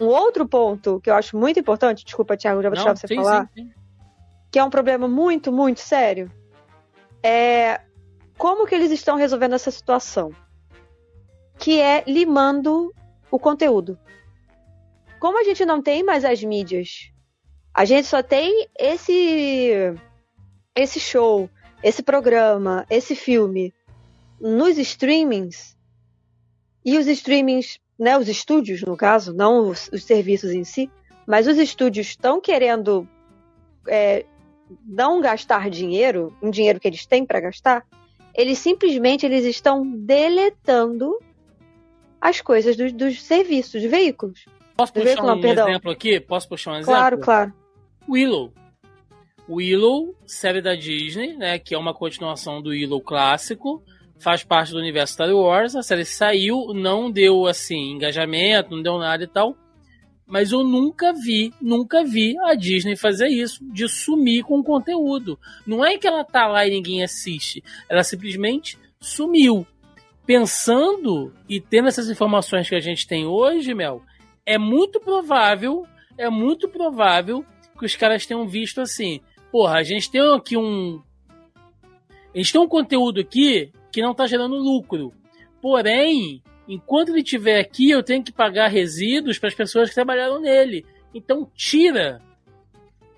Um 0.00 0.06
outro 0.06 0.46
ponto 0.46 1.00
que 1.00 1.10
eu 1.10 1.14
acho 1.14 1.36
muito 1.36 1.60
importante, 1.60 2.04
desculpa, 2.04 2.36
Thiago, 2.36 2.62
já 2.62 2.68
vou 2.68 2.76
deixar 2.76 2.96
você 2.96 3.06
sim, 3.06 3.16
falar, 3.16 3.48
sim, 3.54 3.64
sim. 3.64 3.70
que 4.50 4.58
é 4.58 4.64
um 4.64 4.70
problema 4.70 5.06
muito, 5.06 5.52
muito 5.52 5.80
sério, 5.80 6.30
é 7.22 7.80
como 8.36 8.66
que 8.66 8.74
eles 8.74 8.90
estão 8.90 9.16
resolvendo 9.16 9.54
essa 9.54 9.70
situação. 9.70 10.34
Que 11.58 11.80
é 11.80 12.02
limando 12.06 12.92
o 13.30 13.38
conteúdo. 13.38 13.98
Como 15.20 15.38
a 15.38 15.44
gente 15.44 15.64
não 15.64 15.80
tem 15.80 16.02
mais 16.02 16.24
as 16.24 16.42
mídias, 16.42 17.12
a 17.72 17.84
gente 17.84 18.08
só 18.08 18.22
tem 18.22 18.68
esse 18.76 19.94
esse 20.74 20.98
show, 20.98 21.48
esse 21.82 22.02
programa, 22.02 22.84
esse 22.90 23.14
filme 23.14 23.72
nos 24.40 24.76
streamings 24.78 25.76
e 26.84 26.98
os 26.98 27.06
streamings, 27.06 27.78
né, 27.98 28.18
os 28.18 28.28
estúdios 28.28 28.82
no 28.82 28.96
caso, 28.96 29.32
não 29.32 29.68
os, 29.68 29.88
os 29.92 30.04
serviços 30.04 30.50
em 30.50 30.64
si, 30.64 30.90
mas 31.26 31.46
os 31.46 31.58
estúdios 31.58 32.08
estão 32.08 32.40
querendo 32.40 33.08
é, 33.86 34.24
não 34.84 35.20
gastar 35.20 35.70
dinheiro, 35.70 36.36
um 36.42 36.50
dinheiro 36.50 36.80
que 36.80 36.88
eles 36.88 37.06
têm 37.06 37.24
para 37.24 37.40
gastar, 37.40 37.86
eles 38.34 38.58
simplesmente 38.58 39.26
eles 39.26 39.44
estão 39.44 39.86
deletando 39.86 41.18
as 42.20 42.40
coisas 42.40 42.76
dos, 42.76 42.92
dos 42.92 43.22
serviços, 43.22 43.82
dos 43.82 43.90
veículos. 43.90 44.46
Posso 44.76 44.92
Do 44.92 45.00
puxar 45.00 45.06
veículo, 45.06 45.28
não, 45.28 45.38
um 45.38 45.40
perdão. 45.40 45.68
exemplo 45.68 45.90
aqui? 45.90 46.20
Posso 46.20 46.48
puxar 46.48 46.72
um 46.72 46.74
exemplo? 46.76 46.94
Claro, 46.94 47.18
claro. 47.18 47.52
Willow. 48.08 48.52
Willow, 49.48 50.14
série 50.24 50.62
da 50.62 50.74
Disney, 50.74 51.36
né, 51.36 51.58
que 51.58 51.74
é 51.74 51.78
uma 51.78 51.92
continuação 51.92 52.62
do 52.62 52.70
Willow 52.70 53.00
clássico, 53.00 53.82
faz 54.22 54.44
parte 54.44 54.72
do 54.72 54.78
universo 54.78 55.14
Star 55.14 55.30
Wars. 55.30 55.74
A 55.74 55.82
série 55.82 56.04
saiu, 56.04 56.72
não 56.72 57.10
deu 57.10 57.46
assim 57.46 57.92
engajamento, 57.92 58.70
não 58.70 58.82
deu 58.82 58.98
nada 58.98 59.24
e 59.24 59.26
tal. 59.26 59.56
Mas 60.26 60.52
eu 60.52 60.62
nunca 60.62 61.12
vi, 61.12 61.52
nunca 61.60 62.04
vi 62.04 62.38
a 62.38 62.54
Disney 62.54 62.96
fazer 62.96 63.28
isso, 63.28 63.62
de 63.70 63.86
sumir 63.88 64.44
com 64.44 64.60
o 64.60 64.64
conteúdo. 64.64 65.38
Não 65.66 65.84
é 65.84 65.98
que 65.98 66.06
ela 66.06 66.24
tá 66.24 66.46
lá 66.46 66.66
e 66.66 66.70
ninguém 66.70 67.02
assiste, 67.02 67.62
ela 67.88 68.02
simplesmente 68.02 68.78
sumiu. 69.00 69.66
Pensando 70.24 71.34
e 71.48 71.60
tendo 71.60 71.88
essas 71.88 72.08
informações 72.08 72.68
que 72.68 72.76
a 72.76 72.80
gente 72.80 73.06
tem 73.06 73.26
hoje, 73.26 73.74
Mel, 73.74 74.00
é 74.46 74.56
muito 74.56 75.00
provável, 75.00 75.84
é 76.16 76.30
muito 76.30 76.68
provável 76.68 77.44
que 77.76 77.84
os 77.84 77.96
caras 77.96 78.24
tenham 78.24 78.46
visto 78.46 78.80
assim. 78.80 79.20
Porra, 79.50 79.78
a 79.78 79.82
gente 79.82 80.10
tem 80.10 80.20
aqui 80.34 80.56
um. 80.56 81.02
A 82.32 82.38
gente 82.38 82.52
tem 82.52 82.60
um 82.60 82.68
conteúdo 82.68 83.20
aqui 83.20 83.72
que 83.92 84.02
não 84.02 84.14
tá 84.14 84.26
gerando 84.26 84.56
lucro. 84.56 85.12
Porém, 85.60 86.42
enquanto 86.66 87.10
ele 87.10 87.20
estiver 87.20 87.60
aqui, 87.60 87.90
eu 87.90 88.02
tenho 88.02 88.24
que 88.24 88.32
pagar 88.32 88.68
resíduos 88.68 89.38
para 89.38 89.48
as 89.48 89.54
pessoas 89.54 89.88
que 89.88 89.94
trabalharam 89.94 90.40
nele. 90.40 90.84
Então 91.14 91.48
tira 91.54 92.20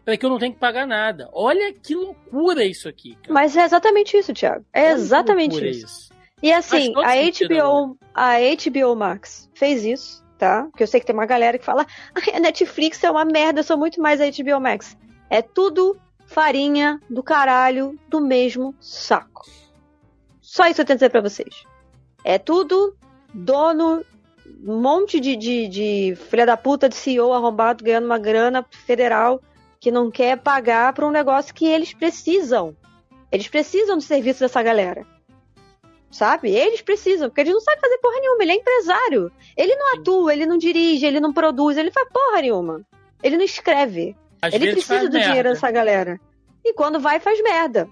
para 0.05 0.17
que 0.17 0.27
eu 0.27 0.31
não 0.31 0.39
tenha 0.39 0.53
que 0.53 0.59
pagar 0.59 0.87
nada. 0.87 1.31
Olha 1.33 1.73
que 1.73 1.95
loucura 1.95 2.65
isso 2.65 2.89
aqui. 2.89 3.15
Cara. 3.15 3.33
Mas 3.33 3.57
é 3.57 3.65
exatamente 3.65 4.17
isso, 4.17 4.35
Thiago. 4.35 4.65
É 4.73 4.89
Olha 4.89 4.93
exatamente 4.93 5.53
loucura 5.53 5.71
isso. 5.71 6.13
E 6.43 6.53
assim, 6.53 6.93
a 6.97 7.15
HBO, 7.15 7.97
a 8.13 8.35
HBO 8.39 8.95
Max 8.95 9.49
fez 9.55 9.83
isso, 9.83 10.23
tá? 10.37 10.65
Porque 10.65 10.83
eu 10.83 10.87
sei 10.87 11.01
que 11.01 11.07
tem 11.07 11.15
uma 11.15 11.25
galera 11.25 11.59
que 11.59 11.65
fala, 11.65 11.87
"Ai, 12.15 12.37
a 12.37 12.41
Netflix 12.41 13.03
é 13.03 13.11
uma 13.11 13.25
merda, 13.25 13.61
eu 13.61 13.65
sou 13.65 13.79
muito 13.79 14.03
mais 14.03 14.21
a 14.21 14.27
HBO 14.27 14.61
Max. 14.61 14.95
É 15.31 15.41
tudo 15.41 15.97
farinha 16.27 17.01
do 17.09 17.23
caralho 17.23 17.99
do 18.09 18.21
mesmo 18.21 18.75
saco. 18.79 19.47
Só 20.45 20.67
isso 20.67 20.83
eu 20.83 20.85
tenho 20.85 20.97
a 20.97 20.99
dizer 20.99 21.09
pra 21.09 21.23
vocês. 21.23 21.65
É 22.23 22.39
tudo 22.39 22.95
dono, 23.33 24.05
um 24.63 24.79
monte 24.79 25.19
de, 25.19 25.35
de, 25.37 25.67
de 25.69 26.19
filha 26.29 26.45
da 26.45 26.55
puta 26.55 26.87
de 26.87 26.95
CEO 26.95 27.33
arrombado 27.33 27.83
ganhando 27.83 28.05
uma 28.05 28.19
grana 28.19 28.63
federal 28.71 29.41
que 29.81 29.91
não 29.91 30.11
quer 30.11 30.37
pagar 30.37 30.93
pra 30.93 31.07
um 31.07 31.11
negócio 31.11 31.55
que 31.55 31.65
eles 31.65 31.95
precisam. 31.95 32.77
Eles 33.33 33.49
precisam 33.49 33.97
do 33.97 34.03
serviço 34.03 34.41
dessa 34.41 34.63
galera. 34.63 35.07
Sabe? 36.11 36.51
Eles 36.51 36.83
precisam, 36.83 37.31
porque 37.31 37.41
eles 37.41 37.55
não 37.55 37.61
sabem 37.61 37.81
fazer 37.81 37.99
porra 37.99 38.21
nenhuma. 38.21 38.43
Ele 38.43 38.53
é 38.53 38.57
empresário. 38.57 39.33
Ele 39.57 39.75
não 39.75 39.95
atua, 39.95 40.33
ele 40.33 40.45
não 40.45 40.59
dirige, 40.59 41.07
ele 41.07 41.21
não 41.21 41.33
produz, 41.33 41.79
ele 41.79 41.91
faz 41.91 42.07
porra 42.13 42.43
nenhuma. 42.43 42.83
Ele 43.23 43.39
não 43.39 43.45
escreve. 43.45 44.15
Às 44.43 44.53
ele 44.53 44.73
precisa 44.73 45.09
do 45.09 45.19
dinheiro 45.19 45.35
merda. 45.35 45.51
dessa 45.55 45.71
galera. 45.71 46.21
E 46.63 46.75
quando 46.75 47.01
vai, 47.01 47.19
faz 47.19 47.43
merda. 47.43 47.89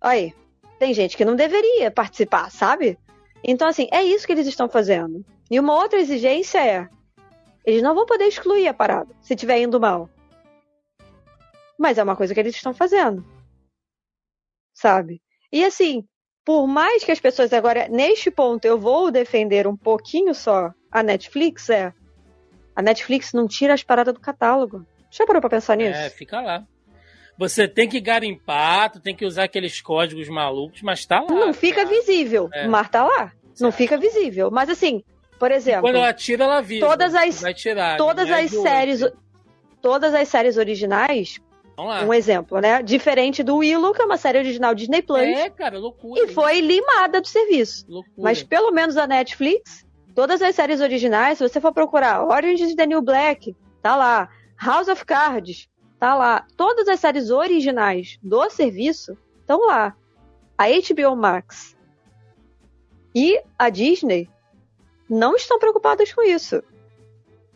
Aí, 0.00 0.34
tem 0.80 0.94
gente 0.94 1.14
que 1.14 1.26
não 1.26 1.36
deveria 1.36 1.90
participar, 1.90 2.50
sabe? 2.50 2.98
Então, 3.44 3.68
assim, 3.68 3.86
é 3.92 4.02
isso 4.02 4.26
que 4.26 4.32
eles 4.32 4.46
estão 4.46 4.66
fazendo. 4.66 5.24
E 5.50 5.60
uma 5.60 5.74
outra 5.74 6.00
exigência 6.00 6.58
é: 6.58 6.88
eles 7.64 7.82
não 7.82 7.94
vão 7.94 8.06
poder 8.06 8.24
excluir 8.24 8.66
a 8.66 8.74
parada 8.74 9.14
se 9.20 9.34
estiver 9.34 9.60
indo 9.60 9.78
mal. 9.78 10.08
Mas 11.78 11.98
é 11.98 12.02
uma 12.02 12.16
coisa 12.16 12.32
que 12.32 12.40
eles 12.40 12.56
estão 12.56 12.72
fazendo. 12.72 13.24
Sabe? 14.74 15.20
E 15.52 15.62
assim, 15.64 16.06
por 16.44 16.66
mais 16.66 17.04
que 17.04 17.12
as 17.12 17.20
pessoas 17.20 17.52
agora, 17.52 17.86
neste 17.88 18.30
ponto, 18.30 18.64
eu 18.64 18.78
vou 18.78 19.10
defender 19.10 19.66
um 19.66 19.76
pouquinho 19.76 20.34
só 20.34 20.72
a 20.90 21.02
Netflix, 21.02 21.68
é. 21.68 21.92
A 22.74 22.80
Netflix 22.80 23.34
não 23.34 23.46
tira 23.46 23.74
as 23.74 23.82
paradas 23.82 24.14
do 24.14 24.20
catálogo. 24.20 24.86
Já 25.10 25.26
parou 25.26 25.42
pra 25.42 25.50
pensar 25.50 25.76
nisso? 25.76 26.00
É, 26.00 26.08
fica 26.08 26.40
lá. 26.40 26.66
Você 27.40 27.66
tem 27.66 27.88
que 27.88 27.98
garimpar, 28.00 28.92
tu 28.92 29.00
tem 29.00 29.16
que 29.16 29.24
usar 29.24 29.44
aqueles 29.44 29.80
códigos 29.80 30.28
malucos, 30.28 30.82
mas 30.82 31.06
tá 31.06 31.20
lá. 31.20 31.26
não 31.26 31.54
fica 31.54 31.84
cara. 31.84 31.88
visível, 31.88 32.50
É. 32.52 32.68
mas 32.68 32.88
tá 32.90 33.02
lá. 33.02 33.32
Não 33.58 33.70
Certo. 33.70 33.74
fica 33.76 33.96
visível. 33.96 34.50
Mas 34.50 34.68
assim, 34.68 35.02
por 35.38 35.50
exemplo, 35.50 35.80
Quando 35.80 35.96
ela 35.96 36.12
tira, 36.12 36.44
ela 36.44 36.58
avisa. 36.58 36.86
Todas 36.86 37.14
as- 37.14 37.40
Vai 37.40 37.54
tirar. 37.54 37.96
todas 37.96 38.28
não 38.28 38.36
é 38.36 38.42
as 38.42 38.50
de 38.50 38.58
hoje. 38.58 38.68
séries, 38.68 39.00
todas 39.80 40.12
as 40.14 40.28
séries 40.28 40.58
originais, 40.58 41.38
um 42.06 42.12
exemplo, 42.12 42.60
né? 42.60 42.82
Diferente 42.82 43.42
do 43.42 43.56
Willow, 43.56 43.94
que 43.94 44.02
é 44.02 44.04
uma 44.04 44.18
série 44.18 44.36
original 44.36 44.74
Disney 44.74 45.00
Plus, 45.00 45.22
É, 45.22 45.48
cara, 45.48 45.78
loucura. 45.78 46.22
e 46.22 46.28
foi 46.28 46.60
limada 46.60 47.22
do 47.22 47.26
serviço. 47.26 47.86
Loucura. 47.88 48.14
Mas 48.18 48.42
pelo 48.42 48.70
menos 48.70 48.98
a 48.98 49.06
Netflix, 49.06 49.86
todas 50.14 50.42
as 50.42 50.54
séries 50.54 50.82
originais, 50.82 51.38
se 51.38 51.48
você 51.48 51.58
for 51.58 51.72
procurar 51.72 52.22
Orange 52.22 52.64
is 52.64 52.74
the 52.74 52.84
New 52.84 53.00
Black, 53.00 53.56
tá 53.82 53.96
lá. 53.96 54.28
House 54.62 54.88
of 54.88 55.06
Cards, 55.06 55.69
tá 56.00 56.14
lá. 56.14 56.46
Todas 56.56 56.88
as 56.88 56.98
séries 56.98 57.30
originais 57.30 58.18
do 58.22 58.48
serviço 58.48 59.16
estão 59.38 59.66
lá. 59.66 59.94
A 60.56 60.64
HBO 60.66 61.14
Max 61.14 61.76
e 63.14 63.40
a 63.58 63.68
Disney 63.68 64.28
não 65.08 65.36
estão 65.36 65.58
preocupadas 65.58 66.12
com 66.12 66.22
isso. 66.22 66.62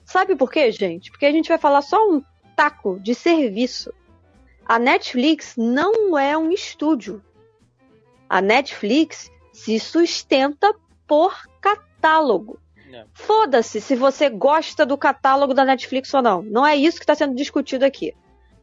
Sabe 0.05 0.37
por 0.37 0.51
quê, 0.51 0.71
gente? 0.71 1.11
Porque 1.11 1.25
a 1.25 1.33
gente 1.33 1.49
vai 1.49 1.57
falar 1.57 1.81
só 1.81 1.99
um 2.07 2.23
taco 2.55 3.01
de 3.01 3.15
serviço. 3.15 3.93
A 4.67 4.79
Netflix 4.79 5.55
não 5.57 6.19
é 6.19 6.37
um 6.37 6.51
estúdio. 6.51 7.23
A 8.29 8.43
Netflix 8.43 9.31
se 9.53 9.79
sustenta 9.79 10.75
por 11.07 11.35
catálogo. 11.61 12.59
É. 12.93 13.07
Foda-se 13.13 13.81
se 13.81 13.97
você 13.97 14.29
gosta 14.29 14.85
do 14.85 14.99
catálogo 14.99 15.55
da 15.55 15.65
Netflix 15.65 16.13
ou 16.13 16.23
não. 16.23 16.43
Não 16.43 16.67
é 16.67 16.77
isso 16.77 16.99
que 16.99 17.05
está 17.05 17.15
sendo 17.15 17.35
discutido 17.35 17.85
aqui. 17.85 18.15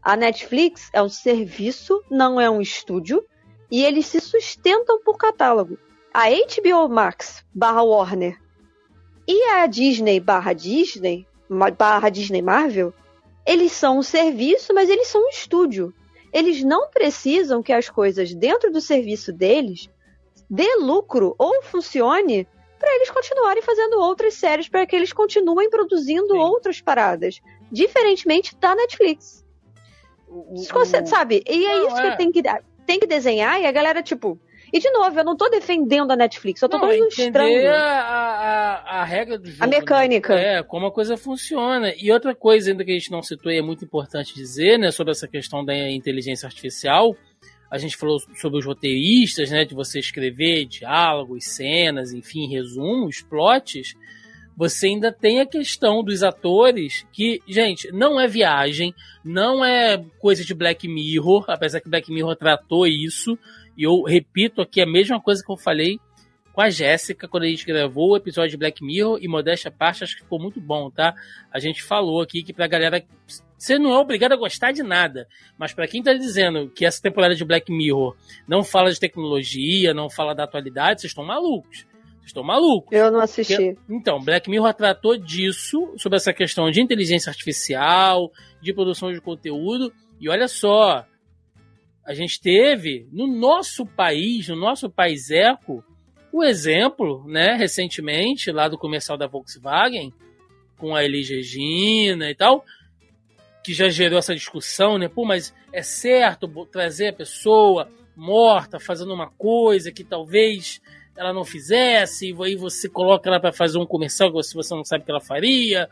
A 0.02 0.16
Netflix 0.16 0.90
é 0.94 1.02
um 1.02 1.10
serviço, 1.10 2.04
não 2.10 2.42
é 2.42 2.50
um 2.50 2.60
estúdio, 2.60 3.24
e 3.70 3.84
eles 3.84 4.08
se 4.08 4.20
sustentam 4.20 5.02
por 5.04 5.18
catálogo. 5.18 5.78
A 6.14 6.30
HBO 6.30 6.90
Max 6.90 7.46
barra 7.54 7.84
Warner 7.84 8.38
e 9.28 9.44
a 9.52 9.66
Disney 9.68 10.20
barra 10.20 10.54
Disney, 10.54 11.26
barra 11.78 12.10
Disney 12.10 12.42
Marvel, 12.42 12.94
eles 13.46 13.72
são 13.72 14.00
um 14.00 14.04
serviço, 14.04 14.74
mas 14.74 14.90
eles 14.90 15.08
são 15.08 15.24
um 15.24 15.30
estúdio. 15.30 15.94
Eles 16.34 16.64
não 16.64 16.90
precisam 16.90 17.62
que 17.62 17.74
as 17.74 17.90
coisas 17.90 18.34
dentro 18.34 18.72
do 18.72 18.82
serviço 18.82 19.32
deles 19.32 19.90
dê 20.50 20.76
lucro 20.78 21.36
ou 21.38 21.62
funcione 21.64 22.48
para 22.80 22.96
eles 22.96 23.12
continuarem 23.12 23.62
fazendo 23.62 24.00
outras 24.00 24.34
séries, 24.34 24.68
para 24.68 24.86
que 24.86 24.96
eles 24.96 25.14
continuem 25.14 25.70
produzindo 25.70 26.34
Sim. 26.34 26.40
outras 26.40 26.82
paradas. 26.82 27.40
Diferentemente 27.72 28.56
da 28.58 28.76
Netflix. 28.76 29.41
O- 30.32 30.54
o- 30.54 31.06
sabe? 31.08 31.44
E 31.48 31.66
é 31.66 31.80
Não, 31.80 31.88
isso 31.88 31.98
é. 31.98 32.12
que 32.12 32.18
tem 32.18 32.32
que, 32.32 32.42
tem 32.86 33.00
que 33.00 33.06
desenhar 33.08 33.60
e 33.62 33.66
a 33.66 33.72
galera, 33.72 34.02
tipo. 34.02 34.40
E 34.74 34.80
de 34.80 34.90
novo, 34.92 35.20
eu 35.20 35.26
não 35.26 35.36
tô 35.36 35.50
defendendo 35.50 36.12
a 36.12 36.16
Netflix, 36.16 36.62
eu 36.62 36.70
tô 36.70 36.78
Não, 36.78 36.94
ilustrando. 36.94 37.38
a, 37.68 37.74
a, 37.76 39.02
a 39.02 39.04
regra 39.04 39.38
do 39.38 39.50
jogo. 39.52 39.62
A 39.62 39.68
mecânica. 39.68 40.34
né? 40.34 40.60
É, 40.60 40.64
como 40.64 40.86
a 40.86 40.92
coisa 40.92 41.18
funciona. 41.18 41.94
E 41.98 42.10
outra 42.10 42.34
coisa 42.34 42.72
ainda 42.72 42.86
que 42.86 42.92
a 42.92 42.94
gente 42.94 43.12
não 43.12 43.22
citou 43.22 43.52
e 43.52 43.58
é 43.58 43.62
muito 43.62 43.84
importante 43.84 44.34
dizer, 44.34 44.80
né, 44.80 44.90
sobre 44.90 45.12
essa 45.12 45.28
questão 45.28 45.66
da 45.66 45.76
inteligência 45.90 46.46
artificial. 46.48 47.14
A 47.70 47.78
gente 47.78 47.98
falou 47.98 48.18
sobre 48.40 48.60
os 48.60 48.66
roteiristas, 48.66 49.52
né, 49.52 49.66
de 49.66 49.76
você 49.76 50.00
escrever 50.00 50.66
diálogos, 50.66 51.44
cenas, 51.46 52.14
enfim, 52.14 52.48
resumos, 52.50 53.22
plots. 53.22 53.94
Você 54.56 54.88
ainda 54.88 55.12
tem 55.12 55.40
a 55.40 55.46
questão 55.46 56.04
dos 56.04 56.24
atores, 56.24 57.06
que, 57.12 57.42
gente, 57.48 57.92
não 57.92 58.20
é 58.20 58.28
viagem, 58.28 58.94
não 59.24 59.64
é 59.64 60.04
coisa 60.20 60.44
de 60.44 60.54
Black 60.54 60.88
Mirror, 60.88 61.46
apesar 61.48 61.82
que 61.82 61.90
Black 61.90 62.12
Mirror 62.12 62.36
tratou 62.36 62.86
isso. 62.86 63.38
E 63.78 63.84
eu 63.84 64.04
repito 64.04 64.62
aqui 64.62 64.82
a 64.82 64.86
mesma 64.86 65.20
coisa 65.20 65.44
que 65.44 65.52
eu 65.52 65.58
falei 65.58 66.00
com 66.54 66.62
a 66.62 66.70
Jéssica 66.70 67.28
quando 67.28 67.44
a 67.44 67.48
gente 67.48 67.66
gravou 67.66 68.12
o 68.12 68.18
episódio 68.18 68.52
de 68.52 68.58
Black 68.58 68.84
Mirror 68.84 69.20
e 69.22 69.28
modéstia 69.28 69.72
parte, 69.72 70.04
acho 70.04 70.16
que 70.16 70.24
ficou 70.24 70.40
muito 70.40 70.60
bom, 70.60 70.90
tá? 70.90 71.16
A 71.52 71.60
gente 71.60 71.82
falou 71.82 72.22
aqui 72.22 72.44
que 72.44 72.54
pra 72.54 72.68
galera. 72.68 73.04
Você 73.58 73.78
não 73.78 73.94
é 73.94 73.98
obrigado 74.00 74.32
a 74.32 74.38
gostar 74.38 74.72
de 74.72 74.82
nada, 74.82 75.28
mas 75.56 75.72
pra 75.72 75.88
quem 75.88 76.02
tá 76.02 76.14
dizendo 76.14 76.68
que 76.70 76.84
essa 76.84 77.00
temporada 77.00 77.36
de 77.36 77.46
Black 77.46 77.72
Mirror 77.72 78.16
não 78.48 78.64
fala 78.64 78.92
de 78.92 79.00
tecnologia, 79.00 79.94
não 79.94 80.10
fala 80.10 80.34
da 80.34 80.46
atualidade, 80.46 81.02
vocês 81.02 81.12
estão 81.12 81.24
malucos. 81.24 81.86
Vocês 82.22 82.30
estão 82.30 82.44
malucos. 82.44 82.96
Eu 82.98 83.12
não 83.12 83.20
assisti. 83.20 83.76
Então, 83.90 84.20
Black 84.24 84.50
Mirror 84.50 84.74
tratou 84.74 85.18
disso, 85.18 85.94
sobre 85.98 86.18
essa 86.18 86.32
questão 86.32 86.70
de 86.70 86.80
inteligência 86.80 87.30
artificial, 87.30 88.32
de 88.62 88.74
produção 88.74 89.12
de 89.12 89.20
conteúdo. 89.20 89.92
E 90.20 90.30
olha 90.30 90.48
só, 90.48 91.04
a 92.06 92.14
gente 92.14 92.40
teve 92.40 93.08
no 93.12 93.28
nosso 93.28 93.86
país, 93.86 94.48
no 94.48 94.56
nosso 94.56 94.90
país 94.90 95.32
eco, 95.32 95.84
o 96.32 96.44
exemplo, 96.44 97.26
né, 97.28 97.56
recentemente, 97.56 98.52
lá 98.52 98.68
do 98.68 98.78
comercial 98.78 99.18
da 99.18 99.28
Volkswagen, 99.28 100.14
com 100.78 100.96
a 100.96 101.04
Elis 101.04 101.30
Regina 101.30 102.30
e 102.30 102.36
tal, 102.36 102.64
que 103.64 103.74
já 103.74 103.90
gerou 103.90 104.20
essa 104.20 104.34
discussão, 104.34 104.98
né? 104.98 105.08
Pô, 105.08 105.26
mas 105.26 105.54
é 105.74 105.82
certo 105.82 106.48
trazer 106.66 107.10
a 107.10 107.14
pessoa 107.14 107.90
morta 108.16 108.80
fazendo 108.80 109.14
uma 109.14 109.30
coisa 109.32 109.92
que 109.92 110.04
talvez 110.04 110.82
ela 111.16 111.34
não 111.34 111.44
fizesse, 111.44 112.32
e 112.32 112.44
aí 112.44 112.56
você 112.56 112.90
coloca 112.90 113.30
ela 113.30 113.40
para 113.40 113.52
fazer 113.52 113.78
um 113.78 113.86
comercial 113.86 114.30
que 114.30 114.36
você, 114.36 114.54
você 114.56 114.74
não 114.74 114.84
sabe 114.84 115.04
que 115.04 115.12
ela 115.12 115.22
faria, 115.22 115.90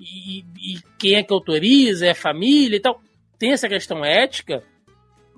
e, 0.00 0.44
e, 0.58 0.78
quem 0.98 1.14
é 1.14 1.22
que 1.22 1.32
autoriza, 1.32 2.06
é 2.06 2.10
a 2.10 2.14
família 2.14 2.76
e 2.76 2.80
tal. 2.80 3.00
Tem 3.38 3.52
essa 3.52 3.68
questão 3.68 4.04
ética, 4.04 4.62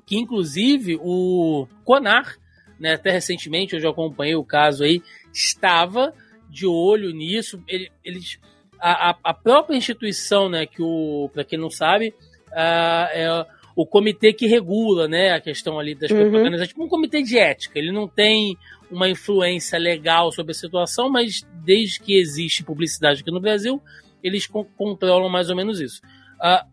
que 0.06 0.16
inclusive 0.16 0.98
o 1.00 1.66
Conar, 1.84 2.36
né, 2.78 2.94
até 2.94 3.10
recentemente, 3.10 3.74
eu 3.74 3.80
já 3.80 3.90
acompanhei 3.90 4.34
o 4.34 4.44
caso 4.44 4.84
aí, 4.84 5.02
estava 5.32 6.14
de 6.48 6.66
olho 6.66 7.10
nisso. 7.10 7.62
Ele, 7.68 7.90
eles, 8.04 8.38
a, 8.80 9.16
a 9.22 9.34
própria 9.34 9.76
instituição, 9.76 10.48
né, 10.48 10.66
que 10.66 10.82
o, 10.82 11.28
para 11.32 11.44
quem 11.44 11.58
não 11.58 11.70
sabe, 11.70 12.14
é 12.52 13.46
o 13.76 13.84
comitê 13.84 14.32
que 14.32 14.46
regula, 14.46 15.08
né, 15.08 15.32
a 15.32 15.40
questão 15.40 15.78
ali 15.78 15.94
das 15.94 16.10
uhum. 16.10 16.30
propagandas, 16.30 16.60
é 16.60 16.66
tipo 16.66 16.84
um 16.84 16.88
comitê 16.88 17.22
de 17.22 17.38
ética. 17.38 17.78
Ele 17.78 17.90
não 17.90 18.06
tem 18.06 18.56
uma 18.90 19.08
influência 19.08 19.78
legal 19.78 20.30
sobre 20.32 20.52
a 20.52 20.54
situação, 20.54 21.08
mas 21.08 21.42
desde 21.64 22.00
que 22.00 22.16
existe 22.16 22.64
publicidade 22.64 23.20
aqui 23.20 23.30
no 23.30 23.40
Brasil, 23.40 23.82
eles 24.22 24.46
controlam 24.46 25.28
mais 25.28 25.50
ou 25.50 25.56
menos 25.56 25.80
isso. 25.80 26.00
Uh, 26.36 26.68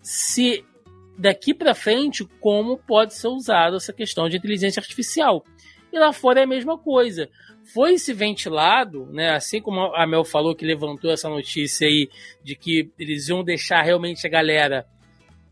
se 0.00 0.64
daqui 1.18 1.54
para 1.54 1.74
frente, 1.74 2.24
como 2.40 2.76
pode 2.76 3.14
ser 3.14 3.28
usada 3.28 3.76
essa 3.76 3.92
questão 3.92 4.28
de 4.28 4.36
inteligência 4.36 4.80
artificial? 4.80 5.44
E 5.92 5.98
lá 5.98 6.12
fora 6.12 6.40
é 6.40 6.44
a 6.44 6.46
mesma 6.46 6.76
coisa. 6.78 7.28
Foi 7.72 7.98
se 7.98 8.12
ventilado, 8.12 9.06
né, 9.06 9.30
assim 9.30 9.60
como 9.60 9.94
a 9.94 10.06
Mel 10.06 10.24
falou 10.24 10.54
que 10.54 10.64
levantou 10.64 11.10
essa 11.10 11.28
notícia 11.28 11.88
aí 11.88 12.08
de 12.44 12.54
que 12.54 12.90
eles 12.98 13.28
iam 13.28 13.42
deixar 13.42 13.82
realmente 13.82 14.26
a 14.26 14.30
galera 14.30 14.86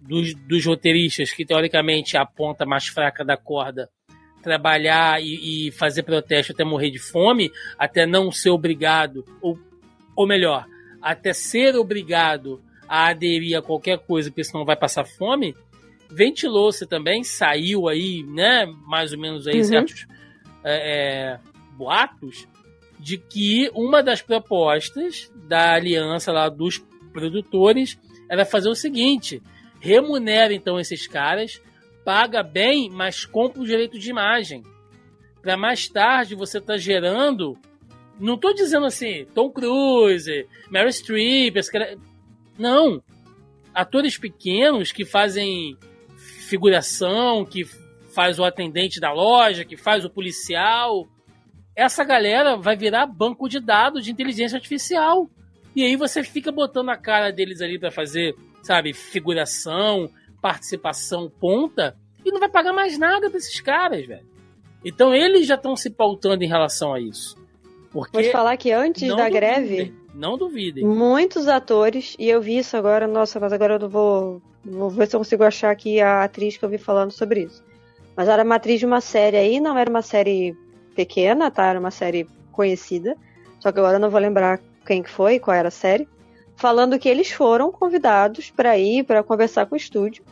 dos, 0.00 0.34
dos 0.34 0.64
roteiristas, 0.64 1.32
que 1.32 1.44
teoricamente 1.44 2.16
é 2.16 2.20
a 2.20 2.26
ponta 2.26 2.66
mais 2.66 2.86
fraca 2.86 3.24
da 3.24 3.36
corda, 3.36 3.88
trabalhar 4.44 5.20
e, 5.20 5.68
e, 5.68 5.72
fazer 5.72 6.02
protesto 6.02 6.52
até 6.52 6.62
morrer 6.62 6.90
de 6.90 6.98
fome, 6.98 7.50
até 7.78 8.06
não 8.06 8.30
ser 8.30 8.50
obrigado, 8.50 9.24
ou, 9.40 9.58
ou 10.14 10.26
melhor, 10.26 10.66
até 11.00 11.32
ser 11.32 11.74
obrigado 11.74 12.62
a 12.86 13.08
aderir 13.08 13.58
a 13.58 13.62
qualquer 13.62 13.98
coisa, 13.98 14.30
porque 14.30 14.44
senão 14.44 14.64
vai 14.64 14.76
passar 14.76 15.04
fome, 15.04 15.56
ventilou-se 16.10 16.86
também, 16.86 17.24
saiu 17.24 17.88
aí, 17.88 18.22
né, 18.22 18.66
mais 18.86 19.12
ou 19.12 19.18
menos 19.18 19.48
aí 19.48 19.56
uhum. 19.56 19.64
certos 19.64 20.06
é, 20.62 21.32
é, 21.32 21.40
boatos, 21.72 22.46
de 23.00 23.18
que 23.18 23.70
uma 23.74 24.02
das 24.02 24.22
propostas 24.22 25.32
da 25.48 25.74
aliança 25.74 26.30
lá 26.30 26.48
dos 26.48 26.78
produtores 27.12 27.98
era 28.30 28.44
fazer 28.44 28.68
o 28.68 28.74
seguinte, 28.74 29.42
remunera 29.80 30.54
então 30.54 30.78
esses 30.78 31.06
caras, 31.06 31.60
paga 32.04 32.42
bem, 32.42 32.90
mas 32.90 33.24
compra 33.24 33.62
o 33.62 33.66
direito 33.66 33.98
de 33.98 34.10
imagem. 34.10 34.62
Para 35.42 35.56
mais 35.56 35.88
tarde 35.88 36.34
você 36.34 36.60
tá 36.60 36.76
gerando. 36.76 37.56
Não 38.18 38.38
tô 38.38 38.52
dizendo 38.52 38.86
assim, 38.86 39.26
Tom 39.34 39.50
Cruise, 39.50 40.46
Mary 40.70 40.92
Streep, 40.92 41.56
cara... 41.70 41.96
não. 42.58 43.02
Atores 43.74 44.16
pequenos 44.16 44.92
que 44.92 45.04
fazem 45.04 45.76
figuração, 46.16 47.44
que 47.44 47.64
faz 48.14 48.38
o 48.38 48.44
atendente 48.44 49.00
da 49.00 49.12
loja, 49.12 49.64
que 49.64 49.76
faz 49.76 50.04
o 50.04 50.10
policial. 50.10 51.08
Essa 51.74 52.04
galera 52.04 52.56
vai 52.56 52.76
virar 52.76 53.06
banco 53.06 53.48
de 53.48 53.58
dados 53.58 54.04
de 54.04 54.12
inteligência 54.12 54.56
artificial. 54.56 55.28
E 55.74 55.82
aí 55.82 55.96
você 55.96 56.22
fica 56.22 56.52
botando 56.52 56.90
a 56.90 56.96
cara 56.96 57.32
deles 57.32 57.60
ali 57.60 57.80
para 57.80 57.90
fazer 57.90 58.36
sabe, 58.64 58.94
figuração, 58.94 60.10
participação 60.44 61.32
ponta, 61.40 61.96
e 62.22 62.30
não 62.30 62.38
vai 62.38 62.50
pagar 62.50 62.74
mais 62.74 62.98
nada 62.98 63.30
pra 63.30 63.38
esses 63.38 63.62
caras, 63.62 64.04
velho. 64.04 64.26
Então 64.84 65.14
eles 65.14 65.46
já 65.46 65.54
estão 65.54 65.74
se 65.74 65.88
pautando 65.88 66.44
em 66.44 66.46
relação 66.46 66.92
a 66.92 67.00
isso. 67.00 67.34
Porque 67.90 68.12
Vou 68.12 68.22
te 68.22 68.30
falar 68.30 68.54
que 68.58 68.70
antes 68.70 69.08
da 69.08 69.14
duvidem, 69.14 69.32
greve. 69.32 69.94
Não 70.12 70.36
duvidem. 70.36 70.84
Muitos 70.84 71.48
atores, 71.48 72.14
e 72.18 72.28
eu 72.28 72.42
vi 72.42 72.58
isso 72.58 72.76
agora, 72.76 73.06
nossa, 73.06 73.40
mas 73.40 73.54
agora 73.54 73.76
eu 73.76 73.78
não 73.78 73.88
vou. 73.88 74.42
Vou 74.62 74.90
ver 74.90 75.06
se 75.06 75.16
eu 75.16 75.20
consigo 75.20 75.44
achar 75.44 75.70
aqui 75.70 75.98
a 76.02 76.24
atriz 76.24 76.58
que 76.58 76.64
eu 76.66 76.68
vi 76.68 76.76
falando 76.76 77.10
sobre 77.10 77.44
isso. 77.44 77.64
Mas 78.14 78.28
era 78.28 78.44
uma 78.44 78.56
atriz 78.56 78.78
de 78.78 78.84
uma 78.84 79.00
série 79.00 79.38
aí, 79.38 79.60
não 79.60 79.78
era 79.78 79.88
uma 79.88 80.02
série 80.02 80.54
pequena, 80.94 81.50
tá? 81.50 81.68
Era 81.68 81.80
uma 81.80 81.90
série 81.90 82.28
conhecida. 82.52 83.16
Só 83.60 83.72
que 83.72 83.78
agora 83.78 83.96
eu 83.96 84.00
não 84.00 84.10
vou 84.10 84.20
lembrar 84.20 84.60
quem 84.84 85.02
que 85.02 85.08
foi, 85.08 85.38
qual 85.38 85.56
era 85.56 85.68
a 85.68 85.70
série 85.70 86.06
falando 86.56 86.98
que 86.98 87.08
eles 87.08 87.30
foram 87.30 87.70
convidados 87.70 88.50
para 88.50 88.78
ir 88.78 89.04
para 89.04 89.22
conversar 89.22 89.66
com 89.66 89.74
o 89.74 89.78
estúdio, 89.78 90.24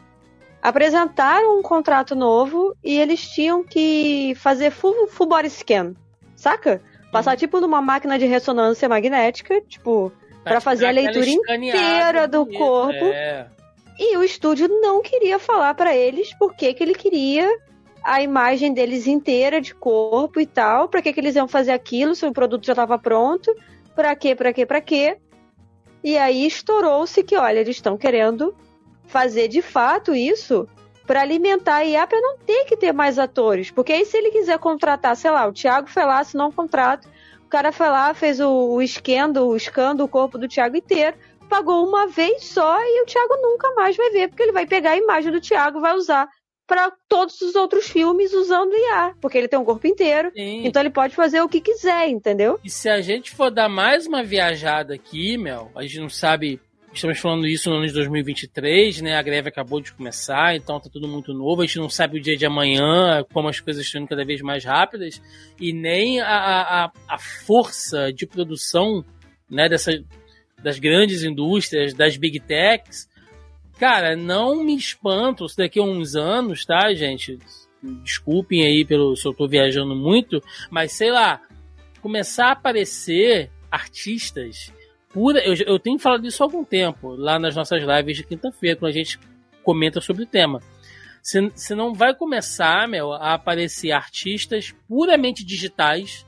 apresentaram 0.63 1.59
um 1.59 1.63
contrato 1.63 2.15
novo 2.15 2.77
e 2.85 2.97
eles 2.99 3.29
tinham 3.29 3.65
que 3.65 4.33
fazer 4.37 4.71
full, 4.71 5.09
full 5.09 5.27
body 5.27 5.51
scan, 5.51 5.95
saca? 6.37 6.81
Passar 7.11 7.37
tipo 7.37 7.61
numa 7.61 7.83
máquina 7.83 8.17
de 8.19 8.25
ressonância 8.27 8.89
magnética, 8.89 9.61
tipo, 9.63 10.13
para 10.45 10.61
fazer 10.61 10.87
a 10.87 10.91
leitura 10.93 11.29
inteira 11.29 12.29
do 12.29 12.47
corpo. 12.47 13.05
É. 13.07 13.47
E 13.99 14.17
o 14.17 14.23
estúdio 14.23 14.69
não 14.69 15.03
queria 15.03 15.39
falar 15.39 15.75
para 15.75 15.95
eles 15.95 16.33
por 16.39 16.55
que 16.55 16.75
ele 16.79 16.95
queria 16.95 17.47
a 18.03 18.23
imagem 18.23 18.73
deles 18.73 19.07
inteira 19.07 19.61
de 19.61 19.75
corpo 19.75 20.41
e 20.41 20.47
tal, 20.47 20.89
para 20.89 21.03
que, 21.03 21.13
que 21.13 21.21
eles 21.21 21.37
iam 21.37 21.47
fazer 21.47 21.73
aquilo 21.73 22.15
se 22.15 22.25
o 22.25 22.33
produto 22.33 22.65
já 22.65 22.73
estava 22.73 22.99
pronto, 22.99 23.55
para 23.95 24.15
quê, 24.17 24.35
para 24.35 24.53
quê, 24.53 24.65
para 24.65 24.81
quê. 24.81 25.19
E 26.03 26.17
aí 26.19 26.47
estourou-se 26.47 27.23
que, 27.23 27.37
olha, 27.37 27.61
eles 27.61 27.77
estão 27.77 27.97
querendo 27.97 28.55
fazer 29.13 29.47
de 29.47 29.61
fato 29.61 30.15
isso 30.15 30.67
para 31.07 31.21
alimentar 31.21 31.77
a 31.77 31.85
IA 31.85 32.07
para 32.07 32.21
não 32.21 32.39
ter 32.39 32.65
que 32.65 32.77
ter 32.77 32.93
mais 32.93 33.19
atores. 33.19 33.71
Porque 33.71 33.93
aí 33.93 34.07
se 34.07 34.17
ele 34.17 34.31
quiser 34.31 34.59
contratar, 34.59 35.15
sei 35.15 35.31
lá, 35.31 35.47
o 35.47 35.53
Thiago 35.53 35.89
foi 35.89 36.05
lá, 36.05 36.21
assinou 36.21 36.49
um 36.49 36.53
contrato, 36.53 37.07
o 37.45 37.49
cara 37.49 37.71
foi 37.71 37.89
lá, 37.89 38.15
fez 38.15 38.41
o, 38.41 38.49
o 38.49 38.81
esquendo, 38.81 39.47
o 39.47 39.55
escando 39.55 40.03
o 40.03 40.09
corpo 40.09 40.39
do 40.39 40.49
Thiago 40.49 40.77
inteiro, 40.77 41.17
pagou 41.51 41.87
uma 41.87 42.07
vez 42.07 42.45
só 42.45 42.81
e 42.81 43.03
o 43.03 43.07
Thiago 43.07 43.37
nunca 43.43 43.71
mais 43.75 43.95
vai 43.95 44.09
ver, 44.11 44.29
porque 44.29 44.43
ele 44.43 44.53
vai 44.53 44.67
pegar 44.67 44.93
a 44.93 44.97
imagem 44.97 45.31
do 45.31 45.41
Thiago 45.41 45.79
e 45.79 45.83
vai 45.83 45.95
usar 45.95 46.27
para 46.67 46.91
todos 47.07 47.39
os 47.43 47.55
outros 47.55 47.87
filmes 47.87 48.33
usando 48.33 48.73
IA, 48.73 49.15
porque 49.21 49.37
ele 49.37 49.49
tem 49.49 49.59
um 49.59 49.65
corpo 49.65 49.87
inteiro, 49.87 50.31
Sim. 50.35 50.65
então 50.65 50.81
ele 50.81 50.89
pode 50.89 51.15
fazer 51.15 51.43
o 51.43 51.49
que 51.49 51.61
quiser, 51.61 52.09
entendeu? 52.09 52.59
E 52.65 52.71
se 52.71 52.89
a 52.89 53.03
gente 53.03 53.31
for 53.33 53.51
dar 53.51 53.69
mais 53.69 54.07
uma 54.07 54.23
viajada 54.23 54.95
aqui, 54.95 55.37
Mel, 55.37 55.71
a 55.77 55.83
gente 55.83 56.01
não 56.01 56.09
sabe 56.09 56.59
Estamos 56.93 57.19
falando 57.19 57.47
isso 57.47 57.71
no 57.71 57.77
ano 57.77 57.87
de 57.87 57.93
2023, 57.93 59.01
né? 59.01 59.17
A 59.17 59.23
greve 59.23 59.49
acabou 59.49 59.81
de 59.81 59.93
começar, 59.93 60.55
então 60.55 60.79
tá 60.79 60.91
tudo 60.91 61.09
muito 61.09 61.33
novo. 61.33 61.63
A 61.63 61.67
gente 61.67 61.79
não 61.79 61.89
sabe 61.89 62.19
o 62.19 62.23
dia 62.23 62.37
de 62.37 62.45
amanhã, 62.45 63.25
como 63.33 63.49
as 63.49 63.61
coisas 63.61 63.85
estão 63.85 64.07
cada 64.07 64.25
vez 64.25 64.43
mais 64.43 64.65
rápidas, 64.65 65.21
e 65.59 65.73
nem 65.73 66.21
a, 66.21 66.27
a, 66.27 66.93
a 67.09 67.19
força 67.19 68.13
de 68.13 68.27
produção 68.27 69.05
né, 69.49 69.69
dessa, 69.69 69.93
das 70.63 70.79
grandes 70.79 71.23
indústrias, 71.23 71.95
das 71.95 72.17
big 72.17 72.39
techs, 72.41 73.09
Cara, 73.83 74.15
não 74.15 74.63
me 74.63 74.77
espanto 74.77 75.49
se 75.49 75.57
daqui 75.57 75.81
a 75.81 75.83
uns 75.83 76.15
anos, 76.15 76.65
tá, 76.65 76.95
gente? 76.95 77.37
Desculpem 77.83 78.65
aí 78.65 78.85
pelo 78.85 79.17
se 79.17 79.27
eu 79.27 79.35
tô 79.35 79.49
viajando 79.49 79.93
muito, 79.97 80.41
mas 80.71 80.93
sei 80.93 81.11
lá, 81.11 81.41
começar 82.01 82.47
a 82.47 82.53
aparecer 82.53 83.51
artistas 83.69 84.73
pura. 85.13 85.41
Eu, 85.41 85.55
eu 85.67 85.79
tenho 85.79 85.99
falado 85.99 86.27
isso 86.27 86.43
há 86.43 86.47
algum 86.47 86.65
tempo, 86.65 87.15
lá 87.17 87.39
nas 87.39 87.55
nossas 87.55 87.83
lives 87.83 88.17
de 88.17 88.25
quinta-feira, 88.25 88.77
quando 88.77 88.91
a 88.91 88.95
gente 88.95 89.19
comenta 89.63 90.01
sobre 90.01 90.23
o 90.25 90.27
tema. 90.27 90.61
Você 91.23 91.75
não 91.75 91.95
vai 91.95 92.15
começar, 92.15 92.89
meu, 92.89 93.13
a 93.13 93.35
aparecer 93.35 93.93
artistas 93.93 94.75
puramente 94.89 95.45
digitais, 95.45 96.27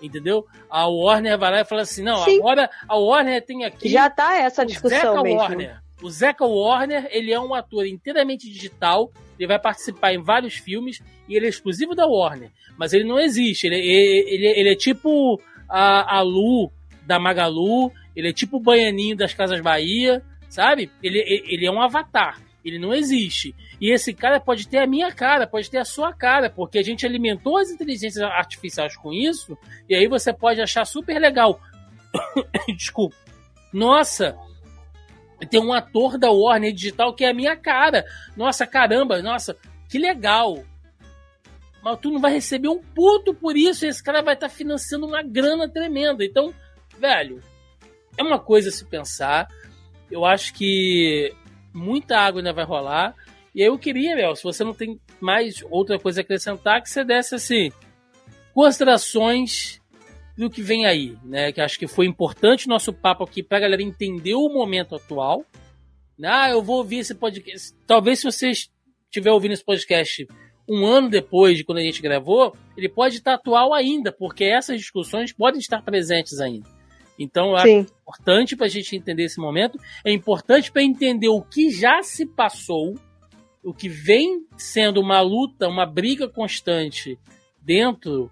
entendeu? 0.00 0.44
A 0.68 0.86
Warner 0.86 1.38
vai 1.38 1.50
lá 1.50 1.60
e 1.60 1.64
fala 1.64 1.82
assim: 1.82 2.02
não, 2.02 2.22
Sim. 2.22 2.38
agora 2.38 2.68
a 2.86 2.98
Warner 2.98 3.42
tem 3.42 3.64
aqui. 3.64 3.88
Já 3.88 4.10
tá 4.10 4.36
essa 4.36 4.64
discussão 4.66 4.98
Zeca 4.98 5.22
mesmo. 5.22 5.38
Warner. 5.38 5.80
O 6.02 6.10
Zeca 6.10 6.44
Warner, 6.44 7.08
ele 7.10 7.32
é 7.32 7.40
um 7.40 7.54
ator 7.54 7.86
inteiramente 7.86 8.50
digital, 8.50 9.10
ele 9.38 9.48
vai 9.48 9.58
participar 9.58 10.12
em 10.12 10.22
vários 10.22 10.54
filmes 10.54 11.00
e 11.26 11.34
ele 11.34 11.46
é 11.46 11.48
exclusivo 11.48 11.94
da 11.94 12.06
Warner. 12.06 12.50
Mas 12.76 12.92
ele 12.92 13.04
não 13.04 13.18
existe, 13.18 13.66
ele, 13.66 13.76
ele, 13.76 14.28
ele, 14.28 14.46
ele 14.60 14.68
é 14.68 14.76
tipo 14.76 15.40
a, 15.66 16.18
a 16.18 16.20
Lu 16.20 16.70
da 17.06 17.18
Magalu, 17.18 17.90
ele 18.16 18.30
é 18.30 18.32
tipo 18.32 18.56
o 18.56 18.60
Baianinho 18.60 19.16
das 19.16 19.34
Casas 19.34 19.60
Bahia, 19.60 20.22
sabe? 20.48 20.90
Ele, 21.02 21.18
ele 21.18 21.66
é 21.66 21.70
um 21.70 21.80
avatar. 21.80 22.40
Ele 22.64 22.78
não 22.78 22.92
existe. 22.92 23.54
E 23.80 23.92
esse 23.92 24.12
cara 24.12 24.40
pode 24.40 24.66
ter 24.66 24.78
a 24.78 24.86
minha 24.86 25.12
cara, 25.12 25.46
pode 25.46 25.70
ter 25.70 25.78
a 25.78 25.84
sua 25.84 26.12
cara, 26.12 26.50
porque 26.50 26.78
a 26.78 26.82
gente 26.82 27.06
alimentou 27.06 27.58
as 27.58 27.70
inteligências 27.70 28.24
artificiais 28.24 28.96
com 28.96 29.12
isso, 29.12 29.56
e 29.88 29.94
aí 29.94 30.08
você 30.08 30.32
pode 30.32 30.60
achar 30.60 30.84
super 30.84 31.20
legal. 31.20 31.60
Desculpa. 32.76 33.14
Nossa, 33.72 34.36
tem 35.50 35.60
um 35.60 35.72
ator 35.72 36.18
da 36.18 36.30
Warner 36.30 36.72
Digital 36.72 37.14
que 37.14 37.24
é 37.24 37.30
a 37.30 37.34
minha 37.34 37.54
cara. 37.54 38.04
Nossa, 38.36 38.66
caramba, 38.66 39.22
nossa, 39.22 39.56
que 39.88 39.98
legal. 39.98 40.64
Mas 41.84 42.00
tu 42.00 42.10
não 42.10 42.20
vai 42.20 42.32
receber 42.32 42.68
um 42.68 42.82
puto 42.82 43.32
por 43.32 43.56
isso, 43.56 43.86
esse 43.86 44.02
cara 44.02 44.22
vai 44.22 44.34
estar 44.34 44.48
tá 44.48 44.54
financiando 44.54 45.06
uma 45.06 45.22
grana 45.22 45.68
tremenda. 45.68 46.24
Então, 46.24 46.52
velho, 46.98 47.40
é 48.16 48.22
uma 48.22 48.38
coisa 48.38 48.68
a 48.68 48.72
se 48.72 48.84
pensar. 48.84 49.48
Eu 50.10 50.24
acho 50.24 50.54
que 50.54 51.34
muita 51.72 52.18
água 52.18 52.40
ainda 52.40 52.52
vai 52.52 52.64
rolar. 52.64 53.14
E 53.54 53.62
eu 53.62 53.78
queria, 53.78 54.14
Mel, 54.14 54.36
se 54.36 54.44
você 54.44 54.62
não 54.62 54.74
tem 54.74 55.00
mais 55.20 55.62
outra 55.70 55.98
coisa 55.98 56.20
a 56.20 56.22
acrescentar, 56.22 56.82
que 56.82 56.90
você 56.90 57.04
desse 57.04 57.34
assim 57.34 57.70
considerações 58.54 59.82
do 60.36 60.48
que 60.48 60.62
vem 60.62 60.86
aí, 60.86 61.16
né? 61.22 61.52
Que 61.52 61.60
acho 61.60 61.78
que 61.78 61.86
foi 61.86 62.06
importante 62.06 62.66
o 62.66 62.70
nosso 62.70 62.92
papo 62.92 63.24
aqui 63.24 63.42
para 63.42 63.58
a 63.58 63.60
galera 63.60 63.82
entender 63.82 64.34
o 64.34 64.48
momento 64.48 64.94
atual. 64.94 65.44
Ah, 66.24 66.48
eu 66.50 66.62
vou 66.62 66.78
ouvir 66.78 66.98
esse 66.98 67.14
podcast. 67.14 67.74
Talvez 67.86 68.20
se 68.20 68.24
você 68.24 68.50
estiver 68.50 69.30
ouvindo 69.30 69.52
esse 69.52 69.64
podcast 69.64 70.26
um 70.68 70.84
ano 70.84 71.08
depois 71.08 71.56
de 71.56 71.64
quando 71.64 71.78
a 71.78 71.82
gente 71.82 72.02
gravou, 72.02 72.56
ele 72.76 72.88
pode 72.88 73.16
estar 73.16 73.34
atual 73.34 73.72
ainda, 73.72 74.10
porque 74.10 74.44
essas 74.44 74.78
discussões 74.78 75.32
podem 75.32 75.60
estar 75.60 75.82
presentes 75.82 76.40
ainda. 76.40 76.68
Então, 77.18 77.50
eu 77.50 77.56
acho 77.56 77.68
importante 77.68 78.56
para 78.56 78.66
a 78.66 78.68
gente 78.68 78.94
entender 78.94 79.24
esse 79.24 79.40
momento. 79.40 79.78
É 80.04 80.12
importante 80.12 80.70
para 80.70 80.82
entender 80.82 81.28
o 81.28 81.40
que 81.40 81.70
já 81.70 82.02
se 82.02 82.26
passou, 82.26 82.94
o 83.64 83.72
que 83.72 83.88
vem 83.88 84.46
sendo 84.56 85.00
uma 85.00 85.20
luta, 85.20 85.68
uma 85.68 85.86
briga 85.86 86.28
constante 86.28 87.18
dentro 87.62 88.30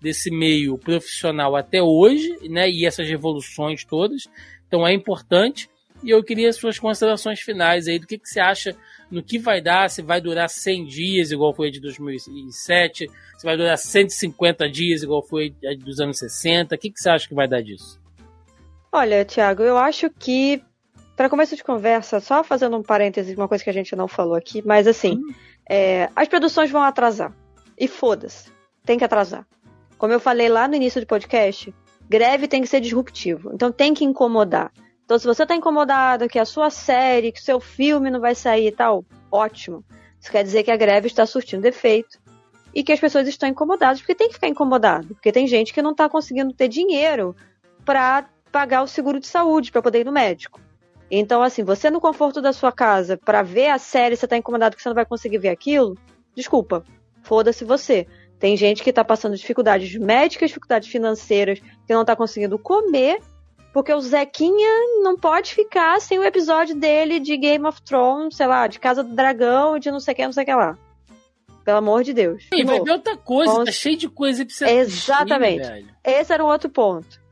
desse 0.00 0.30
meio 0.30 0.76
profissional 0.76 1.56
até 1.56 1.82
hoje, 1.82 2.36
né? 2.48 2.68
E 2.68 2.84
essas 2.84 3.08
revoluções 3.08 3.84
todas. 3.84 4.24
Então, 4.66 4.86
é 4.86 4.92
importante. 4.92 5.68
E 6.02 6.10
eu 6.10 6.22
queria 6.22 6.52
suas 6.52 6.78
considerações 6.78 7.40
finais 7.40 7.88
aí 7.88 7.98
do 7.98 8.06
que, 8.06 8.18
que 8.18 8.28
você 8.28 8.38
acha 8.40 8.76
no 9.10 9.22
que 9.22 9.38
vai 9.38 9.62
dar, 9.62 9.88
se 9.88 10.02
vai 10.02 10.20
durar 10.20 10.50
100 10.50 10.84
dias, 10.84 11.30
igual 11.30 11.54
foi 11.54 11.68
a 11.68 11.70
de 11.70 11.80
2007, 11.80 13.06
se 13.38 13.44
vai 13.44 13.56
durar 13.56 13.78
150 13.78 14.68
dias, 14.68 15.02
igual 15.02 15.22
foi 15.22 15.54
a 15.64 15.74
dos 15.74 16.00
anos 16.00 16.18
60. 16.18 16.74
O 16.74 16.78
que, 16.78 16.90
que 16.90 17.00
você 17.00 17.08
acha 17.08 17.26
que 17.26 17.34
vai 17.34 17.48
dar 17.48 17.62
disso? 17.62 18.03
Olha, 18.96 19.24
Tiago, 19.24 19.64
eu 19.64 19.76
acho 19.76 20.08
que, 20.08 20.62
para 21.16 21.28
começo 21.28 21.56
de 21.56 21.64
conversa, 21.64 22.20
só 22.20 22.44
fazendo 22.44 22.76
um 22.76 22.82
parêntese, 22.82 23.34
uma 23.34 23.48
coisa 23.48 23.64
que 23.64 23.68
a 23.68 23.72
gente 23.72 23.96
não 23.96 24.06
falou 24.06 24.36
aqui, 24.36 24.62
mas 24.64 24.86
assim, 24.86 25.16
hum. 25.16 25.34
é, 25.68 26.08
as 26.14 26.28
produções 26.28 26.70
vão 26.70 26.80
atrasar. 26.80 27.34
E 27.76 27.88
foda-se, 27.88 28.52
tem 28.84 28.96
que 28.96 29.04
atrasar. 29.04 29.44
Como 29.98 30.12
eu 30.12 30.20
falei 30.20 30.48
lá 30.48 30.68
no 30.68 30.76
início 30.76 31.00
do 31.00 31.08
podcast, 31.08 31.74
greve 32.08 32.46
tem 32.46 32.62
que 32.62 32.68
ser 32.68 32.80
disruptivo. 32.80 33.50
Então 33.52 33.72
tem 33.72 33.92
que 33.92 34.04
incomodar. 34.04 34.70
Então, 35.04 35.18
se 35.18 35.26
você 35.26 35.44
tá 35.44 35.56
incomodado 35.56 36.28
que 36.28 36.38
a 36.38 36.44
sua 36.44 36.70
série, 36.70 37.32
que 37.32 37.40
o 37.40 37.44
seu 37.44 37.58
filme 37.58 38.12
não 38.12 38.20
vai 38.20 38.36
sair 38.36 38.68
e 38.68 38.72
tal, 38.72 39.04
ótimo. 39.28 39.84
Isso 40.20 40.30
quer 40.30 40.44
dizer 40.44 40.62
que 40.62 40.70
a 40.70 40.76
greve 40.76 41.08
está 41.08 41.26
surtindo 41.26 41.66
efeito 41.66 42.16
e 42.72 42.84
que 42.84 42.92
as 42.92 43.00
pessoas 43.00 43.26
estão 43.26 43.48
incomodadas, 43.48 43.98
porque 43.98 44.14
tem 44.14 44.28
que 44.28 44.34
ficar 44.34 44.46
incomodado. 44.46 45.08
Porque 45.08 45.32
tem 45.32 45.48
gente 45.48 45.74
que 45.74 45.82
não 45.82 45.90
está 45.90 46.08
conseguindo 46.08 46.54
ter 46.54 46.68
dinheiro 46.68 47.34
para 47.84 48.28
pagar 48.54 48.84
o 48.84 48.86
seguro 48.86 49.18
de 49.18 49.26
saúde 49.26 49.72
para 49.72 49.82
poder 49.82 50.02
ir 50.02 50.04
no 50.04 50.12
médico. 50.12 50.60
Então, 51.10 51.42
assim, 51.42 51.64
você 51.64 51.90
no 51.90 52.00
conforto 52.00 52.40
da 52.40 52.52
sua 52.52 52.70
casa, 52.70 53.16
para 53.16 53.42
ver 53.42 53.68
a 53.70 53.78
série, 53.78 54.14
você 54.14 54.28
tá 54.28 54.36
incomodado 54.36 54.76
que 54.76 54.82
você 54.82 54.88
não 54.88 54.94
vai 54.94 55.04
conseguir 55.04 55.38
ver 55.38 55.48
aquilo, 55.48 55.98
desculpa, 56.36 56.84
foda-se 57.24 57.64
você. 57.64 58.06
Tem 58.38 58.56
gente 58.56 58.84
que 58.84 58.92
tá 58.92 59.04
passando 59.04 59.36
dificuldades 59.36 59.92
médicas, 59.96 60.50
dificuldades 60.50 60.88
financeiras, 60.88 61.58
que 61.84 61.92
não 61.92 62.04
tá 62.04 62.14
conseguindo 62.14 62.56
comer, 62.56 63.18
porque 63.72 63.92
o 63.92 64.00
Zequinha 64.00 65.02
não 65.02 65.18
pode 65.18 65.52
ficar 65.52 66.00
sem 66.00 66.20
o 66.20 66.24
episódio 66.24 66.76
dele 66.76 67.18
de 67.18 67.36
Game 67.36 67.66
of 67.66 67.82
Thrones, 67.82 68.36
sei 68.36 68.46
lá, 68.46 68.68
de 68.68 68.78
Casa 68.78 69.02
do 69.02 69.16
Dragão, 69.16 69.80
de 69.80 69.90
não 69.90 69.98
sei 69.98 70.14
o 70.14 70.16
que, 70.16 70.24
não 70.24 70.32
sei 70.32 70.44
o 70.44 70.46
que 70.46 70.54
lá. 70.54 70.78
Pelo 71.64 71.78
amor 71.78 72.04
de 72.04 72.12
Deus. 72.12 72.46
E 72.52 72.62
vai 72.62 72.80
ver 72.80 72.92
outra 72.92 73.16
coisa, 73.16 73.64
tá 73.64 73.72
cheio 73.72 73.96
de 73.96 74.08
coisa 74.08 74.44
pra 74.44 74.54
você 74.54 74.64
Exatamente. 74.64 75.62
Assistir, 75.62 75.94
Esse 76.04 76.32
era 76.32 76.44
um 76.44 76.48
outro 76.48 76.70
ponto. 76.70 77.23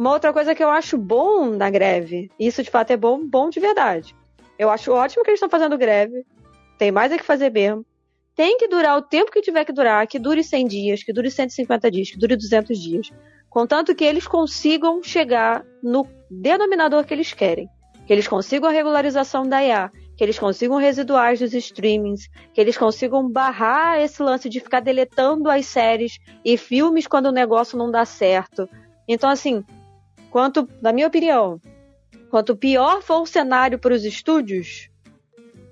Uma 0.00 0.12
outra 0.12 0.32
coisa 0.32 0.54
que 0.54 0.64
eu 0.64 0.70
acho 0.70 0.96
bom 0.96 1.50
na 1.50 1.68
greve, 1.68 2.30
isso 2.40 2.62
de 2.62 2.70
fato 2.70 2.90
é 2.90 2.96
bom, 2.96 3.22
bom 3.22 3.50
de 3.50 3.60
verdade. 3.60 4.16
Eu 4.58 4.70
acho 4.70 4.90
ótimo 4.92 5.22
que 5.22 5.28
eles 5.28 5.36
estão 5.36 5.50
fazendo 5.50 5.76
greve. 5.76 6.24
Tem 6.78 6.90
mais 6.90 7.12
é 7.12 7.18
que 7.18 7.22
fazer 7.22 7.50
mesmo. 7.50 7.84
Tem 8.34 8.56
que 8.56 8.66
durar 8.66 8.96
o 8.96 9.02
tempo 9.02 9.30
que 9.30 9.42
tiver 9.42 9.62
que 9.62 9.74
durar, 9.74 10.06
que 10.06 10.18
dure 10.18 10.42
100 10.42 10.66
dias, 10.66 11.02
que 11.02 11.12
dure 11.12 11.30
150 11.30 11.90
dias, 11.90 12.10
que 12.10 12.16
dure 12.16 12.34
200 12.34 12.78
dias. 12.78 13.10
Contanto 13.50 13.94
que 13.94 14.02
eles 14.02 14.26
consigam 14.26 15.02
chegar 15.02 15.66
no 15.82 16.08
denominador 16.30 17.04
que 17.04 17.12
eles 17.12 17.34
querem. 17.34 17.68
Que 18.06 18.14
eles 18.14 18.26
consigam 18.26 18.70
a 18.70 18.72
regularização 18.72 19.46
da 19.46 19.62
IA, 19.62 19.90
que 20.16 20.24
eles 20.24 20.38
consigam 20.38 20.78
residuais 20.78 21.40
dos 21.40 21.52
streamings, 21.52 22.26
que 22.54 22.60
eles 22.62 22.78
consigam 22.78 23.30
barrar 23.30 24.00
esse 24.00 24.22
lance 24.22 24.48
de 24.48 24.60
ficar 24.60 24.80
deletando 24.80 25.50
as 25.50 25.66
séries 25.66 26.18
e 26.42 26.56
filmes 26.56 27.06
quando 27.06 27.26
o 27.26 27.32
negócio 27.32 27.76
não 27.76 27.90
dá 27.90 28.06
certo. 28.06 28.66
Então, 29.06 29.28
assim, 29.28 29.62
Quanto, 30.30 30.68
na 30.80 30.92
minha 30.92 31.08
opinião, 31.08 31.60
quanto 32.30 32.56
pior 32.56 33.02
for 33.02 33.22
o 33.22 33.26
cenário 33.26 33.78
para 33.78 33.94
os 33.94 34.04
estúdios, 34.04 34.88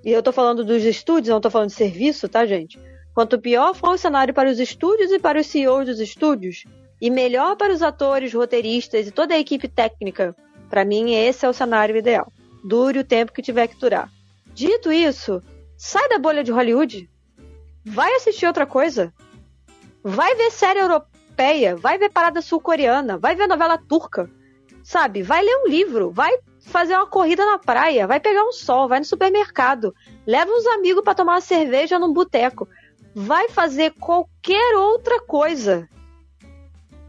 e 0.04 0.10
eu 0.10 0.18
estou 0.18 0.32
falando 0.32 0.64
dos 0.64 0.84
estúdios, 0.84 1.28
não 1.28 1.38
estou 1.38 1.50
falando 1.50 1.68
de 1.68 1.74
serviço, 1.74 2.28
tá, 2.28 2.44
gente? 2.44 2.78
Quanto 3.14 3.38
pior 3.38 3.74
for 3.74 3.90
o 3.90 3.98
cenário 3.98 4.34
para 4.34 4.50
os 4.50 4.58
estúdios 4.58 5.12
e 5.12 5.18
para 5.18 5.40
os 5.40 5.46
CEOs 5.46 5.86
dos 5.86 6.00
estúdios, 6.00 6.64
e 7.00 7.10
melhor 7.10 7.56
para 7.56 7.72
os 7.72 7.82
atores, 7.82 8.34
roteiristas 8.34 9.06
e 9.06 9.12
toda 9.12 9.34
a 9.34 9.38
equipe 9.38 9.68
técnica, 9.68 10.34
para 10.68 10.84
mim 10.84 11.14
esse 11.14 11.46
é 11.46 11.48
o 11.48 11.52
cenário 11.52 11.96
ideal. 11.96 12.32
Dure 12.64 12.98
o 12.98 13.04
tempo 13.04 13.32
que 13.32 13.42
tiver 13.42 13.68
que 13.68 13.78
durar. 13.78 14.10
Dito 14.52 14.92
isso, 14.92 15.40
sai 15.76 16.08
da 16.08 16.18
bolha 16.18 16.42
de 16.42 16.50
Hollywood. 16.50 17.08
Vai 17.84 18.12
assistir 18.14 18.46
outra 18.46 18.66
coisa. 18.66 19.14
Vai 20.02 20.34
ver 20.34 20.50
série 20.50 20.80
europeia, 20.80 21.76
vai 21.76 21.96
ver 21.96 22.10
parada 22.10 22.42
sul-coreana, 22.42 23.16
vai 23.16 23.36
ver 23.36 23.46
novela 23.46 23.78
turca. 23.78 24.28
Sabe? 24.88 25.22
Vai 25.22 25.42
ler 25.42 25.54
um 25.54 25.68
livro, 25.68 26.10
vai 26.10 26.38
fazer 26.62 26.94
uma 26.94 27.06
corrida 27.06 27.44
na 27.44 27.58
praia, 27.58 28.06
vai 28.06 28.18
pegar 28.18 28.42
um 28.42 28.52
sol, 28.52 28.88
vai 28.88 28.98
no 28.98 29.04
supermercado, 29.04 29.94
leva 30.26 30.50
uns 30.50 30.64
amigos 30.64 31.04
para 31.04 31.14
tomar 31.14 31.34
uma 31.34 31.42
cerveja 31.42 31.98
num 31.98 32.10
boteco, 32.10 32.66
vai 33.14 33.50
fazer 33.50 33.92
qualquer 34.00 34.78
outra 34.78 35.20
coisa 35.20 35.86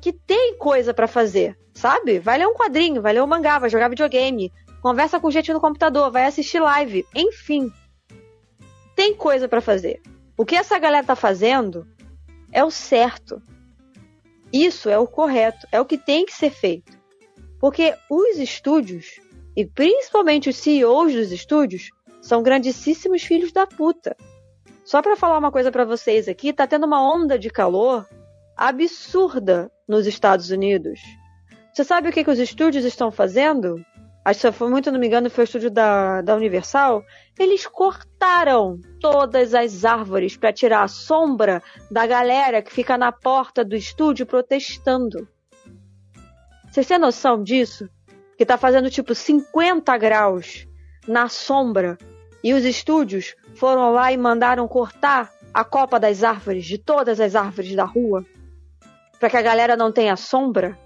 que 0.02 0.12
tem 0.12 0.58
coisa 0.58 0.94
para 0.94 1.08
fazer, 1.08 1.58
sabe? 1.74 2.20
Vai 2.20 2.40
ler 2.40 2.50
um 2.50 2.54
quadrinho, 2.54 3.02
vai 3.02 3.14
ler 3.14 3.24
um 3.24 3.28
mangá, 3.28 3.58
vai 3.58 3.70
jogar 3.70 3.88
videogame, 3.88 4.52
conversa 4.82 5.18
com 5.18 5.32
gente 5.32 5.54
no 5.54 5.62
computador, 5.62 6.12
vai 6.12 6.26
assistir 6.26 6.60
live, 6.60 7.08
enfim. 7.16 7.72
Tem 8.94 9.16
coisa 9.16 9.48
para 9.48 9.62
fazer. 9.62 10.02
O 10.36 10.46
que 10.46 10.58
essa 10.58 10.78
galera 10.78 11.08
tá 11.08 11.16
fazendo 11.16 11.88
é 12.52 12.62
o 12.62 12.70
certo. 12.70 13.42
Isso 14.52 14.90
é 14.90 15.00
o 15.00 15.08
correto, 15.08 15.66
é 15.72 15.80
o 15.80 15.86
que 15.86 15.98
tem 15.98 16.26
que 16.26 16.34
ser 16.34 16.50
feito. 16.50 16.99
Porque 17.60 17.95
os 18.10 18.38
estúdios, 18.38 19.19
e 19.56 19.65
principalmente 19.65 20.49
os 20.49 20.57
CEOs 20.57 21.14
dos 21.14 21.31
estúdios, 21.31 21.90
são 22.22 22.41
grandíssimos 22.41 23.23
filhos 23.23 23.52
da 23.52 23.68
puta. 23.68 24.15
Só 24.86 25.02
para 25.02 25.15
falar 25.15 25.38
uma 25.38 25.52
coisa 25.52 25.72
para 25.72 25.86
vocês 25.86 26.27
aqui, 26.27 26.53
tá 26.53 26.65
tendo 26.65 26.86
uma 26.86 27.02
onda 27.02 27.38
de 27.38 27.49
calor 27.49 28.07
absurda 28.56 29.72
nos 29.88 30.07
Estados 30.07 30.49
Unidos. 30.49 30.99
Você 31.73 31.84
sabe 31.84 32.10
o 32.10 32.11
que, 32.11 32.23
que 32.23 32.31
os 32.31 32.40
estúdios 32.40 32.84
estão 32.84 33.11
fazendo? 33.11 33.84
Acho 34.26 34.41
que, 34.41 34.52
foi 34.52 34.69
muito 34.69 34.91
não 34.91 34.99
me 34.99 35.07
engano, 35.07 35.30
foi 35.30 35.44
o 35.44 35.45
estúdio 35.45 35.72
da, 35.72 36.22
da 36.22 36.36
Universal. 36.36 37.03
Eles 37.40 37.65
cortaram 37.65 38.77
todas 38.99 39.53
as 39.53 39.86
árvores 39.86 40.36
para 40.36 40.52
tirar 40.52 40.84
a 40.84 40.88
sombra 40.88 41.64
da 41.90 42.06
galera 42.06 42.61
que 42.61 42.72
fica 42.72 42.98
na 42.98 43.11
porta 43.11 43.64
do 43.64 43.76
estúdio 43.76 44.26
protestando. 44.26 45.27
Vocês 46.80 46.88
têm 46.88 46.98
noção 46.98 47.44
disso? 47.44 47.90
Que 48.38 48.46
tá 48.46 48.58
fazendo 48.58 48.90
tipo 48.90 49.14
50 49.14 49.98
graus 49.98 50.66
na 51.06 51.28
sombra 51.28 51.98
e 52.42 52.54
os 52.54 52.64
estúdios 52.64 53.36
foram 53.54 53.92
lá 53.92 54.14
e 54.14 54.18
mandaram 54.18 54.66
cortar 54.66 55.30
a 55.54 55.66
copa 55.66 56.00
das 56.00 56.24
árvores, 56.24 56.66
de 56.66 56.78
todas 56.78 57.20
as 57.20 57.36
árvores 57.36 57.76
da 57.76 57.84
rua, 57.84 58.26
para 59.20 59.30
que 59.30 59.36
a 59.36 59.42
galera 59.42 59.76
não 59.76 59.92
tenha 59.92 60.16
sombra. 60.16 60.80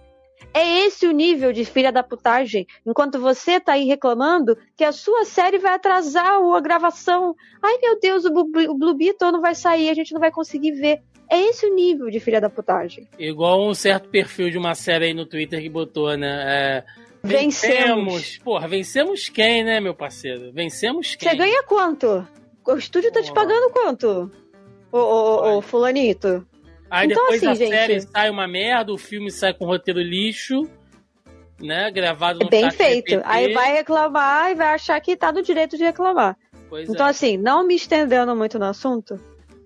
É 0.52 0.80
esse 0.80 1.06
o 1.06 1.11
nível 1.11 1.53
de 1.53 1.64
filha 1.64 1.91
da 1.91 2.02
putagem. 2.02 2.65
Enquanto 2.84 3.20
você 3.20 3.60
tá 3.60 3.74
aí 3.74 3.86
reclamando 3.86 4.57
que 4.76 4.84
a 4.84 4.91
sua 4.91 5.26
série 5.26 5.60
vai 5.60 5.76
atrasar 5.76 6.41
a 6.41 6.60
gravação. 6.60 7.36
Ai 7.61 7.78
meu 7.78 7.99
Deus, 7.99 8.26
o 8.26 8.32
Blue 8.32 8.95
Beetle 8.95 9.32
não 9.32 9.41
vai 9.41 9.53
sair, 9.53 9.91
a 9.91 9.94
gente 9.94 10.11
não 10.11 10.20
vai 10.20 10.32
conseguir 10.32 10.72
ver. 10.72 11.03
É 11.34 11.39
esse 11.49 11.65
o 11.65 11.73
nível 11.73 12.10
de 12.10 12.19
filha 12.19 12.39
da 12.39 12.49
putagem. 12.49 13.07
Igual 13.18 13.68
um 13.68 13.73
certo 13.73 14.10
perfil 14.10 14.49
de 14.51 14.57
uma 14.57 14.76
série 14.76 15.05
aí 15.05 15.14
no 15.14 15.26
Twitter 15.26 15.61
que 15.61 15.69
botou, 15.69 16.15
né? 16.18 16.43
É, 16.45 16.84
Vencemos. 17.23 18.38
Porra, 18.43 18.68
vencemos 18.68 19.30
quem, 19.30 19.64
né, 19.64 19.80
meu 19.80 19.95
parceiro? 19.95 20.51
Vencemos 20.53 21.15
quem? 21.15 21.30
Você 21.30 21.35
ganha 21.35 21.64
quanto? 21.64 22.27
O 22.68 22.76
estúdio 22.76 23.11
tá 23.11 23.22
te 23.22 23.34
pagando 23.34 23.69
quanto? 23.72 24.31
Ô, 24.91 24.97
ô, 24.97 25.57
ô, 25.57 25.61
fulanito. 25.61 26.45
Aí 26.89 27.07
Então, 27.07 27.23
depois 27.23 27.43
assim, 27.43 27.47
a 27.47 27.55
gente- 27.55 27.69
série 27.72 28.01
sai 28.01 28.30
uma 28.30 28.47
merda, 28.47 28.93
o 28.93 28.97
filme 28.97 29.31
sai 29.31 29.53
com 29.53 29.65
roteiro 29.65 29.99
lixo, 29.99 30.68
né? 31.60 31.89
Gravado 31.91 32.39
no 32.39 32.45
É 32.45 32.49
bem 32.49 32.64
chat 32.65 32.76
feito. 32.76 33.10
GPT. 33.10 33.23
Aí 33.27 33.53
vai 33.53 33.73
reclamar 33.73 34.51
e 34.51 34.55
vai 34.55 34.68
achar 34.68 34.99
que 35.01 35.15
tá 35.15 35.31
no 35.31 35.41
direito 35.41 35.77
de 35.77 35.84
reclamar. 35.84 36.38
Pois 36.69 36.88
Então, 36.89 37.07
é. 37.07 37.10
assim, 37.10 37.38
não 37.38 37.65
me 37.65 37.76
estendendo 37.76 38.35
muito 38.35 38.60
no 38.60 38.65
assunto, 38.65 39.19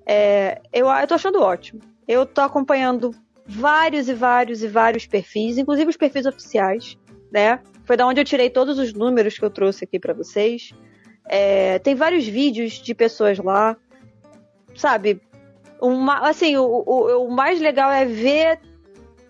é, 0.08 0.62
eu, 0.72 0.88
eu 0.88 1.08
tô 1.08 1.16
achando 1.16 1.42
ótimo. 1.42 1.82
Eu 2.08 2.26
tô 2.26 2.40
acompanhando 2.40 3.14
vários 3.46 4.08
e 4.08 4.14
vários 4.14 4.64
e 4.64 4.68
vários 4.68 5.06
perfis, 5.06 5.58
inclusive 5.58 5.90
os 5.90 5.98
perfis 5.98 6.26
oficiais, 6.26 6.98
né? 7.30 7.60
Foi 7.84 7.98
da 7.98 8.08
onde 8.08 8.22
eu 8.22 8.26
tirei 8.26 8.50
todos 8.50 8.80
os 8.80 8.94
números 8.94 9.38
que 9.38 9.44
eu 9.44 9.50
trouxe 9.50 9.84
aqui 9.84 10.00
pra 10.00 10.14
vocês. 10.14 10.74
É, 11.28 11.78
tem 11.80 11.94
vários 11.94 12.26
vídeos 12.26 12.74
de 12.74 12.96
pessoas 12.96 13.38
lá, 13.38 13.76
sabe? 14.76 15.22
Uma, 15.82 16.30
assim, 16.30 16.56
o, 16.56 16.64
o, 16.64 17.26
o 17.26 17.32
mais 17.32 17.60
legal 17.60 17.92
é 17.92 18.06
ver 18.06 18.60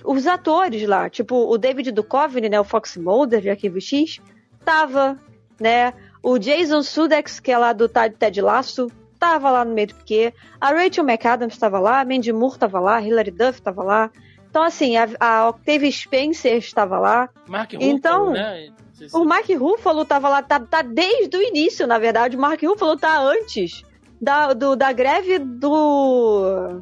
os 0.03 0.27
atores 0.27 0.87
lá. 0.87 1.09
Tipo, 1.09 1.35
o 1.51 1.57
David 1.57 1.91
Duchovny, 1.91 2.49
né? 2.49 2.59
O 2.59 2.63
Fox 2.63 2.97
Mulder 2.97 3.41
de 3.41 3.49
Arquivo 3.49 3.81
X, 3.81 4.19
tava, 4.63 5.19
né? 5.59 5.93
O 6.21 6.37
Jason 6.37 6.83
Sudeikis, 6.83 7.39
que 7.39 7.51
é 7.51 7.57
lá 7.57 7.73
do 7.73 7.89
Ted 7.89 8.41
Lasso, 8.41 8.91
tava 9.19 9.49
lá 9.51 9.65
no 9.65 9.73
meio 9.73 9.87
do 9.87 9.95
piquê. 9.95 10.33
A 10.59 10.71
Rachel 10.71 11.03
McAdams 11.03 11.53
estava 11.53 11.79
lá, 11.79 11.99
a 12.01 12.05
Mandy 12.05 12.31
Moore 12.33 12.57
tava 12.57 12.79
lá, 12.79 12.97
a 12.97 13.01
Hilary 13.01 13.31
Duff 13.31 13.61
tava 13.61 13.83
lá. 13.83 14.11
Então, 14.49 14.63
assim, 14.63 14.95
a, 14.97 15.07
a 15.19 15.49
Octavia 15.49 15.91
Spencer 15.91 16.55
estava 16.57 16.97
lá. 16.99 17.29
Mark 17.47 17.73
Ruffalo, 17.73 17.91
Então, 17.91 18.29
né? 18.31 18.69
Se- 18.93 19.09
O 19.15 19.23
Mark 19.25 19.47
Ruffalo 19.49 20.03
tava 20.05 20.29
lá, 20.29 20.41
tá, 20.41 20.59
tá 20.59 20.81
desde 20.81 21.35
o 21.37 21.41
início, 21.41 21.85
na 21.85 21.99
verdade. 21.99 22.35
O 22.35 22.39
Mark 22.39 22.61
Ruffalo 22.63 22.97
tá 22.97 23.19
antes 23.19 23.83
da, 24.19 24.53
do, 24.53 24.75
da 24.75 24.91
greve 24.91 25.37
do. 25.39 26.81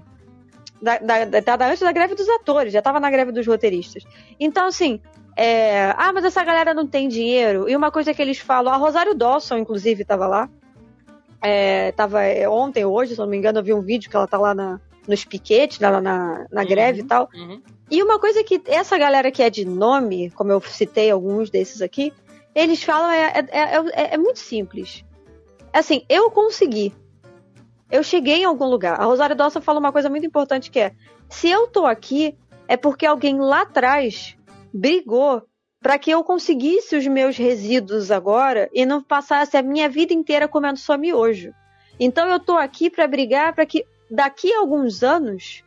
Da, 0.82 0.98
da, 0.99 1.26
da- 1.26 1.56
da- 1.57 1.68
antes 1.68 1.80
da 1.82 1.91
greve 1.91 2.16
dos 2.16 2.30
atores, 2.30 2.72
já 2.72 2.82
tava 2.82 2.99
na 2.99 3.10
greve 3.10 3.32
dos 3.32 3.45
roteiristas. 3.48 4.03
Então, 4.40 4.68
assim. 4.68 5.02
é, 5.36 5.94
ah, 5.98 6.14
mas 6.14 6.24
essa 6.24 6.44
galera 6.44 6.74
não 6.74 6.86
tem 6.88 7.10
dinheiro. 7.10 7.68
E 7.68 7.76
uma 7.76 7.91
coisa 7.91 8.14
que 8.14 8.22
eles 8.22 8.38
falam, 8.38 8.72
a 8.72 8.78
Rosário 8.78 9.14
Dawson, 9.16 9.57
inclusive, 9.57 10.06
tava 10.06 10.28
lá. 10.28 10.49
É, 11.47 11.91
tava 11.91 12.23
é, 12.23 12.49
ontem, 12.49 12.85
hoje, 12.85 13.13
se 13.13 13.19
não 13.19 13.27
me 13.27 13.38
engano, 13.38 13.59
eu 13.59 13.63
vi 13.63 13.73
um 13.73 13.81
vídeo 13.81 14.09
que 14.09 14.15
ela 14.15 14.27
tá 14.27 14.38
lá 14.38 14.55
na, 14.55 14.80
nos 15.07 15.23
piquetes, 15.23 15.80
lá 15.80 16.01
na, 16.01 16.47
na 16.51 16.63
greve 16.63 17.01
e 17.01 17.03
tal. 17.03 17.30
Uhum. 17.34 17.61
E 17.89 18.01
uma 18.01 18.19
coisa 18.19 18.43
que 18.43 18.59
essa 18.65 18.97
galera 18.97 19.30
que 19.30 19.43
é 19.43 19.49
de 19.49 19.63
nome, 19.63 20.31
como 20.31 20.51
eu 20.51 20.59
citei 20.61 21.11
alguns 21.11 21.51
desses 21.51 21.81
aqui, 21.81 22.11
eles 22.55 22.81
falam 22.81 23.11
é, 23.11 23.26
é, 23.26 23.45
é, 23.51 23.76
é- 23.76 24.13
é 24.15 24.17
muito 24.17 24.39
simples. 24.39 25.05
Assim, 25.72 26.03
eu 26.09 26.31
consegui. 26.31 26.93
Eu 27.91 28.01
cheguei 28.01 28.38
em 28.38 28.45
algum 28.45 28.65
lugar. 28.65 28.99
A 28.99 29.05
Rosário 29.05 29.35
Dawson 29.35 29.61
fala 29.61 29.80
uma 29.80 29.91
coisa 29.91 30.09
muito 30.09 30.26
importante 30.26 30.72
que 30.72 30.80
é: 30.80 30.93
se 31.30 31.47
eu 31.47 31.67
tô 31.67 31.85
aqui, 31.85 32.35
é 32.67 32.76
porque 32.76 33.05
alguém 33.05 33.39
lá 33.39 33.61
atrás 33.61 34.35
brigou 34.73 35.43
para 35.86 35.99
que 35.99 36.10
eu 36.10 36.24
conseguisse 36.24 36.95
os 36.95 37.06
meus 37.06 37.38
resíduos 37.38 38.10
agora 38.10 38.68
e 38.74 38.88
não 38.88 39.03
passasse 39.03 39.56
a 39.56 39.62
minha 39.62 39.88
vida 39.88 40.16
inteira 40.16 40.48
comendo 40.48 40.80
só 40.80 40.98
miojo. 40.98 41.53
Então 41.99 42.28
eu 42.28 42.40
tô 42.40 42.53
aqui 42.53 42.90
para 42.90 43.06
brigar 43.06 43.53
para 43.53 43.68
que 43.68 43.86
daqui 44.10 44.52
a 44.52 44.62
alguns 44.62 45.03
anos 45.03 45.64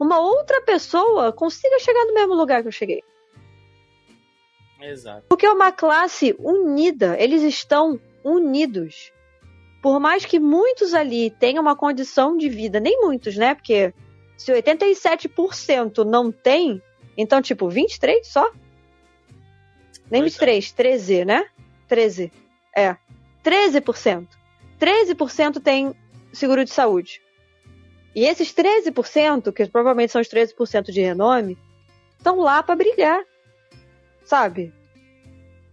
uma 0.00 0.20
outra 0.20 0.62
pessoa 0.62 1.34
consiga 1.34 1.78
chegar 1.80 2.02
no 2.06 2.14
mesmo 2.14 2.32
lugar 2.32 2.62
que 2.62 2.68
eu 2.68 2.72
cheguei. 2.72 3.02
Exato. 4.80 5.26
Porque 5.28 5.44
é 5.44 5.52
uma 5.52 5.70
classe 5.70 6.34
unida, 6.38 7.14
eles 7.20 7.42
estão 7.42 8.00
unidos. 8.24 9.12
Por 9.82 10.00
mais 10.00 10.24
que 10.24 10.40
muitos 10.40 10.94
ali 10.94 11.28
tenham 11.28 11.60
uma 11.60 11.76
condição 11.76 12.38
de 12.38 12.48
vida, 12.48 12.80
nem 12.80 13.02
muitos, 13.02 13.36
né? 13.36 13.54
Porque 13.54 13.92
se 14.34 14.50
87% 14.50 16.06
não 16.06 16.32
tem, 16.32 16.82
então 17.18 17.42
tipo 17.42 17.68
23 17.68 18.26
só? 18.26 18.50
Nem 20.10 20.22
Pois 20.22 20.34
é. 20.34 20.38
23, 20.38 20.72
13, 20.72 21.24
né? 21.24 21.44
13. 21.86 22.32
É. 22.76 22.96
13%. 23.44 24.26
13% 24.80 25.60
tem 25.60 25.94
seguro 26.32 26.64
de 26.64 26.70
saúde. 26.70 27.20
E 28.14 28.24
esses 28.24 28.52
13%, 28.52 29.52
que 29.52 29.66
provavelmente 29.66 30.12
são 30.12 30.20
os 30.20 30.28
13% 30.28 30.90
de 30.90 31.00
renome, 31.00 31.58
estão 32.16 32.40
lá 32.40 32.62
para 32.62 32.76
brigar. 32.76 33.20
Sabe? 34.24 34.72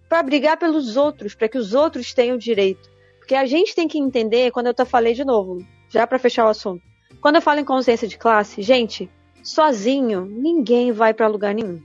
Para 0.07 0.23
brigar 0.23 0.57
pelos 0.57 0.95
outros, 0.95 1.33
para 1.35 1.49
que 1.49 1.57
os 1.57 1.73
outros 1.73 2.13
tenham 2.13 2.37
direito. 2.37 2.89
Porque 3.19 3.35
a 3.35 3.45
gente 3.45 3.73
tem 3.73 3.87
que 3.87 3.97
entender, 3.97 4.51
quando 4.51 4.67
eu 4.67 4.73
te 4.73 4.85
falei 4.85 5.13
de 5.13 5.25
novo, 5.25 5.65
já 5.89 6.05
para 6.05 6.19
fechar 6.19 6.45
o 6.45 6.49
assunto. 6.49 6.83
Quando 7.21 7.37
eu 7.37 7.41
falo 7.41 7.59
em 7.59 7.65
consciência 7.65 8.07
de 8.07 8.17
classe, 8.17 8.61
gente, 8.61 9.09
sozinho 9.43 10.25
ninguém 10.25 10.91
vai 10.91 11.13
para 11.13 11.27
lugar 11.27 11.55
nenhum. 11.55 11.81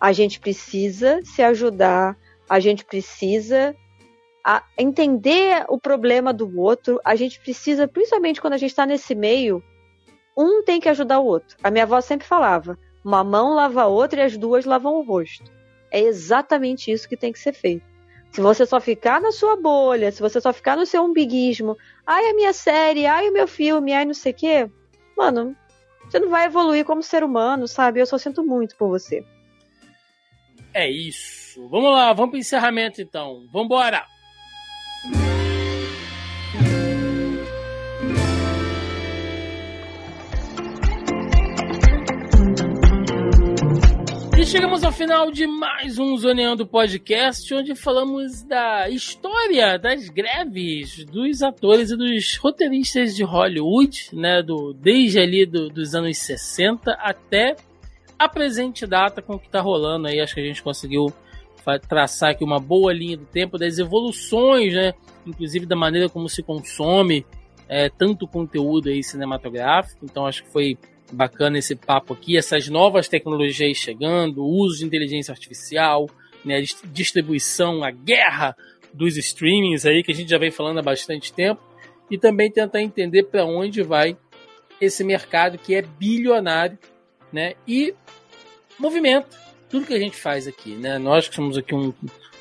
A 0.00 0.12
gente 0.12 0.38
precisa 0.40 1.20
se 1.24 1.42
ajudar, 1.42 2.16
a 2.48 2.60
gente 2.60 2.84
precisa 2.84 3.74
entender 4.78 5.64
o 5.68 5.78
problema 5.78 6.32
do 6.32 6.58
outro, 6.58 7.00
a 7.04 7.14
gente 7.14 7.38
precisa, 7.40 7.86
principalmente 7.86 8.40
quando 8.40 8.54
a 8.54 8.56
gente 8.56 8.70
está 8.70 8.86
nesse 8.86 9.14
meio, 9.14 9.62
um 10.36 10.62
tem 10.62 10.80
que 10.80 10.88
ajudar 10.88 11.18
o 11.18 11.26
outro. 11.26 11.56
A 11.62 11.70
minha 11.70 11.84
avó 11.84 12.00
sempre 12.00 12.26
falava: 12.26 12.78
uma 13.04 13.22
mão 13.22 13.54
lava 13.54 13.82
a 13.82 13.86
outra 13.86 14.20
e 14.20 14.24
as 14.24 14.36
duas 14.36 14.64
lavam 14.64 14.94
o 14.94 15.02
rosto. 15.02 15.50
É 15.90 16.00
exatamente 16.00 16.90
isso 16.90 17.08
que 17.08 17.16
tem 17.16 17.32
que 17.32 17.38
ser 17.38 17.52
feito. 17.52 17.84
Se 18.30 18.40
você 18.40 18.66
só 18.66 18.78
ficar 18.78 19.20
na 19.20 19.32
sua 19.32 19.56
bolha, 19.56 20.12
se 20.12 20.20
você 20.20 20.40
só 20.40 20.52
ficar 20.52 20.76
no 20.76 20.86
seu 20.86 21.02
umbiguismo, 21.02 21.76
ai 22.06 22.28
a 22.28 22.34
minha 22.34 22.52
série, 22.52 23.06
ai 23.06 23.28
o 23.28 23.32
meu 23.32 23.48
filme, 23.48 23.92
ai 23.92 24.04
não 24.04 24.14
sei 24.14 24.32
o 24.32 24.34
quê, 24.34 24.70
mano, 25.16 25.56
você 26.04 26.18
não 26.18 26.28
vai 26.28 26.44
evoluir 26.44 26.84
como 26.84 27.02
ser 27.02 27.24
humano, 27.24 27.66
sabe? 27.66 28.00
Eu 28.00 28.06
só 28.06 28.18
sinto 28.18 28.44
muito 28.44 28.76
por 28.76 28.88
você. 28.88 29.24
É 30.78 30.88
isso. 30.88 31.66
Vamos 31.68 31.90
lá, 31.90 32.12
vamos 32.12 32.30
pro 32.30 32.38
encerramento 32.38 33.02
então. 33.02 33.44
Vambora! 33.52 34.06
E 44.40 44.46
chegamos 44.46 44.84
ao 44.84 44.92
final 44.92 45.32
de 45.32 45.46
mais 45.48 45.98
um 45.98 46.16
Zoneando 46.16 46.64
Podcast, 46.66 47.52
onde 47.52 47.74
falamos 47.74 48.42
da 48.44 48.88
história 48.88 49.76
das 49.78 50.08
greves 50.08 51.04
dos 51.04 51.42
atores 51.42 51.90
e 51.90 51.96
dos 51.96 52.36
roteiristas 52.36 53.16
de 53.16 53.24
Hollywood, 53.24 54.10
né, 54.12 54.40
do, 54.42 54.72
desde 54.72 55.18
ali 55.18 55.44
do- 55.44 55.68
dos 55.68 55.94
anos 55.94 56.16
60 56.18 56.92
até 56.92 57.56
a 58.18 58.28
presente 58.28 58.86
data 58.86 59.22
com 59.22 59.34
o 59.34 59.38
que 59.38 59.46
está 59.46 59.60
rolando 59.60 60.08
aí. 60.08 60.20
Acho 60.20 60.34
que 60.34 60.40
a 60.40 60.44
gente 60.44 60.62
conseguiu 60.62 61.12
traçar 61.76 62.30
aqui 62.30 62.42
uma 62.42 62.58
boa 62.58 62.92
linha 62.92 63.16
do 63.16 63.26
tempo 63.26 63.58
das 63.58 63.78
evoluções, 63.78 64.72
né, 64.72 64.94
inclusive 65.26 65.66
da 65.66 65.76
maneira 65.76 66.08
como 66.08 66.26
se 66.26 66.42
consome 66.42 67.26
é, 67.68 67.90
tanto 67.90 68.26
conteúdo 68.26 68.88
aí 68.88 69.02
cinematográfico. 69.02 70.04
Então 70.04 70.26
acho 70.26 70.44
que 70.44 70.50
foi 70.50 70.78
bacana 71.12 71.58
esse 71.58 71.76
papo 71.76 72.14
aqui, 72.14 72.36
essas 72.36 72.68
novas 72.68 73.08
tecnologias 73.08 73.76
chegando, 73.76 74.42
o 74.42 74.48
uso 74.48 74.78
de 74.78 74.86
inteligência 74.86 75.32
artificial, 75.32 76.06
né, 76.44 76.62
distribuição, 76.86 77.84
a 77.84 77.90
guerra 77.90 78.56
dos 78.92 79.16
streamings 79.16 79.84
aí 79.84 80.02
que 80.02 80.12
a 80.12 80.14
gente 80.14 80.30
já 80.30 80.38
vem 80.38 80.50
falando 80.50 80.78
há 80.78 80.82
bastante 80.82 81.32
tempo 81.32 81.60
e 82.10 82.16
também 82.16 82.50
tentar 82.50 82.80
entender 82.80 83.24
para 83.24 83.44
onde 83.44 83.82
vai 83.82 84.16
esse 84.80 85.04
mercado 85.04 85.58
que 85.58 85.74
é 85.74 85.82
bilionário, 85.82 86.78
né? 87.32 87.54
E 87.66 87.94
movimento 88.78 89.36
tudo 89.68 89.86
que 89.86 89.94
a 89.94 89.98
gente 89.98 90.16
faz 90.16 90.46
aqui, 90.46 90.70
né? 90.70 90.98
Nós 90.98 91.28
que 91.28 91.34
somos 91.34 91.56
aqui 91.56 91.74
um, 91.74 91.92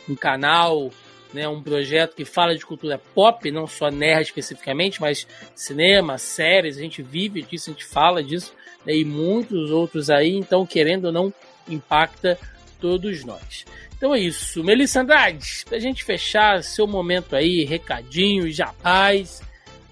um 0.08 0.16
canal, 0.16 0.92
né, 1.34 1.48
um 1.48 1.62
projeto 1.62 2.16
que 2.16 2.26
fala 2.26 2.56
de 2.56 2.66
cultura 2.66 2.98
pop, 3.14 3.52
não 3.52 3.68
só 3.68 3.90
nerd 3.90 4.28
especificamente, 4.28 5.02
mas 5.02 5.28
cinema, 5.56 6.18
séries, 6.18 6.78
a 6.78 6.82
gente 6.82 7.02
vive 7.02 7.42
disso, 7.42 7.70
a 7.70 7.74
gente 7.74 7.86
fala 7.86 8.24
disso, 8.24 8.54
né, 8.86 8.96
e 8.96 9.04
muitos 9.04 9.70
outros 9.72 10.10
aí, 10.10 10.36
então, 10.36 10.66
querendo 10.66 11.06
ou 11.06 11.12
não, 11.12 11.34
impacta 11.68 12.40
todos 12.80 13.24
nós. 13.24 13.66
Então 13.98 14.14
é 14.14 14.20
isso. 14.20 14.64
Melissa 14.64 15.02
Andrade, 15.02 15.66
pra 15.68 15.80
gente 15.80 16.04
fechar 16.04 16.64
seu 16.64 16.88
momento 16.88 17.36
aí, 17.36 17.66
recadinhos, 17.66 18.56
japaz, 18.56 19.42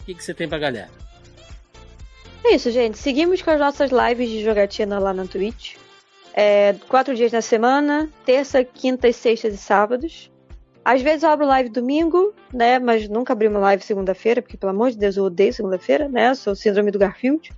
o 0.02 0.06
que, 0.06 0.14
que 0.14 0.24
você 0.24 0.34
tem 0.34 0.48
pra 0.48 0.60
galera? 0.60 1.05
É 2.48 2.54
isso, 2.54 2.70
gente. 2.70 2.98
Seguimos 2.98 3.42
com 3.42 3.50
as 3.50 3.60
nossas 3.60 3.90
lives 3.92 4.30
de 4.30 4.44
jogatina 4.44 5.00
lá 5.00 5.12
na 5.14 5.26
Twitch. 5.26 5.76
É, 6.34 6.76
quatro 6.88 7.16
dias 7.16 7.32
na 7.32 7.42
semana, 7.42 8.08
terça, 8.24 8.64
quintas, 8.64 9.16
sextas 9.16 9.54
e 9.54 9.58
sábados. 9.58 10.32
Às 10.84 11.02
vezes 11.02 11.24
eu 11.24 11.30
abro 11.30 11.48
live 11.48 11.70
domingo, 11.70 12.34
né? 12.54 12.78
Mas 12.78 13.10
nunca 13.10 13.34
abri 13.34 13.48
uma 13.48 13.60
live 13.60 13.84
segunda-feira, 13.84 14.42
porque, 14.44 14.58
pelo 14.58 14.72
amor 14.72 14.92
de 14.92 14.98
Deus, 14.98 15.18
eu 15.18 15.24
odeio 15.24 15.52
segunda-feira, 15.52 16.08
né? 16.08 16.36
Sou 16.36 16.56
síndrome 16.56 16.92
do 16.92 17.00
Garfield. 17.00 17.52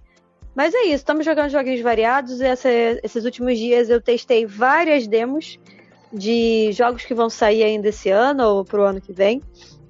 Mas 0.56 0.74
é 0.74 0.84
isso, 0.84 0.96
estamos 0.96 1.26
jogando 1.26 1.50
joguinhos 1.50 1.82
variados. 1.82 2.40
Essa- 2.40 2.70
esses 3.04 3.26
últimos 3.26 3.58
dias 3.58 3.90
eu 3.90 4.02
testei 4.02 4.46
várias 4.46 5.06
demos 5.06 5.60
de 6.14 6.72
jogos 6.72 7.04
que 7.04 7.14
vão 7.14 7.30
sair 7.30 7.64
ainda 7.64 7.90
esse 7.90 8.10
ano 8.10 8.44
ou 8.46 8.64
pro 8.64 8.84
ano 8.84 9.02
que 9.02 9.12
vem, 9.12 9.42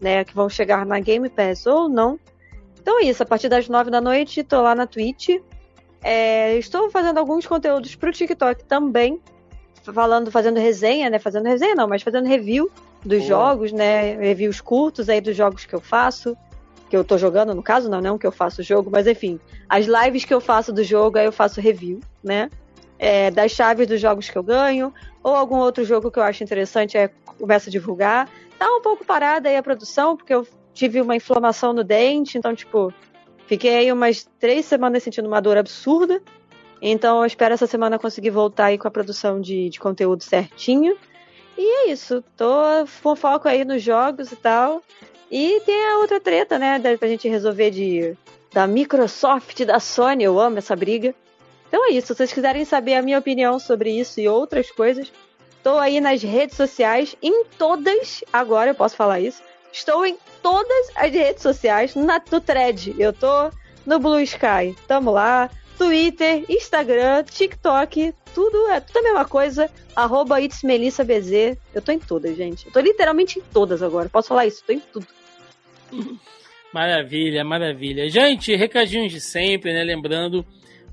né? 0.02 0.24
Que 0.26 0.34
vão 0.34 0.49
chegar 0.49 0.84
na 0.86 0.99
Game 0.99 1.30
Pass 1.30 1.68
ou 1.68 1.88
não. 1.88 2.19
Então 2.88 3.01
é 3.01 3.03
isso, 3.03 3.22
a 3.22 3.26
partir 3.26 3.49
das 3.49 3.68
nove 3.68 3.91
da 3.91 3.99
noite, 3.99 4.45
tô 4.45 4.61
lá 4.61 4.73
na 4.73 4.88
Twitch. 4.88 5.41
É, 6.01 6.55
estou 6.55 6.89
fazendo 6.89 7.18
alguns 7.18 7.45
conteúdos 7.45 7.95
pro 7.95 8.14
TikTok 8.14 8.64
também, 8.64 9.19
falando, 9.84 10.31
fazendo 10.31 10.57
resenha, 10.57 11.09
né? 11.09 11.19
Fazendo 11.19 11.47
resenha 11.47 11.76
não, 11.76 11.85
mas 11.85 12.01
fazendo 12.01 12.30
review 12.30 12.72
dos 13.03 13.18
Boa. 13.18 13.27
jogos, 13.27 13.73
né? 13.73 14.15
Reviews 14.15 14.61
curtos 14.61 15.09
aí 15.09 15.19
dos 15.19 15.35
jogos 15.35 15.65
que 15.65 15.76
eu 15.76 15.81
faço. 15.81 16.34
Que 16.89 16.95
eu 16.95 17.03
tô 17.03 17.18
jogando, 17.18 17.53
no 17.53 17.61
caso, 17.61 17.89
não, 17.89 17.99
não 17.99 18.18
que 18.18 18.26
eu 18.26 18.31
faço 18.31 18.61
o 18.61 18.64
jogo, 18.64 18.89
mas 18.89 19.05
enfim, 19.05 19.38
as 19.68 19.85
lives 19.85 20.23
que 20.23 20.34
eu 20.34 20.39
faço 20.39 20.72
do 20.72 20.81
jogo, 20.81 21.18
aí 21.18 21.26
eu 21.26 21.34
faço 21.34 21.59
review, 21.59 21.99
né? 22.23 22.49
É, 22.97 23.30
das 23.30 23.51
chaves 23.51 23.85
dos 23.85 23.99
jogos 23.99 24.30
que 24.30 24.38
eu 24.38 24.43
ganho, 24.43 24.93
ou 25.22 25.35
algum 25.35 25.57
outro 25.57 25.84
jogo 25.84 26.09
que 26.09 26.19
eu 26.19 26.23
acho 26.23 26.41
interessante, 26.41 26.97
é, 26.97 27.09
começo 27.38 27.68
a 27.68 27.72
divulgar. 27.72 28.30
Tá 28.57 28.65
um 28.65 28.81
pouco 28.81 29.03
parada 29.03 29.49
aí 29.49 29.57
a 29.57 29.61
produção, 29.61 30.15
porque 30.15 30.34
eu 30.34 30.47
tive 30.77 31.01
uma 31.01 31.15
inflamação 31.15 31.73
no 31.73 31.83
dente, 31.83 32.37
então, 32.37 32.53
tipo, 32.53 32.93
fiquei 33.47 33.75
aí 33.75 33.91
umas 33.91 34.29
três 34.39 34.65
semanas 34.65 35.01
sentindo 35.01 35.27
uma 35.27 35.41
dor 35.41 35.57
absurda. 35.57 36.21
Então 36.79 37.19
eu 37.19 37.25
espero 37.25 37.55
essa 37.55 37.65
semana 37.65 37.97
conseguir 37.97 38.29
voltar 38.29 38.65
aí 38.65 38.77
com 38.77 38.87
a 38.87 38.91
produção 38.91 39.41
de, 39.41 39.69
de 39.69 39.79
conteúdo 39.79 40.23
certinho. 40.23 40.95
E 41.57 41.87
é 41.87 41.91
isso, 41.91 42.23
tô 42.35 42.45
com 43.01 43.15
foco 43.15 43.47
aí 43.47 43.65
nos 43.65 43.81
jogos 43.81 44.31
e 44.31 44.35
tal. 44.35 44.83
E 45.31 45.59
tem 45.65 45.85
a 45.87 45.97
outra 45.97 46.19
treta, 46.19 46.59
né, 46.59 46.79
pra 46.97 47.07
gente 47.07 47.27
resolver 47.27 47.71
de 47.71 48.15
da 48.53 48.65
Microsoft, 48.65 49.65
da 49.65 49.79
Sony, 49.79 50.23
eu 50.23 50.39
amo 50.39 50.59
essa 50.59 50.75
briga. 50.75 51.13
Então 51.67 51.85
é 51.85 51.91
isso, 51.91 52.07
se 52.07 52.15
vocês 52.15 52.31
quiserem 52.31 52.63
saber 52.63 52.93
a 52.95 53.01
minha 53.01 53.19
opinião 53.19 53.59
sobre 53.59 53.91
isso 53.91 54.21
e 54.21 54.27
outras 54.27 54.71
coisas, 54.71 55.11
estou 55.57 55.79
aí 55.79 55.99
nas 55.99 56.21
redes 56.21 56.55
sociais, 56.55 57.15
em 57.21 57.43
todas, 57.57 58.23
agora 58.31 58.71
eu 58.71 58.75
posso 58.75 58.95
falar 58.95 59.19
isso. 59.19 59.41
Estou 59.71 60.05
em 60.05 60.17
todas 60.48 60.91
as 60.95 61.11
redes 61.11 61.41
sociais, 61.41 61.94
na, 61.94 62.22
no 62.32 62.40
thread, 62.40 62.95
eu 62.98 63.11
tô 63.11 63.52
no 63.86 63.99
Blue 63.99 64.22
Sky. 64.22 64.74
Tamo 64.88 65.11
lá, 65.11 65.49
Twitter, 65.78 66.45
Instagram, 66.48 67.24
TikTok, 67.26 68.14
tudo 68.34 68.69
é 68.69 68.80
tudo 68.80 68.99
a 68.99 69.03
mesma 69.03 69.26
coisa. 69.26 69.69
Arroba 69.94 70.40
ItsMelissaBZ. 70.40 71.57
Eu 71.76 71.82
tô 71.82 71.91
em 71.91 71.99
todas, 71.99 72.38
gente. 72.38 72.65
Eu 72.65 72.72
tô 72.72 72.80
literalmente 72.80 73.40
em 73.40 73.41
todas 73.41 73.84
agora. 73.84 74.07
Posso 74.07 74.30
falar 74.30 74.45
isso? 74.45 74.64
Tô 74.65 74.72
em 74.72 74.80
tudo. 74.80 75.07
Maravilha, 76.74 77.45
maravilha. 77.45 78.10
Gente, 78.10 78.53
recadinhos 78.53 79.11
de 79.11 79.22
sempre, 79.22 79.74
né? 79.74 79.84
Lembrando 79.84 80.45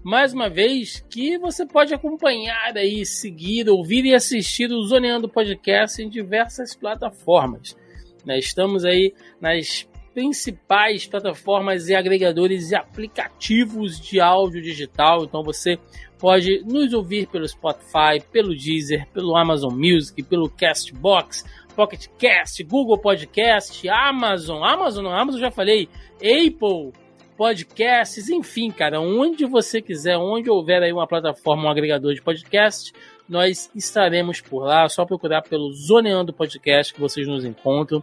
mais 0.05 0.33
uma 0.33 0.49
vez 0.49 1.05
que 1.11 1.37
você 1.37 1.67
pode 1.67 1.93
acompanhar 1.93 2.77
aí, 2.77 3.05
seguir, 3.05 3.69
ouvir 3.69 4.05
e 4.05 4.15
assistir 4.15 4.71
o 4.71 4.83
Zoneando 4.85 5.29
Podcast 5.29 6.01
em 6.01 6.09
diversas 6.09 6.77
plataformas. 6.77 7.77
Né? 8.25 8.39
Estamos 8.39 8.85
aí 8.85 9.13
nas 9.41 9.89
principais 10.15 11.07
plataformas 11.07 11.89
e 11.89 11.95
agregadores 11.95 12.71
e 12.71 12.77
aplicativos 12.77 14.01
de 14.01 14.21
áudio 14.21 14.63
digital. 14.63 15.25
Então 15.25 15.43
você 15.43 15.79
pode 16.19 16.63
nos 16.65 16.93
ouvir 16.95 17.27
pelo 17.27 17.47
Spotify, 17.47 18.23
pelo 18.33 18.57
Deezer, 18.57 19.07
pelo 19.13 19.37
Amazon 19.37 19.75
Music, 19.75 20.23
pelo 20.23 20.49
Castbox, 20.49 21.45
Pocket 21.75 22.07
Cast, 22.17 22.63
Google 22.63 22.99
Podcast, 22.99 23.87
Amazon, 23.89 24.63
Amazon, 24.63 25.07
Amazon 25.07 25.41
já 25.41 25.51
falei, 25.51 25.89
Apple 26.17 26.93
Podcasts, 27.37 28.29
enfim, 28.29 28.71
cara, 28.71 29.01
onde 29.01 29.45
você 29.45 29.83
quiser, 29.83 30.17
onde 30.17 30.49
houver 30.49 30.83
aí 30.83 30.93
uma 30.93 31.07
plataforma, 31.07 31.65
um 31.65 31.69
agregador 31.69 32.15
de 32.15 32.23
podcast, 32.23 32.93
nós 33.29 33.71
estaremos 33.75 34.41
por 34.41 34.65
lá. 34.65 34.85
É 34.85 34.89
só 34.89 35.05
procurar 35.05 35.43
pelo 35.43 35.73
Zoneando 35.73 36.33
Podcast 36.33 36.93
que 36.93 37.01
vocês 37.01 37.27
nos 37.27 37.45
encontram 37.45 38.03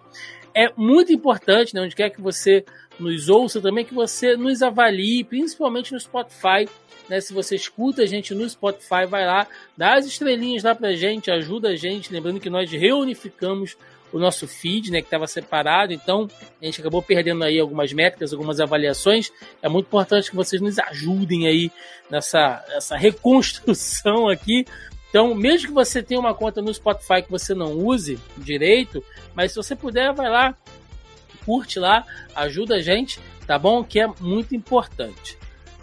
é 0.53 0.71
muito 0.75 1.11
importante, 1.11 1.73
né, 1.73 1.81
onde 1.81 1.95
quer 1.95 2.09
que 2.09 2.21
você 2.21 2.65
nos 2.99 3.29
ouça 3.29 3.61
também, 3.61 3.85
que 3.85 3.93
você 3.93 4.35
nos 4.35 4.61
avalie, 4.61 5.23
principalmente 5.23 5.91
no 5.93 5.99
Spotify. 5.99 6.67
Né, 7.09 7.19
se 7.19 7.33
você 7.33 7.55
escuta 7.55 8.03
a 8.03 8.05
gente 8.05 8.33
no 8.33 8.47
Spotify, 8.47 9.05
vai 9.07 9.25
lá, 9.25 9.47
dá 9.75 9.95
as 9.95 10.05
estrelinhas 10.05 10.63
lá 10.63 10.75
pra 10.75 10.93
gente, 10.93 11.31
ajuda 11.31 11.69
a 11.69 11.75
gente. 11.75 12.11
Lembrando 12.11 12.39
que 12.39 12.49
nós 12.49 12.69
reunificamos 12.71 13.75
o 14.13 14.19
nosso 14.19 14.45
feed, 14.45 14.91
né, 14.91 14.99
que 14.99 15.07
estava 15.07 15.25
separado, 15.25 15.93
então 15.93 16.27
a 16.61 16.65
gente 16.65 16.81
acabou 16.81 17.01
perdendo 17.01 17.43
aí 17.43 17.57
algumas 17.57 17.93
métricas, 17.93 18.33
algumas 18.33 18.59
avaliações. 18.59 19.31
É 19.61 19.69
muito 19.69 19.87
importante 19.87 20.29
que 20.29 20.35
vocês 20.35 20.61
nos 20.61 20.77
ajudem 20.79 21.47
aí 21.47 21.71
nessa, 22.09 22.63
nessa 22.67 22.97
reconstrução 22.97 24.27
aqui, 24.27 24.65
então, 25.11 25.35
mesmo 25.35 25.67
que 25.67 25.73
você 25.73 26.01
tenha 26.01 26.19
uma 26.19 26.33
conta 26.33 26.61
no 26.61 26.73
Spotify 26.73 27.21
que 27.21 27.29
você 27.29 27.53
não 27.53 27.73
use 27.73 28.17
direito, 28.37 29.03
mas 29.35 29.51
se 29.51 29.57
você 29.57 29.75
puder, 29.75 30.13
vai 30.13 30.29
lá, 30.29 30.57
curte 31.45 31.77
lá, 31.77 32.05
ajuda 32.33 32.75
a 32.75 32.81
gente, 32.81 33.19
tá 33.45 33.59
bom? 33.59 33.83
Que 33.83 33.99
é 33.99 34.07
muito 34.21 34.55
importante. 34.55 35.37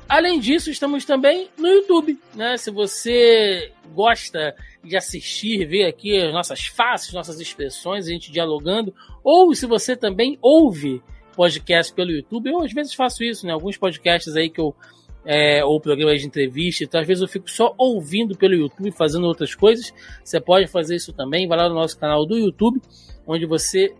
Além 0.08 0.40
disso, 0.40 0.70
estamos 0.70 1.04
também 1.04 1.50
no 1.58 1.68
YouTube, 1.68 2.18
né? 2.34 2.56
Se 2.56 2.70
você 2.70 3.70
gosta 3.92 4.56
de 4.82 4.96
assistir, 4.96 5.66
ver 5.66 5.84
aqui 5.84 6.16
as 6.16 6.32
nossas 6.32 6.64
faces, 6.64 7.12
nossas 7.12 7.38
expressões, 7.38 8.06
a 8.06 8.10
gente 8.10 8.32
dialogando, 8.32 8.94
ou 9.22 9.54
se 9.54 9.66
você 9.66 9.94
também 9.94 10.38
ouve 10.40 11.02
podcast 11.36 11.92
pelo 11.92 12.12
YouTube, 12.12 12.48
eu 12.48 12.60
às 12.60 12.72
vezes 12.72 12.94
faço 12.94 13.22
isso, 13.22 13.46
né? 13.46 13.52
Alguns 13.52 13.76
podcasts 13.76 14.34
aí 14.34 14.48
que 14.48 14.60
eu 14.60 14.74
é, 15.30 15.62
ou 15.62 15.78
programas 15.78 16.22
de 16.22 16.26
entrevista. 16.26 16.82
Então, 16.82 16.98
às 16.98 17.06
vezes 17.06 17.20
eu 17.20 17.28
fico 17.28 17.50
só 17.50 17.74
ouvindo 17.76 18.34
pelo 18.34 18.54
YouTube, 18.54 18.90
fazendo 18.92 19.26
outras 19.26 19.54
coisas. 19.54 19.92
Você 20.24 20.40
pode 20.40 20.66
fazer 20.68 20.96
isso 20.96 21.12
também. 21.12 21.46
Vai 21.46 21.58
lá 21.58 21.68
no 21.68 21.74
nosso 21.74 21.98
canal 21.98 22.24
do 22.24 22.38
YouTube, 22.38 22.80
onde 23.26 23.44
você 23.44 23.92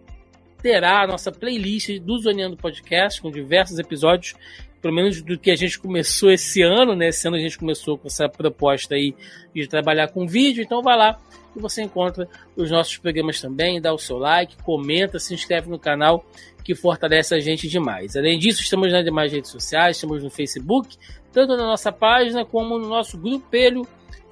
terá 0.63 1.03
a 1.03 1.07
nossa 1.07 1.31
playlist 1.31 1.99
do 1.99 2.19
Zoneando 2.19 2.57
Podcast, 2.57 3.21
com 3.21 3.31
diversos 3.31 3.79
episódios, 3.79 4.35
pelo 4.81 4.95
menos 4.95 5.21
do 5.21 5.39
que 5.39 5.51
a 5.51 5.57
gente 5.57 5.79
começou 5.79 6.31
esse 6.31 6.63
ano, 6.63 6.97
né? 6.97 7.09
Esse 7.09 7.29
ano 7.29 7.37
a 7.37 7.41
gente 7.41 7.59
começou 7.59 7.99
com 7.99 8.07
essa 8.07 8.27
proposta 8.27 8.95
aí 8.95 9.15
de 9.55 9.69
trabalhar 9.69 10.09
com 10.09 10.27
vídeo. 10.27 10.65
Então, 10.65 10.81
vai 10.81 10.97
lá 10.97 11.19
e 11.55 11.61
você 11.61 11.83
encontra 11.83 12.27
os 12.57 12.71
nossos 12.71 12.97
programas 12.97 13.39
também, 13.39 13.83
dá 13.83 13.93
o 13.93 13.99
seu 13.99 14.17
like, 14.17 14.57
comenta, 14.63 15.19
se 15.19 15.35
inscreve 15.35 15.69
no 15.69 15.79
canal 15.79 16.25
que 16.69 16.75
fortalece 16.75 17.35
a 17.35 17.41
gente 17.41 17.67
demais. 17.67 18.15
Além 18.15 18.39
disso, 18.39 18.61
estamos 18.61 18.93
nas 18.93 19.03
demais 19.03 19.33
redes 19.33 19.51
sociais, 19.51 19.97
estamos 19.97 20.23
no 20.23 20.29
Facebook, 20.29 20.99
tanto 21.33 21.57
na 21.57 21.65
nossa 21.65 21.93
página 21.93 22.45
como 22.45 22.79
no 22.79 22.89
nosso 22.89 23.19
grupelho 23.19 23.87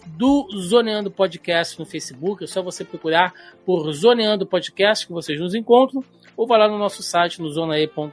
do 0.06 0.48
Zoneando 0.56 1.10
Podcast 1.10 1.78
no 1.78 1.84
Facebook. 1.84 2.44
É 2.44 2.46
só 2.46 2.62
você 2.62 2.84
procurar 2.84 3.34
por 3.64 3.92
Zoneando 3.92 4.46
Podcast 4.46 5.06
que 5.06 5.12
vocês 5.12 5.40
nos 5.40 5.54
encontram 5.54 6.04
ou 6.36 6.46
vai 6.46 6.58
lá 6.58 6.68
no 6.68 6.78
nosso 6.78 7.02
site 7.02 7.40
no 7.40 7.48
zonae.com.br, 7.48 8.12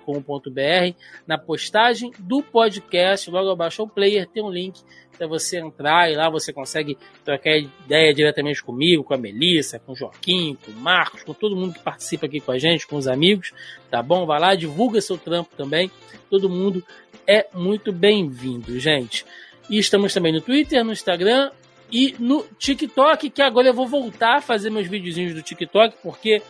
na 1.27 1.37
postagem 1.37 2.11
do 2.17 2.41
podcast, 2.41 3.29
logo 3.29 3.49
abaixo 3.49 3.81
ao 3.81 3.87
player 3.87 4.27
tem 4.27 4.41
um 4.41 4.49
link 4.49 4.81
para 5.17 5.27
você 5.27 5.59
entrar 5.59 6.09
e 6.09 6.15
lá 6.15 6.29
você 6.29 6.51
consegue 6.51 6.97
trocar 7.23 7.57
ideia 7.57 8.13
diretamente 8.13 8.63
comigo, 8.63 9.03
com 9.03 9.13
a 9.13 9.17
Melissa, 9.17 9.77
com 9.77 9.91
o 9.91 9.95
Joaquim, 9.95 10.57
com 10.65 10.71
o 10.71 10.75
Marcos, 10.75 11.23
com 11.23 11.33
todo 11.33 11.55
mundo 11.55 11.73
que 11.73 11.83
participa 11.83 12.25
aqui 12.25 12.39
com 12.39 12.51
a 12.51 12.57
gente, 12.57 12.87
com 12.87 12.95
os 12.95 13.07
amigos, 13.07 13.53
tá 13.91 14.01
bom? 14.01 14.25
Vai 14.25 14.39
lá, 14.39 14.55
divulga 14.55 15.01
seu 15.01 15.17
trampo 15.17 15.55
também. 15.55 15.91
Todo 16.29 16.49
mundo 16.49 16.83
é 17.27 17.47
muito 17.53 17.91
bem-vindo, 17.91 18.79
gente. 18.79 19.25
E 19.69 19.77
estamos 19.77 20.13
também 20.13 20.33
no 20.33 20.41
Twitter, 20.41 20.83
no 20.83 20.91
Instagram 20.91 21.51
e 21.91 22.15
no 22.19 22.43
TikTok, 22.57 23.29
que 23.29 23.41
agora 23.41 23.67
eu 23.67 23.73
vou 23.73 23.87
voltar 23.87 24.37
a 24.37 24.41
fazer 24.41 24.69
meus 24.69 24.87
videozinhos 24.87 25.33
do 25.33 25.41
TikTok, 25.41 25.95
porque 26.01 26.41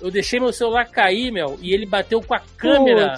eu 0.00 0.10
deixei 0.10 0.40
meu 0.40 0.52
celular 0.52 0.86
cair, 0.86 1.30
meu, 1.30 1.58
e 1.60 1.72
ele 1.72 1.86
bateu 1.86 2.20
com 2.22 2.34
a 2.34 2.40
câmera 2.56 3.14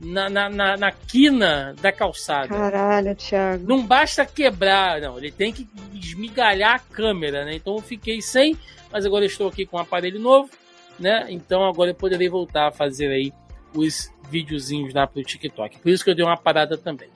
na, 0.00 0.28
na, 0.28 0.48
na, 0.48 0.76
na, 0.76 0.90
quina 0.90 1.74
da 1.80 1.92
calçada. 1.92 2.48
Caralho, 2.48 3.14
Thiago. 3.14 3.64
Não 3.66 3.86
basta 3.86 4.26
quebrar, 4.26 5.00
não. 5.00 5.16
Ele 5.18 5.30
tem 5.30 5.52
que 5.52 5.68
esmigalhar 5.94 6.74
a 6.74 6.78
câmera, 6.78 7.44
né? 7.44 7.54
Então 7.54 7.76
eu 7.76 7.82
fiquei 7.82 8.20
sem, 8.20 8.56
mas 8.90 9.06
agora 9.06 9.24
estou 9.24 9.48
aqui 9.48 9.64
com 9.64 9.76
um 9.76 9.80
aparelho 9.80 10.18
novo, 10.18 10.50
né? 10.98 11.26
Então 11.28 11.64
agora 11.64 11.90
eu 11.90 11.94
poderei 11.94 12.28
voltar 12.28 12.68
a 12.68 12.72
fazer 12.72 13.08
aí 13.08 13.32
os 13.74 14.12
videozinhos 14.30 14.94
lá 14.94 15.06
pro 15.06 15.22
TikTok. 15.22 15.78
Por 15.78 15.90
isso 15.90 16.04
que 16.04 16.10
eu 16.10 16.14
dei 16.14 16.24
uma 16.24 16.36
parada 16.36 16.76
também. 16.76 17.08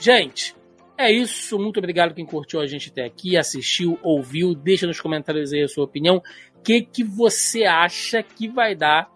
Gente, 0.00 0.54
é 0.96 1.10
isso. 1.10 1.58
Muito 1.58 1.78
obrigado 1.78 2.14
quem 2.14 2.24
curtiu 2.24 2.60
a 2.60 2.66
gente 2.66 2.90
até 2.90 3.04
aqui, 3.04 3.36
assistiu, 3.36 3.98
ouviu. 4.02 4.54
Deixa 4.54 4.86
nos 4.86 5.00
comentários 5.00 5.52
aí 5.52 5.62
a 5.62 5.68
sua 5.68 5.84
opinião. 5.84 6.22
O 6.56 6.62
que, 6.62 6.80
que 6.82 7.02
você 7.02 7.64
acha 7.64 8.22
que 8.22 8.48
vai 8.48 8.74
dar 8.74 9.11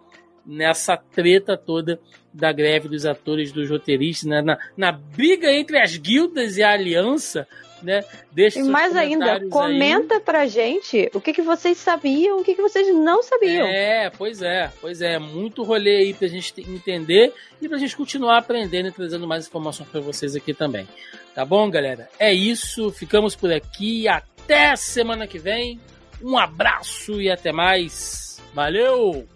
nessa 0.47 0.97
treta 0.97 1.56
toda 1.56 1.98
da 2.32 2.52
greve 2.52 2.89
dos 2.89 3.06
atores, 3.06 3.51
dos 3.51 3.68
roteiristas, 3.68 4.28
né? 4.28 4.43
na, 4.43 4.59
na 4.77 4.93
briga 4.93 5.51
entre 5.51 5.78
as 5.78 5.97
guildas 5.97 6.56
e 6.56 6.62
a 6.62 6.73
aliança 6.73 7.47
né? 7.82 8.05
Deixe 8.32 8.59
e 8.59 8.62
mais 8.62 8.97
ainda, 8.97 9.40
comenta 9.48 10.14
aí. 10.14 10.20
pra 10.20 10.47
gente 10.47 11.10
o 11.14 11.20
que, 11.20 11.32
que 11.32 11.43
vocês 11.43 11.78
sabiam, 11.78 12.40
o 12.40 12.44
que, 12.44 12.55
que 12.55 12.62
vocês 12.62 12.94
não 12.94 13.23
sabiam. 13.23 13.66
É, 13.66 14.10
pois 14.10 14.43
é, 14.43 14.70
pois 14.81 15.01
é. 15.01 15.18
Muito 15.18 15.62
rolê 15.62 15.97
aí 15.98 16.14
pra 16.14 16.28
gente 16.28 16.52
entender 16.60 17.32
e 17.60 17.68
pra 17.68 17.78
gente 17.78 17.97
continuar 17.97 18.39
aprendendo 18.39 18.89
e 18.89 18.93
trazendo 18.93 19.27
mais 19.27 19.47
informações 19.47 19.89
para 19.89 20.01
vocês 20.01 20.35
aqui 20.35 20.55
também. 20.55 20.89
Tá 21.35 21.44
bom, 21.44 21.70
galera? 21.70 22.09
É 22.18 22.32
isso, 22.32 22.90
ficamos 22.90 23.36
por 23.36 23.52
aqui. 23.52 24.09
Até 24.09 24.74
semana 24.77 25.27
que 25.27 25.39
vem. 25.39 25.81
Um 26.23 26.39
abraço 26.39 27.20
e 27.20 27.31
até 27.31 27.52
mais. 27.52 28.43
Valeu! 28.55 29.35